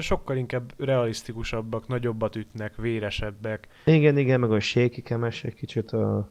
Sokkal 0.00 0.36
inkább 0.36 0.72
realisztikusabbak, 0.76 1.86
nagyobbat 1.86 2.36
ütnek, 2.36 2.76
véresebbek. 2.76 3.68
Igen, 3.84 4.18
igen, 4.18 4.40
meg 4.40 4.52
a 4.52 4.60
sékikemes 4.60 5.44
egy 5.44 5.54
kicsit 5.54 5.90
a... 5.92 6.30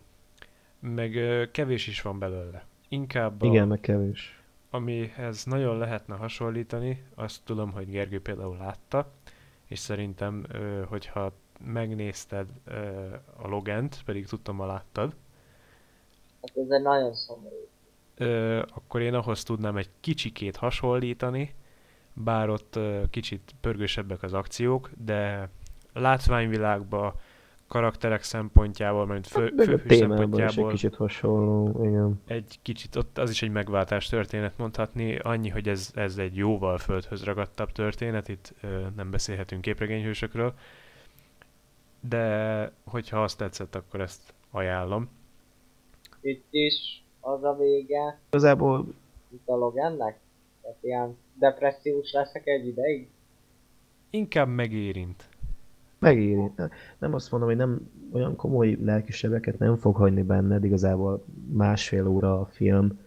Meg 0.80 1.20
kevés 1.52 1.88
is 1.88 2.02
van 2.02 2.20
belőle. 2.20 2.66
Inkább 2.90 3.42
a... 3.42 3.46
Igen, 3.46 3.68
meg 3.68 3.80
kevés. 3.80 4.42
Amihez 4.70 5.44
nagyon 5.46 5.78
lehetne 5.78 6.16
hasonlítani, 6.16 7.04
azt 7.16 7.42
tudom, 7.44 7.72
hogy 7.72 7.90
Gergő 7.90 8.22
például 8.22 8.58
látta, 8.58 9.12
és 9.68 9.80
szerintem, 9.80 10.46
hogyha 10.88 11.32
megnézted 11.66 12.48
a 13.38 13.48
Logent, 13.48 14.02
pedig 14.06 14.28
tudtam, 14.28 14.58
ha 14.58 14.66
láttad, 14.66 15.16
Hát 16.42 16.58
ez 16.58 16.70
egy 16.70 16.82
nagyon 16.82 17.14
szomorú. 17.14 17.68
Akkor 18.76 19.02
én 19.02 19.14
ahhoz 19.14 19.44
tudnám 19.44 19.78
egy 19.78 19.90
kicsikét 20.00 20.56
hasonlítani, 20.56 21.56
bár 22.24 22.50
ott 22.50 22.80
kicsit 23.10 23.56
pörgősebbek 23.62 24.24
az 24.24 24.34
akciók, 24.34 24.90
de 25.06 25.50
látványvilágban, 25.94 27.14
karakterek 27.68 28.24
szempontjából, 28.24 29.06
mert 29.06 29.28
fő, 29.28 29.54
hát, 29.58 29.66
főhő 29.66 29.96
szempontjából 29.96 30.66
egy 30.66 30.72
kicsit 30.72 30.96
hasonló, 30.96 31.84
igen. 31.86 32.22
Egy 32.28 32.60
kicsit, 32.62 32.96
ott 32.96 33.18
az 33.18 33.30
is 33.30 33.42
egy 33.42 33.52
megváltás 33.52 34.08
történet 34.08 34.58
mondhatni, 34.58 35.18
annyi, 35.18 35.50
hogy 35.50 35.68
ez, 35.68 35.92
ez 35.96 36.18
egy 36.18 36.36
jóval 36.36 36.78
földhöz 36.78 37.24
ragadtabb 37.24 37.72
történet, 37.72 38.28
itt 38.28 38.54
ö, 38.62 38.86
nem 38.96 39.12
beszélhetünk 39.12 39.62
képregényhősökről, 39.62 40.54
de 42.10 42.72
hogyha 42.84 43.24
azt 43.24 43.38
tetszett, 43.38 43.76
akkor 43.76 44.02
ezt 44.02 44.34
ajánlom 44.52 45.10
itt 46.28 46.48
is 46.50 47.04
az 47.20 47.44
a 47.44 47.56
vége. 47.56 48.20
Igazából... 48.30 48.86
Itt 49.30 49.48
a 49.48 49.72
ennek? 49.76 50.20
Tehát 50.62 50.78
ilyen 50.82 51.18
depressziós 51.40 52.12
leszek 52.12 52.48
egy 52.48 52.68
ideig? 52.68 53.10
Inkább 54.10 54.48
megérint. 54.48 55.30
Megérint. 56.00 56.62
Nem 56.98 57.14
azt 57.14 57.32
mondom, 57.32 57.50
hogy 57.50 57.58
nem 57.58 57.90
olyan 58.12 58.36
komoly 58.36 58.78
lelkisebeket 58.82 59.60
nem 59.60 59.76
fog 59.76 59.96
hagyni 59.96 60.24
benned, 60.24 60.64
igazából 60.64 61.24
másfél 61.52 62.08
óra 62.08 62.40
a 62.40 62.46
film. 62.46 63.00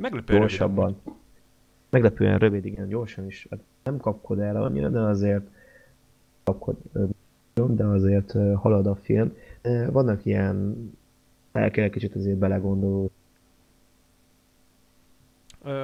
Meglepően 0.00 0.40
gyorsabban. 0.40 0.96
Rövid. 1.04 1.20
Meglepően 1.90 2.38
rövid, 2.38 2.64
igen, 2.64 2.88
gyorsan 2.88 3.26
is. 3.26 3.46
Hát 3.50 3.60
nem 3.82 3.96
kapkod 3.96 4.38
el 4.38 4.62
annyira, 4.62 4.88
de 4.88 5.00
azért 5.00 5.46
kapkod, 6.42 6.76
de 7.54 7.84
azért 7.84 8.32
halad 8.54 8.86
a 8.86 8.94
film. 8.94 9.32
Vannak 9.90 10.24
ilyen 10.24 10.76
el 11.52 11.70
kell 11.70 11.88
kicsit 11.88 12.14
azért 12.14 12.38
belegondolni. 12.38 13.10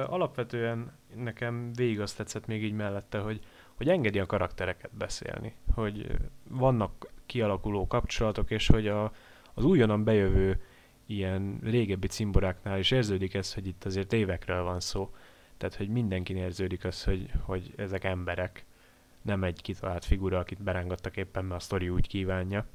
Alapvetően 0.07 0.91
nekem 1.15 1.73
végig 1.73 1.99
azt 1.99 2.17
tetszett 2.17 2.45
még 2.45 2.63
így 2.63 2.73
mellette, 2.73 3.19
hogy, 3.19 3.39
hogy 3.73 3.89
engedi 3.89 4.19
a 4.19 4.25
karaktereket 4.25 4.91
beszélni, 4.97 5.55
hogy 5.73 6.07
vannak 6.49 7.07
kialakuló 7.25 7.87
kapcsolatok, 7.87 8.51
és 8.51 8.67
hogy 8.67 8.87
a, 8.87 9.11
az 9.53 9.63
újonnan 9.63 10.03
bejövő 10.03 10.61
ilyen 11.05 11.59
régebbi 11.63 12.07
cimboráknál 12.07 12.79
is 12.79 12.91
érződik 12.91 13.33
ez, 13.33 13.53
hogy 13.53 13.67
itt 13.67 13.85
azért 13.85 14.13
évekről 14.13 14.63
van 14.63 14.79
szó. 14.79 15.13
Tehát, 15.57 15.75
hogy 15.75 15.89
mindenkin 15.89 16.37
érződik 16.37 16.85
az, 16.85 17.03
hogy, 17.03 17.31
hogy 17.41 17.73
ezek 17.75 18.03
emberek, 18.03 18.65
nem 19.21 19.43
egy 19.43 19.61
kitalált 19.61 20.05
figura, 20.05 20.39
akit 20.39 20.63
berángattak 20.63 21.17
éppen, 21.17 21.45
mert 21.45 21.61
a 21.61 21.63
sztori 21.63 21.89
úgy 21.89 22.07
kívánja 22.07 22.65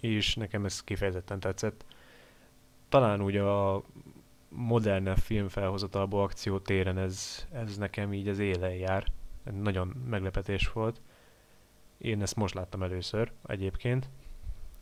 és 0.00 0.34
nekem 0.34 0.64
ez 0.64 0.84
kifejezetten 0.84 1.40
tetszett. 1.40 1.84
Talán 2.88 3.22
úgy 3.22 3.36
a 3.36 3.82
modernebb 4.48 5.16
filmfelhozatalból 5.16 6.22
akciótéren 6.22 6.98
ez, 6.98 7.46
ez 7.52 7.76
nekem 7.76 8.12
így 8.12 8.28
az 8.28 8.38
élen 8.38 8.74
jár. 8.74 9.04
Nagyon 9.62 9.94
meglepetés 10.10 10.72
volt. 10.72 11.00
Én 11.98 12.22
ezt 12.22 12.36
most 12.36 12.54
láttam 12.54 12.82
először 12.82 13.32
egyébként. 13.46 14.08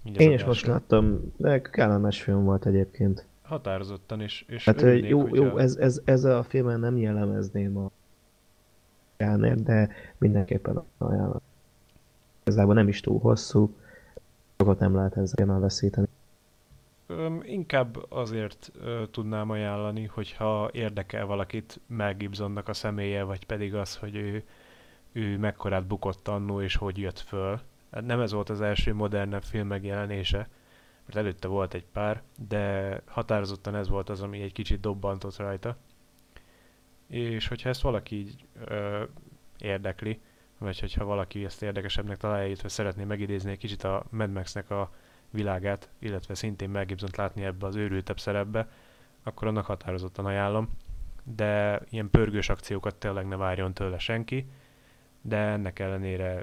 Így 0.05 0.21
Én 0.21 0.33
is 0.33 0.45
most 0.45 0.67
láttam, 0.67 1.33
de 1.37 1.61
kellemes 1.61 2.23
film 2.23 2.45
volt 2.45 2.67
egyébként. 2.67 3.27
Határozottan, 3.43 4.21
és, 4.21 4.45
és 4.49 4.65
Hát 4.65 4.83
örülnék, 4.83 5.11
jó, 5.11 5.21
hogyha- 5.21 5.37
jó 5.45 5.59
ez, 5.59 5.77
ez, 5.77 6.01
ez 6.05 6.25
a 6.25 6.43
filmen 6.43 6.81
nem 6.81 6.97
jellemezném 6.97 7.77
a 7.77 7.91
Jánér, 9.19 9.63
de 9.63 9.89
mindenképpen 10.19 10.83
ajánlom. 10.99 11.41
Igazából 12.45 12.75
nem 12.75 12.89
is 12.89 13.01
túl 13.01 13.19
hosszú, 13.19 13.75
sokat 14.57 14.79
nem 14.79 14.95
lehet 14.95 15.17
ezzel 15.17 15.51
elveszíteni. 15.51 16.07
Inkább 17.43 18.13
azért 18.13 18.73
tudnám 19.11 19.51
ajánlani, 19.51 20.05
hogyha 20.05 20.71
érdekel 20.73 21.27
valakit 21.27 21.81
Mel 21.87 22.15
Gibsonnak 22.15 22.69
a 22.69 22.73
személye, 22.73 23.23
vagy 23.23 23.47
pedig 23.47 23.75
az, 23.75 23.97
hogy 23.97 24.17
ő, 24.17 24.45
ő 25.13 25.39
mekkorát 25.39 25.87
bukott 25.87 26.29
annó, 26.29 26.61
és 26.61 26.77
hogy 26.77 26.99
jött 26.99 27.19
föl. 27.19 27.61
Nem 27.91 28.21
ez 28.21 28.33
volt 28.33 28.49
az 28.49 28.61
első 28.61 28.95
modernebb 28.95 29.43
film 29.43 29.67
megjelenése, 29.67 30.49
mert 31.07 31.19
előtte 31.19 31.49
volt 31.49 31.75
egy 31.75 31.85
pár, 31.93 32.23
de 32.49 33.01
határozottan 33.07 33.75
ez 33.75 33.89
volt 33.89 34.09
az, 34.09 34.21
ami 34.23 34.41
egy 34.41 34.53
kicsit 34.53 34.81
dobbantott 34.81 35.37
rajta. 35.37 35.77
És 37.07 37.49
hogyha 37.49 37.69
ezt 37.69 37.81
valaki 37.81 38.17
így 38.17 38.45
ö, 38.65 39.03
érdekli, 39.59 40.21
vagy 40.59 40.81
hogyha 40.81 41.05
valaki 41.05 41.45
ezt 41.45 41.63
érdekesebbnek 41.63 42.17
találja, 42.17 42.47
illetve 42.47 42.69
szeretné 42.69 43.05
megidézni 43.05 43.51
egy 43.51 43.59
kicsit 43.59 43.85
a 43.85 44.05
Mad 44.11 44.33
Max-nek 44.33 44.71
a 44.71 44.91
világát, 45.31 45.89
illetve 45.99 46.35
szintén 46.35 46.71
Mel 46.71 46.85
Gibsont 46.85 47.17
látni 47.17 47.45
ebbe 47.45 47.67
az 47.67 47.77
őrültebb 47.77 48.21
szerepbe, 48.21 48.69
akkor 49.23 49.49
annak 49.49 49.67
határozottan 49.67 50.27
ajánlom. 50.27 50.69
De 51.23 51.81
ilyen 51.91 52.11
pörgős 52.11 52.49
akciókat 52.49 52.95
tényleg 52.95 53.27
ne 53.27 53.37
várjon 53.37 53.75
tőle 53.75 53.99
senki, 53.99 54.47
de 55.21 55.37
ennek 55.37 55.79
ellenére 55.79 56.43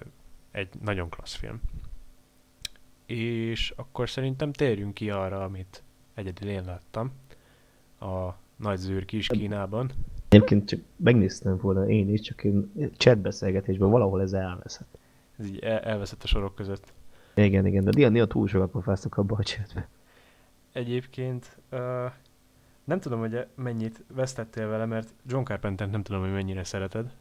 egy 0.52 0.70
nagyon 0.82 1.10
klassz 1.10 1.36
film. 1.36 1.62
És 3.06 3.74
akkor 3.76 4.10
szerintem 4.10 4.52
térjünk 4.52 4.94
ki 4.94 5.10
arra, 5.10 5.44
amit 5.44 5.84
egyedül 6.14 6.50
én 6.50 6.66
láttam, 6.66 7.12
a 8.00 8.30
Nagy 8.56 8.78
Zűr 8.78 9.06
kis 9.06 9.28
Kínában. 9.28 9.92
Egyébként 10.30 10.68
csak 10.68 10.80
megnéztem 10.96 11.58
volna 11.58 11.88
én 11.88 12.10
is, 12.10 12.22
csak 12.22 12.44
én 12.44 12.72
chatbeszélgetésben 12.98 13.90
valahol 13.90 14.22
ez 14.22 14.34
elveszett. 14.34 14.98
Ez 15.38 15.48
így 15.48 15.60
el- 15.60 15.80
elveszett 15.80 16.24
a 16.24 16.28
sorok 16.28 16.56
között. 16.56 16.94
Igen, 17.34 17.66
igen, 17.66 17.84
de 17.84 17.92
néha, 17.94 18.10
néha 18.10 18.28
túl 18.28 18.48
sokat 18.48 18.72
pofáztak 18.72 19.18
abba 19.18 19.36
a 19.36 19.44
chatbe. 19.44 19.88
Egyébként 20.72 21.58
uh, 21.72 21.80
nem 22.84 23.00
tudom, 23.00 23.20
hogy 23.20 23.48
mennyit 23.56 24.04
vesztettél 24.14 24.68
vele, 24.68 24.86
mert 24.86 25.14
John 25.26 25.44
Carpenter 25.44 25.90
nem 25.90 26.04
tudom, 26.04 26.22
hogy 26.22 26.32
mennyire 26.32 26.64
szereted. 26.64 27.14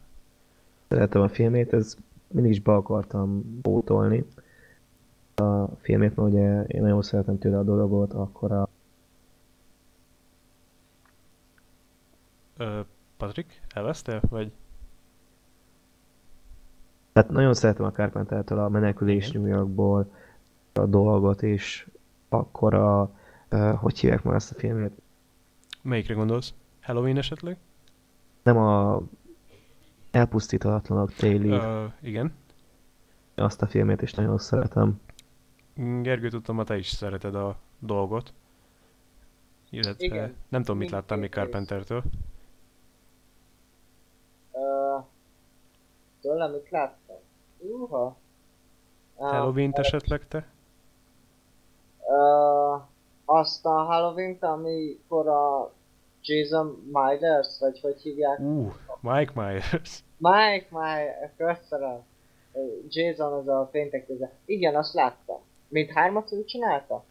Szeretem 0.87 1.21
a 1.21 1.29
filmét, 1.29 1.73
ez 1.73 1.97
mindig 2.27 2.51
is 2.51 2.59
be 2.59 2.73
akartam 2.73 3.59
pótolni. 3.61 4.25
A 5.35 5.65
filmét, 5.81 6.15
mert 6.15 6.29
ugye 6.29 6.63
én 6.63 6.81
nagyon 6.81 7.01
szeretem 7.01 7.37
tőle 7.37 7.57
a 7.57 7.63
dolgot, 7.63 8.13
akkor 8.13 8.51
a 8.51 8.69
Uh, 12.59 12.85
Patrik, 13.17 13.61
elvesztél? 13.73 14.21
Vagy 14.29 14.51
Tehát 17.13 17.29
nagyon 17.29 17.53
szeretem 17.53 17.85
a 17.85 17.91
Carpentertől 17.91 18.59
a 18.59 18.69
menekülés. 18.69 19.31
New 19.31 19.45
Yorkból, 19.45 20.11
a 20.73 20.85
dolgot, 20.85 21.43
és 21.43 21.87
akkor 22.29 22.73
a, 22.73 23.11
uh, 23.51 23.73
hogy 23.75 23.99
hívják 23.99 24.23
már 24.23 24.35
ezt 24.35 24.51
a 24.51 24.55
filmet? 24.55 24.91
melyikre 25.81 26.13
gondolsz? 26.13 26.53
Halloween 26.81 27.17
esetleg? 27.17 27.57
Nem 28.43 28.57
a 28.57 29.01
elpusztítatlanok 30.11 31.13
téli, 31.13 31.51
uh. 31.51 31.91
Igen. 32.01 32.33
azt 33.35 33.61
a 33.61 33.67
filmét 33.67 34.01
is 34.01 34.13
nagyon 34.13 34.37
szeretem. 34.37 35.01
Gergő, 36.01 36.29
tudtam, 36.29 36.55
hogy 36.55 36.65
te 36.65 36.77
is 36.77 36.87
szereted 36.87 37.35
a 37.35 37.57
dolgot. 37.79 38.33
Illetve 39.69 40.05
Igen, 40.05 40.35
nem 40.49 40.61
tudom, 40.63 40.77
mit 40.77 40.89
láttál 40.89 41.17
még. 41.17 41.31
Carpentertől. 41.31 42.03
Uh, 44.51 45.05
tőlem 46.23 46.51
mit 46.51 46.69
láttam? 46.69 47.15
Uha. 47.57 48.17
Ah, 49.15 49.31
Halloween-t 49.31 49.77
esetleg 49.77 50.27
te? 50.27 50.47
Uh, 51.99 52.81
azt 53.25 53.65
a 53.65 53.83
Halloween-t, 53.83 54.43
amikor 54.43 55.27
a 55.27 55.73
Jason 56.21 56.91
Myers, 56.91 57.59
vagy 57.59 57.79
hogy 57.79 58.01
hívják? 58.01 58.39
Uh, 58.39 58.73
Mike 58.99 59.31
Myers. 59.35 60.03
Mike 60.17 60.67
Myers, 60.69 61.31
köszönöm. 61.37 62.03
Jason 62.87 63.33
az 63.33 63.47
a 63.47 63.69
péntek 63.71 64.05
köze. 64.05 64.31
Igen, 64.45 64.75
azt 64.75 64.93
láttam. 64.93 65.39
Mint 65.67 65.91
hármat 65.91 66.31
ő 66.31 66.43
csinálta? 66.43 67.03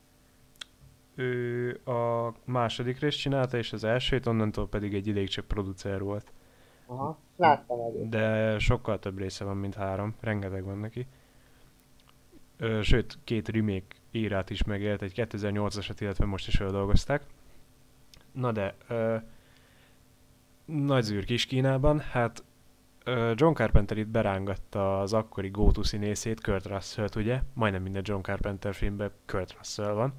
Ő 1.15 1.71
a 1.85 2.33
második 2.45 3.01
részt 3.01 3.19
csinálta, 3.19 3.57
és 3.57 3.73
az 3.73 3.85
elsőt, 3.85 4.27
onnantól 4.27 4.69
pedig 4.69 4.95
egy 4.95 5.07
ideig 5.07 5.29
csak 5.29 5.45
producer 5.45 6.03
volt. 6.03 6.33
Aha, 6.93 7.19
láttam 7.37 7.81
egyet. 7.81 8.09
De 8.09 8.59
sokkal 8.59 8.99
több 8.99 9.19
része 9.19 9.45
van, 9.45 9.57
mint 9.57 9.75
három. 9.75 10.15
Rengeteg 10.21 10.65
van 10.65 10.79
neki. 10.79 11.07
Ö, 12.57 12.83
sőt, 12.83 13.19
két 13.25 13.49
remake 13.49 13.97
írát 14.11 14.51
is 14.51 14.65
megélt, 14.65 15.03
egy 15.03 15.13
2008-asat, 15.17 15.97
illetve 15.99 16.25
most 16.25 16.49
is 16.49 16.59
dolgozták. 16.59 17.27
Na 18.33 18.53
de, 18.53 18.75
ö, 18.89 19.17
nagy 20.65 21.03
zűr 21.03 21.25
kis 21.25 21.47
Kínában, 21.47 22.01
hát 22.01 22.45
ö, 23.05 23.33
John 23.35 23.55
Carpenter 23.55 23.99
itt 23.99 24.09
berángatta 24.09 25.01
az 25.01 25.13
akkori 25.13 25.49
go-to 25.49 25.83
színészét, 25.83 26.41
Kurt 26.41 26.67
Russell-t, 26.67 27.15
ugye? 27.15 27.41
Majdnem 27.55 27.83
minden 27.83 28.03
John 28.05 28.23
Carpenter 28.23 28.75
filmben 28.75 29.11
Kurt 29.27 29.55
Russell 29.57 29.93
van. 29.93 30.13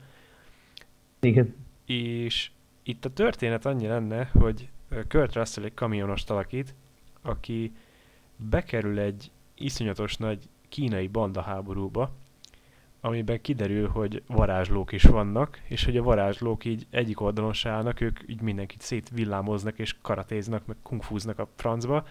Igen. 1.19 1.55
És 1.85 2.51
itt 2.83 3.05
a 3.05 3.13
történet 3.13 3.65
annyi 3.65 3.87
lenne, 3.87 4.29
hogy 4.33 4.69
Kurt 5.07 5.35
Russell 5.35 5.63
egy 5.63 5.73
kamionost 5.73 6.29
alakít, 6.29 6.73
aki 7.21 7.71
bekerül 8.35 8.99
egy 8.99 9.31
iszonyatos 9.55 10.17
nagy 10.17 10.49
kínai 10.69 11.07
bandaháborúba, 11.07 12.11
amiben 13.01 13.41
kiderül, 13.41 13.87
hogy 13.87 14.23
varázslók 14.27 14.91
is 14.91 15.03
vannak, 15.03 15.61
és 15.63 15.85
hogy 15.85 15.97
a 15.97 16.03
varázslók 16.03 16.65
így 16.65 16.87
egyik 16.89 17.21
oldalon 17.21 17.53
se 17.53 17.69
állnak, 17.69 18.01
ők 18.01 18.19
így 18.25 18.41
mindenkit 18.41 18.81
szétvillámoznak 18.81 19.79
és 19.79 19.95
karatéznak, 20.01 20.65
meg 20.65 20.75
kungfúznak 20.83 21.39
a 21.39 21.47
francba, 21.55 22.07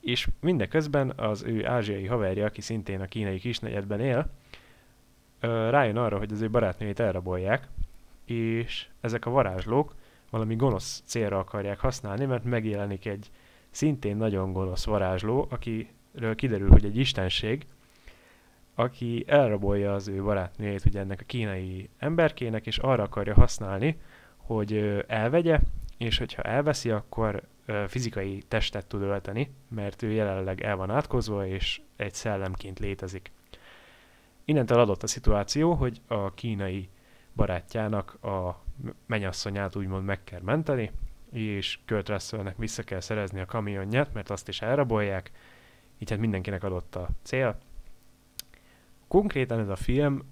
és 0.00 0.28
mindeközben 0.40 1.12
az 1.16 1.42
ő 1.42 1.66
ázsiai 1.66 2.06
haverja, 2.06 2.46
aki 2.46 2.60
szintén 2.60 3.00
a 3.00 3.06
kínai 3.06 3.38
kisnegyedben 3.38 4.00
él, 4.00 4.30
rájön 5.70 5.96
arra, 5.96 6.18
hogy 6.18 6.32
az 6.32 6.40
ő 6.40 6.50
barátnőjét 6.50 7.00
elrabolják, 7.00 7.68
és 8.24 8.88
ezek 9.00 9.26
a 9.26 9.30
varázslók 9.30 9.94
valami 10.30 10.56
gonosz 10.56 11.02
célra 11.04 11.38
akarják 11.38 11.80
használni, 11.80 12.24
mert 12.24 12.44
megjelenik 12.44 13.06
egy 13.06 13.30
szintén 13.70 14.16
nagyon 14.16 14.52
gonosz 14.52 14.84
varázsló, 14.84 15.46
akiről 15.50 16.34
kiderül, 16.34 16.68
hogy 16.70 16.84
egy 16.84 16.96
istenség, 16.96 17.66
aki 18.74 19.24
elrabolja 19.26 19.94
az 19.94 20.08
ő 20.08 20.22
barátnőjét 20.22 20.84
ugye 20.84 21.00
ennek 21.00 21.20
a 21.20 21.26
kínai 21.26 21.88
emberkének, 21.98 22.66
és 22.66 22.78
arra 22.78 23.02
akarja 23.02 23.34
használni, 23.34 24.00
hogy 24.36 25.04
elvegye, 25.06 25.60
és 25.96 26.18
hogyha 26.18 26.42
elveszi, 26.42 26.90
akkor 26.90 27.42
fizikai 27.86 28.42
testet 28.48 28.86
tud 28.86 29.02
ölteni, 29.02 29.54
mert 29.68 30.02
ő 30.02 30.10
jelenleg 30.10 30.60
el 30.60 30.76
van 30.76 30.90
átkozva, 30.90 31.46
és 31.46 31.80
egy 31.96 32.14
szellemként 32.14 32.78
létezik. 32.78 33.32
Innentől 34.44 34.78
adott 34.78 35.02
a 35.02 35.06
szituáció, 35.06 35.72
hogy 35.72 36.00
a 36.06 36.34
kínai 36.34 36.88
barátjának 37.34 38.24
a 38.24 38.62
menyasszonyát 39.06 39.76
úgymond 39.76 40.04
meg 40.04 40.24
kell 40.24 40.40
menteni, 40.40 40.90
és 41.32 41.78
Kurt 41.86 42.08
Russellnek 42.08 42.56
vissza 42.56 42.82
kell 42.82 43.00
szerezni 43.00 43.40
a 43.40 43.46
kamionját, 43.46 44.12
mert 44.14 44.30
azt 44.30 44.48
is 44.48 44.62
elrabolják, 44.62 45.30
így 45.98 46.10
hát 46.10 46.18
mindenkinek 46.18 46.64
adott 46.64 46.94
a 46.94 47.08
cél. 47.22 47.58
Konkrétan 49.08 49.58
ez 49.58 49.68
a 49.68 49.76
film 49.76 50.22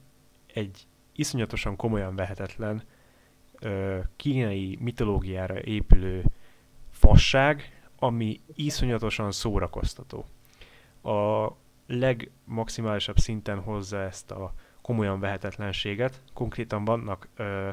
egy 0.47 0.87
iszonyatosan 1.13 1.77
komolyan 1.77 2.17
vehetetlen 2.17 2.83
kínai 4.17 4.79
mitológiára 4.81 5.61
épülő 5.61 6.25
fasság, 6.91 7.81
ami 7.99 8.41
iszonyatosan 8.55 9.33
szórakoztató. 9.33 10.25
A 11.03 11.49
legmaximálisabb 11.87 13.17
szinten 13.19 13.61
hozza 13.61 14.01
ezt 14.03 14.31
a 14.31 14.53
komolyan 14.83 15.21
vehetetlenséget. 15.21 16.23
Konkrétan 16.33 16.85
vannak 16.85 17.29
ö, 17.37 17.71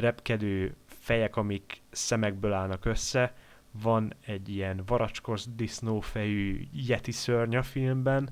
repkedő 0.00 0.76
fejek, 0.86 1.36
amik 1.36 1.82
szemekből 1.90 2.52
állnak 2.52 2.84
össze. 2.84 3.34
Van 3.82 4.12
egy 4.26 4.48
ilyen 4.48 4.82
varacskos 4.86 5.44
disznófejű 5.56 6.66
yeti 6.72 7.12
szörny 7.12 7.56
a 7.56 7.62
filmben. 7.62 8.28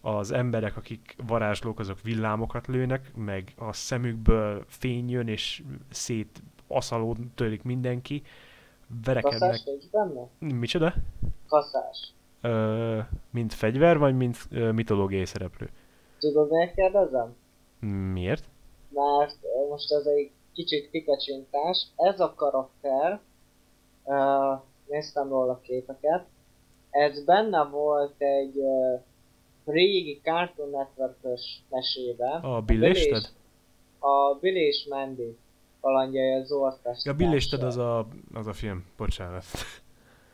Az 0.00 0.32
emberek, 0.32 0.76
akik 0.76 1.16
varázslók, 1.26 1.78
azok 1.78 2.02
villámokat 2.02 2.66
lőnek, 2.66 3.14
meg 3.16 3.52
a 3.56 3.72
szemükből 3.72 4.64
fény 4.66 5.10
jön, 5.10 5.28
és 5.28 5.62
szét 5.90 6.42
aszalód 6.68 7.18
törik 7.34 7.62
mindenki. 7.62 8.22
Verekednek. 9.04 9.40
Kaszás 9.40 9.64
nincs 9.64 9.90
benne? 9.90 10.28
Micsoda? 10.38 10.94
Kaszás. 11.48 12.12
Ö, 12.40 12.98
mint 13.30 13.54
fegyver, 13.54 13.98
vagy 13.98 14.16
mint 14.16 14.38
ö, 14.50 14.72
mitológiai 14.72 15.24
szereplő? 15.24 15.70
Tudod, 16.18 16.50
miért 16.50 16.74
kérdezem? 16.74 17.34
Miért? 18.12 18.44
mert 18.94 19.38
most 19.68 19.92
ez 19.92 20.06
egy 20.06 20.30
kicsit 20.54 20.90
pikacsintás. 20.90 21.86
Ez 21.96 22.20
a 22.20 22.34
karakter, 22.36 23.20
uh, 24.04 24.60
néztem 24.86 25.28
róla 25.28 25.60
képeket, 25.62 26.26
ez 26.90 27.24
benne 27.24 27.64
volt 27.64 28.14
egy 28.18 28.56
uh, 28.56 29.00
régi 29.64 30.20
Cartoon 30.22 30.70
Network-ös 30.70 31.62
mesében. 31.70 32.40
A 32.40 32.60
Bill 32.60 32.82
és 32.82 33.08
Ted? 33.08 33.28
A 33.98 34.34
Bill 34.40 34.54
és 34.54 34.86
Mandy 34.90 35.36
kalandjai 35.80 36.32
az 36.32 36.52
orkesztrással. 36.52 37.12
Ja, 37.12 37.18
Bill 37.18 37.34
és 37.34 37.48
Ted 37.48 37.62
az 37.62 37.76
a, 37.76 38.06
az 38.34 38.46
a 38.46 38.52
film, 38.52 38.86
bocsánat. 38.96 39.44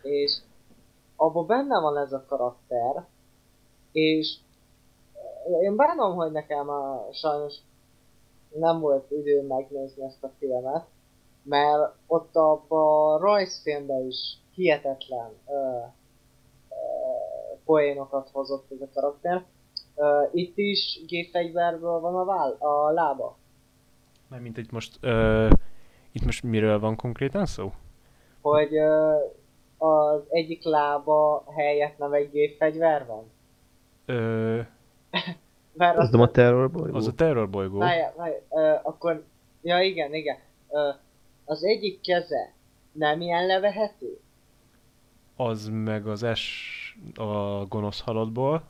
És 0.03 0.39
abban 1.17 1.47
benne 1.47 1.81
van 1.81 1.97
ez 1.97 2.13
a 2.13 2.25
karakter, 2.29 3.07
és 3.93 4.37
én 5.63 5.77
bánom, 5.77 6.15
hogy 6.15 6.33
nekem 6.33 6.69
a, 6.69 7.09
sajnos 7.13 7.55
nem 8.59 8.81
volt 8.81 9.11
idő 9.11 9.47
megnézni 9.47 10.05
ezt 10.05 10.25
a 10.25 10.31
filmet, 10.39 10.87
mert 11.43 11.95
ott 12.07 12.37
abban 12.37 13.15
a 13.15 13.19
rajzfilmben 13.19 14.07
is 14.07 14.39
hihetetlen 14.55 15.31
ö, 15.47 15.53
ö, 15.53 16.75
poénokat 17.65 18.29
hozott 18.33 18.71
ez 18.71 18.81
a 18.81 18.89
karakter. 18.95 19.45
Ö, 19.97 20.23
itt 20.33 20.57
is 20.57 21.01
gépfegyverből 21.07 22.01
van 22.01 22.15
a, 22.15 22.25
váll, 22.25 22.57
a 22.59 22.91
lába. 22.91 23.37
Nem, 24.29 24.43
mint 24.43 24.57
itt 24.57 24.71
most, 24.71 24.99
ö, 25.01 25.49
itt 26.13 26.25
most 26.25 26.43
miről 26.43 26.81
van 26.81 26.97
konkrétan 26.97 27.47
szó? 27.47 27.73
Hogy 28.41 28.77
ö, 28.77 29.15
az 29.79 30.23
egyik 30.29 30.65
lába 30.65 31.45
helyett 31.57 31.99
nem 31.99 32.13
egy 32.13 32.31
gépfegyver 32.31 33.07
van. 33.07 33.31
Ö, 34.07 34.61
Mert 35.73 35.97
Az 35.99 36.11
nem 36.11 36.21
a 36.21 36.31
terrorbolygó? 36.31 36.97
az 36.97 37.07
a 37.07 37.13
terrorbolygó. 37.13 37.79
Várjál, 37.79 38.15
várjál, 38.17 38.41
ö, 38.51 38.89
akkor... 38.89 39.25
Ja 39.63 39.81
igen, 39.83 40.15
igen. 40.15 40.37
Ö, 40.71 40.89
az 41.45 41.65
egyik 41.65 42.01
keze 42.01 42.53
nem 42.93 43.21
ilyen 43.21 43.47
levehető? 43.47 44.21
Az 45.37 45.69
meg 45.73 46.07
az 46.07 46.27
S 46.35 46.97
a 47.15 47.65
gonosz 47.69 48.01
halottból. 48.01 48.63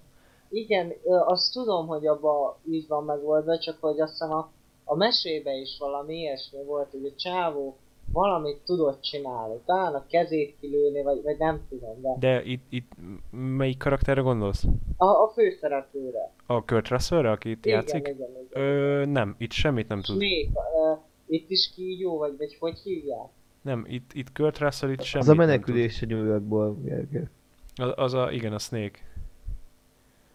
Igen, 0.49 0.93
ö, 1.05 1.15
azt 1.17 1.53
tudom, 1.53 1.87
hogy 1.87 2.07
abba 2.07 2.59
így 2.71 2.89
van 2.89 3.05
megoldva, 3.05 3.59
csak 3.59 3.77
hogy 3.81 4.01
azt 4.01 4.11
hiszem 4.11 4.33
a, 4.33 4.51
a 4.85 4.97
mesébe 4.97 5.53
is 5.53 5.77
valami 5.79 6.15
ilyesmi 6.17 6.65
volt, 6.65 6.91
hogy 6.91 7.05
a 7.05 7.17
csávó 7.17 7.77
valamit 8.13 8.57
tudott 8.65 9.01
csinálni. 9.03 9.55
Talán 9.65 9.95
a 9.95 10.07
kezét 10.07 10.57
kilőni, 10.61 11.03
vagy, 11.03 11.23
vagy 11.23 11.39
nem 11.39 11.61
tudom, 11.69 12.01
de 12.03 12.17
De 12.19 12.43
itt, 12.45 12.65
itt 12.69 12.91
melyik 13.31 13.79
karakterre 13.79 14.21
gondolsz? 14.21 14.65
a, 14.97 15.05
a 15.05 15.29
főszereplőre. 15.35 16.33
A 16.47 16.65
Kurt 16.65 16.89
Russellre, 16.89 17.31
aki 17.31 17.51
itt 17.51 17.65
Igen, 17.65 17.79
játszik? 17.79 18.01
igen, 18.09 18.15
igen. 18.51 18.63
Ö, 18.63 19.05
nem, 19.05 19.35
itt 19.39 19.53
semmit 19.53 19.89
nem 19.89 20.01
tud. 20.01 20.23
Snake, 20.23 20.61
ö, 20.75 20.93
itt 21.27 21.51
is 21.51 21.71
kígyó, 21.75 22.19
vagy, 22.19 22.37
vagy 22.39 22.57
hogy 22.61 22.79
hívják? 22.79 23.29
Nem, 23.63 23.85
itt, 23.89 24.11
itt 24.13 24.33
Kurt 24.33 24.59
Russell 24.59 24.91
itt 24.91 25.03
semmit 25.03 25.29
Az 25.29 25.33
a 25.33 25.37
menekülés 25.37 26.03
a 26.03 26.07
New 26.07 26.25
Yorkból, 26.25 26.77
Gergő. 26.83 27.31
Az, 27.75 27.93
az 27.97 28.15
a, 28.15 28.31
igen, 28.31 28.53
a 28.53 28.59
Snake. 28.59 28.99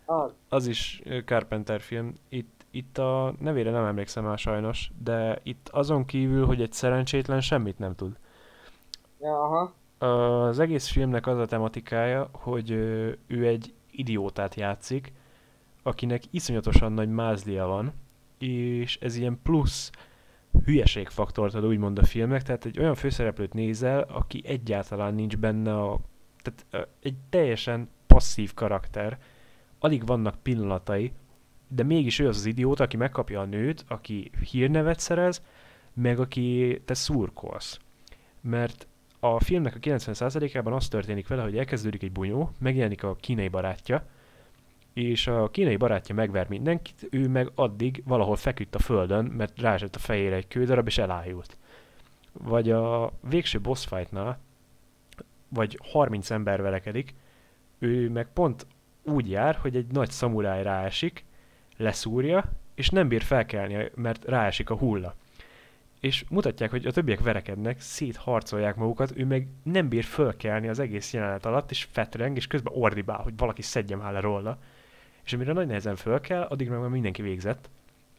Az. 0.05 0.31
Az 0.49 0.67
is 0.67 1.01
Carpenter 1.25 1.81
film. 1.81 2.13
Itt, 2.29 2.64
itt 2.75 2.97
a 2.97 3.35
nevére 3.39 3.71
nem 3.71 3.85
emlékszem 3.85 4.23
már 4.23 4.37
sajnos, 4.37 4.91
de 5.03 5.39
itt 5.43 5.69
azon 5.69 6.05
kívül, 6.05 6.45
hogy 6.45 6.61
egy 6.61 6.71
szerencsétlen 6.71 7.41
semmit 7.41 7.79
nem 7.79 7.95
tud. 7.95 8.17
Ja, 9.19 9.43
aha. 9.43 9.73
Az 10.07 10.59
egész 10.59 10.87
filmnek 10.87 11.27
az 11.27 11.37
a 11.37 11.45
tematikája, 11.45 12.29
hogy 12.31 12.71
ő 13.27 13.47
egy 13.47 13.73
idiótát 13.91 14.55
játszik, 14.55 15.13
akinek 15.83 16.23
iszonyatosan 16.31 16.91
nagy 16.91 17.09
mázlia 17.09 17.65
van, 17.65 17.93
és 18.37 18.97
ez 19.01 19.15
ilyen 19.15 19.39
plusz 19.43 19.91
hülyeségfaktort 20.65 21.53
ad 21.53 21.65
úgymond 21.65 21.97
a 21.97 22.03
filmnek, 22.03 22.41
tehát 22.41 22.65
egy 22.65 22.79
olyan 22.79 22.95
főszereplőt 22.95 23.53
nézel, 23.53 24.01
aki 24.01 24.41
egyáltalán 24.45 25.13
nincs 25.13 25.37
benne 25.37 25.79
a... 25.79 25.99
Tehát 26.41 26.89
egy 27.01 27.15
teljesen 27.29 27.89
passzív 28.07 28.53
karakter, 28.53 29.17
alig 29.79 30.05
vannak 30.05 30.35
pillanatai, 30.41 31.11
de 31.75 31.83
mégis 31.83 32.19
ő 32.19 32.27
az 32.27 32.37
az 32.37 32.45
idióta, 32.45 32.83
aki 32.83 32.97
megkapja 32.97 33.39
a 33.39 33.45
nőt, 33.45 33.85
aki 33.87 34.31
hírnevet 34.49 34.99
szerez, 34.99 35.41
meg 35.93 36.19
aki 36.19 36.81
te 36.85 36.93
szurkolsz. 36.93 37.79
Mert 38.41 38.87
a 39.19 39.39
filmnek 39.39 39.75
a 39.75 39.79
90%-ában 39.79 40.73
az 40.73 40.87
történik 40.87 41.27
vele, 41.27 41.41
hogy 41.41 41.57
elkezdődik 41.57 42.03
egy 42.03 42.11
bunyó, 42.11 42.51
megjelenik 42.59 43.03
a 43.03 43.15
kínai 43.15 43.47
barátja, 43.47 44.05
és 44.93 45.27
a 45.27 45.49
kínai 45.49 45.75
barátja 45.75 46.15
megver 46.15 46.47
mindenkit, 46.47 47.07
ő 47.09 47.27
meg 47.27 47.51
addig 47.55 48.03
valahol 48.05 48.35
feküdt 48.35 48.75
a 48.75 48.79
földön, 48.79 49.25
mert 49.25 49.61
rázsett 49.61 49.95
a 49.95 49.99
fejére 49.99 50.35
egy 50.35 50.47
kődarab, 50.47 50.87
és 50.87 50.97
elájult. 50.97 51.57
Vagy 52.31 52.71
a 52.71 53.11
végső 53.29 53.61
boss 53.61 53.85
fightnál, 53.85 54.39
vagy 55.47 55.79
30 55.91 56.31
ember 56.31 56.61
verekedik, 56.61 57.13
ő 57.79 58.09
meg 58.09 58.27
pont 58.33 58.67
úgy 59.03 59.29
jár, 59.29 59.55
hogy 59.55 59.75
egy 59.75 59.91
nagy 59.91 60.09
szamuráj 60.11 60.63
ráesik, 60.63 61.25
leszúrja, 61.77 62.51
és 62.75 62.89
nem 62.89 63.07
bír 63.07 63.21
felkelni, 63.21 63.91
mert 63.95 64.25
ráesik 64.25 64.69
a 64.69 64.75
hulla. 64.75 65.15
És 65.99 66.25
mutatják, 66.29 66.69
hogy 66.69 66.85
a 66.85 66.91
többiek 66.91 67.19
verekednek, 67.19 67.79
szétharcolják 67.79 68.75
magukat, 68.75 69.13
ő 69.15 69.25
meg 69.25 69.47
nem 69.63 69.89
bír 69.89 70.03
fölkelni 70.03 70.67
az 70.67 70.79
egész 70.79 71.13
jelenet 71.13 71.45
alatt, 71.45 71.71
és 71.71 71.87
fetreng, 71.91 72.35
és 72.35 72.47
közben 72.47 72.73
ordibál, 72.75 73.21
hogy 73.21 73.33
valaki 73.37 73.61
szedje 73.61 73.95
már 73.95 74.13
le 74.13 74.19
róla. 74.19 74.57
És 75.23 75.33
amire 75.33 75.53
nagy 75.53 75.67
nehezen 75.67 75.95
fölkel, 75.95 76.43
addig 76.43 76.69
meg 76.69 76.79
már 76.79 76.89
mindenki 76.89 77.21
végzett. 77.21 77.69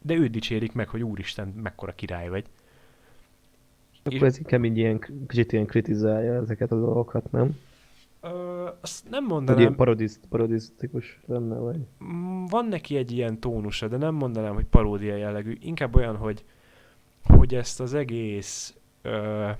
De 0.02 0.14
őt 0.14 0.30
dicsérik 0.30 0.72
meg, 0.72 0.88
hogy 0.88 1.02
úristen, 1.02 1.48
mekkora 1.48 1.92
király 1.92 2.28
vagy. 2.28 2.44
Akkor 4.02 4.26
ez 4.26 4.38
inkább 4.38 4.64
így 4.64 4.78
ilyen, 4.78 4.98
kicsit 5.26 5.52
ilyen 5.52 5.66
kritizálja 5.66 6.34
ezeket 6.34 6.72
a 6.72 6.80
dolgokat, 6.80 7.30
nem? 7.30 7.56
Ö, 8.32 8.68
azt 8.80 9.08
nem 9.10 9.24
mondanám, 9.24 9.60
ilyen 9.60 9.74
parodiz, 9.74 10.20
parodisztikus 10.28 11.20
lenne, 11.26 11.56
vagy? 11.56 11.78
Mm, 12.04 12.44
van 12.44 12.66
neki 12.66 12.96
egy 12.96 13.12
ilyen 13.12 13.40
tónusa, 13.40 13.88
de 13.88 13.96
nem 13.96 14.14
mondanám, 14.14 14.54
hogy 14.54 14.64
paródia 14.64 15.16
jellegű. 15.16 15.56
Inkább 15.60 15.94
olyan, 15.94 16.16
hogy, 16.16 16.44
hogy 17.24 17.54
ezt 17.54 17.80
az 17.80 17.94
egész 17.94 18.76
ö, 19.02 19.50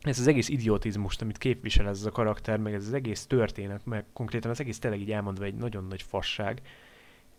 ezt 0.00 0.20
az 0.20 0.26
egész 0.26 0.48
idiotizmust, 0.48 1.22
amit 1.22 1.38
képvisel 1.38 1.88
ez 1.88 2.04
a 2.04 2.10
karakter, 2.10 2.58
meg 2.58 2.74
ez 2.74 2.86
az 2.86 2.92
egész 2.92 3.26
történet, 3.26 3.86
meg 3.86 4.04
konkrétan 4.12 4.50
az 4.50 4.60
egész 4.60 4.78
tényleg 4.78 5.00
így 5.00 5.12
elmondva 5.12 5.44
egy 5.44 5.54
nagyon 5.54 5.84
nagy 5.84 6.02
fasság, 6.02 6.62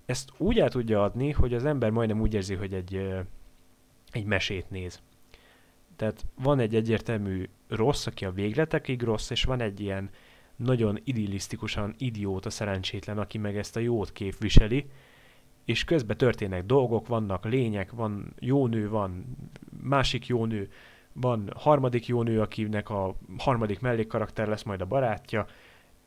ezt 0.05 0.31
úgy 0.37 0.59
el 0.59 0.69
tudja 0.69 1.03
adni, 1.03 1.31
hogy 1.31 1.53
az 1.53 1.65
ember 1.65 1.89
majdnem 1.89 2.21
úgy 2.21 2.33
érzi, 2.33 2.55
hogy 2.55 2.73
egy, 2.73 3.09
egy 4.11 4.25
mesét 4.25 4.69
néz. 4.69 5.01
Tehát 5.95 6.25
van 6.35 6.59
egy 6.59 6.75
egyértelmű 6.75 7.49
rossz, 7.67 8.05
aki 8.05 8.25
a 8.25 8.31
végletekig 8.31 9.01
rossz, 9.01 9.29
és 9.29 9.43
van 9.43 9.61
egy 9.61 9.79
ilyen 9.79 10.09
nagyon 10.57 10.99
idillisztikusan 11.03 11.95
idióta 11.97 12.49
szerencsétlen, 12.49 13.17
aki 13.17 13.37
meg 13.37 13.57
ezt 13.57 13.75
a 13.75 13.79
jót 13.79 14.11
képviseli, 14.11 14.85
és 15.65 15.83
közben 15.83 16.17
történnek 16.17 16.65
dolgok, 16.65 17.07
vannak 17.07 17.45
lények, 17.45 17.91
van 17.91 18.33
jó 18.39 18.67
nő, 18.67 18.89
van 18.89 19.37
másik 19.81 20.27
jó 20.27 20.45
nő, 20.45 20.69
van 21.13 21.51
harmadik 21.55 22.07
jó 22.07 22.23
nő, 22.23 22.41
akinek 22.41 22.89
a 22.89 23.15
harmadik 23.37 23.79
mellékkarakter 23.79 24.47
lesz 24.47 24.63
majd 24.63 24.81
a 24.81 24.85
barátja. 24.85 25.45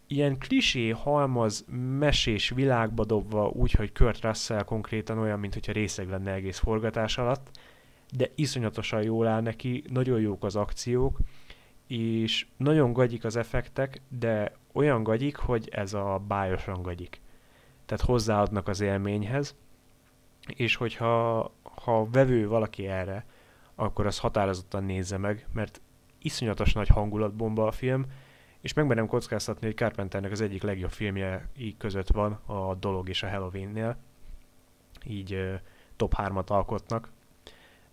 Ilyen 0.07 0.39
klisé, 0.39 0.89
halmaz, 0.89 1.65
mesés 1.99 2.49
világba 2.49 3.05
dobva, 3.05 3.49
úgyhogy 3.49 3.93
Kurt 3.93 4.25
Russell 4.25 4.63
konkrétan 4.63 5.19
olyan, 5.19 5.39
mint 5.39 5.55
hogyha 5.55 5.73
részeg 5.73 6.09
lenne 6.09 6.33
egész 6.33 6.59
forgatás 6.59 7.19
alatt, 7.19 7.51
de 8.17 8.31
iszonyatosan 8.35 9.03
jól 9.03 9.27
áll 9.27 9.41
neki, 9.41 9.85
nagyon 9.89 10.21
jók 10.21 10.45
az 10.45 10.57
akciók, 10.57 11.19
és 11.91 12.47
nagyon 12.57 12.93
gagyik 12.93 13.25
az 13.25 13.37
effektek, 13.37 14.01
de 14.09 14.53
olyan 14.73 15.03
gagyik, 15.03 15.37
hogy 15.37 15.69
ez 15.73 15.95
a 15.95 16.23
bájosan 16.27 16.83
gagyik. 16.83 17.21
Tehát 17.87 18.05
hozzáadnak 18.05 18.69
az 18.69 18.81
élményhez, 18.81 19.57
és 20.47 20.75
hogyha 20.75 21.53
ha 21.63 22.11
vevő 22.11 22.49
valaki 22.49 22.87
erre, 22.87 23.25
akkor 23.75 24.07
az 24.07 24.19
határozottan 24.19 24.85
nézze 24.85 25.19
meg, 25.19 25.47
mert 25.53 25.81
iszonyatos 26.19 26.73
nagy 26.73 26.89
hangulatbomba 26.89 27.67
a 27.67 27.73
film, 27.73 28.07
és 28.61 28.73
megmerem 28.73 29.07
kockáztatni, 29.07 29.67
hogy 29.67 29.77
Carpenternek 29.77 30.31
az 30.31 30.41
egyik 30.41 30.63
legjobb 30.63 30.91
filmje 30.91 31.49
így 31.57 31.77
között 31.77 32.09
van, 32.09 32.33
a 32.33 32.75
Dolog 32.75 33.09
és 33.09 33.23
a 33.23 33.31
Halloween-nél. 33.31 33.97
Így 35.07 35.61
top 35.97 36.15
3-at 36.17 36.47
alkotnak. 36.47 37.11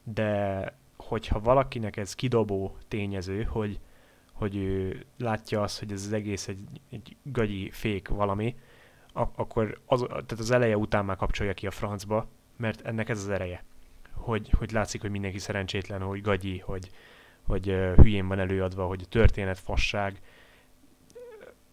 De 0.03 0.73
hogyha 0.97 1.39
valakinek 1.39 1.97
ez 1.97 2.13
kidobó 2.13 2.77
tényező, 2.87 3.43
hogy, 3.43 3.79
hogy 4.37 4.55
ő 4.55 5.05
látja 5.17 5.61
azt, 5.61 5.79
hogy 5.79 5.91
ez 5.91 6.05
az 6.05 6.13
egész 6.13 6.47
egy, 6.47 6.63
egy 6.89 7.15
gagyi 7.23 7.69
fék 7.71 8.07
valami, 8.07 8.55
ak- 9.13 9.39
akkor 9.39 9.81
az, 9.85 10.05
tehát 10.07 10.31
az 10.31 10.51
eleje 10.51 10.77
után 10.77 11.05
már 11.05 11.15
kapcsolja 11.15 11.53
ki 11.53 11.67
a 11.67 11.71
francba, 11.71 12.27
mert 12.55 12.81
ennek 12.81 13.09
ez 13.09 13.19
az 13.19 13.29
ereje. 13.29 13.63
Hogy, 14.11 14.49
hogy 14.57 14.71
látszik, 14.71 15.01
hogy 15.01 15.09
mindenki 15.09 15.39
szerencsétlen, 15.39 16.01
hogy 16.01 16.21
gagyi, 16.21 16.59
hogy, 16.59 16.91
hogy 17.41 17.65
hülyén 17.95 18.27
van 18.27 18.39
előadva, 18.39 18.85
hogy 18.85 19.01
a 19.03 19.09
történet 19.09 19.59
fasság. 19.59 20.21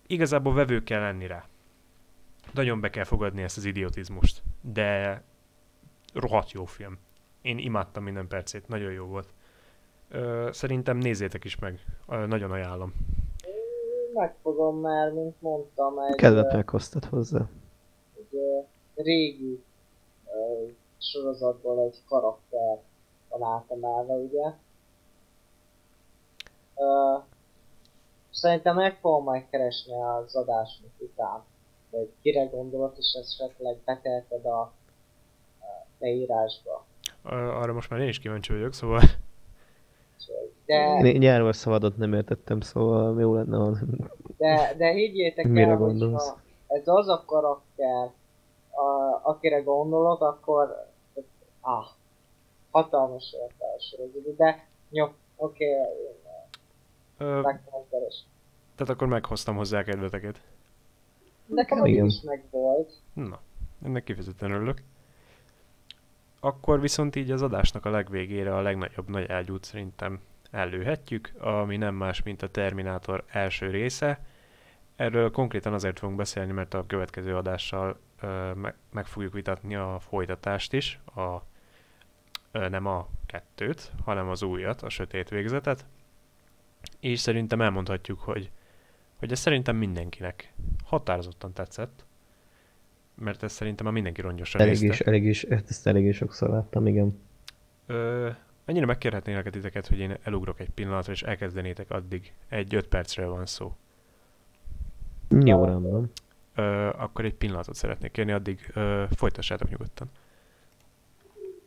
Igazából 0.06 0.54
vevő 0.54 0.82
kell 0.82 1.00
lenni 1.00 1.26
rá. 1.26 1.48
Nagyon 2.52 2.80
be 2.80 2.90
kell 2.90 3.04
fogadni 3.04 3.42
ezt 3.42 3.56
az 3.56 3.64
idiotizmust. 3.64 4.42
De 4.60 5.22
rohadt 6.12 6.52
jó 6.52 6.64
film. 6.64 6.98
Én 7.42 7.58
imádtam 7.58 8.02
minden 8.02 8.28
percét, 8.28 8.68
nagyon 8.68 8.92
jó 8.92 9.04
volt. 9.04 9.34
Szerintem 10.50 10.96
nézzétek 10.96 11.44
is 11.44 11.58
meg, 11.58 11.80
nagyon 12.06 12.50
ajánlom. 12.50 12.94
Megfogom 14.14 14.80
már, 14.80 15.12
mint 15.12 15.40
mondtam, 15.40 15.98
egy, 15.98 16.14
Kedvet 16.14 16.52
meghoztad 16.52 17.04
hozzá. 17.04 17.48
egy 18.14 18.34
régi 18.94 19.64
sorozatból 20.98 21.80
egy 21.80 21.98
karakter 22.08 22.78
van 23.28 23.42
átemelve, 23.42 24.12
ugye. 24.12 24.52
Szerintem 28.30 28.74
meg 28.74 28.98
fogom 29.00 29.24
majd 29.24 29.44
keresni 29.50 29.92
az 30.02 30.34
adásunk 30.36 30.92
után, 30.98 31.42
hogy 31.90 32.10
kire 32.22 32.44
gondolok, 32.44 32.94
és 32.98 33.12
esetleg 33.20 33.76
betelted 33.84 34.44
a 34.44 34.72
a 35.60 35.86
leírásba. 35.98 36.84
Arra 37.22 37.72
most 37.72 37.90
már 37.90 38.00
én 38.00 38.08
is 38.08 38.18
kíváncsi 38.18 38.52
vagyok, 38.52 38.72
szóval 38.72 39.00
De, 40.66 40.98
Én 41.02 41.18
nyárva 41.18 41.52
szavadot 41.52 41.96
nem 41.96 42.12
értettem, 42.12 42.60
szóval 42.60 43.20
jó 43.20 43.34
lenne, 43.34 43.56
ha 43.56 43.72
de, 44.36 44.74
de 44.78 44.90
higgyétek 44.92 45.46
Mire 45.48 45.70
el, 45.70 45.76
gondolsz? 45.76 46.32
ez 46.66 46.82
az 46.88 47.08
a 47.08 47.22
karakter, 47.26 48.10
a, 48.70 49.20
akire 49.22 49.60
gondolok, 49.60 50.20
akkor 50.20 50.86
ah, 51.60 51.84
hatalmas 52.70 53.32
értelmes 53.32 53.84
sorozat, 53.90 54.36
de 54.36 54.66
jó, 54.90 55.06
oké, 55.36 55.64
én 55.64 55.78
ö, 57.18 57.40
meg 57.40 57.60
fogom 57.64 57.86
keresni. 57.90 58.28
tehát 58.76 58.92
akkor 58.92 59.08
meghoztam 59.08 59.56
hozzá 59.56 59.78
a 59.78 59.82
kedveteket. 59.82 60.40
Nekem 61.46 61.84
Igen. 61.84 62.04
is 62.06 62.20
meg 62.20 62.44
volt. 62.50 62.92
Na, 63.12 63.38
ennek 63.84 64.04
kifejezetten 64.04 64.50
örülök. 64.50 64.82
Akkor 66.40 66.80
viszont 66.80 67.16
így 67.16 67.30
az 67.30 67.42
adásnak 67.42 67.84
a 67.84 67.90
legvégére 67.90 68.54
a 68.56 68.60
legnagyobb 68.60 69.08
nagy 69.08 69.30
ágyút 69.30 69.64
szerintem 69.64 70.20
előhetjük, 70.54 71.32
ami 71.38 71.76
nem 71.76 71.94
más, 71.94 72.22
mint 72.22 72.42
a 72.42 72.48
Terminátor 72.48 73.24
első 73.28 73.70
része. 73.70 74.24
Erről 74.96 75.30
konkrétan 75.30 75.72
azért 75.72 75.98
fogunk 75.98 76.18
beszélni, 76.18 76.52
mert 76.52 76.74
a 76.74 76.86
következő 76.86 77.36
adással 77.36 77.98
meg, 78.90 79.06
fogjuk 79.06 79.32
vitatni 79.32 79.74
a 79.74 79.98
folytatást 80.08 80.72
is, 80.72 81.00
a, 81.14 81.42
nem 82.52 82.86
a 82.86 83.08
kettőt, 83.26 83.92
hanem 84.04 84.28
az 84.28 84.42
újat, 84.42 84.82
a 84.82 84.88
sötét 84.88 85.28
végzetet. 85.28 85.84
És 87.00 87.20
szerintem 87.20 87.60
elmondhatjuk, 87.60 88.20
hogy, 88.20 88.50
hogy 89.16 89.32
ez 89.32 89.38
szerintem 89.38 89.76
mindenkinek 89.76 90.52
határozottan 90.84 91.52
tetszett 91.52 92.04
mert 93.14 93.42
ez 93.42 93.52
szerintem 93.52 93.84
már 93.84 93.94
mindenki 93.94 94.20
rongyosan 94.20 94.60
elég 94.60 94.72
nézte. 94.72 94.94
is, 94.94 95.00
elég 95.00 95.24
is, 95.24 95.42
ezt 95.42 95.86
elég 95.86 96.06
is 96.06 96.16
sokszor 96.16 96.50
láttam, 96.50 96.86
igen. 96.86 97.20
Ö, 97.86 98.30
annyira 98.66 98.86
megkérhetnélek 98.86 99.50
titeket, 99.50 99.86
hogy 99.86 99.98
én 99.98 100.16
elugrok 100.22 100.60
egy 100.60 100.70
pillanatra, 100.70 101.12
és 101.12 101.22
elkezdenétek 101.22 101.90
addig. 101.90 102.32
Egy 102.48 102.74
öt 102.74 102.88
percről 102.88 103.30
van 103.30 103.46
szó. 103.46 103.72
Jó, 105.28 105.64
rendben. 105.64 106.10
Ö, 106.54 106.88
akkor 106.88 107.24
egy 107.24 107.34
pillanatot 107.34 107.74
szeretnék 107.74 108.10
kérni, 108.10 108.32
addig 108.32 108.70
ö, 108.74 109.04
folytassátok 109.10 109.68
nyugodtan. 109.68 110.10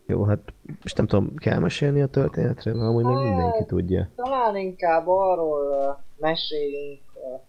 Jó, 0.06 0.24
hát 0.24 0.53
most 0.82 0.98
nem 0.98 1.07
tudom, 1.07 1.36
kell 1.36 1.60
mesélni 1.60 2.02
a 2.02 2.07
történetre, 2.07 2.74
mert 2.74 2.86
amúgy 2.86 3.03
még 3.03 3.15
mindenki 3.15 3.65
tudja. 3.65 4.10
Talán 4.15 4.56
inkább 4.56 5.07
arról 5.07 5.69
uh, 5.69 5.95
meséljünk, 6.18 7.02
uh, 7.14 7.40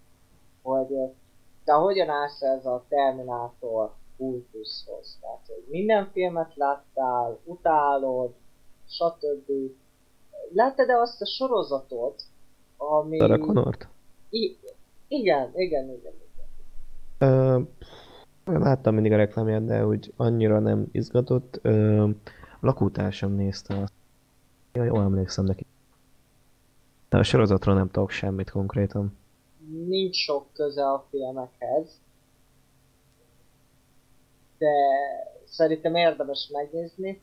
hogy 0.63 0.91
uh, 0.91 1.11
de 1.65 1.73
hogyan 1.73 2.09
állsz 2.09 2.43
ez 2.43 2.67
a 2.67 2.85
Terminátor 2.89 3.93
kultuszhoz. 4.17 5.19
Tehát, 5.21 5.41
hogy 5.47 5.65
minden 5.69 6.11
filmet 6.13 6.57
láttál, 6.57 7.39
utálod, 7.45 8.35
stb. 8.89 9.51
Láttad-e 10.53 10.97
azt 10.97 11.21
a 11.23 11.27
sorozatot, 11.27 12.23
ami... 12.77 13.19
Sarah 13.19 13.39
Connort? 13.41 13.89
I- 14.31 14.57
igen, 15.09 15.51
igen, 15.55 15.85
igen, 15.85 16.15
igen. 16.15 16.15
Ö, 17.19 17.61
láttam 18.45 18.95
mindig 18.95 19.13
a 19.13 19.17
reklámját, 19.17 19.65
de 19.65 19.87
úgy 19.87 20.13
annyira 20.17 20.59
nem 20.59 20.89
izgatott. 20.93 21.59
Ö, 21.63 22.09
lakótársam 22.61 23.33
nézte 23.33 23.79
azt. 23.83 23.93
Ja, 24.73 24.85
jól 24.85 25.03
emlékszem 25.03 25.45
neki. 25.45 25.67
De 27.09 27.19
a 27.19 27.23
sorozatról 27.23 27.75
nem 27.75 27.91
tudok 27.91 28.11
semmit 28.11 28.51
konkrétan. 28.51 29.17
nincs 29.87 30.17
sok 30.17 30.47
köze 30.53 30.83
a 30.91 31.07
filmekhez, 31.11 32.01
de 34.59 34.71
szerintem 35.45 35.95
érdemes 35.95 36.49
megnézni. 36.53 37.21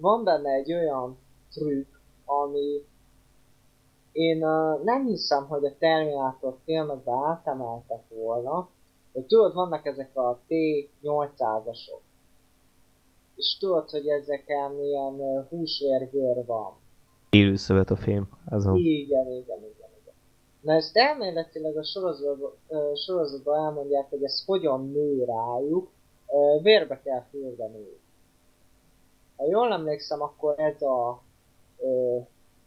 Van 0.00 0.24
benne 0.24 0.50
egy 0.50 0.72
olyan 0.72 1.18
trükk, 1.50 1.94
ami 2.24 2.84
én 4.12 4.44
uh, 4.44 4.82
nem 4.84 5.06
hiszem, 5.06 5.46
hogy 5.46 5.64
a 5.64 5.76
Terminátor 5.78 6.56
filmekbe 6.64 7.12
átemeltek 7.12 8.02
volna, 8.08 8.68
de 9.12 9.24
tudod, 9.26 9.54
vannak 9.54 9.86
ezek 9.86 10.16
a 10.16 10.40
T-800-asok. 10.48 12.00
És 13.34 13.58
tudod, 13.58 13.90
hogy 13.90 14.08
ezeken 14.08 14.82
ilyen 14.82 15.14
uh, 15.14 15.48
húsvérgőr 15.48 16.44
van. 16.46 16.72
Élő 17.30 17.56
szövet 17.56 17.90
a 17.90 17.96
fém. 17.96 18.28
Azon. 18.50 18.76
Igen, 18.76 19.26
igen, 19.26 19.58
igen, 19.58 19.90
igen. 20.00 20.14
Na 20.60 20.72
ezt 20.72 20.96
elméletileg 20.96 21.76
a 21.76 21.84
sorozatban, 21.84 22.52
ö, 22.68 22.92
sorozatban 23.06 23.58
elmondják, 23.64 24.10
hogy 24.10 24.22
ez 24.22 24.44
hogyan 24.44 24.90
nő 24.90 25.24
rájuk, 25.24 25.90
ö, 26.28 26.62
vérbe 26.62 27.00
kell 27.00 27.22
fürdeni. 27.30 28.00
Ha 29.38 29.46
jól 29.46 29.72
emlékszem, 29.72 30.22
akkor 30.22 30.54
ez 30.56 30.82
a 30.82 31.22
ö, 31.78 32.16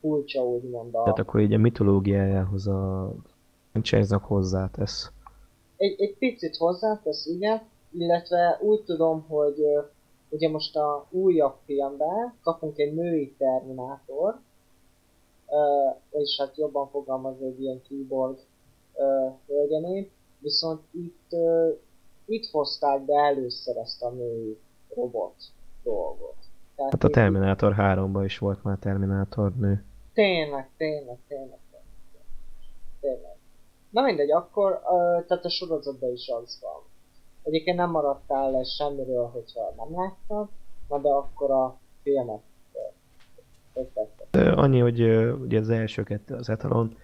kulcsa 0.01 0.43
úgymond 0.43 0.95
a... 0.95 1.03
Tehát 1.03 1.19
akkor 1.19 1.39
így 1.39 1.53
a 1.53 1.57
mitológiájához 1.57 2.67
a 2.67 3.11
franchise-nak 3.71 4.25
hozzátesz. 4.25 5.11
Egy, 5.77 6.01
egy 6.01 6.15
picit 6.17 6.55
hozzátesz, 6.55 7.25
igen, 7.25 7.61
illetve 7.91 8.59
úgy 8.61 8.83
tudom, 8.83 9.25
hogy 9.27 9.59
ö, 9.59 9.81
ugye 10.29 10.49
most 10.49 10.75
a 10.75 11.07
újabb 11.09 11.55
filmben 11.65 12.33
kapunk 12.43 12.77
egy 12.77 12.93
női 12.93 13.35
Terminátor, 13.37 14.39
ö, 15.49 15.89
és 16.19 16.37
hát 16.39 16.57
jobban 16.57 16.89
fogalmazva 16.89 17.45
egy 17.45 17.61
ilyen 17.61 17.81
keyboard 17.89 18.39
ö, 18.95 19.27
hölgyené, 19.47 20.11
viszont 20.39 20.81
itt, 20.91 21.27
ö, 21.29 21.69
itt 22.25 22.45
hozták 22.45 23.01
be 23.01 23.15
először 23.15 23.77
ezt 23.77 24.03
a 24.03 24.09
női 24.09 24.57
robot 24.95 25.35
dolgot. 25.83 26.35
Hát 26.77 27.03
a 27.03 27.09
Terminátor 27.09 27.75
3-ban 27.77 28.21
is 28.23 28.37
volt 28.37 28.63
már 28.63 28.77
Terminátor 28.77 29.51
nő. 29.55 29.83
Tényleg, 30.13 30.69
tényleg, 30.77 31.17
tényleg, 31.27 31.59
tényleg. 31.69 32.25
tényleg. 32.99 33.35
Na 33.89 34.01
mindegy, 34.01 34.31
akkor, 34.31 34.71
uh, 34.71 35.25
tehát 35.25 35.45
a 35.45 35.49
sorozatban 35.49 36.11
is 36.11 36.27
az 36.27 36.59
van. 36.61 36.81
Egyébként 37.43 37.77
nem 37.77 37.89
maradtál 37.89 38.51
le 38.51 38.63
semmiről, 38.63 39.25
hogyha 39.25 39.73
nem 39.77 39.99
láttad, 39.99 40.49
na 40.87 40.99
de 40.99 41.09
akkor 41.09 41.51
a 41.51 41.77
filmet 42.03 42.41
Annyi, 44.31 44.79
hogy 44.79 45.01
ö, 45.01 45.31
ugye 45.31 45.59
az 45.59 45.69
első 45.69 46.03
kettő 46.03 46.35
az 46.35 46.49
etalon. 46.49 46.97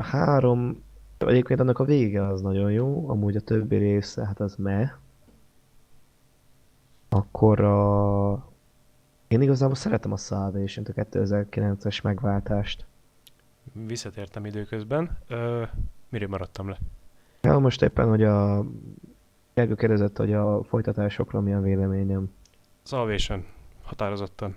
Három, 0.00 0.84
egyébként 1.18 1.60
annak 1.60 1.78
a 1.78 1.84
vége 1.84 2.26
az 2.26 2.40
nagyon 2.40 2.72
jó, 2.72 3.08
amúgy 3.08 3.36
a 3.36 3.40
többi 3.40 3.76
része, 3.76 4.26
hát 4.26 4.40
az 4.40 4.54
me. 4.56 4.98
Akkor 7.08 7.60
a... 7.60 8.32
Én 9.28 9.40
igazából 9.42 9.74
szeretem 9.74 10.12
a 10.12 10.16
salvation 10.16 10.86
a 10.88 10.92
2009-es 10.92 12.02
megváltást. 12.02 12.84
Visszatértem 13.72 14.46
időközben. 14.46 15.18
Ö, 15.28 15.62
miről 16.08 16.28
maradtam 16.28 16.68
le? 16.68 16.78
Ja, 17.40 17.58
most 17.58 17.82
éppen, 17.82 18.08
hogy 18.08 18.22
a... 18.22 18.64
Gergő 19.54 19.74
kérdezett, 19.74 20.16
hogy 20.16 20.32
a 20.32 20.64
folytatásokról 20.64 21.42
mi 21.42 21.52
a 21.52 21.60
véleményem. 21.60 22.32
Salvation. 22.82 23.44
Határozottan. 23.82 24.56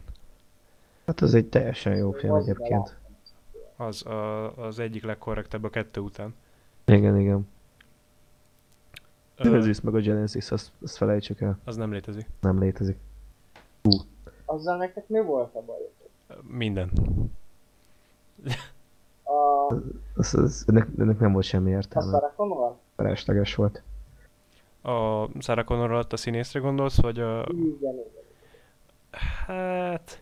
Hát 1.06 1.22
az 1.22 1.34
egy 1.34 1.46
teljesen 1.46 1.96
jó 1.96 2.12
film 2.12 2.36
egyébként. 2.36 2.98
Az 3.76 4.06
a, 4.06 4.58
az 4.58 4.80
egyik 4.80 5.04
legkorrektebb 5.04 5.64
a 5.64 5.70
kettő 5.70 6.02
után. 6.02 6.36
Igen, 6.86 7.20
igen. 7.20 7.48
Nevezzük 9.38 9.82
meg 9.84 9.96
a 9.96 10.00
Genesis, 10.00 10.52
azt, 10.52 10.72
azt 10.82 10.98
felejtsük 10.98 11.42
el. 11.42 11.60
az 11.64 11.76
nem 11.76 11.92
létezik. 11.92 12.28
Nem 12.42 12.60
létezik. 12.60 12.98
Azzal 14.50 14.78
nektek 14.78 15.08
mi 15.08 15.22
volt 15.22 15.56
a 15.56 15.62
baj? 15.62 15.78
Ö, 16.28 16.34
Minden. 16.42 16.92
A, 19.24 19.74
Az, 20.16 20.34
az, 20.34 20.66
ennek, 20.68 20.88
ennek 20.98 21.20
nem 21.20 21.32
volt 21.32 21.46
semmi 21.46 21.74
a 21.74 21.78
értelme. 21.78 22.12
Sarah 22.12 22.36
Connor? 22.36 22.76
Felesleges 22.96 23.56
volt. 23.56 23.84
A 24.82 25.26
Sarah 25.42 25.66
Connor 25.66 25.92
alatt 25.92 26.14
a 26.14 26.18
színészre 26.18 26.60
gondolsz, 26.60 27.02
vagy 27.02 27.20
a... 27.20 27.40
Igen, 27.42 27.76
igen. 27.80 27.96
Hát... 29.46 30.22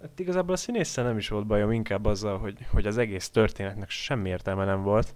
Hát 0.00 0.18
igazából 0.18 0.54
a 0.54 0.56
színésszel 0.56 1.04
nem 1.04 1.16
is 1.16 1.28
volt 1.28 1.46
bajom, 1.46 1.72
inkább 1.72 2.04
azzal, 2.04 2.38
hogy, 2.38 2.66
hogy 2.72 2.86
az 2.86 2.98
egész 2.98 3.30
történetnek 3.30 3.90
semmi 3.90 4.28
értelme 4.28 4.64
nem 4.64 4.82
volt. 4.82 5.14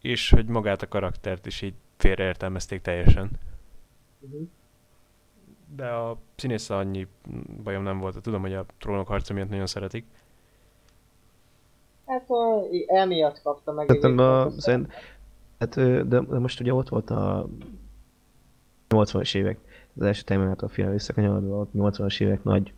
És 0.00 0.30
hogy 0.30 0.46
magát 0.46 0.82
a 0.82 0.88
karaktert 0.88 1.46
is 1.46 1.62
így 1.62 1.74
félreértelmezték 1.96 2.80
teljesen. 2.80 3.30
Uh-huh. 4.20 4.48
De 5.76 5.86
a 5.86 6.16
színésszel 6.36 6.76
annyi 6.76 7.06
bajom 7.62 7.82
nem 7.82 7.98
volt. 7.98 8.20
Tudom, 8.22 8.40
hogy 8.40 8.54
a 8.54 8.66
trónok 8.78 9.06
harca 9.06 9.34
miatt 9.34 9.48
nagyon 9.48 9.66
szeretik. 9.66 10.04
Hát 12.06 12.24
ö, 12.28 12.60
emiatt 12.86 13.42
kapta 13.42 13.72
meg 13.72 13.86
Szerintem 13.86 14.18
a, 14.18 14.44
a 14.44 14.50
szerint, 14.50 14.92
hát, 15.58 15.74
de, 16.08 16.20
de 16.20 16.38
most 16.38 16.60
ugye 16.60 16.74
ott 16.74 16.88
volt 16.88 17.10
a 17.10 17.48
80-as 18.88 19.34
évek, 19.34 19.58
az 19.96 20.02
első 20.02 20.22
Terminator 20.22 20.70
film 20.70 20.90
visszakanyarodva, 20.90 21.56
ott 21.56 21.70
80-as 21.74 22.20
évek 22.20 22.44
nagy 22.44 22.72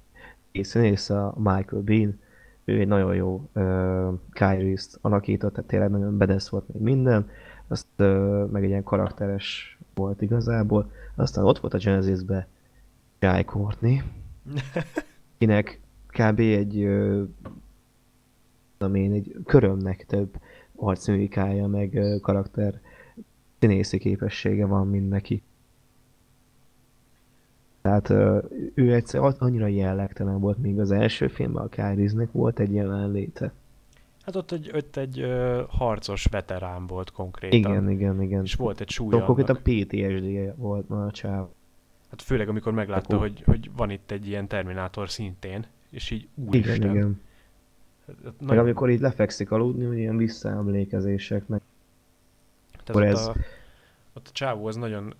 színész, 0.52 1.10
a 1.10 1.34
Michael 1.36 1.82
Bean, 1.82 2.20
ő 2.64 2.80
egy 2.80 2.86
nagyon 2.86 3.14
jó 3.14 3.48
uh, 3.54 4.14
Kyrie-t 4.30 4.98
alakított, 5.00 5.54
tehát 5.54 5.70
tényleg 5.70 5.90
nagyon 5.90 6.18
bedesz 6.18 6.48
volt 6.48 6.68
még 6.72 6.82
minden, 6.82 7.30
azt 7.68 7.86
uh, 7.98 8.50
meg 8.50 8.62
egy 8.62 8.68
ilyen 8.68 8.82
karakteres 8.82 9.78
volt 9.94 10.22
igazából. 10.22 10.90
Aztán 11.14 11.44
ott 11.44 11.58
volt 11.58 11.74
a 11.74 11.78
Genesis-be 11.78 12.46
Guy 13.24 13.44
Courtney, 13.44 14.02
kinek 15.38 15.80
kb. 16.06 16.38
egy 16.38 16.88
tudom 18.78 18.94
én, 18.94 19.12
egy 19.12 19.36
körömnek 19.44 20.06
több 20.06 20.36
arcmimikája, 20.76 21.66
meg 21.66 22.18
karakter 22.22 22.80
színészi 23.58 23.98
képessége 23.98 24.66
van, 24.66 24.88
mint 24.88 25.08
neki. 25.08 25.42
Tehát 27.82 28.10
ő 28.74 28.94
egyszer 28.94 29.34
annyira 29.38 29.66
jellegtelen 29.66 30.40
volt, 30.40 30.58
még 30.58 30.80
az 30.80 30.90
első 30.90 31.28
filmben 31.28 31.64
a 31.64 31.68
Kyrie-nek 31.68 32.32
volt 32.32 32.58
egy 32.58 32.74
jelenléte. 32.74 33.52
Hát 34.20 34.36
ott 34.36 34.52
egy, 34.52 34.70
ott 34.74 34.96
egy 34.96 35.20
ö, 35.20 35.62
harcos 35.68 36.26
veterán 36.30 36.86
volt 36.86 37.10
konkrétan. 37.10 37.58
Igen, 37.58 37.90
igen, 37.90 38.22
igen. 38.22 38.42
És 38.42 38.54
volt 38.54 38.80
egy 38.80 38.90
súlya 38.90 39.26
a 39.26 39.34
annak. 39.36 39.62
PTSD-je 39.62 40.54
volt 40.54 40.88
már 40.88 41.06
a 41.06 41.10
csáv. 41.10 41.46
Hát 42.14 42.22
főleg, 42.22 42.48
amikor 42.48 42.72
meglátta, 42.72 43.16
Akkor- 43.16 43.28
hogy, 43.28 43.42
hogy 43.46 43.70
van 43.76 43.90
itt 43.90 44.10
egy 44.10 44.26
ilyen 44.28 44.48
Terminátor 44.48 45.10
szintén, 45.10 45.66
és 45.90 46.10
így 46.10 46.28
úristen. 46.34 46.74
Igen, 46.74 46.90
igen. 46.94 47.20
Hát 48.06 48.16
Meg 48.24 48.34
nagyon- 48.38 48.62
amikor 48.64 48.90
így 48.90 49.00
lefekszik 49.00 49.50
aludni, 49.50 49.84
hogy 49.84 49.98
ilyen 49.98 50.16
visszaemlékezések, 50.16 51.46
meg 51.46 51.60
Tehát 52.72 52.88
akkor 52.88 53.02
ez- 53.04 53.26
a, 53.26 53.34
ott 54.12 54.28
a 54.28 54.32
csávó 54.32 54.66
az 54.66 54.76
nagyon, 54.76 55.14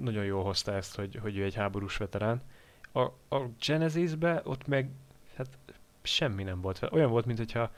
nagyon 0.00 0.24
jól 0.24 0.42
hozta 0.42 0.72
ezt, 0.72 0.96
hogy, 0.96 1.16
hogy 1.22 1.36
ő 1.38 1.44
egy 1.44 1.54
háborús 1.54 1.96
veterán. 1.96 2.42
A, 2.92 3.00
a 3.36 3.48
Genesisbe 3.66 4.40
ott 4.44 4.66
meg 4.66 4.90
hát 5.36 5.48
semmi 6.02 6.42
nem 6.42 6.60
volt. 6.60 6.88
Olyan 6.92 7.10
volt, 7.10 7.26
mintha 7.26 7.70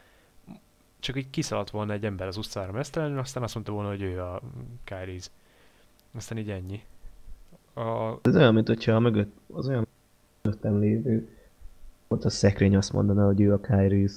csak 0.98 1.16
így 1.16 1.30
kiszaladt 1.30 1.70
volna 1.70 1.92
egy 1.92 2.04
ember 2.04 2.26
az 2.26 2.36
utcára 2.36 2.72
mesztelenül, 2.72 3.18
aztán 3.18 3.42
azt 3.42 3.54
mondta 3.54 3.72
volna, 3.72 3.88
hogy 3.88 4.02
ő 4.02 4.20
a 4.22 4.40
Kyries. 4.84 5.30
Aztán 6.14 6.38
így 6.38 6.50
ennyi. 6.50 6.82
A, 7.74 8.18
ez 8.22 8.36
olyan, 8.36 8.54
mint 8.54 8.66
hogyha 8.66 8.92
a 8.92 9.00
mögött, 9.00 9.36
az 9.52 9.68
olyan 9.68 9.86
mögöttem 10.42 10.78
lévő 10.78 11.28
ott 12.08 12.24
a 12.24 12.30
szekrény 12.30 12.76
azt 12.76 12.92
mondaná, 12.92 13.24
hogy 13.24 13.40
ő 13.40 13.52
a 13.52 13.60
Kyrie. 13.60 14.08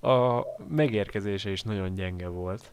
a 0.12 0.44
megérkezése 0.68 1.50
is 1.50 1.62
nagyon 1.62 1.94
gyenge 1.94 2.28
volt. 2.28 2.72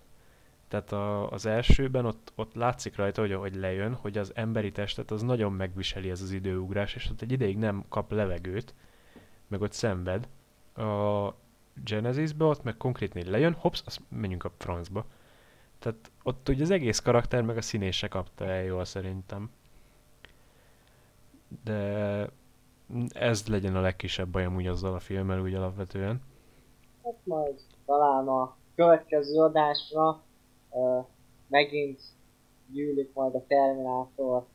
Tehát 0.67 0.91
a, 0.91 1.31
az 1.31 1.45
elsőben 1.45 2.05
ott, 2.05 2.31
ott 2.35 2.53
látszik 2.53 2.95
rajta, 2.95 3.21
hogy 3.21 3.31
ahogy 3.31 3.55
lejön, 3.55 3.93
hogy 3.93 4.17
az 4.17 4.31
emberi 4.35 4.71
testet 4.71 5.11
az 5.11 5.21
nagyon 5.21 5.51
megviseli 5.51 6.09
ez 6.09 6.21
az 6.21 6.31
időugrás, 6.31 6.95
és 6.95 7.09
ott 7.09 7.21
egy 7.21 7.31
ideig 7.31 7.57
nem 7.57 7.85
kap 7.89 8.11
levegőt, 8.11 8.73
meg 9.47 9.61
ott 9.61 9.73
szenved. 9.73 10.27
A 10.75 11.33
Genesisbe 11.83 12.45
ott 12.45 12.63
meg 12.63 12.77
konkrétan 12.77 13.31
lejön, 13.31 13.53
hops, 13.53 13.81
azt 13.85 14.01
menjünk 14.09 14.43
a 14.43 14.51
francba. 14.57 15.05
Tehát 15.85 16.11
ott 16.23 16.49
ugye 16.49 16.63
az 16.63 16.69
egész 16.69 16.99
karakter 16.99 17.41
meg 17.41 17.57
a 17.57 17.61
színés 17.61 17.97
se 17.97 18.07
kapta 18.07 18.45
el 18.45 18.63
jól 18.63 18.85
szerintem. 18.85 19.51
De 21.63 22.29
ez 23.09 23.47
legyen 23.47 23.75
a 23.75 23.81
legkisebb 23.81 24.27
bajom 24.27 24.55
úgy 24.55 24.67
azzal 24.67 24.93
a 24.93 24.99
filmmel 24.99 25.41
úgy 25.41 25.53
alapvetően. 25.53 26.21
Hát 27.03 27.15
majd 27.23 27.59
talán 27.85 28.27
a 28.27 28.55
következő 28.75 29.39
adásra 29.39 30.21
ö, 30.73 30.99
megint 31.47 32.01
gyűlik 32.71 33.13
majd 33.13 33.35
a 33.35 33.45
Terminátor 33.47 34.45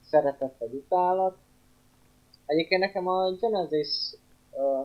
szeretettel 0.00 0.68
utálat. 0.68 1.36
Egyébként 2.46 2.80
nekem 2.80 3.08
a 3.08 3.32
Genesis 3.32 4.14
ö, 4.52 4.82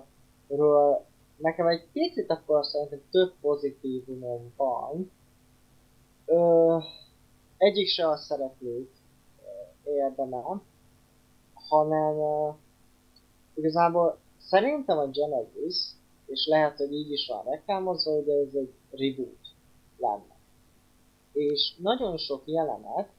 ről 0.56 1.06
nekem 1.36 1.68
egy 1.68 1.88
picit 1.92 2.32
akkor 2.32 2.66
szerintem 2.66 3.02
több 3.12 3.34
pozitívumom 3.42 4.54
van. 4.56 5.12
Ö, 6.32 6.78
egyik 7.58 7.88
se 7.88 8.08
a 8.10 8.18
szereplőt 8.18 8.92
érdemel, 9.84 10.62
hanem 11.54 12.18
ö, 12.18 12.50
igazából 13.54 14.18
szerintem 14.38 14.98
a 14.98 15.08
Genesis 15.08 15.92
és 16.26 16.48
lehet, 16.48 16.78
hogy 16.78 16.94
így 16.94 17.12
is 17.12 17.28
van 17.28 17.44
reklámozva, 17.44 18.12
hogy 18.12 18.30
ez 18.30 18.54
egy 18.54 18.74
reboot 18.92 19.48
lenne. 19.98 20.36
És 21.34 21.76
nagyon 21.82 22.18
sok 22.18 22.42
jelenet, 22.46 23.10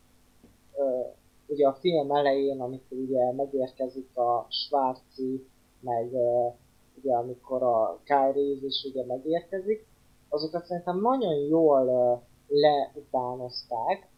ö, 0.77 1.01
ugye 1.47 1.67
a 1.67 1.75
film 1.75 2.11
elején, 2.11 2.61
amikor 2.61 2.99
ugye 2.99 3.33
megérkezik 3.33 4.17
a 4.17 4.47
Schwarzi, 4.49 5.47
meg 5.81 6.13
ö, 6.13 6.49
ugye 6.95 7.15
amikor 7.15 7.63
a 7.63 8.01
Kyrie 8.05 8.67
is 8.67 8.85
ugye 8.85 9.05
megérkezik, 9.05 9.87
azokat 10.29 10.65
szerintem 10.65 11.01
nagyon 11.01 11.35
jól 11.35 12.23
leutánozták, 12.53 14.09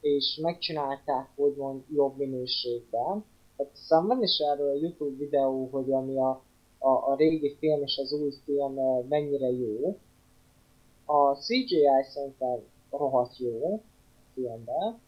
és 0.00 0.38
megcsinálták 0.42 1.28
úgymond 1.34 1.84
jobb 1.94 2.16
minőségben. 2.16 3.24
Tehát 3.56 3.72
aztán 3.72 4.06
van 4.06 4.22
is 4.22 4.38
erről 4.38 4.70
a 4.70 4.80
YouTube 4.80 5.16
videó, 5.16 5.68
hogy 5.72 5.92
ami 5.92 6.18
a 6.18 6.42
a, 6.82 7.10
a 7.10 7.14
régi 7.16 7.56
film 7.58 7.82
és 7.82 7.98
az 8.02 8.12
új 8.12 8.32
film 8.44 8.78
eh, 8.78 9.04
mennyire 9.08 9.50
jó. 9.50 9.98
A 11.04 11.34
CGI 11.34 11.86
szerintem 12.12 12.58
rohadt 12.90 13.38
jó 13.38 13.74
a 13.74 13.80
filmben. 14.34 15.00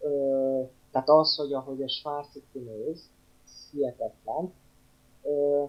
Ö, 0.00 0.62
tehát 0.90 1.08
az, 1.08 1.36
hogy 1.36 1.52
ahogy 1.52 1.82
a 1.82 1.88
Schwarzi 1.88 2.42
kinéz, 2.52 3.10
hihetetlen. 3.70 4.52
Ö, 5.22 5.64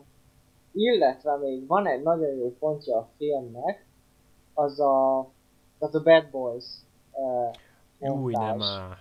illetve 0.71 1.38
még 1.38 1.67
van 1.67 1.88
egy 1.88 2.03
nagyon 2.03 2.35
jó 2.35 2.55
pontja 2.59 2.97
a 2.97 3.09
filmnek, 3.17 3.85
az 4.53 4.79
a, 4.79 5.27
tehát 5.79 5.95
a 5.95 6.03
Bad 6.03 6.29
Boys 6.31 6.65
uh, 7.99 8.21
Új, 8.21 8.33
nem 8.33 8.57
már. 8.57 8.97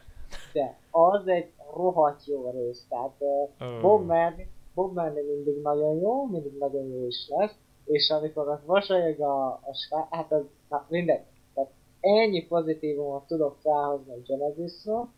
de 0.52 0.78
az 0.90 1.26
egy 1.26 1.52
rohadt 1.74 2.26
jó 2.26 2.50
rész, 2.50 2.86
tehát 2.88 3.14
uh, 3.18 3.50
Ö. 3.58 3.80
Bob 3.80 4.06
Marley, 4.06 4.46
Bob 4.74 4.94
Marley 4.94 5.26
mindig 5.26 5.62
nagyon 5.62 5.98
jó, 6.00 6.26
mindig 6.26 6.58
nagyon 6.58 6.86
jó 6.86 7.06
is 7.06 7.28
lesz, 7.28 7.54
és 7.84 8.10
amikor 8.10 8.48
ott 8.48 8.66
mosolyog 8.66 9.20
a, 9.20 9.46
a 9.46 9.70
svá, 9.72 10.06
hát 10.10 10.32
az, 10.32 10.42
na 10.68 10.86
mindegy, 10.88 11.22
tehát 11.54 11.70
ennyi 12.00 12.46
pozitívumot 12.46 13.26
tudok 13.26 13.56
felhozni 13.62 14.12
a 14.12 14.20
Genesisről, 14.26 15.08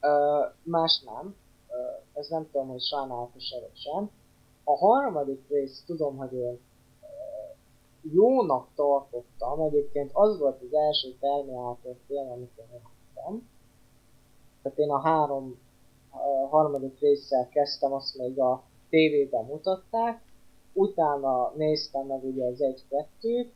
Ö, 0.00 0.40
más 0.62 1.02
nem, 1.04 1.36
Ö, 1.68 2.18
ez 2.20 2.28
nem 2.28 2.48
tudom, 2.52 2.68
hogy 2.68 2.80
sajnálatos 2.80 3.44
sem. 3.72 4.10
A 4.64 4.76
harmadik 4.76 5.48
rész 5.48 5.82
tudom, 5.86 6.16
hogy 6.16 6.34
ö, 6.34 6.52
jónak 8.02 8.68
tartottam, 8.74 9.60
egyébként 9.60 10.10
az 10.12 10.38
volt 10.38 10.62
az 10.62 10.74
első 10.74 11.16
Terminator 11.20 11.96
film, 12.06 12.30
amit 12.30 12.50
én 12.56 12.66
láttam. 12.72 13.48
Tehát 14.62 14.78
én 14.78 14.90
a 14.90 15.00
három 15.00 15.58
a 16.10 16.48
harmadik 16.48 17.00
résszel 17.00 17.48
kezdtem, 17.48 17.92
azt 17.92 18.16
még 18.16 18.38
a 18.38 18.62
tévében 18.88 19.44
mutatták, 19.44 20.22
utána 20.72 21.52
néztem 21.56 22.06
meg 22.06 22.24
ugye 22.24 22.44
az 22.44 22.58
1-2, 23.22 23.46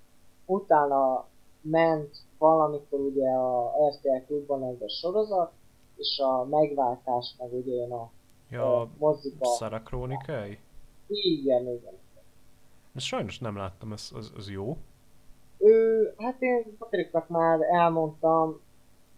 utána 0.46 1.26
ment 1.60 2.16
valamikor 2.38 3.00
ugye 3.00 3.28
a 3.30 3.72
RTL 3.88 4.26
klubban 4.26 4.64
ez 4.64 4.80
a 4.80 4.88
sorozat, 4.88 5.52
és 5.96 6.18
a 6.18 6.44
megváltás 6.44 7.34
meg 7.38 7.52
ugye 7.52 7.72
én 7.72 7.92
a, 7.92 8.10
Ja, 8.50 8.80
a 8.80 8.88
moziba. 8.98 9.46
Szara? 9.46 9.82
Igen, 11.06 11.62
igen. 11.62 11.98
Ezt 12.94 13.06
sajnos 13.06 13.38
nem 13.38 13.56
láttam, 13.56 13.92
ez, 13.92 14.10
az, 14.14 14.32
az 14.36 14.50
jó. 14.50 14.76
Ő, 15.58 16.14
hát 16.18 16.42
én 16.42 16.76
Patriknak 16.78 17.28
már 17.28 17.60
elmondtam, 17.62 18.60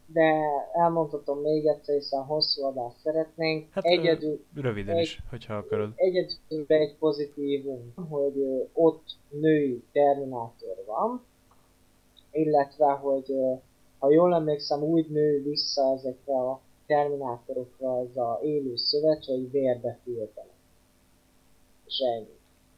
de 0.07 0.33
elmondhatom 0.75 1.39
még 1.41 1.67
egyszer, 1.67 1.95
hiszen 1.95 2.25
hosszú 2.25 2.65
adást 2.65 2.99
szeretnénk. 2.99 3.73
Hát, 3.73 3.85
Egyedül, 3.85 4.45
Röviden 4.55 4.97
Egy- 4.97 5.03
is, 5.03 5.23
hogyha 5.31 5.55
akarod. 5.55 5.93
egyedül 5.95 6.65
egy 6.67 6.97
pozitívum, 6.99 7.93
hogy 8.09 8.69
ott 8.73 9.05
női 9.29 9.83
terminátor 9.93 10.85
van, 10.87 11.25
illetve, 12.31 12.87
hogy 12.93 13.33
ha 13.99 14.11
jól 14.11 14.35
emlékszem, 14.35 14.83
úgy 14.83 15.11
nő 15.11 15.43
vissza 15.43 15.93
ezekre 15.93 16.35
a 16.35 16.61
terminátorokra 16.87 18.01
ez 18.01 18.17
a 18.17 18.41
élő 18.43 18.77
szövet, 18.77 19.25
hogy 19.25 19.51
vérbe 19.51 19.99
fürdenek. 20.05 20.51
És 21.87 21.99
ennyi. 22.17 22.36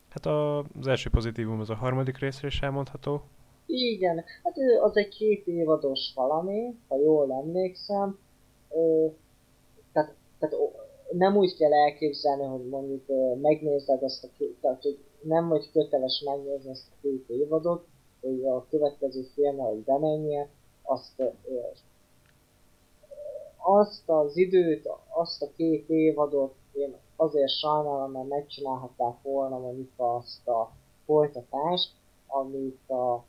Hát 0.09 0.26
a, 0.26 0.59
az 0.59 0.86
első 0.86 1.10
pozitívum 1.10 1.60
az 1.60 1.70
a 1.70 1.74
harmadik 1.74 2.18
részre 2.18 2.47
is 2.47 2.60
elmondható. 2.60 3.22
Igen, 3.66 4.24
hát 4.43 4.55
az 4.82 4.97
egy 4.97 5.09
két 5.09 5.47
évados 5.47 6.12
valami, 6.14 6.74
ha 6.89 6.97
jól 6.97 7.32
emlékszem. 7.32 8.18
Ö, 8.70 9.06
tehát 9.93 10.14
tehát 10.39 10.56
nem 11.12 11.36
úgy 11.36 11.56
kell 11.56 11.72
elképzelni, 11.72 12.44
hogy 12.44 12.68
mondjuk 12.68 13.02
megnézed 13.40 14.02
azt 14.02 14.24
a 14.24 14.28
két, 14.39 14.56
tehát 14.60 14.82
hogy 14.82 14.98
nem 15.20 15.48
vagy 15.48 15.70
köteles 15.72 16.22
megnézni 16.24 16.70
ezt 16.70 16.89
a 16.90 16.97
két 17.02 17.28
évadot, 17.28 17.86
hogy 18.20 18.44
a 18.44 18.66
következő 18.70 19.22
filmre, 19.35 19.62
hogy 19.62 19.78
bemenjél, 19.78 20.48
azt 20.82 21.22
azt 23.56 24.09
az 24.09 24.36
időt, 24.36 24.89
azt 25.09 25.43
a 25.43 25.51
két 25.56 25.89
évadot 25.89 26.55
én 26.72 26.94
azért 27.20 27.51
sajnálom, 27.51 28.11
mert 28.11 28.28
megcsinálhatták 28.28 29.23
volna 29.23 29.59
mondjuk 29.59 29.90
azt 29.97 30.49
a 30.49 30.70
folytatást, 31.05 31.93
amit 32.27 32.90
a 32.90 33.24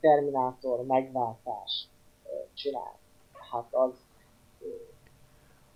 Terminátor 0.00 0.86
megváltás 0.86 1.88
csinál. 2.54 2.98
Hát 3.50 3.66
az, 3.70 3.90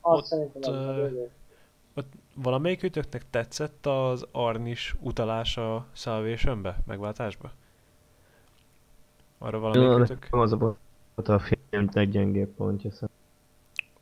az 0.01 0.19
ott, 0.19 0.25
szerintem 0.25 0.75
az 0.75 1.13
uh, 1.13 1.31
ott 1.95 2.13
valamelyikőtöknek 2.35 3.31
tetszett 3.31 3.87
az 3.87 4.27
Arnis 4.33 4.95
utalása 5.01 5.87
Salvationbe, 5.93 6.77
megváltásba? 6.87 7.51
Arra 9.39 9.59
valamelyikőtök? 9.59 10.29
Jó, 10.33 10.41
az 10.41 10.53
a 10.53 10.57
volt 10.57 11.29
a 11.29 11.39
film 11.39 11.89
leggyengébb 11.93 12.49
pontja 12.49 12.91
szerintem. 12.91 13.17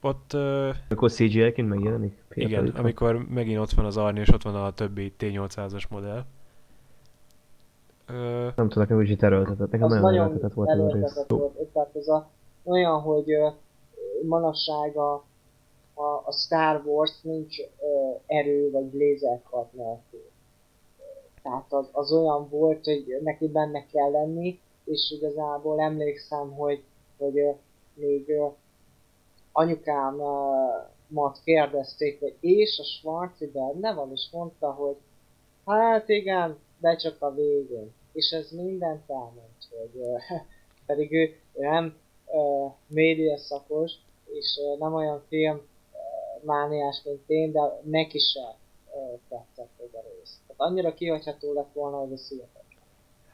Ott... 0.00 0.32
Uh, 0.34 0.76
akkor 0.88 1.10
CGI-ként 1.10 1.68
megjelenik? 1.68 2.19
Igen, 2.34 2.68
amikor 2.68 3.28
megint 3.28 3.58
ott 3.58 3.70
van 3.70 3.84
az 3.84 3.96
Arni, 3.96 4.20
és 4.20 4.32
ott 4.32 4.42
van 4.42 4.54
a 4.54 4.72
többi 4.72 5.14
T800-as 5.18 5.88
modell. 5.88 6.24
Uh, 8.08 8.16
nem 8.56 8.68
tudom, 8.68 8.82
nekem 8.82 8.96
úgy 8.96 9.16
erőltetett. 9.20 9.70
Nekem 9.70 9.88
nagyon 9.88 10.24
erőltetett 10.24 10.52
volt 10.52 10.68
az 10.68 10.78
a 10.78 10.92
rész. 10.92 11.24
Volt. 11.28 11.68
Tehát 11.72 11.96
ez 11.96 12.08
a, 12.08 12.30
olyan, 12.64 13.00
hogy 13.00 13.26
manapság 14.28 14.96
a, 14.96 15.12
a, 15.94 16.22
a 16.24 16.32
Star 16.32 16.82
Wars 16.84 17.20
nincs 17.22 17.58
uh, 17.58 18.20
erő 18.26 18.70
vagy 18.70 18.92
lézerkart 18.92 19.72
nélkül. 19.72 20.30
Tehát 21.42 21.72
az, 21.72 21.88
az 21.92 22.12
olyan 22.12 22.48
volt, 22.48 22.84
hogy 22.84 23.20
neki 23.22 23.48
benne 23.48 23.86
kell 23.86 24.10
lenni, 24.10 24.60
és 24.84 25.14
igazából 25.16 25.80
emlékszem, 25.80 26.50
hogy, 26.52 26.82
hogy 27.18 27.54
még 27.94 28.24
uh, 28.28 28.52
anyukámat 31.10 31.40
kérdezték, 31.44 32.20
hogy 32.20 32.36
és 32.40 32.78
a 32.78 32.84
Schwarzi 32.84 33.46
benne 33.46 33.94
van, 33.94 34.12
és 34.12 34.28
mondta, 34.32 34.70
hogy 34.70 34.96
hát 35.66 36.08
igen, 36.08 36.58
de 36.78 36.96
csak 36.96 37.22
a 37.22 37.34
végén. 37.34 37.92
És 38.12 38.30
ez 38.30 38.50
mindent 38.50 39.10
elmond, 39.10 39.56
hogy 39.70 39.90
uh, 39.94 40.20
pedig 40.86 41.12
ő 41.12 41.36
nem 41.52 41.96
uh, 42.26 42.72
média 42.86 43.38
szakos, 43.38 43.92
és 44.24 44.60
nem 44.78 44.94
olyan 44.94 45.22
film 45.28 45.60
mániás, 46.42 47.02
mint 47.04 47.22
én, 47.26 47.52
de 47.52 47.60
neki 47.82 48.18
se 48.18 48.58
tetszett 49.28 49.70
ez 49.78 49.94
a 49.94 50.02
rész. 50.02 50.40
Tehát 50.46 50.70
annyira 50.70 50.94
kihagyható 50.94 51.52
lett 51.52 51.72
volna, 51.72 51.96
hogy 51.96 52.12
ez 52.12 52.28
hihetetlen. 52.28 52.82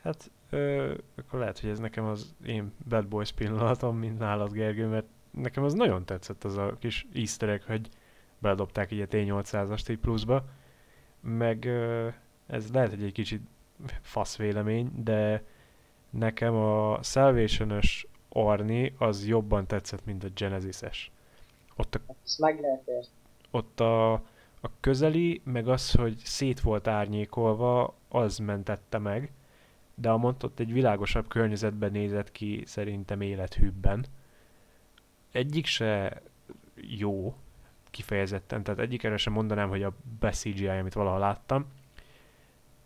Hát, 0.03 0.31
ö, 0.51 0.95
akkor 1.17 1.39
lehet, 1.39 1.59
hogy 1.59 1.71
ez 1.71 1.79
nekem 1.79 2.05
az 2.05 2.35
én 2.47 2.75
Bad 2.89 3.09
Boys 3.09 3.33
pillanatom, 3.33 3.97
mint 3.97 4.19
nálad 4.19 4.53
Gergő, 4.53 4.87
mert 4.87 5.07
nekem 5.37 5.65
az 5.65 5.75
nagyon 5.75 6.05
tetszett 6.05 6.45
az 6.45 6.57
a 6.57 6.77
kis 6.79 7.07
easter 7.15 7.49
egg, 7.49 7.63
hogy 7.63 7.89
beledobták 8.39 8.91
így 8.91 9.01
a 9.01 9.07
T800-ast 9.07 9.89
egy 9.89 9.99
pluszba, 9.99 10.45
meg 11.21 11.69
ez 12.47 12.73
lehet, 12.73 12.91
hogy 12.91 13.03
egy 13.03 13.13
kicsit 13.13 13.43
fasz 14.03 14.37
vélemény, 14.37 14.91
de 15.03 15.45
nekem 16.11 16.55
a 16.55 17.03
salvation 17.03 17.81
Arni 18.29 18.95
az 18.99 19.27
jobban 19.27 19.67
tetszett, 19.67 20.05
mint 20.05 20.25
a 20.25 20.29
Genesis-es. 20.35 21.11
Ott 21.77 21.95
a, 21.95 22.01
Ezt 22.25 22.39
meg 22.39 22.61
lehet 22.61 23.11
Ott 23.51 23.81
a, 23.81 24.13
a 24.61 24.71
közeli, 24.81 25.41
meg 25.45 25.69
az, 25.69 25.91
hogy 25.91 26.17
szét 26.17 26.61
volt 26.61 26.87
árnyékolva, 26.87 27.95
az 28.09 28.39
mentette 28.39 28.99
meg, 28.99 29.33
de 29.95 30.11
a 30.11 30.17
mondott 30.17 30.59
egy 30.59 30.73
világosabb 30.73 31.29
környezetben 31.29 31.91
nézett 31.91 32.33
ki 32.33 32.63
szerintem 32.67 33.21
élethűbben 33.21 34.07
egyik 35.33 35.67
se 35.67 36.23
jó 36.75 37.37
kifejezetten, 37.91 38.63
tehát 38.63 38.81
egyik 38.81 39.03
erre 39.03 39.17
sem 39.17 39.33
mondanám, 39.33 39.69
hogy 39.69 39.83
a 39.83 39.93
best 40.19 40.41
CGI, 40.41 40.67
amit 40.67 40.93
valaha 40.93 41.19
láttam. 41.19 41.67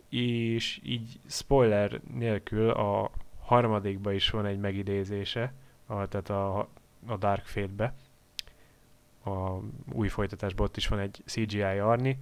És 0.09 0.81
így 0.85 1.21
spoiler 1.27 2.01
nélkül 2.15 2.71
a 2.71 3.11
harmadikban 3.39 4.15
is 4.15 4.31
van 4.31 4.47
egy 4.47 4.59
megidézése, 4.59 5.53
a, 5.87 6.07
tehát 6.09 6.31
a, 6.31 6.59
a 7.07 7.17
Dark 7.19 7.45
Fate-be. 7.45 7.95
A 9.25 9.59
új 9.93 10.09
folytatásban 10.09 10.67
ott 10.67 10.77
is 10.77 10.89
van 10.89 10.99
egy 10.99 11.23
CGI 11.25 11.63
Arni. 11.63 12.19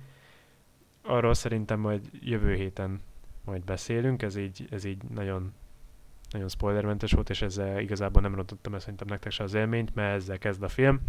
Arról 1.03 1.35
szerintem 1.35 1.81
majd 1.81 2.11
jövő 2.13 2.55
héten 2.55 3.01
majd 3.45 3.65
beszélünk, 3.65 4.23
ez 4.23 4.37
így, 4.37 4.67
ez 4.71 4.85
így 4.85 5.03
nagyon 5.03 5.53
nagyon 6.31 6.49
spoilermentes 6.49 7.13
volt, 7.13 7.31
és 7.31 7.43
ezzel 7.43 7.81
igazából 7.81 8.23
nem 8.23 8.35
rontottam 8.35 8.75
el 8.75 8.81
szerintem 8.81 9.07
nektek 9.07 9.33
se 9.33 9.43
az 9.43 9.55
élményt, 9.55 9.95
mert 9.95 10.15
ezzel 10.15 10.39
kezd 10.39 10.63
a 10.63 10.69
film. 10.69 11.01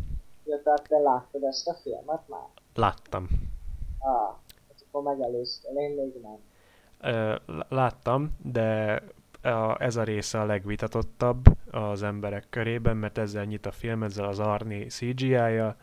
Ja, 0.46 0.62
tehát 0.64 0.88
te 0.88 0.98
láttad 0.98 1.44
ezt 1.44 1.68
a 1.68 1.74
filmet 1.74 2.28
már? 2.28 2.48
Láttam. 2.76 3.28
Ah, 4.00 4.36
akkor 4.92 5.04
megelőztél, 5.04 5.78
én 5.78 5.92
még 5.92 6.14
nem. 6.22 6.38
Láttam, 7.70 8.38
de 8.44 9.02
a, 9.42 9.84
ez 9.84 9.96
a 9.96 10.04
része 10.04 10.40
a 10.40 10.46
legvitatottabb 10.46 11.46
az 11.72 12.04
emberek 12.04 12.46
körében, 12.50 12.98
mert 12.98 13.18
ezzel 13.18 13.46
nyit 13.46 13.66
a 13.66 13.72
film, 13.72 14.04
ezzel 14.04 14.26
az 14.26 14.40
Arni 14.40 14.86
CGI-ja, 14.86 15.76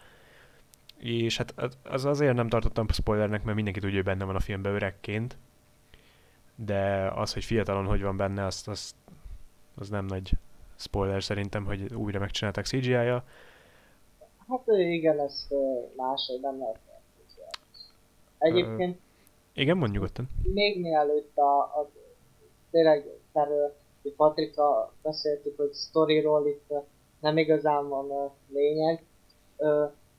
és 0.99 1.37
hát 1.37 1.79
az 1.83 2.05
azért 2.05 2.35
nem 2.35 2.49
tartottam 2.49 2.89
spoilernek, 2.89 3.43
mert 3.43 3.57
mindenki 3.57 3.81
tudja, 3.81 3.97
hogy 3.97 4.05
benne 4.05 4.25
van 4.25 4.35
a 4.35 4.41
filmben 4.41 4.75
öregként, 4.75 5.39
de 6.55 7.11
az, 7.15 7.33
hogy 7.33 7.45
fiatalon 7.45 7.87
hogy 7.87 8.03
van 8.03 8.17
benne, 8.17 8.45
azt, 8.45 8.69
azt 8.69 8.95
az 9.79 9.89
nem 9.89 10.05
nagy 10.05 10.31
spoiler 10.77 11.23
szerintem, 11.23 11.65
hogy 11.65 11.95
újra 11.95 12.19
megcsinálták 12.19 12.67
CGI-ja. 12.67 13.25
Hát 14.49 14.63
igen, 14.67 15.21
ezt 15.21 15.55
máshogy 15.97 16.41
nem 16.41 16.59
lehet 16.59 16.79
Egyébként... 18.39 18.97
Uh, 18.97 19.03
igen, 19.55 19.77
mondjuk 19.77 20.05
ott. 20.05 20.21
Még 20.43 20.81
mielőtt 20.81 21.37
a, 21.37 21.59
a 21.59 21.91
tényleg, 22.71 23.07
hogy 24.03 24.13
Patrika 24.17 24.93
beszéltük, 25.03 25.57
hogy 25.57 25.73
sztoriról 25.73 26.47
itt 26.47 26.73
nem 27.21 27.39
igazán 27.39 27.89
van 27.89 28.33
lényeg. 28.49 29.05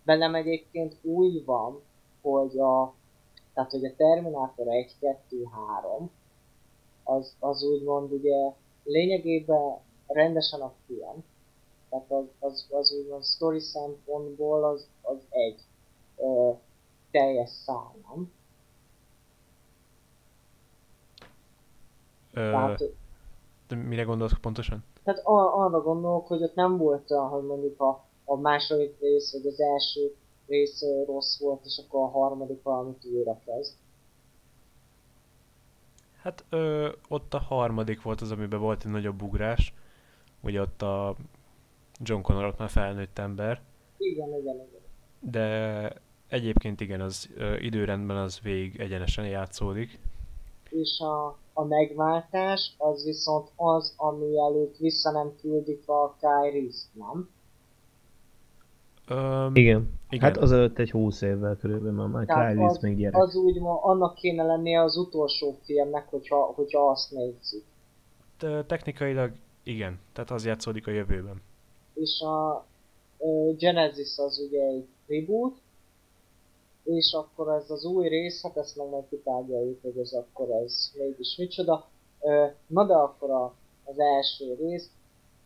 Bennem 0.03 0.35
egyébként 0.35 0.95
úgy 1.01 1.45
van, 1.45 1.81
hogy 2.21 2.59
a, 2.59 2.93
tehát 3.53 3.71
hogy 3.71 3.85
a 3.85 3.95
Terminator 3.95 4.67
1, 4.67 4.95
2, 4.99 5.43
3, 5.81 6.11
az, 7.03 7.35
az 7.39 7.63
úgymond 7.63 8.11
ugye 8.11 8.51
lényegében 8.87 9.77
rendesen 10.07 10.61
a 10.61 10.73
film, 10.85 11.23
tehát 11.89 12.11
az, 12.11 12.25
az, 12.39 12.67
az 12.71 12.91
úgymond 12.91 13.25
story 13.25 13.59
szempontból 13.59 14.63
az, 14.63 14.87
az 15.01 15.17
egy 15.29 15.59
ö, 16.17 16.51
teljes 17.11 17.49
szám? 17.49 18.31
Ö, 22.33 22.49
tehát, 22.49 22.83
de 23.67 23.75
mire 23.75 24.03
gondolsz 24.03 24.39
pontosan? 24.41 24.83
Tehát 25.03 25.21
arra 25.23 25.81
gondolok, 25.81 26.27
hogy 26.27 26.43
ott 26.43 26.55
nem 26.55 26.77
volt 26.77 27.11
olyan, 27.11 27.27
hogy 27.27 27.43
mondjuk 27.43 27.81
a, 27.81 28.05
a 28.25 28.35
második 28.35 28.99
rész, 28.99 29.31
vagy 29.31 29.45
az 29.45 29.59
első 29.59 30.15
rész 30.47 30.83
rossz 31.05 31.39
volt, 31.39 31.65
és 31.65 31.81
akkor 31.85 32.01
a 32.01 32.07
harmadik 32.07 32.63
valamit 32.63 33.05
újra 33.05 33.39
kezd. 33.45 33.73
Hát 36.27 36.45
ö, 36.49 36.89
ott 37.07 37.33
a 37.33 37.39
harmadik 37.39 38.01
volt 38.01 38.21
az, 38.21 38.31
amiben 38.31 38.59
volt 38.59 38.85
egy 38.85 38.91
nagyobb 38.91 39.21
ugrás. 39.21 39.73
Ugye 40.41 40.61
ott 40.61 40.81
a 40.81 41.15
John 41.99 42.21
Connor 42.21 42.45
ott 42.45 42.57
már 42.57 42.69
felnőtt 42.69 43.19
ember. 43.19 43.61
Igen, 43.97 44.27
igen, 44.27 44.55
igen. 44.55 44.81
De 45.19 45.93
egyébként 46.27 46.81
igen, 46.81 47.01
az 47.01 47.29
ö, 47.35 47.55
időrendben 47.55 48.17
az 48.17 48.39
végig 48.39 48.79
egyenesen 48.79 49.27
játszódik. 49.27 49.99
És 50.69 50.99
a, 50.99 51.37
a 51.53 51.63
megváltás 51.63 52.75
az 52.77 53.05
viszont 53.05 53.51
az, 53.55 53.93
ami 53.97 54.39
előtt 54.39 54.77
vissza 54.77 55.11
nem 55.11 55.35
küldik 55.41 55.87
a 55.87 56.15
Kyrie-t, 56.19 56.75
nem? 56.93 57.29
Um, 59.17 59.55
igen. 59.55 59.96
Igen. 60.09 60.29
Hát 60.29 60.37
az 60.37 60.51
előtt 60.51 60.79
egy 60.79 60.91
húsz 60.91 61.21
évvel 61.21 61.55
körülbelül 61.55 62.07
már 62.07 62.25
Kyle 62.25 62.65
az, 62.65 62.77
még 62.77 62.97
gyerek. 62.97 63.21
Az 63.21 63.35
úgy 63.35 63.59
ma, 63.59 63.81
annak 63.81 64.15
kéne 64.15 64.43
lennie 64.43 64.81
az 64.81 64.97
utolsó 64.97 65.57
filmnek, 65.63 66.07
hogyha, 66.09 66.53
hogyha 66.55 66.89
azt 66.89 67.11
nézzük. 67.11 67.63
Te, 68.37 68.65
technikailag 68.65 69.31
igen, 69.63 69.99
tehát 70.13 70.31
az 70.31 70.45
játszódik 70.45 70.87
a 70.87 70.91
jövőben. 70.91 71.41
És 71.93 72.21
a 72.21 72.65
uh, 73.17 73.55
Genesis 73.55 74.17
az 74.17 74.39
ugye 74.47 74.63
egy 74.63 74.87
reboot, 75.07 75.55
és 76.83 77.13
akkor 77.13 77.53
ez 77.53 77.69
az 77.69 77.85
új 77.85 78.07
rész, 78.07 78.41
hát 78.41 78.57
ezt 78.57 78.77
meg 78.77 78.89
majd 78.89 79.03
kitárgyaljuk, 79.09 79.81
hogy 79.81 79.97
ez 79.97 80.11
akkor 80.11 80.49
ez 80.49 80.91
mégis 80.97 81.35
micsoda. 81.37 81.87
Uh, 82.19 82.51
na 82.67 82.85
de 82.85 82.93
akkor 82.93 83.29
a, 83.29 83.53
az 83.83 83.99
első 83.99 84.57
rész, 84.59 84.89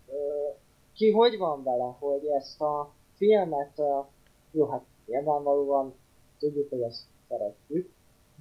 uh, 0.08 0.56
ki 0.94 1.12
hogy 1.12 1.38
van 1.38 1.64
vele, 1.64 1.96
hogy 2.00 2.26
ezt 2.26 2.62
a 2.62 2.92
filmet, 3.16 3.72
uh, 3.76 4.06
jó 4.52 4.70
hát 4.70 4.84
nyilvánvalóan 5.06 5.94
tudjuk, 6.40 6.70
hogy 6.70 6.82
ezt 6.82 7.04
szeretjük, 7.28 7.90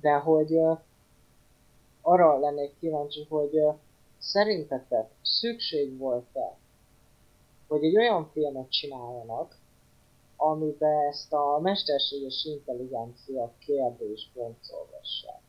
de 0.01 0.13
hogy 0.13 0.53
uh, 0.53 0.79
arra 2.01 2.39
lennék 2.39 2.79
kíváncsi, 2.79 3.27
hogy 3.29 3.55
uh, 3.55 3.75
szerintetek 4.19 5.11
szükség 5.23 5.99
volt-e, 5.99 6.57
hogy 7.69 7.85
egy 7.85 7.97
olyan 7.97 8.31
filmet 8.33 8.71
csináljanak, 8.71 9.57
amiben 10.37 11.07
ezt 11.09 11.33
a 11.33 11.59
mesterséges 11.63 12.45
intelligencia 12.45 13.53
kérdést 13.59 14.31
boncolgassák. 14.35 15.41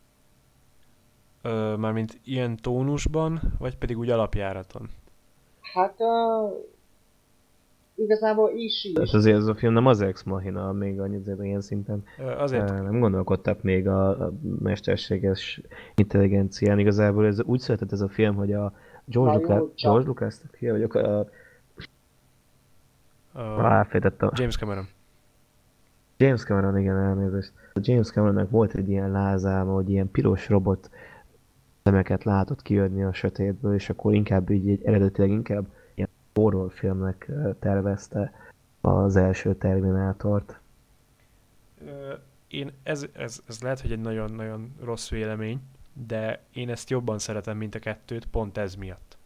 Mármint 1.80 2.20
ilyen 2.24 2.58
tónusban, 2.62 3.42
vagy 3.60 3.78
pedig 3.78 3.98
úgy 3.98 4.10
alapjáraton? 4.10 4.90
Hát 5.74 6.00
uh, 6.00 6.52
igazából 8.02 8.52
is 8.56 8.84
is. 8.84 8.94
Tehát 8.94 9.14
azért 9.14 9.38
ez 9.38 9.48
a 9.48 9.56
film 9.56 9.74
nem 9.74 9.86
az 9.86 10.02
Ex 10.02 10.24
Machina, 10.24 10.72
még 10.72 11.00
annyit 11.00 11.30
ilyen 11.42 11.62
szinten. 11.62 12.04
Azért. 12.38 12.68
Nem 12.68 13.00
gondolkodtak 13.00 13.62
még 13.62 13.88
a, 13.88 14.10
a 14.10 14.34
mesterséges 14.60 15.62
intelligencián. 15.96 16.80
Igazából 16.80 17.26
ez 17.26 17.44
úgy 17.44 17.60
született 17.60 17.92
ez 17.92 18.02
a 18.02 18.10
film, 18.10 18.36
hogy 18.36 18.54
a 18.54 18.74
George, 19.06 19.34
Lucas, 19.34 19.82
George 19.82 20.08
Lucas, 20.08 20.36
ki 20.52 20.70
vagyok, 20.70 20.94
a, 20.94 21.20
a... 23.34 24.32
James 24.34 24.58
Cameron. 24.58 24.88
James 26.18 26.44
Cameron, 26.44 26.78
igen, 26.78 26.98
elnézést. 26.98 27.52
A 27.74 27.80
James 27.82 28.12
Cameronnek 28.12 28.50
volt 28.50 28.74
egy 28.74 28.90
ilyen 28.90 29.12
lázáma, 29.12 29.74
hogy 29.74 29.90
ilyen 29.90 30.12
piros 30.12 30.50
robot 30.50 30.90
szemeket 31.84 32.24
látott 32.24 32.62
kijönni 32.62 33.04
a 33.04 33.14
sötétből, 33.14 33.74
és 33.74 33.90
akkor 33.90 34.14
inkább 34.14 34.50
így, 34.50 34.68
így 34.68 34.84
eredetileg 34.84 35.30
inkább 35.30 35.66
horrorfilmnek 36.34 37.32
tervezte 37.60 38.34
az 38.82 39.16
első 39.16 39.56
Terminátort. 39.56 40.60
Én, 42.48 42.72
ez, 42.84 43.06
ez, 43.14 43.42
ez 43.48 43.62
lehet, 43.62 43.82
hogy 43.82 43.92
egy 43.92 44.00
nagyon-nagyon 44.00 44.76
rossz 44.84 45.10
vélemény, 45.10 45.62
de 45.94 46.44
én 46.54 46.70
ezt 46.70 46.90
jobban 46.90 47.20
szeretem, 47.20 47.58
mint 47.58 47.76
a 47.76 47.80
kettőt, 47.80 48.26
pont 48.26 48.58
ez 48.58 48.76
miatt. 48.76 49.18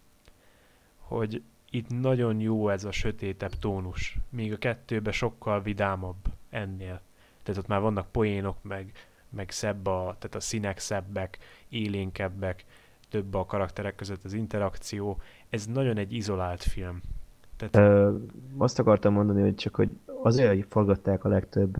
Hogy 0.97 1.43
itt 1.69 1.99
nagyon 1.99 2.39
jó 2.39 2.69
ez 2.69 2.83
a 2.83 2.91
sötétebb 2.91 3.53
tónus, 3.59 4.17
míg 4.29 4.53
a 4.53 4.57
kettőben 4.57 5.13
sokkal 5.13 5.61
vidámabb 5.61 6.25
ennél. 6.49 7.01
Tehát 7.43 7.61
ott 7.61 7.67
már 7.67 7.81
vannak 7.81 8.11
poénok, 8.11 8.63
meg, 8.63 8.91
meg 9.29 9.51
szebb 9.51 9.85
a, 9.85 10.15
tehát 10.19 10.35
a 10.35 10.39
színek 10.39 10.79
szebbek, 10.79 11.37
élénkebbek, 11.69 12.65
több 13.09 13.33
a 13.33 13.45
karakterek 13.45 13.95
között 13.95 14.23
az 14.23 14.33
interakció. 14.33 15.21
Ez 15.55 15.65
nagyon 15.65 15.97
egy 15.97 16.13
izolált 16.13 16.63
film. 16.63 17.01
Tehát... 17.57 17.75
Ö, 17.75 18.15
azt 18.57 18.79
akartam 18.79 19.13
mondani, 19.13 19.41
hogy 19.41 19.55
csak 19.55 19.75
hogy 19.75 19.89
azért 20.05 20.65
forgatták 20.69 21.23
a 21.23 21.29
legtöbb 21.29 21.77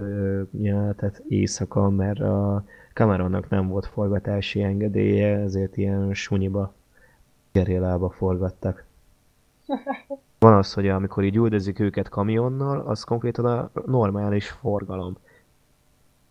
jelenetet 0.52 1.24
éjszaka, 1.28 1.90
mert 1.90 2.20
a 2.20 2.64
Cameronnak 2.94 3.50
nem 3.50 3.68
volt 3.68 3.86
forgatási 3.86 4.64
engedélye, 4.64 5.38
ezért 5.38 5.78
ilyen 5.78 6.14
sunyiba, 6.14 6.74
gerillába 7.52 8.10
forgattak. 8.10 8.86
Van 10.40 10.54
az, 10.54 10.74
hogy 10.74 10.88
amikor 10.88 11.24
így 11.24 11.36
üldözik 11.36 11.80
őket 11.80 12.10
kamionnal, 12.10 12.80
az 12.80 13.04
konkrétan 13.04 13.46
a 13.46 13.72
normális 13.86 14.50
forgalom. 14.50 15.18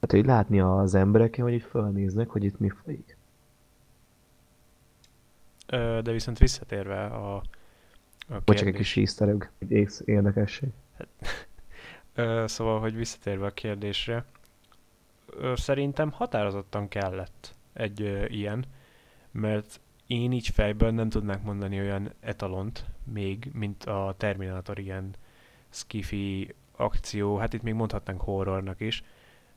Tehát, 0.00 0.24
hogy 0.24 0.26
látni 0.26 0.60
az 0.60 0.94
embereken, 0.94 1.44
hogy 1.44 1.52
így 1.52 1.62
fölnéznek, 1.62 2.28
hogy 2.28 2.44
itt 2.44 2.58
mi 2.58 2.68
folyik. 2.68 3.13
De 5.66 6.12
viszont 6.12 6.38
visszatérve 6.38 7.04
a, 7.04 7.42
a 8.28 8.54
csak 8.54 8.66
egy 8.66 8.74
kis 8.74 8.96
easter 8.96 9.28
egg, 9.28 9.44
egy 9.58 9.88
érdekesség. 10.04 10.68
szóval, 12.44 12.80
hogy 12.80 12.94
visszatérve 12.94 13.46
a 13.46 13.50
kérdésre, 13.50 14.24
szerintem 15.54 16.10
határozottan 16.10 16.88
kellett 16.88 17.54
egy 17.72 18.00
ilyen, 18.28 18.64
mert 19.30 19.80
én 20.06 20.32
így 20.32 20.48
fejből 20.48 20.90
nem 20.90 21.08
tudnák 21.08 21.42
mondani 21.42 21.80
olyan 21.80 22.12
etalont 22.20 22.84
még, 23.04 23.50
mint 23.52 23.84
a 23.84 24.14
Terminator 24.16 24.78
ilyen 24.78 25.14
skifi 25.68 26.54
akció, 26.76 27.36
hát 27.36 27.52
itt 27.52 27.62
még 27.62 27.74
mondhatnánk 27.74 28.20
horrornak 28.20 28.80
is, 28.80 29.04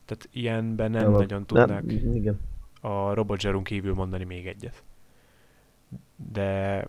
tehát 0.05 0.29
ilyenben 0.31 0.91
nem 0.91 1.11
ja, 1.11 1.17
nagyon 1.17 1.45
tudnák 1.45 1.83
nem, 1.83 2.15
igen. 2.15 2.39
a 2.81 3.13
Robot 3.13 3.39
Zserun 3.39 3.63
kívül 3.63 3.93
mondani 3.93 4.23
még 4.23 4.47
egyet. 4.47 4.83
De 6.31 6.83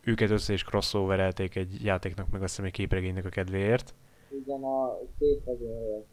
őket 0.00 0.30
össze 0.30 0.52
is 0.52 0.64
crossoverelték 0.64 1.56
egy 1.56 1.84
játéknak, 1.84 2.30
meg 2.30 2.42
azt 2.42 2.50
hiszem 2.50 2.64
egy 2.64 2.72
képregénynek 2.72 3.24
a 3.24 3.28
kedvéért. 3.28 3.94
Igen, 4.28 4.62
a 4.62 4.98
képregényért. 5.18 6.06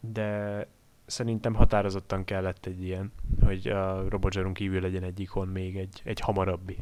De 0.00 0.66
szerintem 1.06 1.54
határozottan 1.54 2.24
kellett 2.24 2.66
egy 2.66 2.82
ilyen, 2.82 3.12
hogy 3.40 3.68
a 3.68 4.08
Robot 4.08 4.52
kívül 4.52 4.80
legyen 4.80 5.02
egy 5.02 5.20
ikon 5.20 5.48
még 5.48 5.76
egy, 5.76 6.00
egy 6.04 6.20
hamarabbi. 6.20 6.78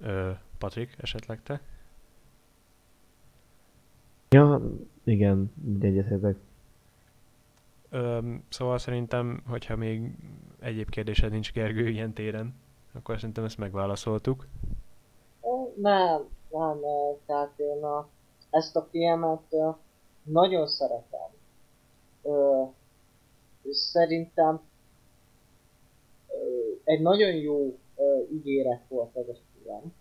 Ö, 0.00 0.30
Patrik, 0.58 0.94
esetleg 0.98 1.42
te? 1.42 1.60
Ja, 4.28 4.62
igen, 5.04 5.52
egyetértek. 5.80 6.36
Szóval 8.48 8.78
szerintem, 8.78 9.42
hogyha 9.46 9.76
még 9.76 10.14
egyéb 10.60 10.88
kérdésed 10.88 11.30
nincs 11.30 11.52
Gergő 11.52 11.88
ilyen 11.88 12.12
téren, 12.12 12.54
akkor 12.92 13.16
szerintem 13.18 13.44
ezt 13.44 13.58
megválaszoltuk. 13.58 14.46
Nem, 15.74 16.28
nem, 16.50 16.80
tehát 17.26 17.58
én 17.58 17.84
a, 17.84 18.08
ezt 18.50 18.76
a 18.76 18.88
filmet 18.90 19.54
nagyon 20.22 20.66
szeretem. 20.66 21.28
Ö, 22.22 22.62
szerintem 23.70 24.60
ö, 26.28 26.34
egy 26.84 27.00
nagyon 27.00 27.34
jó 27.34 27.78
ö, 27.96 28.22
ígéret 28.32 28.82
volt 28.88 29.16
ez 29.16 29.28
a 29.28 29.36
film. 29.52 29.94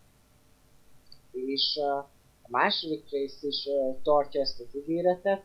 És 1.31 1.77
ö, 1.81 1.87
a 2.41 2.47
második 2.47 3.09
rész 3.09 3.43
is 3.43 3.67
ö, 3.67 3.89
tartja 4.03 4.41
ezt 4.41 4.59
az 4.59 4.75
ígéretet. 4.75 5.43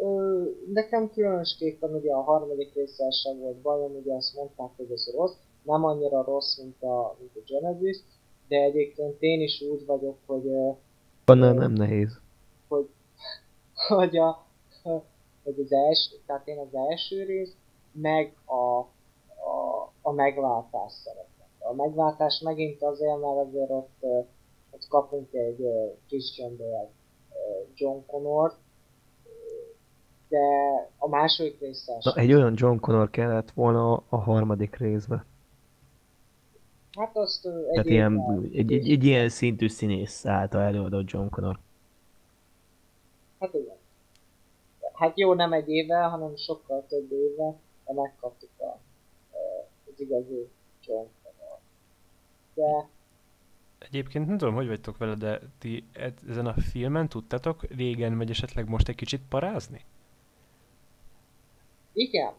Ö, 0.00 0.42
nekem 0.72 1.10
különösképpen 1.10 1.94
ugye 1.94 2.12
a 2.12 2.22
harmadik 2.22 2.74
résszel 2.74 3.10
sem 3.10 3.38
volt 3.38 3.56
bajom, 3.56 3.96
ugye 3.96 4.14
azt 4.14 4.34
mondták, 4.34 4.70
hogy 4.76 4.90
ez 4.92 5.10
rossz. 5.14 5.34
Nem 5.62 5.84
annyira 5.84 6.22
rossz, 6.22 6.58
mint 6.58 6.82
a, 6.82 7.16
mint 7.18 7.36
a 7.36 7.40
Genesis, 7.46 7.96
de 8.48 8.56
egyébként 8.56 9.16
én 9.22 9.40
is 9.40 9.62
úgy 9.62 9.86
vagyok, 9.86 10.16
hogy... 10.26 10.50
Annál 11.24 11.52
nem 11.52 11.72
nehéz 11.72 12.22
hogy, 13.88 14.16
a, 14.16 14.46
hogy 15.44 15.60
az 15.60 15.72
első, 15.72 16.16
tehát 16.26 16.48
én 16.48 16.58
az 16.58 16.74
első 16.74 17.22
rész, 17.24 17.56
meg 17.92 18.36
a, 18.44 18.78
a, 19.50 19.92
a 20.02 20.12
megváltás 20.12 20.92
szeretem. 20.92 21.46
A 21.58 21.72
megváltás 21.74 22.40
megint 22.40 22.82
azért, 22.82 23.20
mert 23.20 23.46
azért 23.46 23.70
ott, 23.70 23.96
ott 24.70 24.86
kapunk 24.88 25.32
egy 25.32 25.56
Bale 26.56 26.90
John 27.74 27.98
Connor, 28.06 28.56
de 30.28 30.38
a 30.98 31.08
második 31.08 31.60
része 31.60 31.98
Na, 32.02 32.14
egy 32.14 32.32
olyan 32.32 32.54
John 32.56 32.78
Connor 32.78 33.10
kellett 33.10 33.50
volna 33.50 34.02
a 34.08 34.16
harmadik 34.16 34.76
részbe. 34.76 35.24
Hát 36.96 37.16
azt 37.16 37.46
egy, 37.46 37.52
Tehát 37.70 37.86
ilyen, 37.86 38.40
egy, 38.52 38.72
egy, 38.72 38.90
egy, 38.90 39.04
ilyen 39.04 39.28
szintű 39.28 39.68
színész 39.68 40.26
által 40.26 40.60
előadott 40.60 41.10
John 41.10 41.28
Connor. 41.28 41.58
Hát 43.40 43.54
igen. 43.54 43.76
Hát 44.92 45.18
jó, 45.18 45.34
nem 45.34 45.52
egy 45.52 45.68
éve, 45.68 46.02
hanem 46.02 46.36
sokkal 46.36 46.84
több 46.88 47.12
éve, 47.12 47.54
de 47.86 47.92
megkaptuk 47.92 48.50
a, 48.58 48.78
az 49.86 50.00
igazi 50.00 50.48
John 50.86 51.06
De... 52.54 52.88
Egyébként 53.78 54.26
nem 54.26 54.38
tudom, 54.38 54.54
hogy 54.54 54.66
vagytok 54.66 54.96
vele, 54.96 55.14
de 55.14 55.40
ti 55.58 55.84
ezen 56.28 56.46
a 56.46 56.52
filmen 56.52 57.08
tudtatok 57.08 57.62
régen, 57.62 58.16
vagy 58.16 58.30
esetleg 58.30 58.68
most 58.68 58.88
egy 58.88 58.94
kicsit 58.94 59.20
parázni? 59.28 59.84
Igen. 61.94 62.32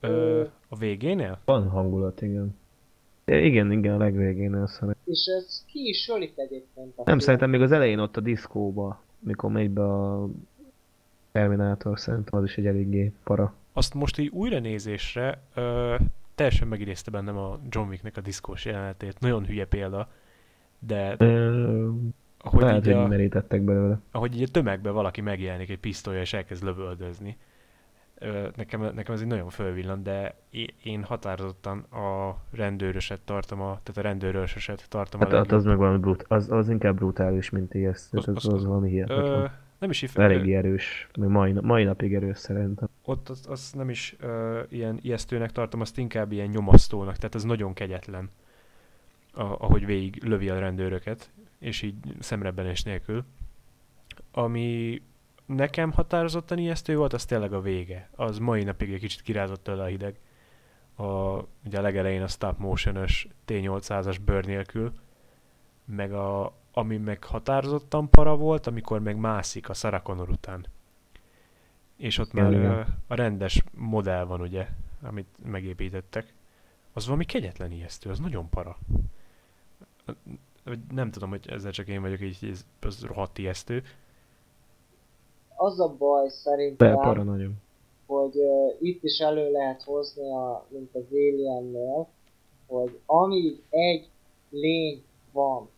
Ö, 0.00 0.44
a 0.68 0.76
végénél? 0.76 1.38
Van 1.44 1.68
hangulat, 1.68 2.22
igen. 2.22 2.56
Ja, 3.24 3.44
igen, 3.44 3.72
igen, 3.72 3.94
a 3.94 3.98
legvégén 3.98 4.66
szeret. 4.66 4.96
És 5.04 5.24
ez 5.38 5.64
ki 5.66 5.88
is 5.88 6.02
sölik 6.02 6.32
egyébként 6.36 6.88
a 6.88 6.92
Nem, 6.96 7.04
film. 7.04 7.18
szerintem 7.18 7.50
még 7.50 7.60
az 7.62 7.72
elején 7.72 7.98
ott 7.98 8.16
a 8.16 8.20
diszkóba, 8.20 9.02
mikor 9.18 9.50
megy 9.50 9.70
be 9.70 9.82
a 9.84 10.28
Terminátor, 11.32 11.98
szerintem 11.98 12.40
az 12.40 12.44
is 12.44 12.56
egy 12.56 12.66
eléggé 12.66 13.12
para. 13.24 13.54
Azt 13.72 13.94
most 13.94 14.18
így 14.18 14.28
újranézésre 14.28 15.42
ö, 15.54 15.96
teljesen 16.34 16.68
megidézte 16.68 17.10
bennem 17.10 17.36
a 17.36 17.58
John 17.68 17.88
Wicknek 17.88 18.16
a 18.16 18.20
diszkós 18.20 18.64
jelenetét. 18.64 19.20
Nagyon 19.20 19.46
hülye 19.46 19.66
példa, 19.66 20.08
de... 20.78 21.14
Ö, 21.18 21.88
ahogy 22.38 22.62
lehet, 22.62 22.84
hogy 22.84 22.92
a, 22.92 23.08
belőle. 23.48 23.98
Ahogy 24.10 24.36
így 24.36 24.42
a 24.42 24.50
tömegben 24.50 24.92
valaki 24.92 25.20
megjelenik 25.20 25.70
egy 25.70 25.78
pisztolya 25.78 26.20
és 26.20 26.32
elkezd 26.32 26.62
lövöldözni. 26.62 27.36
Ö, 28.22 28.48
nekem, 28.56 28.80
nekem 28.94 29.14
ez 29.14 29.20
egy 29.20 29.26
nagyon 29.26 29.48
fölvillant, 29.48 30.02
de 30.02 30.34
én 30.82 31.02
határozottan 31.04 31.78
a 31.78 32.36
rendőröset 32.50 33.20
tartom, 33.20 33.60
a, 33.60 33.80
tehát 33.82 33.96
a 33.96 34.00
rendőröset 34.00 34.86
tartom 34.88 35.20
Hát, 35.20 35.32
a 35.32 35.36
hát 35.36 35.52
az 35.52 35.64
meg 35.64 35.76
valami 35.76 35.98
brut, 35.98 36.24
az, 36.28 36.50
az 36.50 36.68
inkább 36.68 36.96
brutális, 36.96 37.50
mint 37.50 37.74
ijesztő, 37.74 38.18
Az- 38.18 38.28
az, 38.28 38.36
az- 38.36 38.52
az, 38.52 38.64
valami 38.64 38.86
Ö, 38.88 38.90
hihetetlen. 38.92 39.50
nem 39.78 39.90
is 39.90 40.02
if, 40.02 40.18
Eléggé 40.18 40.54
erős, 40.54 41.08
még 41.18 41.28
mai, 41.28 41.52
mai 41.52 41.84
napig 41.84 42.14
erős 42.14 42.38
szerintem. 42.38 42.88
ott 43.04 43.28
azt 43.28 43.48
az 43.48 43.72
nem 43.72 43.90
is 43.90 44.16
ö, 44.20 44.60
ilyen 44.68 44.98
ijesztőnek 45.02 45.52
tartom, 45.52 45.80
azt 45.80 45.98
inkább 45.98 46.32
ilyen 46.32 46.48
nyomasztónak, 46.48 47.16
tehát 47.16 47.34
ez 47.34 47.44
nagyon 47.44 47.72
kegyetlen, 47.72 48.30
a, 49.34 49.42
ahogy 49.42 49.86
végig 49.86 50.24
lövi 50.24 50.48
a 50.48 50.58
rendőröket, 50.58 51.30
és 51.58 51.82
így 51.82 51.94
szemrebbenés 52.18 52.82
nélkül. 52.82 53.24
Ami 54.32 55.02
nekem 55.54 55.92
határozottan 55.92 56.58
ijesztő 56.58 56.96
volt, 56.96 57.12
az 57.12 57.24
tényleg 57.24 57.52
a 57.52 57.60
vége. 57.60 58.08
Az 58.16 58.38
mai 58.38 58.62
napig 58.62 58.92
egy 58.92 59.00
kicsit 59.00 59.22
kirázott 59.22 59.62
tőle 59.62 59.82
a 59.82 59.86
hideg. 59.86 60.18
A, 60.94 61.04
ugye 61.64 61.78
a 61.78 61.80
legelején 61.80 62.22
a 62.22 62.26
stop 62.26 62.58
motion-ös 62.58 63.28
T800-as 63.46 64.16
bőr 64.24 64.44
nélkül, 64.44 64.92
meg 65.84 66.12
a, 66.12 66.54
ami 66.72 66.96
meg 66.96 67.24
határozottan 67.24 68.10
para 68.10 68.36
volt, 68.36 68.66
amikor 68.66 69.00
meg 69.00 69.16
mászik 69.16 69.68
a 69.68 69.74
Sarah 69.74 70.28
után. 70.30 70.66
És 71.96 72.18
ott 72.18 72.32
már 72.32 72.52
ö, 72.52 72.80
a 73.06 73.14
rendes 73.14 73.62
modell 73.74 74.24
van 74.24 74.40
ugye, 74.40 74.68
amit 75.02 75.28
megépítettek. 75.44 76.32
Az 76.92 77.04
valami 77.04 77.24
kegyetlen 77.24 77.72
ijesztő, 77.72 78.10
az 78.10 78.18
nagyon 78.18 78.48
para. 78.48 78.78
Nem 80.90 81.10
tudom, 81.10 81.30
hogy 81.30 81.48
ezzel 81.48 81.72
csak 81.72 81.88
én 81.88 82.00
vagyok 82.00 82.20
így, 82.20 82.38
ez, 82.50 82.66
az 82.80 83.02
rohadt 83.02 83.38
ijesztő. 83.38 83.82
Az 85.64 85.80
a 85.80 85.94
baj 85.98 86.28
szerintem, 86.28 87.24
nagyon. 87.24 87.54
hogy 88.06 88.36
uh, 88.36 88.76
itt 88.80 89.02
is 89.02 89.18
elő 89.18 89.50
lehet 89.50 89.82
hozni, 89.82 90.30
a, 90.30 90.64
mint 90.68 90.94
az 90.94 91.02
Aliennél, 91.10 92.08
hogy 92.66 93.00
amíg 93.06 93.62
egy 93.70 94.08
lény 94.50 95.04
van 95.32 95.62
uh, 95.62 95.68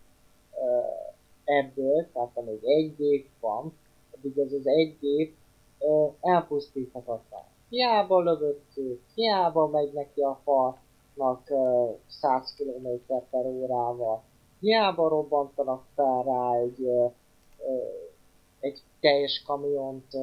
ebből, 1.44 2.06
tehát 2.12 2.30
amíg 2.34 2.64
egy 2.64 2.96
gép 2.96 3.28
van, 3.40 3.72
addig 4.16 4.38
az 4.38 4.52
az 4.52 4.66
egy 4.66 4.96
gép 5.00 5.34
uh, 5.78 6.12
elpusztíthatatlan. 6.20 7.42
Hiába 7.68 8.20
lövöttük, 8.20 9.00
hiába 9.14 9.66
megy 9.66 9.92
neki 9.92 10.20
a 10.20 10.40
falnak 10.44 11.42
uh, 11.48 11.96
100 12.06 12.54
km 12.56 13.14
per 13.30 13.46
órával, 13.46 14.22
hiába 14.60 15.08
robbantanak 15.08 15.84
fel 15.94 16.22
rá 16.22 16.54
egy, 16.54 16.80
uh, 16.80 17.12
uh, 17.58 18.12
egy 18.60 18.82
teljes 19.04 19.42
kamiont, 19.46 20.16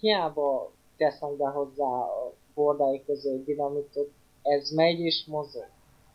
hiába 0.00 0.70
tesznek 0.96 1.36
be 1.36 1.48
hozzá 1.48 1.84
a 1.84 2.32
bordái 2.54 3.04
közé 3.04 3.42
dinamitot, 3.44 4.10
ez 4.42 4.70
megy 4.70 5.00
és 5.00 5.24
mozog. 5.26 5.68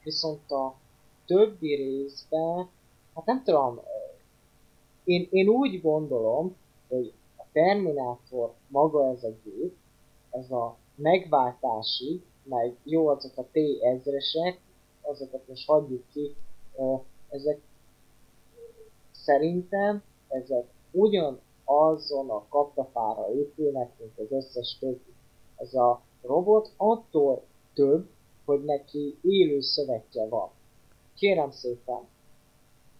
Viszont 0.03 0.51
a 0.51 0.76
többi 1.26 1.76
részben, 1.76 2.69
hát 3.15 3.26
nem 3.26 3.43
tudom, 3.43 3.80
én, 5.03 5.27
én 5.31 5.47
úgy 5.47 5.81
gondolom, 5.81 6.55
hogy 6.89 7.13
a 7.38 7.43
Terminátor 7.51 8.53
maga 8.68 9.09
ez 9.09 9.23
a 9.23 9.34
gép, 9.43 9.76
ez 10.30 10.51
a 10.51 10.77
megváltásig, 10.95 12.22
meg 12.43 12.76
jó 12.84 13.07
azok 13.07 13.38
a 13.38 13.47
T-ezresek, 13.51 14.59
azokat 15.01 15.47
most 15.47 15.68
hagyjuk 15.68 16.03
ki, 16.13 16.35
ezek 17.30 17.59
szerintem 19.11 20.03
ezek 20.27 20.65
ugyan 20.91 21.39
azon 21.80 22.30
a 22.30 22.45
kaptafára 22.49 23.34
épülnek, 23.35 23.91
mint 23.99 24.18
az 24.18 24.31
összes 24.31 24.77
többi. 24.80 25.14
Ez 25.57 25.73
a 25.73 26.02
robot 26.22 26.73
attól 26.77 27.43
több, 27.73 28.10
hogy 28.45 28.64
neki 28.64 29.18
élő 29.22 29.61
szövetje 29.61 30.27
van. 30.27 30.49
Kérem 31.15 31.52
szépen, 31.52 31.99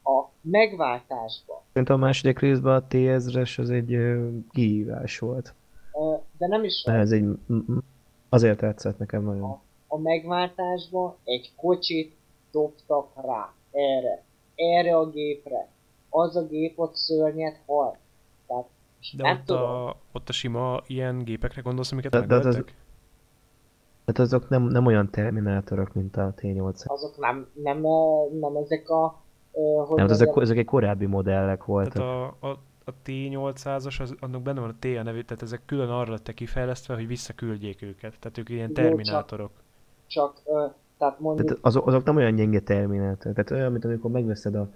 a 0.04 0.24
megváltásban, 0.42 1.60
Szerintem 1.74 1.96
a 1.96 2.00
második 2.06 2.40
részben 2.40 2.76
a 2.76 2.88
T-ezres 2.88 3.58
az 3.58 3.70
egy 3.70 3.94
ö, 3.94 4.30
kihívás 4.50 5.20
volt. 5.20 5.54
de 6.38 6.48
nem 6.48 6.64
is 6.64 6.84
De 6.84 6.92
ez 6.94 7.12
egy... 7.12 7.26
Azért 8.30 8.58
tetszett 8.58 8.98
nekem 8.98 9.24
nagyon. 9.24 9.44
a, 9.44 9.62
a 9.88 9.98
megváltásban 9.98 11.16
egy 11.24 11.52
kocsit 11.56 12.16
dobtak 12.52 13.12
rá, 13.16 13.54
erre, 13.72 14.24
erre 14.56 14.98
a 14.98 15.10
gépre. 15.10 15.68
Az 16.10 16.36
a 16.36 16.46
gép 16.48 16.80
ott 16.80 16.96
szörnyet 16.96 17.60
hal. 17.66 17.98
Tehát 18.52 18.70
De 19.18 19.24
nem 19.24 19.38
ott 19.38 19.46
tudom. 19.46 19.62
a, 19.64 19.96
ott 20.12 20.30
a 20.30 20.32
sima 20.32 20.82
ilyen 20.88 21.24
gépekre 21.24 21.62
gondolsz, 21.62 21.92
amiket 21.92 22.12
De- 22.12 22.26
de 22.26 22.36
az- 22.36 22.46
megöltek? 22.46 22.76
Hát 24.06 24.20
azok 24.20 24.50
nem, 24.50 24.64
nem 24.64 24.86
olyan 24.86 25.10
terminátorok, 25.10 25.94
mint 25.94 26.18
a 26.18 26.34
T-800. 26.38 26.86
azok 26.86 27.18
nem, 27.18 27.48
nem, 27.54 27.78
nem 28.40 28.56
ezek 28.56 28.90
a... 28.90 29.22
Hogy 29.52 29.88
Nem, 29.98 29.98
hát 29.98 30.10
ezek, 30.10 30.30
ezek 30.36 30.58
egy 30.58 30.66
korábbi 30.66 31.06
modellek 31.06 31.66
voltak. 31.66 31.94
Tehát 31.94 32.34
a, 32.40 32.48
a, 32.48 32.50
a 32.86 32.92
T800-as, 33.06 34.02
az, 34.02 34.16
annak 34.20 34.42
benne 34.42 34.60
van 34.60 34.70
a 34.70 34.76
T 34.80 34.86
a 34.86 35.04
nevű, 35.04 35.22
tehát 35.22 35.42
ezek 35.44 35.62
külön 35.66 35.90
arra 35.90 36.12
lettek 36.12 36.34
kifejlesztve, 36.36 36.96
hogy 36.96 37.08
visszaküldjék 37.08 37.82
őket. 37.82 38.20
Tehát 38.20 38.38
ők 38.38 38.50
ilyen 38.50 38.68
Jó, 38.68 38.74
terminátorok. 38.74 39.52
csak, 40.08 40.42
ö, 40.46 40.66
tehát 40.98 41.20
mondjuk, 41.20 41.48
Tehát 41.48 41.66
azok, 41.66 41.88
azok 41.88 42.04
nem 42.04 42.16
olyan 42.16 42.36
gyenge 42.36 42.60
terminátor. 42.60 43.34
Tehát 43.34 43.52
olyan, 43.52 43.72
mint 43.72 43.86
amikor 43.86 44.12
megveszed 44.12 44.56
a 44.56 44.70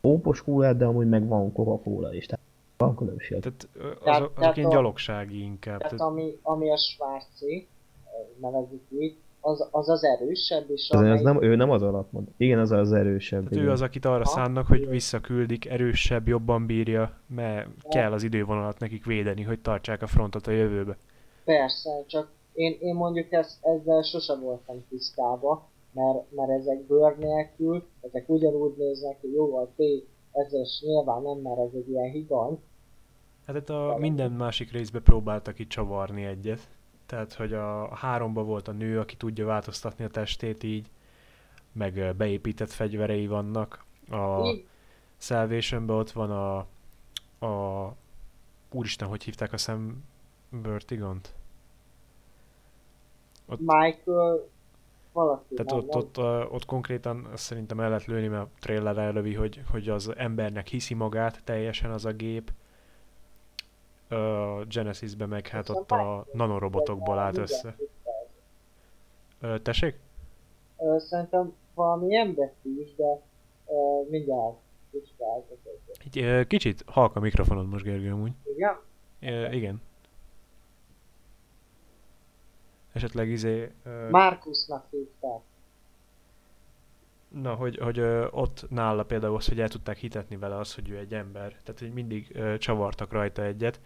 pópos 0.00 0.42
kólát, 0.42 0.76
de 0.76 0.84
amúgy 0.84 1.08
meg 1.08 1.28
van 1.28 1.52
Coca-Cola 1.52 2.14
is. 2.14 2.26
Tehát 2.26 2.44
van 2.76 2.96
különbség. 2.96 3.40
Tehát 3.40 3.68
azok, 3.74 4.02
Tehát- 4.04 4.20
azok 4.20 4.34
tehát 4.34 4.56
ilyen 4.56 4.70
gyalogsági 4.70 5.40
inkább. 5.42 5.78
tehát 5.78 5.96
Tehát, 5.96 6.12
ami, 6.12 6.38
ami 6.42 6.70
a 6.70 6.76
ö, 6.76 8.40
nevezzük 8.40 8.80
így, 9.00 9.16
az 9.40 9.68
az, 9.70 9.88
az 9.88 10.04
erősebb, 10.04 10.70
és 10.70 10.88
Az, 10.90 10.96
az 11.00 11.04
amelyik- 11.06 11.22
nem, 11.24 11.42
ő 11.42 11.56
nem 11.56 11.70
az 11.70 11.82
alapmod. 11.82 12.24
Igen, 12.36 12.58
az 12.58 12.70
az 12.70 12.92
erősebb. 12.92 13.48
tehát 13.48 13.64
ő 13.66 13.70
az, 13.70 13.82
akit 13.82 14.04
arra 14.04 14.24
Ha? 14.24 14.30
szánnak, 14.30 14.66
hogy 14.66 14.88
visszaküldik, 14.88 15.66
erősebb, 15.66 16.28
jobban 16.28 16.66
bírja, 16.66 17.12
mert 17.26 17.68
kell 17.88 18.12
az 18.12 18.22
idővonalat 18.22 18.78
nekik 18.78 19.04
védeni, 19.04 19.42
hogy 19.42 19.60
tartsák 19.60 20.02
a 20.02 20.06
frontot 20.06 20.46
a 20.46 20.50
jövőbe. 20.50 20.96
Persze, 21.44 21.90
csak 22.06 22.28
én, 22.52 22.76
én 22.80 22.94
mondjuk 22.94 23.32
ezt, 23.32 23.64
ezzel 23.66 24.02
sose 24.02 24.34
voltam 24.34 24.84
tisztában, 24.88 25.62
mert, 25.92 26.32
mert 26.32 26.50
ezek 26.50 26.86
bőr 26.86 27.16
nélkül, 27.18 27.86
ezek 28.00 28.28
ugyanúgy 28.28 28.74
néznek 28.76 29.20
ki, 29.20 29.32
jó, 29.32 29.56
a 29.56 29.66
T 29.76 29.82
ezes 30.32 30.82
nyilván 30.84 31.22
nem, 31.22 31.38
mert 31.38 31.58
ez 31.58 31.74
egy 31.74 31.88
ilyen 31.88 32.10
higany, 32.10 32.58
Hát 33.46 33.56
itt 33.56 33.68
a 33.68 33.96
minden 33.98 34.32
másik 34.32 34.72
részbe 34.72 35.00
próbáltak 35.00 35.58
itt 35.58 35.68
csavarni 35.68 36.24
egyet. 36.24 36.68
Tehát, 37.06 37.34
hogy 37.34 37.52
a 37.52 37.94
háromba 37.94 38.42
volt 38.42 38.68
a 38.68 38.72
nő, 38.72 38.98
aki 38.98 39.16
tudja 39.16 39.46
változtatni 39.46 40.04
a 40.04 40.08
testét 40.08 40.62
így, 40.62 40.90
meg 41.72 42.16
beépített 42.16 42.70
fegyverei 42.70 43.26
vannak. 43.26 43.84
A 44.10 44.40
így 44.44 44.66
Salvationben 45.18 45.96
ott 45.96 46.10
van 46.10 46.30
a, 46.30 46.56
a 47.46 47.94
úristen, 48.72 49.08
hogy 49.08 49.22
hívták 49.22 49.52
a 49.52 49.56
Sam 49.56 50.04
Vertigont? 50.50 51.34
Ott, 53.46 53.60
Michael 53.60 54.48
valaki 55.24 55.54
tehát 55.54 55.72
ott, 55.72 55.94
ott, 55.94 56.18
ott 56.52 56.64
konkrétan 56.64 57.28
szerintem 57.34 57.80
el 57.80 57.88
lehet 57.88 58.04
lőni, 58.06 58.26
mert 58.26 58.42
a 58.42 58.48
trailer 58.60 58.98
elővi, 58.98 59.34
hogy, 59.34 59.62
hogy 59.70 59.88
az 59.88 60.12
embernek 60.16 60.66
hiszi 60.66 60.94
magát 60.94 61.44
teljesen 61.44 61.90
az 61.90 62.04
a 62.04 62.12
gép. 62.12 62.52
Ö, 64.08 64.62
Genesisben 64.68 65.28
meg 65.28 65.46
hát 65.46 65.68
ott 65.68 65.90
a 65.90 66.26
nanorobotokból 66.32 67.18
állt 67.18 67.38
össze. 67.38 67.76
Ö, 69.40 69.58
tessék? 69.58 69.98
Ö, 70.78 70.98
Szerintem 70.98 71.54
valami 71.74 72.16
emberi 72.16 72.80
is, 72.80 72.94
de 72.94 73.20
ö, 73.66 74.10
mindjárt. 74.10 74.56
Egy, 76.04 76.18
ö, 76.18 76.44
kicsit 76.44 76.84
halk 76.86 77.16
a 77.16 77.20
mikrofonod 77.20 77.68
most, 77.68 77.84
Gergő, 77.84 78.12
amúgy. 78.12 78.32
Igen? 78.56 78.78
Ö, 79.20 79.50
igen. 79.50 79.80
Esetleg 82.98 83.28
izé... 83.28 83.72
Ö, 83.84 84.10
Markusnak 84.10 84.86
hívták. 84.90 85.40
Na, 87.28 87.54
hogy, 87.54 87.78
hogy 87.78 87.98
ö, 87.98 88.26
ott 88.30 88.66
nála 88.70 89.04
például 89.04 89.36
az, 89.36 89.48
hogy 89.48 89.60
el 89.60 89.68
tudták 89.68 89.96
hitetni 89.96 90.36
vele 90.36 90.56
az, 90.56 90.74
hogy 90.74 90.90
ő 90.90 90.96
egy 90.96 91.14
ember. 91.14 91.56
Tehát, 91.62 91.80
hogy 91.80 91.92
mindig 91.92 92.30
ö, 92.32 92.58
csavartak 92.58 93.12
rajta 93.12 93.42
egyet. 93.42 93.80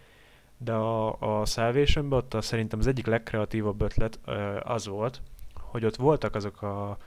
De 0.57 0.73
a, 0.73 1.39
a 1.39 1.45
salvation 1.45 2.13
ott 2.13 2.33
a, 2.33 2.41
szerintem 2.41 2.79
az 2.79 2.87
egyik 2.87 3.05
legkreatívabb 3.05 3.81
ötlet 3.81 4.19
ö, 4.25 4.59
az 4.63 4.87
volt, 4.87 5.21
hogy 5.53 5.85
ott 5.85 5.95
voltak 5.95 6.35
azok 6.35 6.61
a 6.61 6.97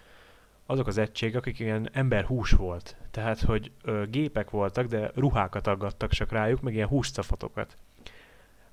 azok 0.67 0.87
az 0.87 0.99
egységek, 0.99 1.37
akik 1.37 1.59
ilyen 1.59 1.89
emberhús 1.93 2.51
volt. 2.51 2.97
Tehát, 3.11 3.41
hogy 3.41 3.73
ö, 3.83 4.05
gépek 4.07 4.51
voltak, 4.51 4.87
de 4.87 5.11
ruhákat 5.15 5.67
aggattak 5.67 6.11
csak 6.11 6.31
rájuk, 6.33 6.61
meg 6.61 6.75
ilyen 6.75 6.89
húscafatokat. 6.89 7.77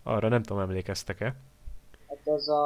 Arra 0.03 0.27
nem 0.27 0.43
tudom, 0.43 0.61
emlékeztek-e? 0.61 1.35
Hát 2.15 2.33
az 2.35 2.49
a 2.49 2.63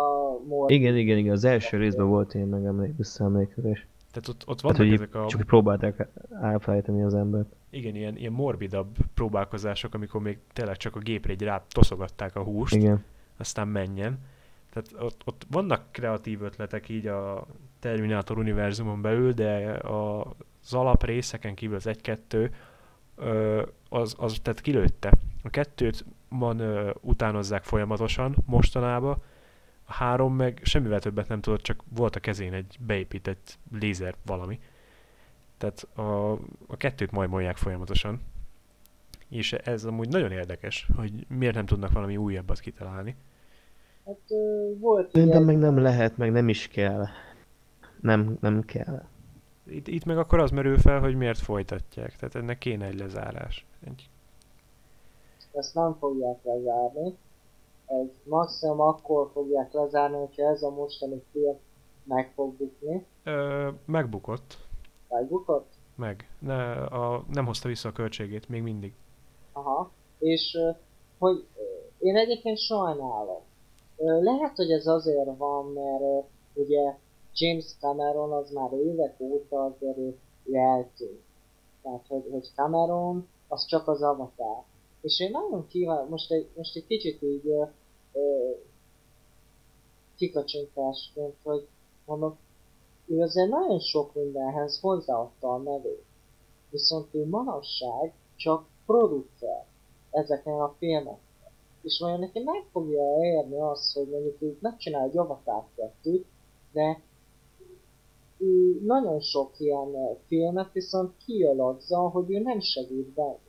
Mor- 0.47 0.71
Igen, 0.71 0.95
igen, 0.97 1.17
igen. 1.17 1.33
Az 1.33 1.43
első 1.43 1.77
részben 1.77 2.07
volt 2.07 2.33
ilyen 2.33 2.47
megemlék, 2.47 2.97
visszaemlékezés. 2.97 3.87
Tehát 4.11 4.27
ott, 4.27 4.41
ott 4.47 4.61
Hát, 4.61 4.61
vannak 4.61 4.77
hogy 4.77 4.93
ezek 4.93 5.15
a, 5.15 5.25
csak 5.27 5.41
próbálták 5.41 6.07
elfelejteni 6.41 7.03
az 7.03 7.13
embert. 7.13 7.55
igen, 7.69 7.95
ilyen, 7.95 8.17
ilyen 8.17 8.31
morbidabb 8.31 8.95
próbálkozások, 9.13 9.93
amikor 9.93 10.21
még 10.21 10.37
tényleg 10.53 10.77
csak 10.77 10.95
a 10.95 10.99
gépre 10.99 11.31
egy 11.31 11.41
rá 11.41 11.63
toszogatták 11.69 12.35
a 12.35 12.43
húst, 12.43 12.75
Igen. 12.75 13.03
aztán 13.37 13.67
menjen. 13.67 14.19
Tehát 14.73 15.05
ott, 15.05 15.21
ott 15.25 15.45
vannak 15.51 15.83
kreatív 15.91 16.41
ötletek 16.41 16.89
így 16.89 17.07
a 17.07 17.45
Terminátor 17.79 18.37
univerzumon 18.37 19.01
belül, 19.01 19.31
de 19.31 19.69
a, 19.73 20.19
az 20.63 20.73
alaprészeken 20.73 21.55
kívül 21.55 21.75
az 21.75 21.87
egy-kettő, 21.87 22.51
ö, 23.15 23.61
az, 23.89 24.15
az 24.17 24.37
tehát 24.41 24.61
kilőtte. 24.61 25.11
A 25.43 25.49
kettőt 25.49 26.05
van 26.29 26.59
ö, 26.59 26.89
utánozzák 27.01 27.63
folyamatosan 27.63 28.35
mostanában, 28.45 29.17
három 29.87 30.35
meg 30.35 30.59
semmivel 30.63 30.99
többet 30.99 31.27
nem 31.27 31.41
tudott, 31.41 31.61
csak 31.61 31.83
volt 31.95 32.15
a 32.15 32.19
kezén 32.19 32.53
egy 32.53 32.77
beépített 32.79 33.57
lézer 33.79 34.15
valami. 34.25 34.59
Tehát 35.57 35.87
a, 35.97 36.31
a 36.67 36.77
kettőt 36.77 37.11
majmolják 37.11 37.57
folyamatosan. 37.57 38.21
És 39.29 39.53
ez 39.53 39.85
amúgy 39.85 40.09
nagyon 40.09 40.31
érdekes, 40.31 40.87
hogy 40.95 41.25
miért 41.27 41.55
nem 41.55 41.65
tudnak 41.65 41.91
valami 41.91 42.17
újabbat 42.17 42.59
kitalálni. 42.59 43.15
Hát 44.05 44.19
ö, 44.27 44.71
volt 44.79 45.11
Szerintem 45.11 45.43
meg 45.43 45.57
nem 45.57 45.77
lehet, 45.77 46.17
meg 46.17 46.31
nem 46.31 46.49
is 46.49 46.67
kell. 46.67 47.05
Nem, 48.01 48.37
nem 48.41 48.61
kell. 48.65 49.03
Itt, 49.63 49.87
itt 49.87 50.05
meg 50.05 50.17
akkor 50.17 50.39
az 50.39 50.51
merül 50.51 50.77
fel, 50.77 50.99
hogy 50.99 51.15
miért 51.15 51.39
folytatják. 51.39 52.15
Tehát 52.15 52.35
ennek 52.35 52.57
kéne 52.57 52.85
egy 52.85 52.99
lezárás. 52.99 53.65
Egy, 53.85 54.09
ezt 55.51 55.75
nem 55.75 55.95
fogják 55.99 56.37
lezárni. 56.43 57.13
Ez 57.87 58.07
maximum 58.23 58.79
akkor 58.79 59.29
fogják 59.33 59.71
lezárni, 59.71 60.17
hogyha 60.17 60.43
ez 60.43 60.61
a 60.61 60.69
mostani 60.69 61.23
film 61.31 61.57
meg 62.03 62.31
fog 62.35 62.53
bukni. 62.53 63.05
ö, 63.23 63.69
megbukott. 63.85 64.57
Megbukott? 65.09 65.67
Meg. 65.95 66.29
Ne, 66.39 66.71
a, 66.73 67.23
nem 67.31 67.45
hozta 67.45 67.67
vissza 67.67 67.89
a 67.89 67.91
költségét, 67.91 68.49
még 68.49 68.61
mindig. 68.61 68.93
Aha. 69.51 69.91
És 70.19 70.57
hogy 71.19 71.47
én 71.99 72.15
egyébként 72.17 72.57
sajnálom. 72.57 73.41
Lehet, 73.97 74.55
hogy 74.55 74.71
ez 74.71 74.87
azért 74.87 75.37
van, 75.37 75.65
mert 75.71 76.25
ugye 76.53 76.95
James 77.33 77.75
Cameron 77.79 78.31
az 78.31 78.51
már 78.51 78.71
évek 78.73 79.15
óta 79.19 79.63
azért 79.65 79.97
ő 79.97 80.17
ő 80.47 80.55
eltűnt. 80.55 81.21
Tehát, 81.81 82.07
hogy, 82.07 82.27
hogy 82.31 82.49
Cameron 82.55 83.27
az 83.47 83.65
csak 83.65 83.87
az 83.87 84.01
avatar. 84.01 84.63
És 85.01 85.19
én 85.19 85.31
nagyon 85.31 85.67
kívánom, 85.67 86.09
most 86.09 86.31
egy, 86.31 86.49
most 86.55 86.75
egy 86.75 86.85
kicsit 86.85 87.21
így 87.21 87.47
ö, 87.47 88.51
kikacsinkásként, 90.15 91.35
hogy 91.43 91.67
mondom, 92.05 92.37
ő 93.05 93.21
azért 93.21 93.49
nagyon 93.49 93.79
sok 93.79 94.13
mindenhez 94.13 94.79
hozzáadta 94.79 95.53
a 95.53 95.57
nevét. 95.57 96.05
Viszont 96.69 97.13
ő 97.13 97.25
manapság 97.25 98.13
csak 98.35 98.65
producer 98.85 99.65
ezeken 100.11 100.59
a 100.59 100.75
filmeknek. 100.77 101.51
És 101.81 101.99
vajon 101.99 102.19
neki 102.19 102.39
meg 102.39 102.65
fogja 102.71 103.17
érni 103.21 103.59
azt, 103.59 103.93
hogy 103.93 104.09
mondjuk 104.09 104.41
ő 104.41 104.57
megcsinál 104.61 105.03
egy 105.03 105.17
Avatar 105.17 105.65
2 105.75 106.25
de 106.71 107.01
ő 108.37 108.81
nagyon 108.85 109.19
sok 109.19 109.59
ilyen 109.59 110.17
filmet 110.27 110.71
viszont 110.71 111.17
kialakza, 111.25 111.97
hogy 111.97 112.31
ő 112.31 112.39
nem 112.39 112.59
segít 112.59 113.07
benne. 113.07 113.46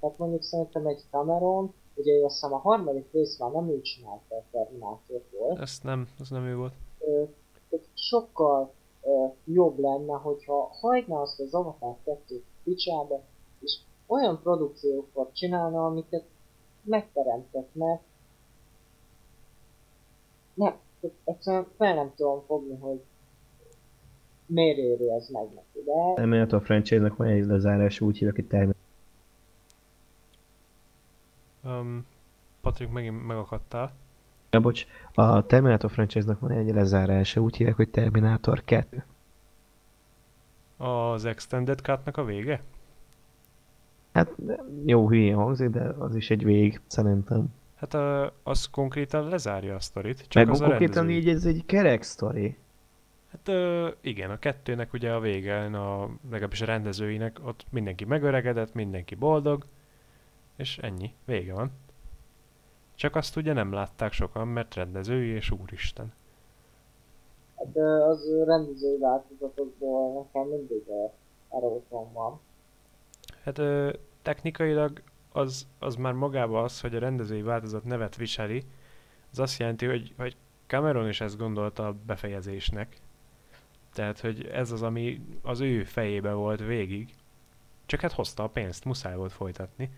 Tehát 0.00 0.18
mondjuk 0.18 0.42
szerintem 0.42 0.86
egy 0.86 1.02
Cameron, 1.10 1.74
ugye 1.94 2.12
ő 2.12 2.24
azt 2.24 2.34
hiszem 2.34 2.52
a 2.52 2.58
harmadik 2.58 3.12
rész 3.12 3.38
már 3.38 3.50
nem 3.50 3.68
ő 3.68 3.80
csinálta 3.80 4.34
a 4.36 4.42
Terminátort, 4.50 5.24
Ezt 5.60 5.82
nem, 5.82 6.08
ez 6.20 6.30
nem 6.30 6.44
ő 6.44 6.56
volt. 6.56 6.72
ö, 6.98 7.22
sokkal 7.94 8.72
ö, 9.02 9.24
jobb 9.44 9.78
lenne, 9.78 10.12
hogyha 10.12 10.70
hagyná 10.80 11.16
azt 11.16 11.40
az 11.40 11.54
Avatar 11.54 11.96
2 12.04 12.42
picsába, 12.64 13.20
és 13.60 13.78
olyan 14.06 14.40
produkciókat 14.42 15.34
csinálna, 15.34 15.86
amiket 15.86 16.24
megteremtett, 16.82 17.68
mert 17.72 18.00
nem, 20.54 20.74
egyszerűen 21.24 21.66
fel 21.76 21.94
nem 21.94 22.12
tudom 22.16 22.42
fogni, 22.46 22.76
hogy 22.76 23.00
miért 24.46 24.78
éri 24.78 25.10
ez 25.10 25.28
meg 25.28 25.44
neki, 25.54 25.84
de 25.84 26.14
Terminator 26.14 26.62
franchise-nak 26.62 27.16
van 27.16 27.26
egy 27.26 27.44
lezárás, 27.46 28.00
úgy 28.00 28.18
hívják, 28.18 28.36
hogy. 28.50 28.74
Um, 31.66 32.06
Patrik, 32.60 32.88
megint 32.88 33.26
megakadtál. 33.26 33.92
Ja, 34.50 34.60
bocs, 34.60 34.86
a 35.14 35.46
Terminator 35.46 35.90
franchise-nak 35.90 36.40
van 36.40 36.50
egy 36.50 36.74
lezárása, 36.74 37.40
úgy 37.40 37.56
hívják, 37.56 37.76
hogy 37.76 37.88
Terminator 37.88 38.64
2. 38.64 39.04
Az 40.76 41.24
Extended 41.24 41.80
Cut-nak 41.80 42.16
a 42.16 42.24
vége? 42.24 42.62
Hát 44.12 44.34
jó 44.84 45.08
hülyén 45.08 45.34
hangzik, 45.34 45.68
de 45.68 45.82
az 45.98 46.14
is 46.14 46.30
egy 46.30 46.44
vég, 46.44 46.80
szerintem. 46.86 47.54
Hát 47.74 47.94
uh, 47.94 48.32
az 48.42 48.66
konkrétan 48.66 49.28
lezárja 49.28 49.74
a 49.74 49.80
sztorit, 49.80 50.28
csak 50.28 50.44
Meg 50.44 50.54
az 50.54 50.60
a 50.60 50.66
konkrétan 50.66 51.06
rendező. 51.06 51.18
így 51.18 51.28
ez 51.28 51.44
egy 51.44 51.64
kerek 51.66 52.02
sztori. 52.02 52.56
Hát 53.30 53.48
uh, 53.48 53.92
igen, 54.00 54.30
a 54.30 54.38
kettőnek 54.38 54.92
ugye 54.92 55.12
a 55.12 55.20
vége, 55.20 55.64
a, 55.64 56.10
legalábbis 56.30 56.60
a 56.60 56.64
rendezőinek, 56.66 57.38
ott 57.44 57.66
mindenki 57.70 58.04
megöregedett, 58.04 58.74
mindenki 58.74 59.14
boldog, 59.14 59.66
és 60.56 60.78
ennyi, 60.78 61.14
vége 61.24 61.52
van. 61.52 61.70
Csak 62.94 63.16
azt 63.16 63.36
ugye 63.36 63.52
nem 63.52 63.72
látták 63.72 64.12
sokan, 64.12 64.48
mert 64.48 64.74
rendezői 64.74 65.28
és 65.28 65.50
úristen. 65.50 66.12
hát, 67.56 67.76
az 68.08 68.44
rendezői 68.44 68.98
változatokból 68.98 70.22
nekem 70.22 70.48
mindig 70.48 70.82
ö, 70.88 71.04
eróton 71.56 72.12
van. 72.12 72.40
Hát 73.42 73.58
ö, 73.58 73.92
technikailag 74.22 75.02
az, 75.32 75.66
az 75.78 75.94
már 75.94 76.12
magában 76.12 76.64
az, 76.64 76.80
hogy 76.80 76.94
a 76.94 76.98
rendezői 76.98 77.42
változat 77.42 77.84
nevet 77.84 78.16
viseli, 78.16 78.64
az 79.32 79.38
azt 79.38 79.58
jelenti, 79.58 79.86
hogy, 79.86 80.14
hogy 80.16 80.36
Cameron 80.66 81.08
is 81.08 81.20
ezt 81.20 81.38
gondolta 81.38 81.86
a 81.86 81.96
befejezésnek. 82.06 82.96
Tehát, 83.92 84.20
hogy 84.20 84.46
ez 84.46 84.70
az, 84.70 84.82
ami 84.82 85.20
az 85.42 85.60
ő 85.60 85.84
fejébe 85.84 86.32
volt 86.32 86.60
végig. 86.60 87.14
Csak 87.86 88.00
hát 88.00 88.12
hozta 88.12 88.42
a 88.42 88.48
pénzt, 88.48 88.84
muszáj 88.84 89.16
volt 89.16 89.32
folytatni. 89.32 89.90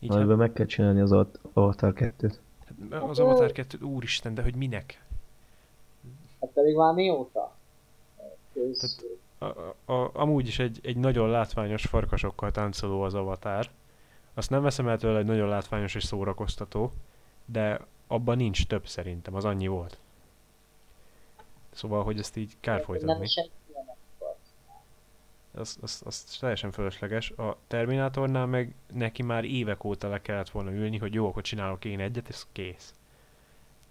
Így 0.00 0.14
hát, 0.14 0.36
meg 0.36 0.52
kell 0.52 0.66
csinálni 0.66 1.00
az 1.00 1.12
Avatar- 1.12 1.40
Avatar 1.52 1.92
2-t. 1.96 2.34
hát 2.90 3.02
az 3.02 3.18
Avatar 3.18 3.52
2, 3.52 3.78
úristen, 3.78 4.34
de 4.34 4.42
hogy 4.42 4.54
minek? 4.54 5.04
Hát 6.40 6.50
pedig 6.50 6.76
már 6.76 6.94
mióta? 6.94 7.54
Kész, 8.52 9.04
A, 9.38 9.44
a, 9.92 10.10
amúgy 10.12 10.46
is 10.46 10.58
egy, 10.58 10.80
egy 10.82 10.96
nagyon 10.96 11.30
látványos 11.30 11.84
farkasokkal 11.86 12.50
táncoló 12.50 13.02
az 13.02 13.14
avatár. 13.14 13.70
Azt 14.34 14.50
nem 14.50 14.62
veszem 14.62 14.88
el 14.88 14.98
tőle, 14.98 15.16
hogy 15.16 15.26
nagyon 15.26 15.48
látványos 15.48 15.94
és 15.94 16.04
szórakoztató, 16.04 16.92
de 17.44 17.80
abban 18.06 18.36
nincs 18.36 18.66
több 18.66 18.86
szerintem, 18.86 19.34
az 19.34 19.44
annyi 19.44 19.66
volt. 19.66 19.98
Szóval, 21.70 22.02
hogy 22.02 22.18
ezt 22.18 22.36
így 22.36 22.56
kár 22.60 22.76
nem 22.76 22.84
folytatni. 22.84 23.12
nem 23.12 23.22
akart. 23.22 23.50
Az, 25.54 25.78
az, 25.80 26.02
az 26.04 26.36
teljesen 26.40 26.70
fölösleges. 26.72 27.30
A 27.30 27.56
Terminátornál 27.66 28.46
meg 28.46 28.74
neki 28.94 29.22
már 29.22 29.44
évek 29.44 29.84
óta 29.84 30.08
le 30.08 30.20
kellett 30.22 30.50
volna 30.50 30.72
ülni, 30.72 30.98
hogy 30.98 31.14
jó, 31.14 31.26
akkor 31.26 31.42
csinálok 31.42 31.84
én 31.84 32.00
egyet, 32.00 32.28
és 32.28 32.42
kész. 32.52 32.94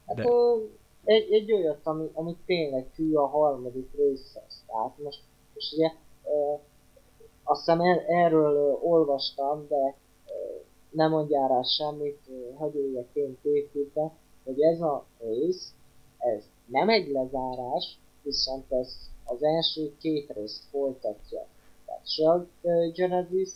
Hát 0.05 0.15
De- 0.15 0.23
ö, 0.23 0.57
egy, 1.03 1.31
egy 1.33 1.53
olyat, 1.53 1.79
ami, 1.83 2.09
ami 2.13 2.35
tényleg 2.45 2.88
hű 2.95 3.13
a 3.13 3.27
harmadik 3.27 3.89
részhez. 3.97 4.63
Tehát 4.67 4.97
most, 5.03 5.21
most 5.53 5.73
ugye 5.73 5.91
ö, 6.23 6.53
azt 7.43 7.59
hiszem 7.59 7.79
er, 7.81 8.03
erről 8.07 8.55
ö, 8.55 8.88
olvastam, 8.88 9.67
de 9.67 9.95
ö, 10.27 10.31
nem 10.89 11.09
mondjál 11.11 11.47
rá 11.47 11.61
semmit, 11.61 12.19
ö, 12.29 12.53
hagyj 12.57 12.77
éljek 12.77 13.07
én 13.13 13.38
tévhitbe, 13.41 14.11
hogy 14.43 14.61
ez 14.61 14.81
a 14.81 15.05
rész, 15.19 15.73
ez 16.17 16.43
nem 16.65 16.89
egy 16.89 17.11
lezárás, 17.11 17.99
viszont 18.21 18.71
ez 18.71 19.09
az 19.30 19.43
első 19.43 19.95
két 19.98 20.32
részt 20.35 20.64
folytatja. 20.72 21.45
Tehát 21.85 22.08
se 22.08 22.30
a 22.30 22.45
Genesis, 22.93 23.49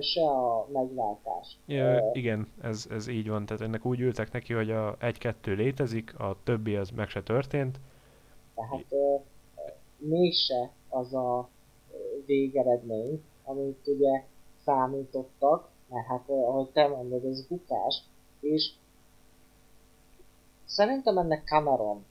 se, 0.00 0.24
a 0.24 0.66
megváltás. 0.72 1.58
Ja, 1.66 2.10
igen, 2.12 2.48
ez, 2.62 2.86
ez 2.90 3.06
így 3.06 3.28
van. 3.28 3.46
Tehát 3.46 3.62
ennek 3.62 3.84
úgy 3.84 4.00
ültek 4.00 4.32
neki, 4.32 4.52
hogy 4.52 4.70
a 4.70 4.96
1-2 4.96 5.34
létezik, 5.42 6.18
a 6.18 6.36
többi 6.44 6.76
az 6.76 6.90
meg 6.90 7.08
se 7.08 7.22
történt. 7.22 7.80
Tehát 8.54 8.94
mégse 9.96 10.70
az 10.88 11.14
a 11.14 11.48
végeredmény, 12.26 13.22
amit 13.44 13.86
ugye 13.86 14.24
számítottak, 14.64 15.68
mert 15.88 16.06
hát 16.06 16.28
ahogy 16.28 16.68
te 16.68 16.88
mondod, 16.88 17.24
ez 17.24 17.46
bukás, 17.46 18.02
és 18.40 18.70
szerintem 20.64 21.18
ennek 21.18 21.44
Cameron 21.44 22.04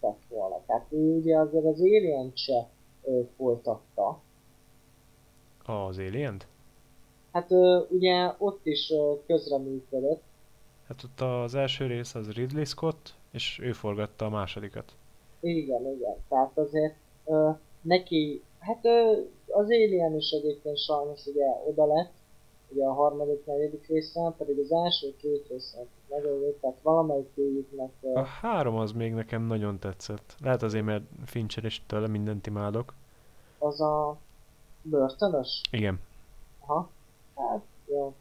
volna. 0.00 0.27
Tehát 0.68 0.86
ő 0.92 1.16
ugye 1.16 1.38
azért 1.38 1.64
az 1.64 1.80
alien 1.80 2.32
se 2.34 2.68
ö, 3.02 3.20
folytatta. 3.36 4.20
Az 5.64 5.98
alien 5.98 6.40
Hát 7.32 7.50
ö, 7.50 7.80
ugye 7.88 8.34
ott 8.38 8.66
is 8.66 8.90
ö, 8.90 9.12
közreműködött, 9.26 10.22
Hát 10.88 11.02
ott 11.04 11.20
az 11.20 11.54
első 11.54 11.86
rész 11.86 12.14
az 12.14 12.30
Ridley 12.30 12.64
Scott, 12.64 13.14
és 13.32 13.60
ő 13.62 13.72
forgatta 13.72 14.24
a 14.24 14.28
másodikat. 14.28 14.92
Igen, 15.40 15.86
igen. 15.86 16.16
Tehát 16.28 16.58
azért 16.58 16.94
ö, 17.24 17.50
neki, 17.80 18.42
hát 18.58 18.84
ö, 18.84 19.12
az 19.46 19.64
Alien 19.64 20.16
is 20.16 20.30
egyébként 20.30 20.78
sajnos 20.78 21.26
ugye 21.26 21.46
oda 21.66 21.86
lett, 21.86 22.12
ugye 22.68 22.84
a 22.84 22.92
harmadik, 22.92 23.46
negyedik 23.46 23.86
részen, 23.86 24.34
pedig 24.38 24.58
az 24.58 24.72
első 24.72 25.14
két 25.16 25.46
részen 25.48 25.86
jó, 26.08 26.56
tehát 26.60 26.76
valamelyik 26.82 27.28
A 28.14 28.20
három 28.20 28.76
az 28.76 28.92
még 28.92 29.12
nekem 29.12 29.42
nagyon 29.42 29.78
tetszett. 29.78 30.36
Lehet 30.40 30.62
azért, 30.62 30.84
mert 30.84 31.04
Fincher 31.24 31.64
és 31.64 31.80
tőle 31.86 32.06
mindent 32.06 32.46
imádok. 32.46 32.94
az 33.58 33.80
a 33.80 34.16
börtönös? 34.82 35.60
Igen. 35.70 36.00
Aha. 36.60 36.90
Hát, 37.34 37.62
jó. 37.86 38.14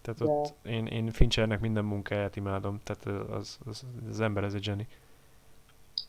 Tehát 0.00 0.20
De- 0.20 0.26
ott 0.32 0.54
én, 0.66 0.86
én 0.86 1.10
Finchernek 1.10 1.60
minden 1.60 1.84
munkáját 1.84 2.36
imádom. 2.36 2.80
Tehát 2.84 3.30
az, 3.30 3.58
az, 3.66 3.84
az 4.08 4.20
ember 4.20 4.44
ez 4.44 4.54
egy 4.54 4.62
zseni. 4.62 4.88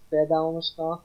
Például 0.10 0.52
most 0.52 0.80
a, 0.80 1.04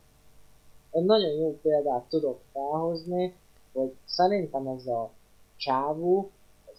egy 0.91 1.05
nagyon 1.05 1.31
jó 1.31 1.59
példát 1.63 2.05
tudok 2.09 2.41
felhozni, 2.53 3.35
hogy 3.73 3.95
szerintem 4.05 4.67
ez 4.67 4.87
a 4.87 5.11
csávó 5.57 6.31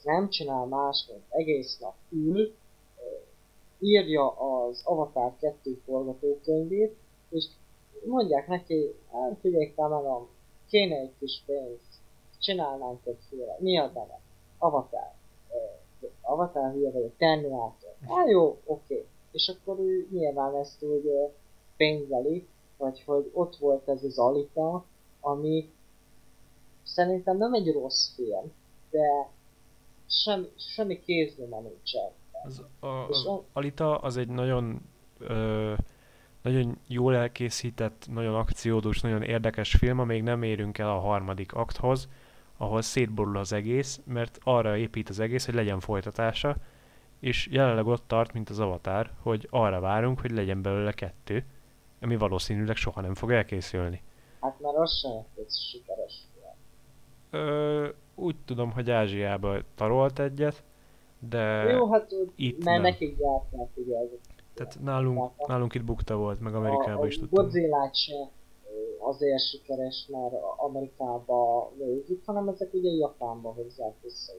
nem 0.04 0.30
csinál 0.30 0.66
más, 0.66 1.06
mint 1.10 1.24
egész 1.30 1.78
nap 1.80 1.96
ül, 2.10 2.54
írja 3.80 4.30
az 4.30 4.82
Avatar 4.84 5.36
2 5.40 5.82
forgatókönyvét, 5.86 6.96
és 7.30 7.46
mondják 8.06 8.48
neki, 8.48 8.96
hát 9.12 9.38
figyelj 9.42 9.74
kameram, 9.76 10.28
kéne 10.68 10.96
egy 10.96 11.14
kis 11.20 11.44
pénz, 11.46 11.80
csinálnánk 12.40 13.06
egy 13.06 13.20
féle, 13.30 13.58
mi 13.60 13.78
a 13.78 13.86
neve? 13.86 14.20
Avatar. 14.58 15.12
Ö, 15.50 16.08
Avatar 16.22 16.72
hülye 16.72 16.92
vagy, 16.92 17.12
Terminátor. 17.18 17.96
Hát 18.08 18.30
jó, 18.30 18.58
oké. 18.66 19.06
És 19.32 19.48
akkor 19.48 19.80
ő 19.80 20.08
nyilván 20.12 20.56
ezt 20.56 20.84
úgy 20.84 21.06
ö, 21.06 21.26
pénzeli, 21.78 22.48
vagy 22.78 23.04
hogy 23.04 23.32
ott 23.34 23.56
volt 23.56 23.88
ez 23.88 24.04
az 24.04 24.18
Alita, 24.18 24.86
ami 25.20 25.70
szerintem 26.84 27.38
nem 27.38 27.54
egy 27.54 27.72
rossz 27.72 28.16
film, 28.16 28.52
de 28.90 29.30
sem, 30.12 30.48
semmi 30.76 31.00
kéznyoma 31.00 31.60
nincsen. 31.60 32.10
Az, 32.44 32.64
a, 32.80 32.88
az 32.88 33.28
a- 33.28 33.44
Alita 33.54 33.98
az 33.98 34.18
egy 34.18 34.28
nagyon, 34.28 34.82
ö, 35.20 35.74
nagyon 36.42 36.78
jól 36.88 37.16
elkészített, 37.16 38.08
nagyon 38.12 38.36
akciódús, 38.36 39.02
nagyon 39.02 39.22
érdekes 39.24 39.76
film, 39.76 40.00
amíg 40.00 40.24
nem 40.24 40.44
érünk 40.44 40.78
el 40.78 40.90
a 40.90 41.00
harmadik 41.00 41.54
akthoz, 41.54 42.10
ahol 42.58 42.82
szétborul 42.82 43.38
az 43.38 43.54
egész, 43.54 44.02
mert 44.06 44.40
arra 44.44 44.78
épít 44.78 45.10
az 45.10 45.20
egész, 45.20 45.46
hogy 45.46 45.54
legyen 45.54 45.80
folytatása, 45.80 46.56
és 47.20 47.48
jelenleg 47.52 47.86
ott 47.88 48.04
tart, 48.08 48.34
mint 48.34 48.50
az 48.50 48.60
Avatar, 48.60 49.12
hogy 49.22 49.48
arra 49.50 49.80
várunk, 49.80 50.20
hogy 50.20 50.32
legyen 50.32 50.62
belőle 50.62 50.92
kettő, 50.92 51.46
ami 52.02 52.16
valószínűleg 52.18 52.76
soha 52.76 53.02
nem 53.02 53.14
fog 53.16 53.32
elkészülni. 53.32 54.02
Hát 54.42 54.60
már 54.60 54.76
az 54.76 55.00
sem 55.00 55.12
egy 55.38 55.52
sikeres 55.72 56.14
film. 56.34 57.44
Ö, 57.44 57.90
úgy 58.16 58.36
tudom, 58.46 58.72
hogy 58.72 58.92
Ázsiába 58.92 59.58
tarolt 59.76 60.20
egyet, 60.20 60.64
de 61.30 61.42
Jó, 61.72 61.92
hát 61.92 62.12
itt 62.36 62.64
mert 62.64 62.82
nem. 62.82 62.92
nekik 62.92 63.18
gyártják 63.18 63.70
ugye 63.74 63.98
ezek. 63.98 64.20
tehát 64.54 64.78
nálunk, 64.82 65.48
nálunk 65.48 65.74
itt 65.74 65.84
bukta 65.84 66.16
volt, 66.16 66.40
meg 66.40 66.56
Amerikában 66.56 67.04
a, 67.04 67.08
is 67.08 67.16
a 67.16 67.20
tudtam. 67.20 67.44
Godzilla 67.44 67.90
se 67.94 68.30
azért 69.00 69.40
sikeres, 69.40 70.08
mert 70.10 70.34
Amerikába 70.58 71.72
végig, 71.78 72.22
hanem 72.26 72.48
ezek 72.48 72.74
ugye 72.74 72.90
Japánba 72.90 73.54
hozzák 73.54 73.94
vissza. 74.02 74.34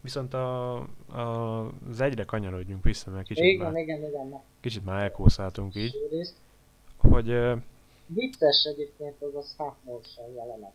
Viszont 0.00 0.34
a, 0.34 0.76
a, 0.76 1.66
az 1.88 2.00
egyre 2.00 2.24
kanyarodjunk 2.24 2.84
vissza, 2.84 3.10
mert 3.10 3.26
kicsit, 3.26 3.44
Igen, 3.44 3.72
már, 3.72 3.82
igen, 3.82 4.02
igen, 4.02 4.26
meg 4.26 4.40
kicsit 4.60 4.84
már 4.84 5.02
elkószáltunk 5.02 5.74
így, 5.74 6.08
részt. 6.10 6.36
hogy 6.98 7.26
Vicces 8.06 8.64
egyébként 8.64 9.22
az 9.22 9.34
a 9.34 9.42
stop 9.42 9.74
motion 9.84 10.32
jelenet. 10.34 10.72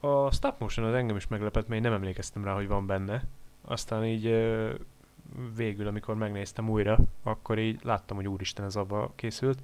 A 0.00 0.30
stop 0.30 0.60
motion 0.60 0.86
az 0.86 0.94
engem 0.94 1.16
is 1.16 1.26
meglepett, 1.26 1.68
mert 1.68 1.84
én 1.84 1.90
nem 1.90 2.00
emlékeztem 2.00 2.44
rá, 2.44 2.54
hogy 2.54 2.68
van 2.68 2.86
benne. 2.86 3.22
Aztán 3.64 4.04
így 4.04 4.24
végül, 5.56 5.86
amikor 5.86 6.14
megnéztem 6.14 6.70
újra, 6.70 6.98
akkor 7.22 7.58
így 7.58 7.80
láttam, 7.82 8.16
hogy 8.16 8.28
úristen, 8.28 8.64
ez 8.64 8.76
abba 8.76 9.12
készült. 9.14 9.58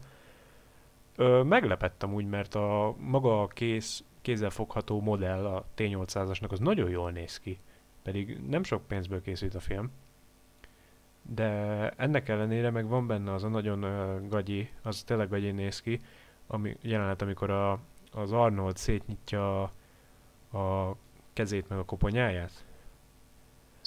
Ö, 1.16 1.42
meglepettem 1.42 2.14
úgy, 2.14 2.26
mert 2.26 2.54
a 2.54 2.94
maga 2.98 3.42
a 3.42 3.46
kész, 3.46 4.04
kézzelfogható 4.20 5.00
modell, 5.00 5.46
a 5.46 5.64
T800-asnak 5.76 6.50
az 6.50 6.58
nagyon 6.58 6.90
jól 6.90 7.10
néz 7.10 7.38
ki. 7.38 7.58
Pedig 8.02 8.38
nem 8.48 8.62
sok 8.62 8.86
pénzből 8.86 9.22
készült 9.22 9.54
a 9.54 9.60
film. 9.60 9.90
De 11.22 11.88
ennek 11.96 12.28
ellenére 12.28 12.70
meg 12.70 12.88
van 12.88 13.06
benne 13.06 13.32
az 13.32 13.44
a 13.44 13.48
nagyon 13.48 13.82
ö, 13.82 14.28
gagyi, 14.28 14.68
az 14.82 15.02
tényleg 15.02 15.28
gagyi 15.28 15.50
néz 15.50 15.80
ki, 15.80 16.00
ami, 16.46 16.76
jelenet, 16.80 17.22
amikor 17.22 17.50
a, 17.50 17.78
az 18.12 18.32
Arnold 18.32 18.76
szétnyitja 18.76 19.62
a, 19.62 19.72
a 20.54 20.96
kezét 21.32 21.68
meg 21.68 21.78
a 21.78 21.84
koponyáját. 21.84 22.64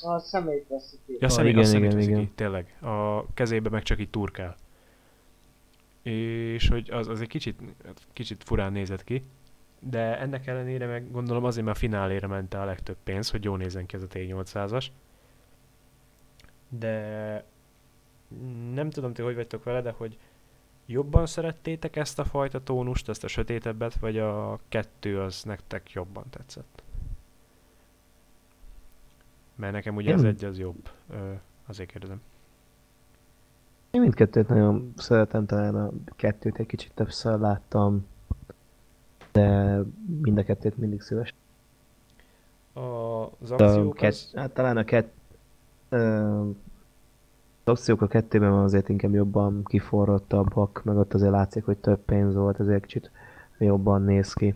A 0.02 0.20
szemét 0.20 0.66
veszik 0.68 1.00
ki. 1.06 1.12
Ja, 1.20 1.28
Ah, 1.28 1.30
személy, 1.30 1.52
igen, 1.52 1.64
igen, 1.64 1.84
igen, 1.84 2.00
igen, 2.00 2.10
igen. 2.10 2.20
ki, 2.20 2.32
tényleg. 2.36 2.78
A 2.82 3.26
kezébe 3.34 3.70
meg 3.70 3.84
csak 3.84 4.00
így 4.00 4.10
turkál. 4.10 4.56
És 6.02 6.68
hogy 6.68 6.90
az, 6.92 7.08
az 7.08 7.22
egy 7.22 7.28
kicsit, 7.28 7.60
kicsit 8.14 8.44
furán 8.44 8.72
nézett 8.72 9.04
ki, 9.04 9.24
de 9.80 10.20
ennek 10.20 10.48
ellenére 10.48 10.86
meg 10.86 11.12
gondolom 11.12 11.44
azért, 11.44 11.66
mert 11.66 11.78
a 11.78 11.80
finálére 11.80 12.28
ment 12.28 12.54
a 12.54 12.66
legtöbb 12.66 12.98
pénz, 13.04 13.30
hogy 13.30 13.44
jól 13.44 13.58
nézzen 13.58 13.86
ki 13.86 13.96
ez 13.96 14.04
a 14.04 14.08
T800-as. 14.08 14.86
De 16.70 17.44
nem 18.74 18.90
tudom, 18.90 19.14
ti 19.14 19.22
hogy 19.22 19.36
vagytok 19.36 19.64
vele, 19.64 19.82
de 19.82 19.92
hogy 19.92 20.18
jobban 20.88 21.26
szerettétek 21.26 21.96
ezt 21.96 22.20
a 22.20 22.26
fajta 22.26 22.64
tónust, 22.64 23.10
ezt 23.10 23.24
a 23.24 23.28
sötétebbet, 23.28 23.96
vagy 23.96 24.18
a 24.18 24.60
kettő 24.70 25.20
az 25.20 25.44
nektek 25.44 25.92
jobban 25.92 26.24
tetszett? 26.30 26.84
Mert 29.56 29.74
nekem 29.74 29.96
ugye 29.96 30.14
az 30.14 30.24
egy 30.24 30.46
az 30.46 30.58
jobb, 30.58 30.90
ö, 31.10 31.34
azért 31.66 31.92
kérdezem. 31.92 32.22
Én 33.92 34.02
mindkettőt 34.02 34.48
nagyon 34.48 34.94
szeretem, 34.98 35.46
talán 35.46 35.76
a 35.76 35.92
kettőt 36.16 36.60
egy 36.60 36.66
kicsit 36.66 36.92
többször 36.94 37.40
láttam, 37.40 38.08
de 39.32 39.80
mind 40.22 40.38
a 40.38 40.44
kettőt 40.44 40.78
mindig 40.78 41.02
szíves. 41.02 41.34
A, 42.74 42.80
az 42.80 43.52
A 43.52 43.54
akciók 43.54 43.96
kett, 43.96 44.12
az, 44.12 44.32
hát 44.36 44.52
talán 44.52 44.78
a 44.78 44.84
kett, 44.84 45.14
ö, 45.90 46.50
az 47.68 47.74
akciók 47.74 48.02
a 48.02 48.08
kettőben 48.08 48.52
azért 48.54 48.90
inkább 48.90 49.14
jobban 49.14 49.64
kiforrottabbak, 49.64 50.82
meg 50.84 50.98
ott 50.98 51.14
azért 51.14 51.32
látszik, 51.32 51.66
hogy 51.66 51.78
több 51.78 52.00
pénz 52.00 52.36
volt, 52.36 52.60
azért 52.60 52.82
kicsit 52.82 53.12
jobban 53.58 54.02
néz 54.02 54.34
ki. 54.34 54.56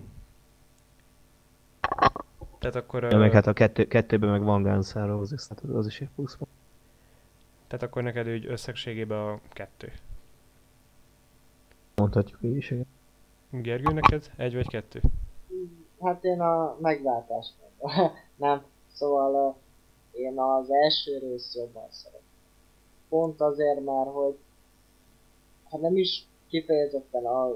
tehát 2.59 2.75
akkor, 2.75 3.03
Ja, 3.03 3.17
meg 3.17 3.31
hát 3.31 3.47
a 3.47 3.53
kettő, 3.53 3.87
kettőben 3.87 4.29
meg 4.29 4.43
van 4.43 4.63
Guns 4.63 4.93
N' 4.93 5.05
Roses, 5.05 5.47
tehát 5.47 5.63
az 5.63 5.87
is 5.87 6.01
egy 6.01 6.09
plusz 6.15 6.35
van. 6.35 6.49
tehát 7.67 7.85
akkor 7.85 8.03
neked 8.03 8.27
úgy 8.29 8.45
összegségében 8.45 9.19
a 9.19 9.39
kettő. 9.49 9.91
Mondhatjuk 11.95 12.39
így 12.41 12.55
is, 12.55 12.71
igen. 12.71 12.85
Gergő, 13.49 13.93
neked 13.93 14.31
egy 14.37 14.53
vagy 14.53 14.67
kettő? 14.67 15.01
Hát 16.01 16.23
én 16.23 16.41
a 16.41 16.77
megváltást 16.79 17.53
nem. 18.35 18.63
Szóval 18.93 19.57
én 20.11 20.39
az 20.39 20.69
első 20.71 21.17
rész 21.17 21.55
jobban 21.55 21.85
szeretem. 21.89 22.20
Pont 23.11 23.41
azért, 23.41 23.83
mert 23.85 24.09
hogy 24.09 24.37
ha 25.63 25.77
nem 25.77 25.97
is 25.97 26.27
kifejezetten 26.47 27.25
a 27.25 27.51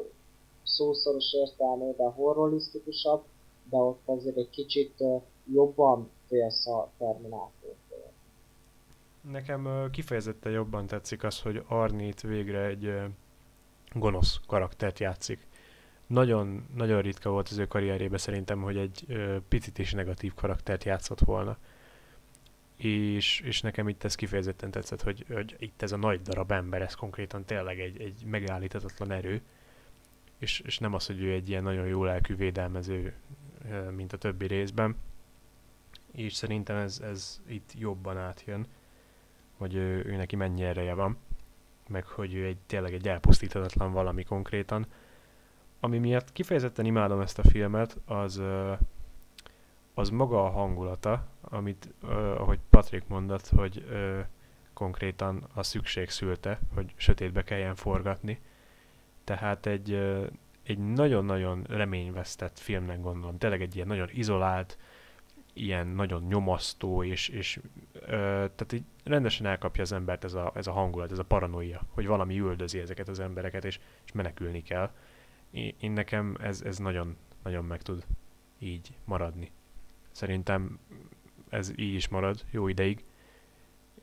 szószoros 0.64 1.34
értelmében 1.34 2.11
horrorisztikusabb, 2.11 3.24
de 3.69 3.77
ott 3.77 4.01
azért 4.06 4.38
egy 4.38 4.50
kicsit 4.50 5.03
jobban 5.53 6.09
félsz 6.27 6.67
a 6.67 6.92
Terminátórtól. 6.98 8.11
Nekem 9.32 9.90
kifejezetten 9.92 10.51
jobban 10.51 10.88
tetszik 10.88 11.24
az, 11.24 11.42
hogy 11.42 11.64
Arnit 11.67 12.22
végre 12.22 12.66
egy 12.66 12.93
gonosz 13.93 14.40
karaktert 14.48 15.00
játszik. 15.00 15.48
Nagyon, 16.08 16.67
nagyon 16.75 17.01
ritka 17.01 17.30
volt 17.30 17.50
az 17.50 17.58
ő 17.58 17.66
karrierjében 17.66 18.17
szerintem, 18.17 18.61
hogy 18.61 18.77
egy 18.77 19.06
picit 19.48 19.77
is 19.77 19.93
negatív 19.93 20.34
karaktert 20.34 20.84
játszott 20.84 21.19
volna. 21.19 21.58
És, 22.76 23.40
és 23.40 23.62
nekem 23.62 23.88
itt 23.88 24.04
ez 24.04 24.16
kifejezetten 24.16 24.72
tetszett, 24.72 25.02
hogy, 25.02 25.26
hogy 25.34 25.56
itt 25.60 25.82
ez 25.82 25.92
a 25.92 25.98
nagy 25.98 26.22
darab 26.22 26.52
ember, 26.52 26.82
ez 26.82 26.94
konkrétan 26.94 27.45
tényleg 27.45 27.80
egy, 27.80 28.02
egy 28.02 28.24
megállíthatatlan 28.26 29.12
erő, 29.12 29.42
és, 30.38 30.60
és 30.60 30.78
nem 30.78 30.94
az, 30.94 31.06
hogy 31.06 31.22
ő 31.22 31.32
egy 31.32 31.50
ilyen 31.50 31.64
nagyon 31.64 31.88
jó 31.88 32.04
lelkű 32.04 32.36
védelmező, 32.36 33.14
mint 33.95 34.14
a 34.14 34.18
többi 34.18 34.48
részben. 34.48 34.95
És 36.12 36.34
szerintem 36.34 36.76
ez, 36.76 37.00
ez 37.04 37.42
itt 37.48 37.74
jobban 37.78 38.18
átjön 38.18 38.68
hogy 39.58 39.76
ő, 39.76 40.06
ő 40.06 40.16
neki 40.16 40.36
mennyi 40.36 40.64
ereje 40.64 40.94
van, 40.94 41.18
meg 41.88 42.06
hogy 42.06 42.34
ő 42.34 42.45
egy, 42.45 42.58
tényleg 42.66 42.94
egy 42.94 43.08
elpusztíthatatlan 43.08 43.92
valami 43.92 44.24
konkrétan. 44.24 44.86
Ami 45.80 45.98
miatt 45.98 46.32
kifejezetten 46.32 46.86
imádom 46.86 47.20
ezt 47.20 47.40
a 47.40 47.50
filmet, 47.50 47.98
az, 48.06 48.42
az 49.96 50.10
maga 50.10 50.44
a 50.44 50.50
hangulata, 50.50 51.28
amit, 51.42 51.94
ö, 52.02 52.36
ahogy 52.36 52.60
Patrik 52.70 53.08
mondott, 53.08 53.48
hogy 53.48 53.86
ö, 53.90 54.20
konkrétan 54.74 55.48
a 55.54 55.64
szükség 55.64 56.10
szülte, 56.10 56.60
hogy 56.74 56.94
sötétbe 56.96 57.44
kelljen 57.44 57.76
forgatni. 57.76 58.40
Tehát 59.24 59.66
egy, 59.66 59.94
egy 60.64 60.78
nagyon-nagyon 60.78 61.64
reményvesztett 61.70 62.60
filmnek 62.60 63.02
gondolom. 63.02 63.38
Tényleg 63.38 63.62
egy 63.62 63.76
ilyen 63.76 63.88
nagyon 63.88 64.10
izolált, 64.14 64.78
ilyen 65.54 65.88
nagyon 65.88 66.24
nyomasztó, 66.24 67.04
és, 67.04 67.28
és 67.28 67.60
ö, 67.94 68.08
tehát 68.56 68.74
így 68.74 68.84
rendesen 69.04 69.46
elkapja 69.46 69.84
az 69.84 69.92
embert 69.92 70.24
ez 70.24 70.34
a, 70.34 70.52
ez 70.56 70.68
a 70.68 70.72
hangulat, 70.72 71.12
ez 71.12 71.20
a 71.20 71.24
paranoia, 71.24 71.82
hogy 71.90 72.08
valami 72.08 72.40
üldözi 72.40 72.80
ezeket 72.80 73.08
az 73.08 73.20
embereket, 73.20 73.66
és, 73.66 73.80
és 74.06 74.12
menekülni 74.12 74.62
kell. 74.62 74.92
Én, 75.52 75.76
én 75.80 75.92
nekem 75.92 76.38
ez, 76.42 76.62
ez 76.62 76.78
nagyon, 76.78 77.18
nagyon 77.44 77.66
meg 77.66 77.82
tud 77.82 78.06
így 78.60 78.98
maradni. 79.06 79.52
Szerintem 80.16 80.80
ez 81.50 81.72
így 81.76 81.94
is 81.94 82.08
marad 82.08 82.45
jó 82.52 82.68
ideig, 82.68 83.03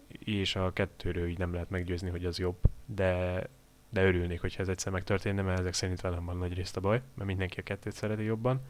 és 0.09 0.57
a 0.57 0.73
kettőről 0.73 1.29
így 1.29 1.39
nem 1.39 1.53
lehet 1.53 1.71
meggyőzni, 1.71 2.11
hogy 2.11 2.25
az 2.25 2.39
jobb, 2.39 2.57
de, 2.87 3.43
de 3.91 4.05
örülnék, 4.05 4.41
hogyha 4.41 4.63
ez 4.63 4.69
egyszer 4.69 4.93
megtörténne, 4.93 5.43
mert 5.43 5.59
ezek 5.59 5.73
szerint 5.73 6.01
velem 6.01 6.25
van 6.25 6.37
nagy 6.37 6.55
részt 6.55 6.77
a 6.77 6.81
baj, 6.81 7.03
mert 7.15 7.29
mindenki 7.29 7.61
a 7.61 7.63
kettőt 7.63 7.93
szereti 7.93 8.23
jobban. 8.23 8.61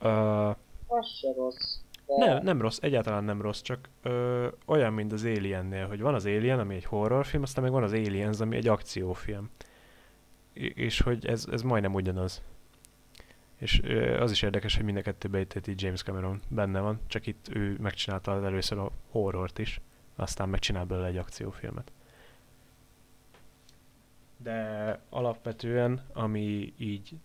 Uh, 0.00 0.48
az 0.86 1.08
se 1.18 1.32
rossz. 1.36 1.78
De... 2.06 2.26
Nem, 2.26 2.42
nem 2.42 2.60
rossz, 2.60 2.78
egyáltalán 2.80 3.24
nem 3.24 3.42
rossz, 3.42 3.60
csak 3.60 3.88
ö, 4.02 4.48
olyan, 4.66 4.92
mint 4.92 5.12
az 5.12 5.24
Aliennél, 5.24 5.86
hogy 5.86 6.00
van 6.00 6.14
az 6.14 6.24
Alien, 6.24 6.58
ami 6.58 6.74
egy 6.74 6.84
horrorfilm, 6.84 7.42
aztán 7.42 7.64
meg 7.64 7.72
van 7.72 7.82
az 7.82 7.92
Aliens, 7.92 8.40
ami 8.40 8.56
egy 8.56 8.68
akciófilm. 8.68 9.50
I- 10.52 10.72
és 10.76 11.00
hogy 11.00 11.26
ez, 11.26 11.46
ez 11.50 11.62
majdnem 11.62 11.94
ugyanaz. 11.94 12.42
És 13.60 13.82
az 14.18 14.30
is 14.30 14.42
érdekes, 14.42 14.76
hogy 14.76 14.84
mind 14.84 14.96
a 14.96 15.02
kettőben 15.02 15.40
itt 15.40 15.80
James 15.80 16.02
Cameron 16.02 16.40
benne 16.48 16.80
van, 16.80 17.00
csak 17.06 17.26
itt 17.26 17.46
ő 17.54 17.76
megcsinálta 17.80 18.44
először 18.44 18.78
a 18.78 18.90
horrort 19.10 19.58
is, 19.58 19.80
aztán 20.16 20.48
megcsinál 20.48 20.84
belőle 20.84 21.06
egy 21.06 21.16
akciófilmet. 21.16 21.92
De 24.36 24.98
alapvetően, 25.08 26.04
ami 26.12 26.72
így 26.76 27.16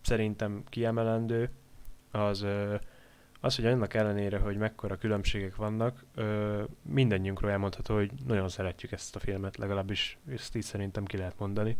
szerintem 0.00 0.62
kiemelendő, 0.68 1.50
az 2.10 2.46
az, 3.40 3.56
hogy 3.56 3.66
annak 3.66 3.94
ellenére, 3.94 4.38
hogy 4.38 4.56
mekkora 4.56 4.96
különbségek 4.96 5.56
vannak, 5.56 6.04
mindannyiunkról 6.82 7.50
elmondható, 7.50 7.94
hogy 7.94 8.10
nagyon 8.26 8.48
szeretjük 8.48 8.92
ezt 8.92 9.16
a 9.16 9.18
filmet, 9.18 9.56
legalábbis 9.56 10.18
ezt 10.28 10.56
így 10.56 10.62
szerintem 10.62 11.04
ki 11.04 11.16
lehet 11.16 11.38
mondani. 11.38 11.76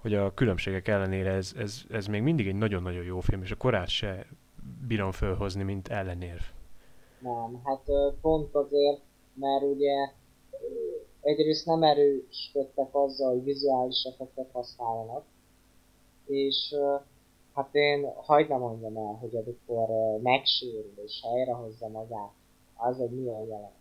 Hogy 0.00 0.14
a 0.14 0.34
különbségek 0.34 0.88
ellenére 0.88 1.30
ez, 1.30 1.52
ez, 1.56 1.82
ez 1.90 2.06
még 2.06 2.22
mindig 2.22 2.48
egy 2.48 2.54
nagyon-nagyon 2.54 3.04
jó 3.04 3.20
film, 3.20 3.42
és 3.42 3.50
a 3.50 3.56
korát 3.56 3.88
se 3.88 4.26
bírom 4.86 5.12
fölhozni, 5.12 5.62
mint 5.62 5.88
ellenérv. 5.88 6.42
Nem, 7.18 7.60
hát 7.64 7.82
pont 8.20 8.54
azért, 8.54 9.00
mert 9.34 9.62
ugye 9.62 9.92
egyrészt 11.20 11.66
nem 11.66 11.82
erősködtek 11.82 12.88
azzal, 12.94 13.30
hogy 13.30 13.44
vizuális 13.44 14.04
effektet 14.04 14.50
használnak, 14.52 15.24
és 16.26 16.74
Hát 17.54 17.74
én 17.74 18.12
hagyd 18.16 18.48
nem 18.48 18.58
mondjam 18.58 18.96
el, 18.96 19.16
hogy 19.20 19.36
amikor 19.36 19.88
megsérül 20.22 20.92
és 21.04 21.20
helyrehozza 21.22 21.88
magát, 21.88 22.32
az 22.74 23.00
egy 23.00 23.10
milyen 23.10 23.40
jelenet. 23.40 23.72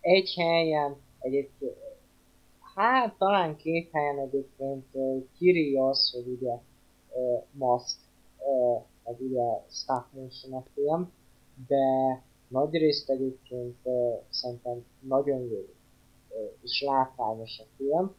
Egy 0.00 0.34
helyen, 0.36 0.96
egyébként, 1.18 1.76
hát 2.74 3.18
talán 3.18 3.56
két 3.56 3.90
helyen 3.92 4.18
egyébként 4.18 4.86
kiri 5.38 5.76
az, 5.76 6.10
hogy 6.12 6.32
ugye 6.32 6.52
uh, 7.52 7.92
meg 9.04 9.20
ugye 9.20 9.42
stop 9.70 10.04
motion 10.12 10.54
a 10.54 10.64
film, 10.74 11.12
de 11.66 11.84
nagy 12.48 12.72
részt 12.72 13.10
egyébként 13.10 13.76
szerintem 14.28 14.84
nagyon 15.00 15.40
jó 15.40 15.66
és 16.62 16.82
látványos 16.82 17.58
a 17.58 17.64
film. 17.76 18.14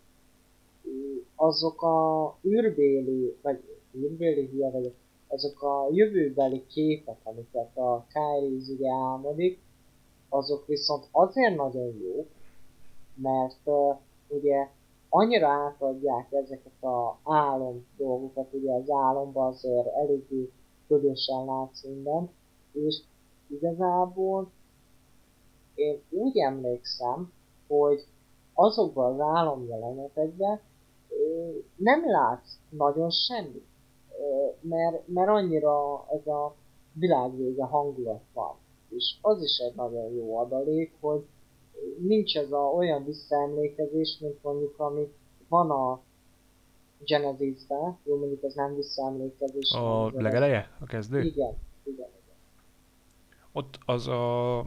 Azok 1.35 1.81
a 1.81 2.37
űrbéli, 2.43 3.37
vagy 3.41 3.63
űrbéli 3.95 4.45
hülye 4.45 4.69
vagyok, 4.69 4.93
azok 5.27 5.61
a 5.61 5.87
jövőbeli 5.91 6.65
képek, 6.67 7.17
amiket 7.23 7.77
a 7.77 8.05
Kyrie 8.13 8.73
ugye 8.75 8.91
álmodik, 8.91 9.59
azok 10.29 10.67
viszont 10.67 11.07
azért 11.11 11.55
nagyon 11.55 11.97
jók, 12.01 12.27
mert 13.15 13.67
ugye 14.27 14.67
annyira 15.09 15.47
átadják 15.47 16.31
ezeket 16.31 16.83
a 16.83 17.17
álom 17.23 17.85
dolgokat, 17.97 18.53
ugye 18.53 18.73
az 18.73 18.89
álomban 18.89 19.47
azért 19.47 19.87
eléggé 19.87 20.51
ködösen 20.87 21.45
látsz 21.45 21.83
minden, 21.83 22.29
és 22.71 23.01
igazából 23.47 24.51
én 25.75 26.01
úgy 26.09 26.37
emlékszem, 26.37 27.31
hogy 27.67 28.07
azokban 28.53 29.13
az 29.13 29.19
álomjelenetekben 29.19 30.59
nem 31.75 32.09
látsz 32.09 32.59
nagyon 32.69 33.09
semmit, 33.09 33.67
mert, 34.61 35.07
mert 35.07 35.29
annyira 35.29 36.05
ez 36.09 36.27
a 36.27 36.55
világvége 36.93 37.63
hangulat 37.63 38.23
van. 38.33 38.55
És 38.89 39.17
az 39.21 39.41
is 39.41 39.57
egy 39.57 39.75
nagyon 39.75 40.13
jó 40.13 40.37
adalék, 40.37 40.93
hogy 40.99 41.25
nincs 42.07 42.37
ez 42.37 42.51
a 42.51 42.57
olyan 42.57 43.05
visszaemlékezés, 43.05 44.17
mint 44.21 44.43
mondjuk 44.43 44.79
ami 44.79 45.07
van 45.47 45.71
a 45.71 46.01
Genesis-ben, 47.05 47.97
jó 48.03 48.17
mondjuk 48.17 48.43
ez 48.43 48.53
nem 48.53 48.75
visszaemlékezés. 48.75 49.71
A 49.71 50.11
legeleje? 50.13 50.71
A 50.79 50.85
kezdő? 50.85 51.21
Igen, 51.21 51.57
igen, 51.83 52.09
igen. 52.23 52.35
Ott 53.51 53.79
az 53.85 54.07
a 54.07 54.65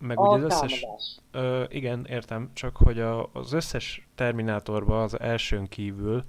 meg 0.00 0.18
a 0.18 0.22
ugye 0.22 0.44
az 0.44 0.52
összes... 0.52 0.86
Ö, 1.30 1.64
igen, 1.68 2.06
értem, 2.08 2.50
csak 2.52 2.76
hogy 2.76 3.00
a, 3.00 3.30
az 3.32 3.52
összes 3.52 4.08
Terminátorban 4.14 5.02
az 5.02 5.20
elsőn 5.20 5.68
kívül 5.68 6.22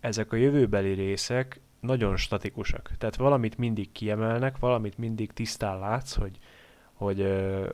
ezek 0.00 0.32
a 0.32 0.36
jövőbeli 0.36 0.92
részek 0.92 1.60
nagyon 1.80 2.16
statikusak. 2.16 2.90
Tehát 2.98 3.16
valamit 3.16 3.58
mindig 3.58 3.92
kiemelnek, 3.92 4.58
valamit 4.58 4.98
mindig 4.98 5.32
tisztán 5.32 5.78
látsz, 5.78 6.14
hogy, 6.14 6.38
hogy 6.98 7.18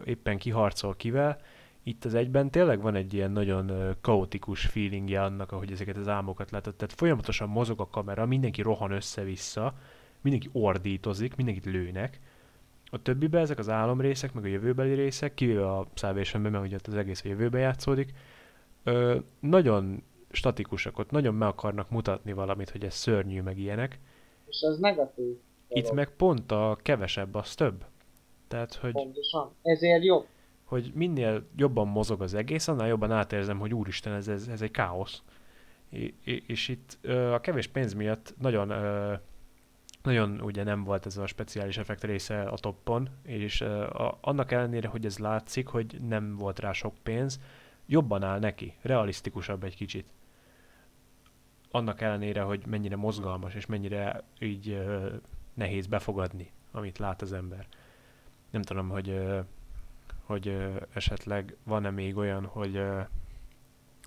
éppen 0.05 0.39
kiharcol 0.39 0.95
kivel. 0.97 1.41
Itt 1.83 2.05
az 2.05 2.15
egyben 2.15 2.51
tényleg 2.51 2.81
van 2.81 2.95
egy 2.95 3.15
ilyen 3.15 3.31
nagyon 3.31 3.97
kaotikus 4.01 4.67
feelingje 4.67 5.23
annak, 5.23 5.53
ahogy 5.53 5.73
ezeket 5.73 5.97
az 5.97 6.09
álmokat 6.09 6.51
látod. 6.51 6.75
Tehát 6.75 6.95
folyamatosan 6.95 7.49
mozog 7.49 7.81
a 7.81 7.89
kamera, 7.89 8.27
mindenki 8.27 8.63
rohan 8.63 8.91
össze-vissza, 8.91 9.75
mindenki 10.21 10.49
ordítozik, 10.53 11.37
mindenkit 11.37 11.65
lőnek, 11.65 12.21
a 12.95 13.03
többiben 13.03 13.41
ezek 13.41 13.59
az 13.59 13.69
álomrészek, 13.69 14.33
meg 14.33 14.45
a 14.45 14.49
jövőbeli 14.49 14.95
részek, 14.95 15.35
kivéve 15.35 15.71
a 15.71 15.87
salvation 15.95 16.43
mert 16.43 16.65
ugye 16.65 16.79
az 16.87 16.95
egész 16.95 17.25
a 17.25 17.29
jövőbe 17.29 17.59
játszódik, 17.59 18.13
ö, 18.85 19.19
nagyon 19.41 20.03
statikusak, 20.31 20.99
ott 20.99 21.11
nagyon 21.11 21.35
meg 21.35 21.49
akarnak 21.49 21.91
mutatni 21.91 22.33
valamit, 22.33 22.71
hogy 22.71 22.85
ez 22.85 22.95
szörnyű, 22.95 23.43
meg 23.43 23.59
ilyenek. 23.59 24.01
És 24.47 24.61
ez 24.61 24.79
negatív. 24.79 25.37
Itt 25.69 25.93
meg 25.93 26.11
pont 26.11 26.53
a 26.53 26.79
kevesebb, 26.83 27.35
az 27.35 27.55
több. 27.55 27.85
Tehát, 28.49 28.75
hogy... 28.75 28.93
Pontosan. 28.93 29.51
Ezért 29.63 30.05
jobb. 30.05 30.27
Hogy 30.65 30.93
minél 30.95 31.47
jobban 31.57 31.89
mozog 31.89 32.23
az 32.23 32.35
egész, 32.35 32.69
annál 32.69 32.87
jobban 32.87 33.13
átérzem, 33.13 33.59
hogy 33.59 33.75
úristen, 33.75 34.13
ez, 34.13 34.29
ez, 34.29 34.49
ez 34.49 34.63
egy 34.63 34.71
káosz. 34.71 35.23
És, 35.89 36.13
és 36.47 36.69
itt 36.69 37.07
a 37.07 37.41
kevés 37.41 37.67
pénz 37.67 37.93
miatt 37.93 38.35
nagyon 38.41 38.73
nagyon 40.05 40.41
ugye 40.41 40.65
nem 40.65 40.85
volt 40.85 41.07
ez 41.07 41.17
a 41.17 41.27
speciális 41.27 41.79
effekt 41.79 42.05
része 42.05 42.43
a 42.43 42.57
toppon, 42.57 43.09
és 43.23 43.61
a, 43.61 44.19
annak 44.21 44.53
ellenére, 44.53 44.89
hogy 44.89 45.05
ez 45.05 45.19
látszik, 45.19 45.67
hogy 45.67 46.01
nem 46.09 46.37
volt 46.37 46.59
rá 46.59 46.73
sok 46.73 46.95
pénz, 47.03 47.41
jobban 47.87 48.23
áll 48.23 48.39
neki, 48.39 48.75
realisztikusabb 48.83 49.65
egy 49.65 49.77
kicsit. 49.77 50.07
Annak 51.71 52.01
ellenére, 52.01 52.43
hogy 52.43 52.67
mennyire 52.67 52.97
mozgalmas, 52.97 53.55
és 53.55 53.67
mennyire 53.67 54.23
így 54.39 54.85
nehéz 55.55 55.87
befogadni, 55.87 56.53
amit 56.73 56.99
lát 56.99 57.23
az 57.23 57.33
ember. 57.33 57.67
Nem 58.55 58.63
tudom, 58.63 58.89
hogy, 58.89 59.21
hogy 60.27 60.57
esetleg 60.95 61.57
van-e 61.65 61.91
még 61.91 62.17
olyan, 62.17 62.45
hogy 62.45 62.81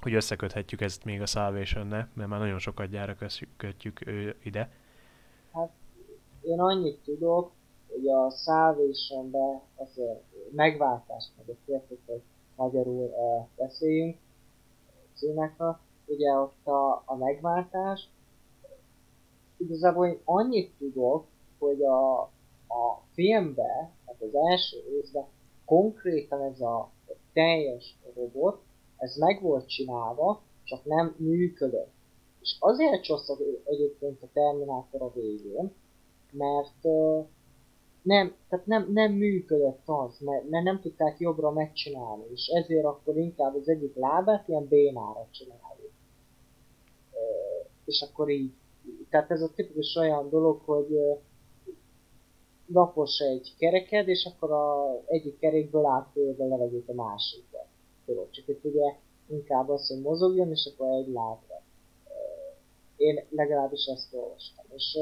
hogy 0.02 0.14
összeköthetjük 0.14 0.82
ezt 0.82 1.04
még 1.04 1.22
a 1.22 1.26
salvation 1.26 1.88
mert 1.88 2.30
már 2.30 2.40
nagyon 2.40 2.60
sokat 2.60 2.90
gyára 2.90 3.16
kötjük 3.58 4.00
ide. 4.44 4.72
Hát 5.54 5.72
én 6.42 6.60
annyit 6.60 7.00
tudok, 7.04 7.52
hogy 7.88 8.08
a 8.08 8.30
Salvation-be 8.30 9.62
azért 9.76 10.24
megváltást 10.52 11.32
meg 11.38 11.50
a 11.50 11.72
értük, 11.72 12.00
hogy 12.06 12.22
magyarul 12.56 13.04
uh, 13.04 13.48
beszéljünk 13.56 14.18
címekről. 15.14 15.78
Ugye 16.06 16.32
ott 16.32 16.68
a, 16.68 17.04
a 17.06 17.16
megváltás, 17.16 18.10
igazából 19.58 20.08
én 20.08 20.20
annyit 20.24 20.74
tudok, 20.78 21.26
hogy 21.60 21.82
a, 21.82 22.22
a 22.68 23.02
filmbe, 23.14 23.96
hát 24.20 24.30
az 24.30 24.36
első 24.50 24.78
részben 24.90 25.26
konkrétan 25.66 26.42
ez 26.42 26.62
a 26.62 26.92
teljes 27.34 27.98
robot, 28.16 28.62
ez 28.98 29.16
meg 29.16 29.42
volt 29.42 29.68
csinálva, 29.68 30.42
csak 30.64 30.86
nem 30.86 31.16
működött. 31.18 31.92
És 32.42 32.58
azért 32.60 33.04
csosztott 33.04 33.40
egyébként 33.64 34.22
a 34.22 34.28
Terminátor 34.34 35.02
a 35.02 35.12
végén, 35.14 35.74
mert 36.32 36.84
nem, 38.02 38.36
tehát 38.50 38.66
nem, 38.66 38.92
nem 38.92 39.14
működött 39.14 39.82
az, 39.86 40.20
mert, 40.20 40.50
mert 40.50 40.64
nem 40.64 40.82
tudták 40.82 41.20
jobbra 41.20 41.52
megcsinálni, 41.52 42.24
és 42.34 42.48
ezért 42.48 42.86
akkor 42.86 43.18
inkább 43.18 43.56
az 43.56 43.70
egyik 43.70 43.96
lábát 43.96 44.48
ilyen 44.48 44.68
bénára 44.68 45.28
csináljuk. 45.32 45.92
És 47.86 48.06
akkor 48.10 48.30
így, 48.30 48.54
tehát 49.10 49.32
ez 49.32 49.42
a 49.42 49.54
tipikus 49.56 49.96
olyan 49.96 50.30
dolog, 50.30 50.62
hogy 50.66 50.98
lapos 52.68 53.20
egy 53.20 53.56
kereked, 53.58 54.08
és 54.08 54.26
akkor 54.26 54.52
a 54.52 54.98
egyik 55.06 55.40
kerékből 55.40 55.86
átfőjed 55.86 56.40
a 56.40 56.48
levegőt 56.48 56.90
a 56.90 56.94
másikba. 56.94 57.66
Tudod, 58.06 58.30
csak 58.30 58.46
hogy 58.46 58.60
ugye 58.62 58.94
inkább 59.30 59.70
az, 59.70 59.88
hogy 59.88 60.02
mozogjon, 60.02 60.52
és 60.52 60.72
akkor 60.74 60.90
egy 60.90 61.08
lábra. 61.08 61.62
Én 62.98 63.26
legalábbis 63.30 63.86
ezt 63.86 64.14
olvastam. 64.14 64.66
És 64.76 65.00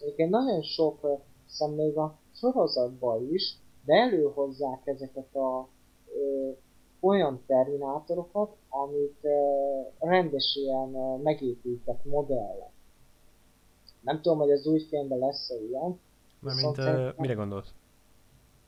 egyébként 0.00 0.30
nagyon 0.30 0.62
sok, 0.62 1.20
szem 1.46 1.70
még 1.70 1.96
a 1.96 2.18
sorozatban 2.32 3.32
is, 3.32 3.56
de 3.84 3.94
előhozzák 3.94 4.86
ezeket 4.86 5.34
a 5.34 5.68
ö, 6.14 6.50
olyan 7.00 7.42
terminátorokat, 7.46 8.56
amit 8.68 9.18
ö, 9.22 9.80
rendes 9.98 10.56
ilyen 10.56 10.94
ö, 10.94 11.16
megépített 11.22 12.04
modellek. 12.04 12.72
Nem 14.00 14.20
tudom, 14.20 14.38
hogy 14.38 14.50
az 14.50 14.66
új 14.66 14.80
filmben 14.80 15.18
lesz-e 15.18 15.54
ilyen. 15.54 16.00
Mármint 16.38 16.78
uh, 16.78 17.16
mire 17.16 17.34
gondolsz? 17.34 17.74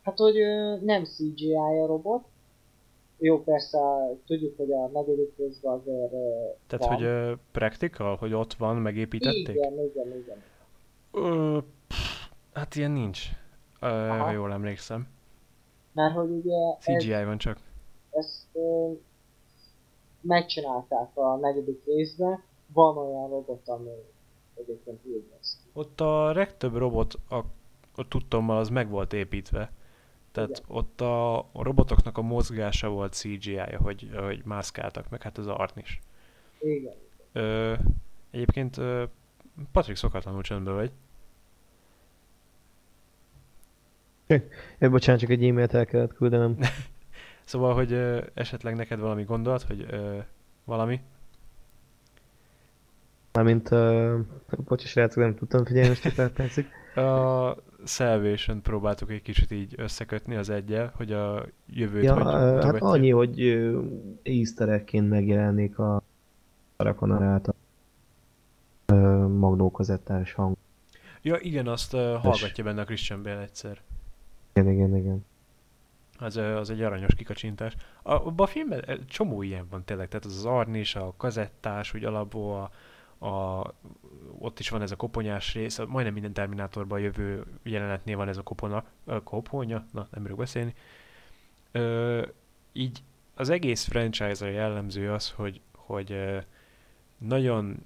Hát, 0.03 0.19
hogy 0.19 0.39
ö, 0.39 0.77
nem 0.81 1.05
CGI 1.05 1.55
a 1.55 1.87
robot. 1.87 2.25
Jó, 3.19 3.43
persze 3.43 3.79
tudjuk, 4.27 4.57
hogy 4.57 4.73
a 4.73 4.87
negyedik 4.87 5.33
részben 5.37 5.73
azért 5.73 6.13
ö, 6.13 6.49
Tehát, 6.67 6.87
van. 6.87 6.95
hogy 6.95 7.05
uh, 7.05 7.39
practical, 7.53 8.17
hogy 8.17 8.33
ott 8.33 8.55
van, 8.55 8.77
megépítették? 8.77 9.49
Igen, 9.49 9.73
igen, 9.73 10.07
igen. 10.07 10.43
Ö, 11.13 11.59
pff, 11.87 12.29
hát 12.53 12.75
ilyen 12.75 12.91
nincs, 12.91 13.23
ö, 13.81 13.87
ha 14.07 14.31
jól 14.31 14.53
emlékszem. 14.53 15.09
Mert 15.93 16.15
hogy 16.15 16.31
ugye 16.31 16.77
CGI 16.79 17.13
ez, 17.13 17.25
van 17.25 17.39
csak. 17.39 17.59
ezt 18.11 18.47
ö, 18.53 18.91
megcsinálták 20.21 21.17
a 21.17 21.37
negyedik 21.37 21.85
részben, 21.85 22.43
van 22.73 22.97
olyan 22.97 23.29
robot, 23.29 23.69
ami 23.69 23.91
egyébként 24.55 25.01
úgy 25.05 25.25
néz 25.33 25.59
ki. 25.63 25.71
Ott 25.73 26.01
a 26.01 26.33
legtöbb 26.33 26.75
robot, 26.75 27.15
a 27.31 27.45
tudtommal 28.07 28.59
az 28.59 28.69
meg 28.69 28.89
volt 28.89 29.13
építve. 29.13 29.71
Tehát 30.33 30.49
Igen. 30.51 30.63
ott 30.67 31.01
a, 31.01 31.39
a 31.39 31.63
robotoknak 31.63 32.19
a 32.19 32.23
mozgása 32.23 32.89
volt 32.89 33.13
CGI-ja, 33.13 33.79
hogy, 33.83 34.11
hogy 34.15 34.43
mászkáltak, 34.45 35.09
meg 35.09 35.23
hát 35.23 35.39
az 35.39 35.47
art 35.47 35.77
is. 35.77 36.01
Igen. 36.61 36.95
Ö, 37.33 37.75
egyébként 38.31 38.77
ö, 38.77 39.05
Patrik 39.73 39.97
szokatlanul 39.97 40.43
csöndben 40.43 40.75
vagy. 40.75 40.93
Ö, 44.79 44.89
bocsánat, 44.89 45.21
csak 45.21 45.31
egy 45.31 45.45
e-mailt 45.45 45.75
el 45.75 45.87
kellett 45.87 46.15
küldenem. 46.15 46.59
Szóval, 47.45 47.75
hogy 47.75 47.93
ö, 47.93 48.25
esetleg 48.35 48.75
neked 48.75 49.01
valami 49.01 49.25
gondolat, 49.25 49.63
hogy 49.63 49.87
ö, 49.91 50.19
valami? 50.65 51.01
Mármint, 53.33 53.71
uh, 53.71 54.19
bocsi 54.65 54.87
srácok, 54.87 55.23
nem 55.23 55.35
tudtam 55.35 55.65
figyelni 55.65 55.89
most 55.89 56.15
pár 56.15 56.31
percig. 56.31 56.67
A 56.99 57.57
Salvation 57.85 58.63
próbáltuk 58.63 59.11
egy 59.11 59.23
kicsit 59.23 59.51
így 59.51 59.75
összekötni 59.77 60.37
az 60.37 60.51
egyel, 60.51 60.93
hogy 60.97 61.13
a 61.13 61.47
jövőt 61.67 62.05
Ja, 62.05 62.15
hogy 62.15 62.25
hát 62.25 62.55
mutogatja. 62.55 62.89
annyi, 62.89 63.11
hogy 63.11 63.41
ö, 63.43 63.83
easter 64.23 64.69
egg-ként 64.69 65.09
megjelenik 65.09 65.79
a 65.79 66.03
Rakonar 66.77 67.23
által 67.23 67.55
magnókazettás 69.29 70.33
hang. 70.33 70.57
Ja, 71.23 71.37
igen, 71.41 71.67
azt 71.67 71.95
uh, 71.95 72.01
hallgatja 72.01 72.65
benne 72.65 72.81
a 72.81 72.85
Christian 72.85 73.23
Bale 73.23 73.41
egyszer. 73.41 73.81
Igen, 74.53 74.73
igen, 74.73 74.97
igen. 74.97 75.25
Az, 76.19 76.37
az 76.37 76.71
egy 76.71 76.83
aranyos 76.83 77.15
kikacsintás. 77.15 77.77
A, 78.03 78.13
abban 78.13 78.47
a 78.47 78.47
filmben 78.47 79.05
csomó 79.07 79.43
ilyen 79.43 79.67
van 79.71 79.85
tényleg, 79.85 80.09
tehát 80.09 80.25
az 80.25 80.37
az 80.37 80.45
Arnis, 80.45 80.95
a 80.95 81.15
kazettás, 81.17 81.95
úgy 81.95 82.05
alapból 82.05 82.61
a, 82.61 82.71
a, 83.19 83.65
ott 84.39 84.59
is 84.59 84.69
van 84.69 84.83
ez 84.83 84.91
a 84.91 84.97
koponyás 84.97 85.55
rész, 85.55 85.79
majdnem 85.79 86.13
minden 86.13 86.33
Terminátorban 86.33 87.01
jövő 87.01 87.45
jelenetnél 87.63 88.17
van 88.17 88.29
ez 88.29 88.37
a 88.37 88.43
kopona, 88.43 88.85
a 89.05 89.23
koponya, 89.23 89.87
na 89.93 90.07
nem 90.11 90.23
bírok 90.23 90.39
beszélni. 90.39 90.75
Ö, 91.73 92.27
így 92.73 93.03
az 93.35 93.49
egész 93.49 93.85
franchise-ra 93.85 94.51
jellemző 94.51 95.13
az, 95.13 95.31
hogy, 95.31 95.61
hogy 95.75 96.39
nagyon, 97.19 97.77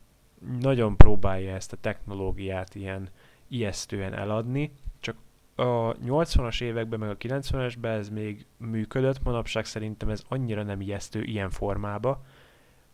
nagyon 0.61 0.97
próbálja 0.97 1.55
ezt 1.55 1.73
a 1.73 1.77
technológiát 1.81 2.75
ilyen 2.75 3.09
ijesztően 3.49 4.15
eladni, 4.15 4.73
csak 5.01 5.17
a 5.55 5.95
80-as 5.95 6.63
években, 6.63 6.99
meg 6.99 7.11
a 7.11 7.17
90-esben 7.17 7.85
ez 7.85 8.09
még 8.09 8.47
működött, 8.57 9.23
manapság 9.23 9.65
szerintem 9.65 10.09
ez 10.09 10.23
annyira 10.29 10.63
nem 10.63 10.81
ijesztő 10.81 11.23
ilyen 11.23 11.51
formába. 11.51 12.25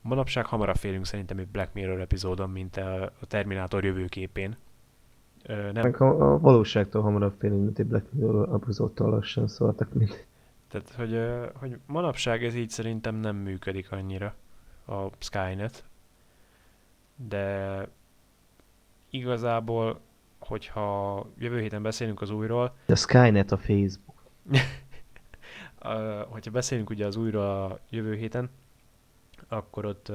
Manapság 0.00 0.46
hamarabb 0.46 0.76
félünk 0.76 1.06
szerintem 1.06 1.38
egy 1.38 1.48
Black 1.48 1.74
Mirror 1.74 2.00
epizódon, 2.00 2.50
mint 2.50 2.76
a 2.76 3.12
Terminátor 3.20 3.84
jövőképén. 3.84 4.56
Ö, 5.42 5.72
nem, 5.72 5.94
a, 5.98 6.04
a 6.04 6.38
valóságtól 6.38 7.02
hamarabb 7.02 7.34
félünk, 7.38 7.62
mint 7.62 7.78
egy 7.78 7.86
Black 7.86 8.12
Mirror 8.12 8.54
epizódtól 8.54 9.10
lassan 9.10 9.48
szóltak, 9.48 9.92
mint 9.92 10.26
tehát, 10.68 10.92
hogy, 10.96 11.20
hogy 11.54 11.78
manapság 11.86 12.44
ez 12.44 12.54
így 12.54 12.70
szerintem 12.70 13.14
nem 13.14 13.36
működik 13.36 13.92
annyira 13.92 14.34
a 14.86 15.06
Skynet. 15.18 15.84
De 17.16 17.88
igazából, 19.10 20.00
hogyha 20.38 21.26
jövő 21.38 21.60
héten 21.60 21.82
beszélünk 21.82 22.20
az 22.20 22.30
újról, 22.30 22.74
a 22.86 22.94
Skynet 22.94 23.52
a 23.52 23.56
Facebook. 23.56 24.22
Hogyha 26.28 26.50
beszélünk 26.50 26.90
ugye 26.90 27.06
az 27.06 27.16
újra 27.16 27.64
a 27.64 27.78
jövő 27.90 28.14
héten, 28.14 28.50
akkor 29.48 29.84
ott 29.84 30.12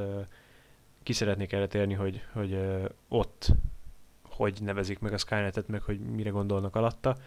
ki 1.03 1.13
szeretnék 1.13 1.51
erre 1.51 1.67
térni, 1.67 1.93
hogy, 1.93 2.21
hogy 2.33 2.59
ott 3.07 3.51
hogy 4.35 4.61
nevezik 4.61 4.99
meg 4.99 5.13
a 5.13 5.17
Skynetet, 5.17 5.67
meg 5.67 5.81
hogy 5.81 5.99
mire 5.99 6.29
gondolnak 6.29 6.75
alatta. 6.75 7.17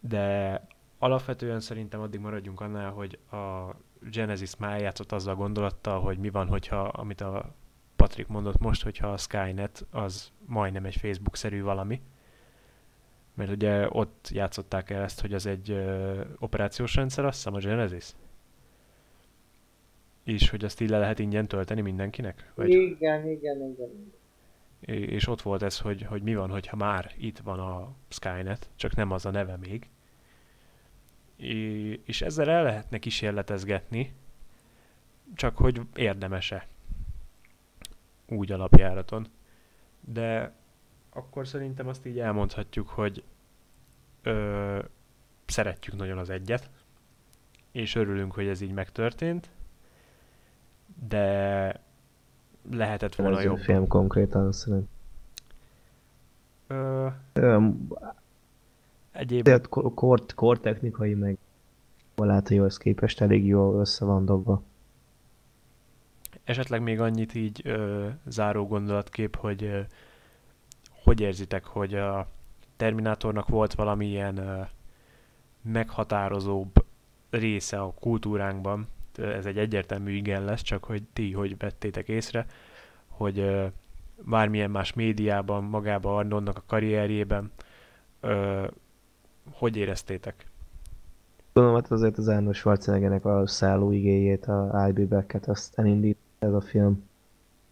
De 0.00 0.60
alapvetően 0.98 1.60
szerintem 1.60 2.00
addig 2.00 2.20
maradjunk 2.20 2.60
annál, 2.60 2.90
hogy 2.90 3.18
a 3.30 3.74
Genesis 4.10 4.56
már 4.56 4.72
eljátszott 4.72 5.12
azzal 5.12 5.32
a 5.34 5.36
gondolattal, 5.36 6.00
hogy 6.00 6.18
mi 6.18 6.30
van, 6.30 6.46
hogyha, 6.46 6.82
amit 6.82 7.20
a 7.20 7.54
Patrick 7.96 8.28
mondott 8.28 8.58
most, 8.58 8.82
hogyha 8.82 9.12
a 9.12 9.16
Skynet 9.16 9.86
az 9.90 10.32
majdnem 10.46 10.84
egy 10.84 10.96
Facebook-szerű 10.96 11.62
valami. 11.62 12.02
Mert 13.34 13.50
ugye 13.50 13.88
ott 13.90 14.28
játszották 14.32 14.90
el 14.90 15.02
ezt, 15.02 15.20
hogy 15.20 15.34
az 15.34 15.46
egy 15.46 15.70
ö, 15.70 16.20
operációs 16.38 16.94
rendszer, 16.94 17.24
azt 17.24 17.36
hiszem 17.36 17.54
a 17.54 17.58
Genesis. 17.58 18.14
És 20.24 20.50
hogy 20.50 20.64
azt 20.64 20.80
így 20.80 20.88
le 20.88 20.98
lehet 20.98 21.18
ingyen 21.18 21.48
tölteni 21.48 21.80
mindenkinek? 21.80 22.52
Vagy, 22.54 22.70
Igen, 22.70 23.28
igen, 23.28 23.60
igen. 23.60 24.12
és 24.80 25.26
ott 25.26 25.42
volt 25.42 25.62
ez, 25.62 25.80
hogy, 25.80 26.02
hogy 26.02 26.22
mi 26.22 26.34
van, 26.34 26.50
hogyha 26.50 26.76
már 26.76 27.12
itt 27.16 27.38
van 27.38 27.58
a 27.58 27.94
Skynet, 28.08 28.68
csak 28.76 28.94
nem 28.94 29.10
az 29.10 29.26
a 29.26 29.30
neve 29.30 29.56
még. 29.56 29.88
És 32.04 32.22
ezzel 32.22 32.50
el 32.50 32.62
lehetne 32.62 32.98
kísérletezgetni, 32.98 34.12
csak 35.34 35.56
hogy 35.56 35.80
érdemese 35.94 36.66
úgy 38.28 38.52
alapjáraton. 38.52 39.26
De 40.00 40.52
akkor 41.10 41.48
szerintem 41.48 41.88
azt 41.88 42.06
így 42.06 42.18
elmondhatjuk, 42.18 42.88
hogy 42.88 43.22
ö, 44.22 44.78
szeretjük 45.46 45.96
nagyon 45.96 46.18
az 46.18 46.30
egyet, 46.30 46.70
és 47.72 47.94
örülünk, 47.94 48.32
hogy 48.32 48.46
ez 48.46 48.60
így 48.60 48.72
megtörtént, 48.72 49.50
de 51.08 51.80
lehetett 52.70 53.14
volna 53.14 53.40
jobb. 53.40 53.58
film 53.58 53.86
konkrétan 53.86 54.52
szerintem. 54.52 54.88
Ö, 56.66 57.06
Ö, 57.32 57.68
egyéb, 59.12 59.44
De 59.44 59.60
kor, 59.60 59.94
kor, 59.94 60.24
kor 60.34 60.60
technikai 60.60 61.14
meg 61.14 61.38
látóhoz 62.16 62.76
képest 62.76 63.20
elég 63.20 63.46
jól 63.46 63.80
össze 63.80 64.04
van 64.04 64.24
dobva. 64.24 64.62
esetleg 66.44 66.82
még 66.82 67.00
annyit 67.00 67.34
így 67.34 67.60
ö, 67.64 68.08
záró 68.26 68.66
gondolatkép, 68.66 69.36
hogy 69.36 69.64
ö, 69.64 69.80
hogy 71.04 71.20
érzitek, 71.20 71.64
hogy 71.64 71.94
a 71.94 72.26
Terminátornak 72.76 73.48
volt 73.48 73.74
valamilyen 73.74 74.36
ö, 74.36 74.60
meghatározóbb 75.62 76.84
része 77.30 77.80
a 77.80 77.94
kultúránkban, 78.00 78.86
ez 79.18 79.46
egy 79.46 79.58
egyértelmű 79.58 80.10
igen 80.12 80.44
lesz, 80.44 80.62
csak 80.62 80.84
hogy 80.84 81.02
ti 81.12 81.32
hogy 81.32 81.56
vettétek 81.58 82.08
észre, 82.08 82.46
hogy 83.08 83.50
bármilyen 84.24 84.70
más 84.70 84.92
médiában, 84.92 85.64
magában 85.64 86.16
Arnoldnak 86.16 86.56
a 86.56 86.62
karrierjében, 86.66 87.50
hogy 89.52 89.76
éreztétek? 89.76 90.46
Tudom, 91.52 91.74
hát 91.74 91.90
azért 91.90 92.18
az 92.18 92.28
Arnold 92.28 92.54
Schwarzeneggernek 92.54 93.24
a 93.24 93.46
szálló 93.46 93.90
igéjét, 93.92 94.44
a 94.46 94.70
I'll 94.72 94.90
be 94.94 95.04
back-et, 95.06 95.46
azt 95.48 95.78
elindít 95.78 96.18
ez 96.38 96.52
a 96.52 96.60
film. 96.60 97.04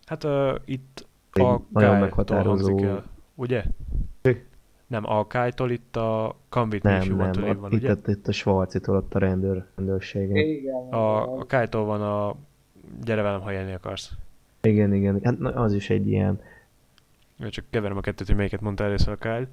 Hát 0.05 0.25
ö, 0.25 0.55
itt 0.65 1.07
Egy 1.33 1.43
a 1.43 1.47
nagyon 1.47 1.63
Kyle-tól 1.73 1.99
meghatározó- 1.99 2.85
el, 2.85 3.05
ugye? 3.35 3.65
Nem, 4.93 5.11
a 5.11 5.27
Kai-tól 5.27 5.71
itt 5.71 5.97
a 5.97 6.37
Come 6.49 6.69
With 6.71 6.85
Nem, 6.85 7.17
nem, 7.17 7.21
a, 7.21 7.55
van, 7.55 7.73
itt, 7.73 7.79
ugye? 7.79 7.91
itt, 7.91 8.09
itt 8.09 8.29
a 8.29 8.33
Schwarzitól 8.33 8.97
ott 8.97 9.15
a 9.15 9.19
rendőr, 9.19 9.65
rendőrségen. 9.77 10.37
Igen, 10.37 10.75
A, 10.75 11.39
a 11.39 11.45
Kai-tól 11.47 11.85
van 11.85 12.03
a 12.03 12.37
Gyere 13.05 13.23
velem, 13.23 13.41
ha 13.41 13.53
élni 13.53 13.73
akarsz. 13.73 14.11
Igen, 14.63 14.95
igen, 14.95 15.21
hát 15.23 15.39
na, 15.39 15.51
az 15.55 15.75
is 15.75 15.91
egy 15.91 16.09
ilyen, 16.09 16.41
Jó, 17.37 17.49
Csak 17.49 17.65
keverem 17.71 17.97
a 17.97 18.01
kettőt, 18.01 18.27
hogy 18.27 18.37
melyiket 18.37 18.61
mondta 18.61 18.85
először 18.85 19.13
a 19.13 19.17
Kyle. 19.17 19.49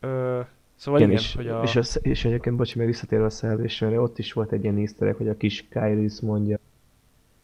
Ö, 0.00 0.40
szóval 0.74 1.00
igen, 1.00 1.12
igen, 1.12 1.22
és, 1.22 1.34
hogy 1.34 1.48
a... 1.48 1.62
és, 1.62 1.76
az, 1.76 1.98
és 2.02 2.24
egyébként, 2.24 2.56
bocsi, 2.56 2.78
meg 2.78 2.86
visszatérve 2.86 3.24
a 3.24 3.30
szerelésre, 3.30 4.00
ott 4.00 4.18
is 4.18 4.32
volt 4.32 4.52
egy 4.52 4.62
ilyen 4.62 4.76
easter 4.76 5.14
hogy 5.16 5.28
a 5.28 5.36
kis 5.36 5.68
Kairis 5.70 6.20
mondja, 6.20 6.58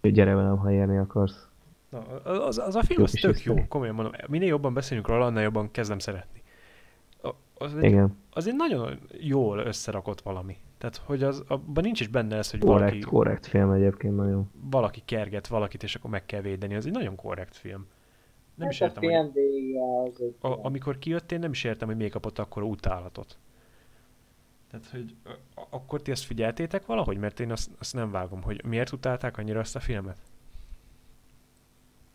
hogy 0.01 0.13
gyere 0.13 0.35
velem, 0.35 0.59
ha 0.59 0.73
érni 0.73 0.97
akarsz. 0.97 1.49
Na, 1.91 1.99
az, 2.25 2.59
az 2.59 2.77
a 2.77 2.83
film 2.83 2.99
Jó 2.99 3.05
az 3.05 3.13
tök 3.21 3.43
jó, 3.43 3.67
komolyan 3.69 3.95
mondom. 3.95 4.13
Minél 4.27 4.49
jobban 4.49 4.75
beszélünk 4.75 5.09
róla, 5.09 5.27
annál 5.27 5.43
jobban 5.43 5.71
kezdem 5.71 5.99
szeretni. 5.99 6.38
Az 7.59 7.75
egy, 7.77 7.83
Igen, 7.85 8.17
az 8.31 8.47
egy 8.47 8.55
nagyon 8.57 8.99
jól 9.21 9.59
összerakott 9.59 10.21
valami. 10.21 10.57
Tehát, 10.79 10.97
hogy 10.97 11.23
az, 11.23 11.45
abban 11.49 11.85
nincs 11.85 12.01
is 12.01 12.09
benne 12.09 12.37
ez, 12.37 12.51
hogy 12.51 12.61
korrekt, 12.61 12.81
valaki, 12.91 13.01
korrekt 13.01 13.47
film 13.47 13.71
egyébként 13.71 14.17
nagyon. 14.17 14.51
valaki 14.71 15.03
kerget 15.05 15.47
valakit, 15.47 15.83
és 15.83 15.95
akkor 15.95 16.11
meg 16.11 16.27
kell 16.27 16.41
védeni. 16.41 16.75
Az 16.75 16.87
egy 16.87 16.93
nagyon 16.93 17.15
korrekt 17.17 17.57
film. 17.57 17.87
Nem 18.55 18.69
is 18.71 18.79
hát 18.79 18.89
értem, 18.89 19.11
a 19.11 19.23
hogy 19.23 19.31
az 20.09 20.21
egy 20.21 20.35
a, 20.41 20.65
amikor 20.67 20.99
kijött, 20.99 21.33
én 21.33 21.39
nem 21.39 21.51
is 21.51 21.65
értem, 21.65 21.89
hogy 21.89 21.97
miért 21.97 22.13
kapott 22.13 22.39
akkor 22.39 22.63
utálatot. 22.63 23.39
Tehát, 24.71 24.87
hogy 24.87 25.15
a- 25.55 25.67
akkor 25.71 26.03
ti 26.03 26.11
ezt 26.11 26.25
figyeltétek 26.25 26.87
valahogy? 26.87 27.19
Mert 27.19 27.41
én 27.41 27.53
azt, 27.53 27.71
azt 27.79 27.95
nem 27.95 28.11
vágom, 28.11 28.43
hogy 28.43 28.65
miért 28.65 28.93
utálták 28.93 29.37
annyira 29.39 29.61
azt 29.61 29.77
a 29.77 29.81
filmet? 29.81 30.19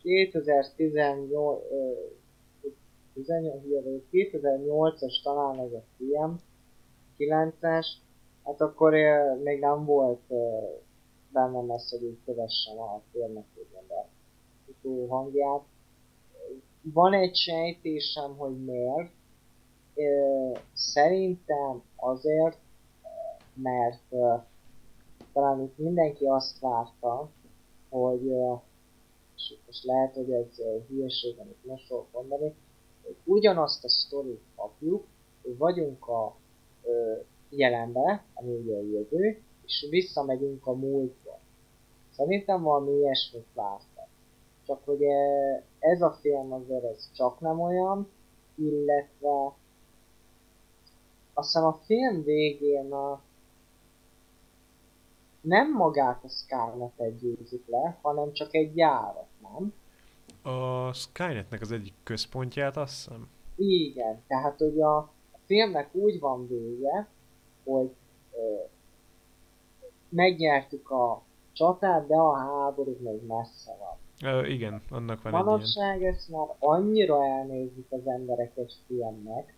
2018, 0.01 1.61
ö, 1.71 1.75
18, 1.81 1.93
hülye 2.61 2.71
vagyok, 2.71 2.71
2008-as 3.15 5.21
talán 5.23 5.59
ez 5.59 5.71
a 5.71 5.83
film, 5.97 6.39
9-es, 7.17 7.87
hát 8.43 8.61
akkor 8.61 8.93
ö, 8.93 9.35
még 9.43 9.59
nem 9.59 9.85
volt 9.85 10.21
ö, 10.27 10.59
bennem 11.31 11.71
az, 11.71 11.89
hogy 11.89 12.03
így 12.03 12.17
kövessem 12.25 12.79
a 12.79 13.01
filmnek 13.11 13.45
a 13.89 14.05
utó 14.67 15.07
hangját. 15.07 15.61
Van 16.81 17.13
egy 17.13 17.35
sejtésem, 17.35 18.37
hogy 18.37 18.63
miért. 18.63 19.11
Ö, 19.95 20.51
Szerintem 20.73 21.83
azért, 21.95 22.57
mert 23.53 24.01
ö, 24.09 24.33
talán 25.33 25.61
itt 25.61 25.77
mindenki 25.77 26.25
azt 26.25 26.59
várta, 26.59 27.29
hogy 27.89 28.27
ö, 28.27 28.53
és 29.67 29.83
lehet, 29.83 30.13
hogy 30.13 30.31
ez 30.31 30.59
ö, 30.59 30.77
hülyeség, 30.87 31.39
amit 31.39 31.65
most 31.65 31.87
fogok 31.87 32.11
mondani, 32.11 32.53
ugyanazt 33.23 33.83
a 33.83 33.89
sztorit 33.89 34.41
kapjuk, 34.55 35.05
hogy 35.41 35.57
vagyunk 35.57 36.07
a 36.07 36.35
ö, 36.83 37.13
jelenbe, 37.49 38.25
ami 38.33 38.53
ugye 38.53 38.75
a 38.75 38.81
jövő, 38.81 39.41
és 39.65 39.87
visszamegyünk 39.89 40.67
a 40.67 40.73
múltba. 40.73 41.39
Szerintem 42.11 42.61
valami 42.61 42.91
ilyesmit 42.91 43.47
vártak. 43.53 44.07
Csak 44.65 44.85
hogy 44.85 45.03
ö, 45.03 45.55
ez 45.79 46.01
a 46.01 46.17
film 46.21 46.53
azért 46.53 46.83
ez 46.83 47.11
csak 47.13 47.39
nem 47.39 47.59
olyan, 47.59 48.09
illetve 48.55 49.53
azt 51.33 51.55
a 51.55 51.79
film 51.85 52.23
végén 52.23 52.91
a 52.91 53.21
nem 55.41 55.71
magát 55.71 56.23
a 56.23 56.27
Scarlet-et 56.27 57.19
győzik 57.19 57.67
le, 57.67 57.97
hanem 58.01 58.33
csak 58.33 58.53
egy 58.53 58.73
gyárat, 58.73 59.27
nem? 59.41 59.73
A 60.43 60.93
Skynetnek 60.93 61.61
az 61.61 61.71
egyik 61.71 61.93
központját, 62.03 62.77
azt 62.77 62.93
hiszem. 62.95 63.29
Igen, 63.55 64.23
tehát 64.27 64.57
hogy 64.57 64.81
a, 64.81 65.11
filmnek 65.45 65.95
úgy 65.95 66.19
van 66.19 66.47
vége, 66.47 67.07
hogy 67.63 67.91
ö, 68.31 68.55
megnyertük 70.09 70.89
a 70.89 71.21
csatát, 71.53 72.07
de 72.07 72.15
a 72.15 72.33
háború 72.37 72.97
még 72.99 73.25
messze 73.27 73.75
van. 73.79 73.97
Ö, 74.33 74.45
igen, 74.45 74.81
annak 74.89 75.21
van 75.21 75.33
egy 75.33 75.39
ilyen. 75.39 75.45
Manapság 75.45 76.03
ezt 76.03 76.29
már 76.29 76.47
annyira 76.59 77.25
elnézik 77.25 77.85
az 77.89 78.07
emberek 78.07 78.51
egy 78.57 78.75
filmnek, 78.87 79.53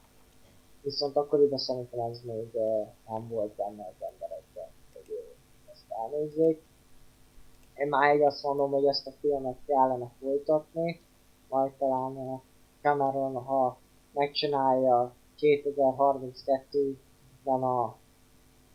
viszont 0.82 1.16
akkoriban 1.16 1.58
szerintem 1.58 2.00
ez 2.00 2.22
még 2.22 2.50
ö, 2.54 2.82
nem 3.08 3.28
volt 3.28 3.56
benne 3.56 3.88
az 3.88 4.08
emberekben, 4.12 4.68
hogy 4.94 5.36
ezt 5.72 5.86
elnézzék. 5.90 6.62
Én 7.76 7.88
máig 7.88 8.22
azt 8.22 8.44
mondom, 8.44 8.72
hogy 8.72 8.86
ezt 8.86 9.08
a 9.08 9.12
filmet 9.20 9.58
kellene 9.66 10.12
folytatni, 10.20 11.02
majd 11.50 11.72
talán 11.72 12.18
ö, 12.18 12.34
Cameron, 12.82 13.34
ha 13.44 13.78
megcsinálja 14.14 15.14
2032-ben 15.40 17.64
a 17.64 17.96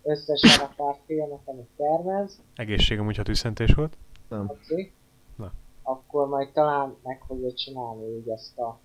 összes 0.02 0.58
Avatar 0.58 0.96
filmet, 1.06 1.40
amit 1.44 1.68
tervez, 1.76 2.42
Egészségem, 2.54 3.04
hogyha 3.04 3.22
tüsszentés 3.22 3.74
volt. 3.74 3.96
Nem. 4.28 4.48
oké, 4.48 4.92
Na. 5.36 5.52
akkor 5.82 6.28
majd 6.28 6.52
talán 6.52 6.96
meg 7.02 7.22
fogja 7.26 7.52
csinálni 7.52 8.16
így 8.16 8.28
ezt 8.28 8.58
a 8.58 8.78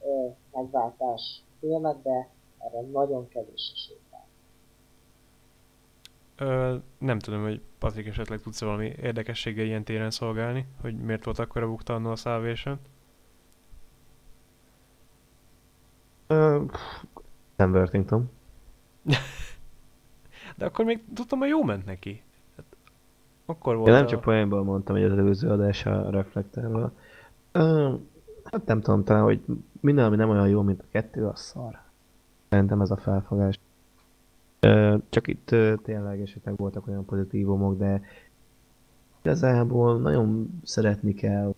ö, 0.00 0.28
megváltás 0.52 1.42
filmet, 1.60 2.02
de 2.02 2.30
erre 2.58 2.80
nagyon 2.80 3.28
kevés 3.28 3.72
esély 3.74 3.98
van. 4.10 4.20
Ö, 6.48 6.76
nem 6.98 7.18
tudom, 7.18 7.42
hogy 7.42 7.62
Patrik 7.86 8.06
esetleg 8.06 8.40
tudsz 8.40 8.60
valami 8.60 8.92
érdekességgel 9.02 9.64
ilyen 9.64 9.84
téren 9.84 10.10
szolgálni, 10.10 10.66
hogy 10.80 10.96
miért 10.96 11.24
volt 11.24 11.38
akkora 11.38 11.66
bukta 11.66 11.94
annól 11.94 12.12
a 12.12 12.16
Salvation. 12.16 12.78
Pff, 16.26 17.02
Sam 17.56 17.72
Worthington. 17.72 18.30
De 20.56 20.64
akkor 20.64 20.84
még 20.84 21.04
tudtam, 21.14 21.38
hogy 21.38 21.48
jó 21.48 21.62
ment 21.62 21.84
neki. 21.84 22.22
Hát, 22.56 22.64
akkor 23.44 23.76
volt 23.76 23.88
Én 23.88 23.94
nem 23.94 24.04
a... 24.04 24.08
csak 24.08 24.20
poénból 24.20 24.64
mondtam, 24.64 24.94
hogy 24.94 25.04
az 25.04 25.18
előző 25.18 25.50
adásra 25.50 26.10
reflektálva. 26.10 26.92
Ö, 27.52 27.94
hát 28.44 28.66
nem 28.66 28.80
tudom, 28.80 29.04
talán, 29.04 29.22
hogy 29.22 29.40
minden, 29.80 30.04
ami 30.04 30.16
nem 30.16 30.30
olyan 30.30 30.48
jó, 30.48 30.62
mint 30.62 30.80
a 30.80 30.86
kettő, 30.90 31.26
az 31.26 31.40
szar. 31.40 31.78
Szerintem 32.48 32.80
ez 32.80 32.90
a 32.90 32.96
felfogás. 32.96 33.60
Csak 35.08 35.26
itt 35.26 35.54
tényleg 35.82 36.20
esetleg 36.20 36.56
voltak 36.56 36.86
olyan 36.86 37.04
pozitívumok, 37.04 37.78
de 37.78 38.00
igazából 39.22 39.98
nagyon 39.98 40.60
szeretni 40.64 41.14
kell 41.14 41.54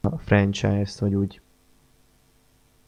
a 0.00 0.18
franchise-t, 0.18 0.98
hogy 0.98 1.14
úgy 1.14 1.40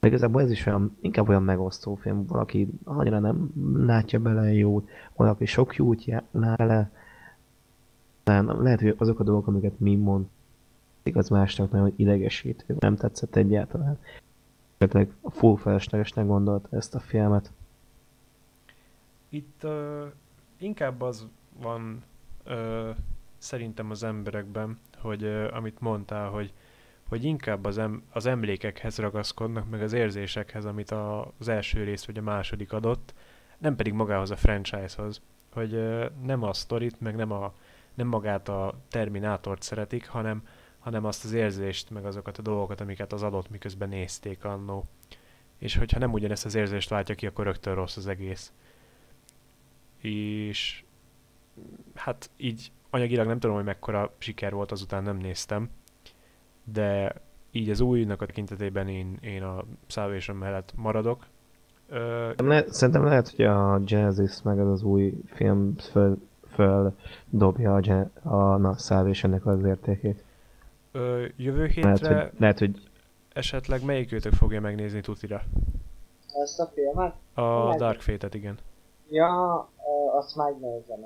de 0.00 0.08
igazából 0.08 0.42
ez 0.42 0.50
is 0.50 0.66
olyan, 0.66 0.96
inkább 1.00 1.28
olyan 1.28 1.42
megosztó 1.42 1.94
film, 1.94 2.26
valaki 2.26 2.68
annyira 2.84 3.18
nem 3.18 3.50
látja 3.86 4.18
bele 4.18 4.52
jót, 4.52 4.88
valaki 5.16 5.44
sok 5.44 5.76
jót 5.76 6.04
já- 6.04 6.24
lát 6.30 6.56
bele, 6.56 6.90
nem, 8.24 8.62
lehet, 8.62 8.80
hogy 8.80 8.94
azok 8.98 9.20
a 9.20 9.24
dolgok, 9.24 9.46
amiket 9.46 9.80
mi 9.80 9.96
mond, 9.96 10.26
igaz 11.02 11.28
másnak 11.28 11.70
nagyon 11.70 11.92
idegesítő, 11.96 12.76
nem 12.78 12.96
tetszett 12.96 13.36
egyáltalán. 13.36 13.98
Esetleg 14.78 15.12
full 15.22 15.56
feleslegesnek 15.56 16.26
gondolta 16.26 16.76
ezt 16.76 16.94
a 16.94 17.00
filmet. 17.00 17.52
Itt 19.28 19.64
uh, 19.64 20.12
inkább 20.58 21.00
az 21.00 21.26
van 21.58 22.04
uh, 22.46 22.96
szerintem 23.38 23.90
az 23.90 24.02
emberekben, 24.02 24.78
hogy 24.98 25.22
uh, 25.22 25.48
amit 25.52 25.80
mondtál, 25.80 26.28
hogy, 26.28 26.52
hogy 27.08 27.24
inkább 27.24 27.64
az, 27.64 27.78
em- 27.78 28.02
az 28.10 28.26
emlékekhez 28.26 28.98
ragaszkodnak, 28.98 29.70
meg 29.70 29.82
az 29.82 29.92
érzésekhez, 29.92 30.64
amit 30.64 30.90
a, 30.90 31.32
az 31.38 31.48
első 31.48 31.84
rész 31.84 32.04
vagy 32.04 32.18
a 32.18 32.22
második 32.22 32.72
adott, 32.72 33.14
nem 33.58 33.76
pedig 33.76 33.92
magához 33.92 34.30
a 34.30 34.36
franchise-hoz. 34.36 35.22
Hogy 35.52 35.74
uh, 35.74 36.04
nem 36.22 36.42
a 36.42 36.52
sztorit, 36.52 37.00
meg 37.00 37.16
nem, 37.16 37.32
a, 37.32 37.54
nem 37.94 38.06
magát 38.06 38.48
a 38.48 38.74
Terminátort 38.88 39.62
szeretik, 39.62 40.08
hanem, 40.08 40.42
hanem 40.78 41.04
azt 41.04 41.24
az 41.24 41.32
érzést, 41.32 41.90
meg 41.90 42.04
azokat 42.04 42.38
a 42.38 42.42
dolgokat, 42.42 42.80
amiket 42.80 43.12
az 43.12 43.22
adott, 43.22 43.50
miközben 43.50 43.88
nézték 43.88 44.44
annó. 44.44 44.84
És 45.58 45.76
hogyha 45.76 45.98
nem 45.98 46.12
ugyanezt 46.12 46.44
az 46.44 46.54
érzést 46.54 46.88
váltja 46.88 47.14
ki, 47.14 47.26
akkor 47.26 47.44
rögtön 47.44 47.74
rossz 47.74 47.96
az 47.96 48.06
egész 48.06 48.52
és 50.00 50.84
hát 51.94 52.30
így 52.36 52.72
anyagilag 52.90 53.26
nem 53.26 53.38
tudom, 53.38 53.56
hogy 53.56 53.64
mekkora 53.64 54.12
siker 54.18 54.52
volt, 54.52 54.72
azután 54.72 55.02
nem 55.02 55.16
néztem, 55.16 55.70
de 56.64 57.14
így 57.50 57.70
az 57.70 57.80
újnak 57.80 58.22
a 58.22 58.26
tekintetében 58.26 58.88
én, 58.88 59.18
én 59.20 59.42
a 59.42 59.64
Salvation 59.86 60.36
mellett 60.36 60.72
maradok. 60.76 61.26
Ö, 61.88 62.30
Le, 62.36 62.64
szerintem 62.72 63.04
lehet, 63.04 63.28
hogy 63.28 63.44
a 63.44 63.78
Genesis 63.78 64.42
meg 64.42 64.60
az 64.60 64.68
az 64.68 64.82
új 64.82 65.14
film 65.26 65.74
föl, 65.76 66.18
föl 66.52 66.96
dobja 67.30 67.74
a, 67.74 67.80
Gen- 67.80 68.16
a 68.24 68.56
na, 68.56 68.76
Salvationnek 68.76 69.46
az 69.46 69.64
értékét. 69.64 70.24
ö, 70.92 71.24
jövő 71.36 71.70
Lehet, 71.74 71.98
hétre 71.98 72.22
hogy, 72.22 72.32
lehet, 72.38 72.58
hogy 72.58 72.88
esetleg 73.32 73.84
melyikőtök 73.84 74.32
fogja 74.32 74.60
megnézni 74.60 75.00
tutira? 75.00 75.42
Ezt 76.42 76.60
a 76.60 76.70
filmet? 76.74 77.14
A 77.34 77.42
Lehet. 77.64 77.78
Dark 77.78 78.00
Fate-et, 78.00 78.34
igen. 78.34 78.58
Ja, 79.10 79.54
azt 80.18 80.36
megnézem. 80.36 80.98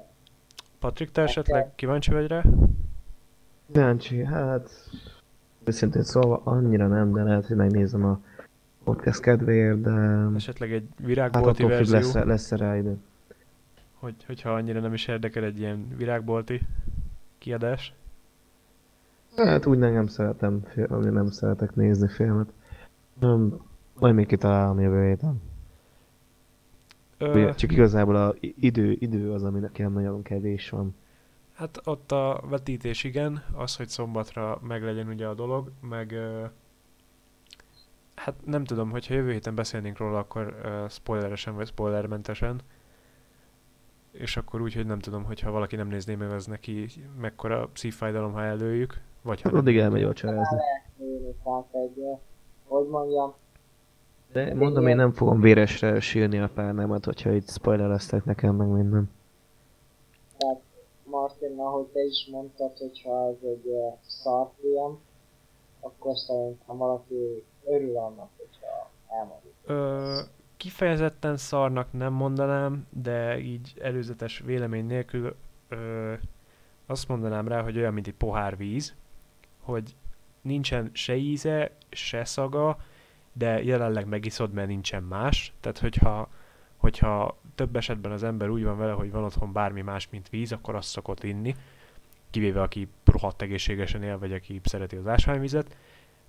Patrik, 0.78 1.10
te 1.10 1.22
esetleg 1.22 1.74
kíváncsi 1.74 2.10
vagy 2.10 2.26
rá? 2.26 2.42
kíváncsi, 3.72 4.24
hát 4.24 4.70
őszintén 5.64 6.02
szólva 6.02 6.40
annyira 6.44 6.86
nem, 6.86 7.12
de 7.12 7.22
lehet, 7.22 7.46
hogy 7.46 7.56
megnézem 7.56 8.04
a 8.04 8.20
podcast 8.84 9.20
kedvéért, 9.20 9.80
de 9.80 10.26
Esetleg 10.34 10.72
egy 10.72 10.86
hát 10.96 11.06
virágbolti 11.06 11.62
függ, 11.62 11.70
verzió, 11.70 11.96
lesz, 11.96 12.14
lesz 12.14 12.50
rá 12.50 12.76
idő. 12.76 12.96
hogy, 13.98 14.24
hogyha 14.26 14.50
annyira 14.50 14.80
nem 14.80 14.92
is 14.92 15.08
érdekel 15.08 15.44
egy 15.44 15.58
ilyen 15.58 15.88
virágbolti 15.96 16.60
kiadás. 17.38 17.94
Hát 19.36 19.66
úgy 19.66 19.78
nem, 19.78 19.92
nem 19.92 20.06
szeretem, 20.06 20.62
nem 20.88 21.26
szeretek 21.26 21.74
nézni 21.74 22.08
filmet. 22.08 22.52
Nem, 23.20 23.60
majd 23.98 24.14
még 24.14 24.26
kitalálom 24.26 24.80
jövő 24.80 25.06
héten. 25.06 25.51
Ö, 27.22 27.32
Ugye, 27.32 27.54
Csak 27.54 27.72
igazából 27.72 28.16
a 28.16 28.34
idő, 28.40 28.96
idő 28.98 29.32
az, 29.32 29.42
ami 29.44 29.58
nekem 29.60 29.92
nagyon 29.92 30.22
kevés 30.22 30.70
van. 30.70 30.94
Hát 31.52 31.80
ott 31.84 32.12
a 32.12 32.42
vetítés 32.48 33.04
igen, 33.04 33.44
az, 33.52 33.76
hogy 33.76 33.88
szombatra 33.88 34.58
meglegyen 34.62 35.08
ugye 35.08 35.26
a 35.26 35.34
dolog, 35.34 35.70
meg 35.80 36.12
ö, 36.12 36.44
hát 38.14 38.34
nem 38.44 38.64
tudom, 38.64 38.90
hogyha 38.90 39.14
jövő 39.14 39.32
héten 39.32 39.54
beszélnénk 39.54 39.98
róla, 39.98 40.18
akkor 40.18 40.56
ö, 40.64 40.84
spoileresen 40.88 41.54
vagy 41.54 41.66
spoilermentesen, 41.66 42.60
és 44.12 44.36
akkor 44.36 44.60
úgy, 44.60 44.74
hogy 44.74 44.86
nem 44.86 44.98
tudom, 44.98 45.24
hogyha 45.24 45.50
valaki 45.50 45.76
nem 45.76 45.88
nézné 45.88 46.14
meg, 46.14 46.30
az 46.30 46.46
neki 46.46 46.86
mekkora 47.20 47.70
szívfájdalom, 47.72 48.32
ha 48.32 48.42
előjük, 48.42 49.00
vagy 49.22 49.36
ha 49.40 49.48
Hát 49.48 49.52
nem. 49.52 49.60
addig 49.60 49.78
elmegy 49.78 50.04
vacsorázni. 50.04 50.58
Hogy 52.64 52.88
mondjam, 52.88 53.34
De 54.32 54.54
mondom, 54.54 54.86
én 54.86 54.96
nem 54.96 55.12
fogom 55.12 55.40
véresre 55.40 56.00
sírni 56.00 56.38
a 56.38 56.50
párnámat, 56.54 57.04
hogyha 57.04 57.32
itt 57.32 57.50
spoilereztek 57.50 58.24
nekem 58.24 58.54
meg 58.54 58.68
minden. 58.68 59.10
tehát 60.38 60.60
Martin, 61.04 61.58
ahogy 61.58 61.86
te 61.86 62.00
is 62.00 62.28
mondtad, 62.30 62.78
hogyha 62.78 63.28
ez 63.28 63.48
egy 63.48 63.66
uh, 63.66 63.92
szarfilm, 64.06 64.98
akkor 65.80 66.16
szerintem 66.16 66.76
valaki 66.76 67.44
örül 67.64 67.96
annak, 67.96 68.28
hogyha 68.36 68.90
elmondjuk. 69.08 69.52
Ö, 69.66 70.18
kifejezetten 70.56 71.36
szarnak 71.36 71.92
nem 71.92 72.12
mondanám, 72.12 72.86
de 72.90 73.38
így 73.38 73.72
előzetes 73.80 74.42
vélemény 74.46 74.86
nélkül 74.86 75.36
ö, 75.68 76.12
azt 76.86 77.08
mondanám 77.08 77.48
rá, 77.48 77.62
hogy 77.62 77.76
olyan, 77.76 77.92
mint 77.92 78.06
egy 78.06 78.14
pohár 78.14 78.56
víz, 78.56 78.94
hogy 79.60 79.96
nincsen 80.40 80.90
se 80.92 81.16
íze, 81.16 81.70
se 81.90 82.24
szaga, 82.24 82.76
de 83.32 83.62
jelenleg 83.62 84.06
megiszod, 84.06 84.52
mert 84.52 84.68
nincsen 84.68 85.02
más. 85.02 85.52
Tehát, 85.60 85.78
hogyha, 85.78 86.28
hogyha 86.76 87.36
több 87.54 87.76
esetben 87.76 88.12
az 88.12 88.22
ember 88.22 88.48
úgy 88.48 88.64
van 88.64 88.78
vele, 88.78 88.92
hogy 88.92 89.10
van 89.10 89.24
otthon 89.24 89.52
bármi 89.52 89.80
más, 89.80 90.08
mint 90.10 90.28
víz, 90.28 90.52
akkor 90.52 90.74
azt 90.74 90.88
szokott 90.88 91.22
inni, 91.24 91.56
kivéve 92.30 92.62
aki 92.62 92.88
rohadt 93.04 93.42
egészségesen 93.42 94.02
él, 94.02 94.18
vagy 94.18 94.32
aki 94.32 94.60
szereti 94.64 94.96
az 94.96 95.06
ásványvizet, 95.06 95.76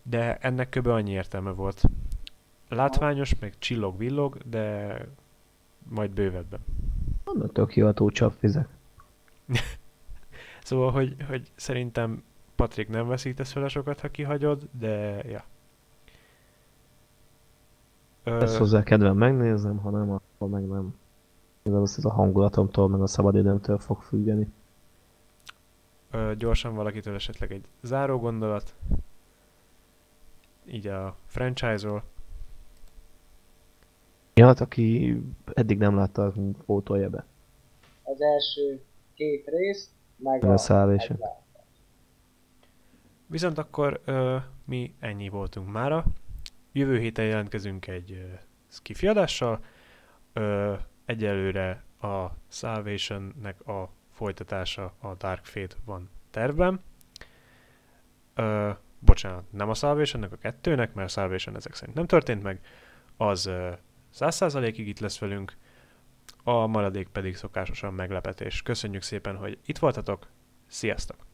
de 0.04 0.38
ennek 0.38 0.70
kb. 0.70 0.88
annyi 0.88 1.12
értelme 1.12 1.52
volt. 1.52 1.84
Látványos, 2.70 3.40
meg 3.40 3.54
csillog-villog, 3.58 4.38
de 4.46 4.98
majd 5.90 6.12
bővebben. 6.12 6.60
Vannak 7.24 7.52
tök 7.52 7.76
jó 7.76 7.88
a 7.88 8.12
csapvizek. 8.12 8.68
Szóval, 10.64 10.92
hogy, 10.92 11.16
hogy 11.28 11.52
szerintem 11.56 12.24
Patrik 12.56 12.90
nem 12.90 13.08
veszítesz 13.08 13.54
vele 13.54 13.68
sokat, 13.68 14.00
ha 14.00 14.10
kihagyod, 14.10 14.68
de 14.80 15.24
ja. 15.30 15.44
Ezt 18.24 18.58
hozzá 18.58 18.84
kedvem 18.84 19.18
megnézem, 19.18 19.78
ha 19.78 19.90
nem, 19.90 20.12
akkor 20.12 20.50
meg 20.50 20.68
nem. 20.68 20.96
Ez 21.64 21.74
az 21.74 22.06
a 22.06 22.12
hangulatomtól, 22.14 22.90
meg 22.90 23.02
a 23.02 23.08
szabadidőmtől 23.08 23.78
fog 23.78 24.02
függeni. 24.02 24.52
ö, 26.12 26.32
gyorsan 26.38 26.76
valakitől 26.76 27.16
esetleg 27.16 27.52
egy 27.52 27.66
záró 27.82 28.20
gondolat. 28.20 28.76
Így 30.66 30.88
a 30.88 31.16
franchise-ról. 31.26 32.04
Ja, 34.34 34.46
hát 34.46 34.60
aki 34.60 35.18
eddig 35.54 35.78
nem 35.78 35.96
látta, 35.96 36.34
pótolja 36.66 37.10
be. 37.10 37.26
Az 38.04 38.22
első 38.22 38.82
két 39.14 39.48
rész, 39.48 39.92
meg 40.18 40.44
a 40.44 40.52
a- 40.52 41.42
Viszont 43.28 43.58
akkor 43.58 44.02
ö, 44.06 44.38
mi 44.66 44.96
ennyi 45.00 45.30
voltunk 45.30 45.72
mára. 45.72 46.06
Jövő 46.76 47.00
héten 47.00 47.26
jelentkezünk 47.26 47.88
egy 47.88 48.26
skifi 48.68 49.08
adással. 49.08 49.64
Egyelőre 51.06 51.84
a 52.02 52.26
Salvation-nek 52.48 53.68
a 53.68 53.90
folytatása, 54.12 54.94
a 55.00 55.14
Dark 55.16 55.46
Fate 55.46 55.76
van 55.86 56.10
tervben. 56.30 56.82
Ö, 58.36 58.70
bocsánat, 59.00 59.52
nem 59.52 59.70
a 59.70 59.74
Salvation-nek, 59.74 60.32
a 60.32 60.36
kettőnek, 60.36 60.94
mert 60.94 61.08
a 61.08 61.12
Salvation 61.12 61.56
ezek 61.56 61.74
szerint 61.74 61.98
nem 61.98 62.08
történt 62.08 62.44
meg. 62.44 62.60
Az 63.18 63.46
ö, 63.46 63.72
100%-ig 64.14 64.88
itt 64.88 65.00
lesz 65.00 65.20
velünk, 65.20 65.58
a 66.44 66.68
maradék 66.68 67.08
pedig 67.08 67.36
szokásosan 67.36 67.94
meglepetés. 67.94 68.62
Köszönjük 68.62 69.02
szépen, 69.02 69.36
hogy 69.36 69.58
itt 69.66 69.78
voltatok. 69.78 70.28
Sziasztok! 70.68 71.26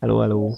Hello, 0.00 0.18
hello! 0.18 0.54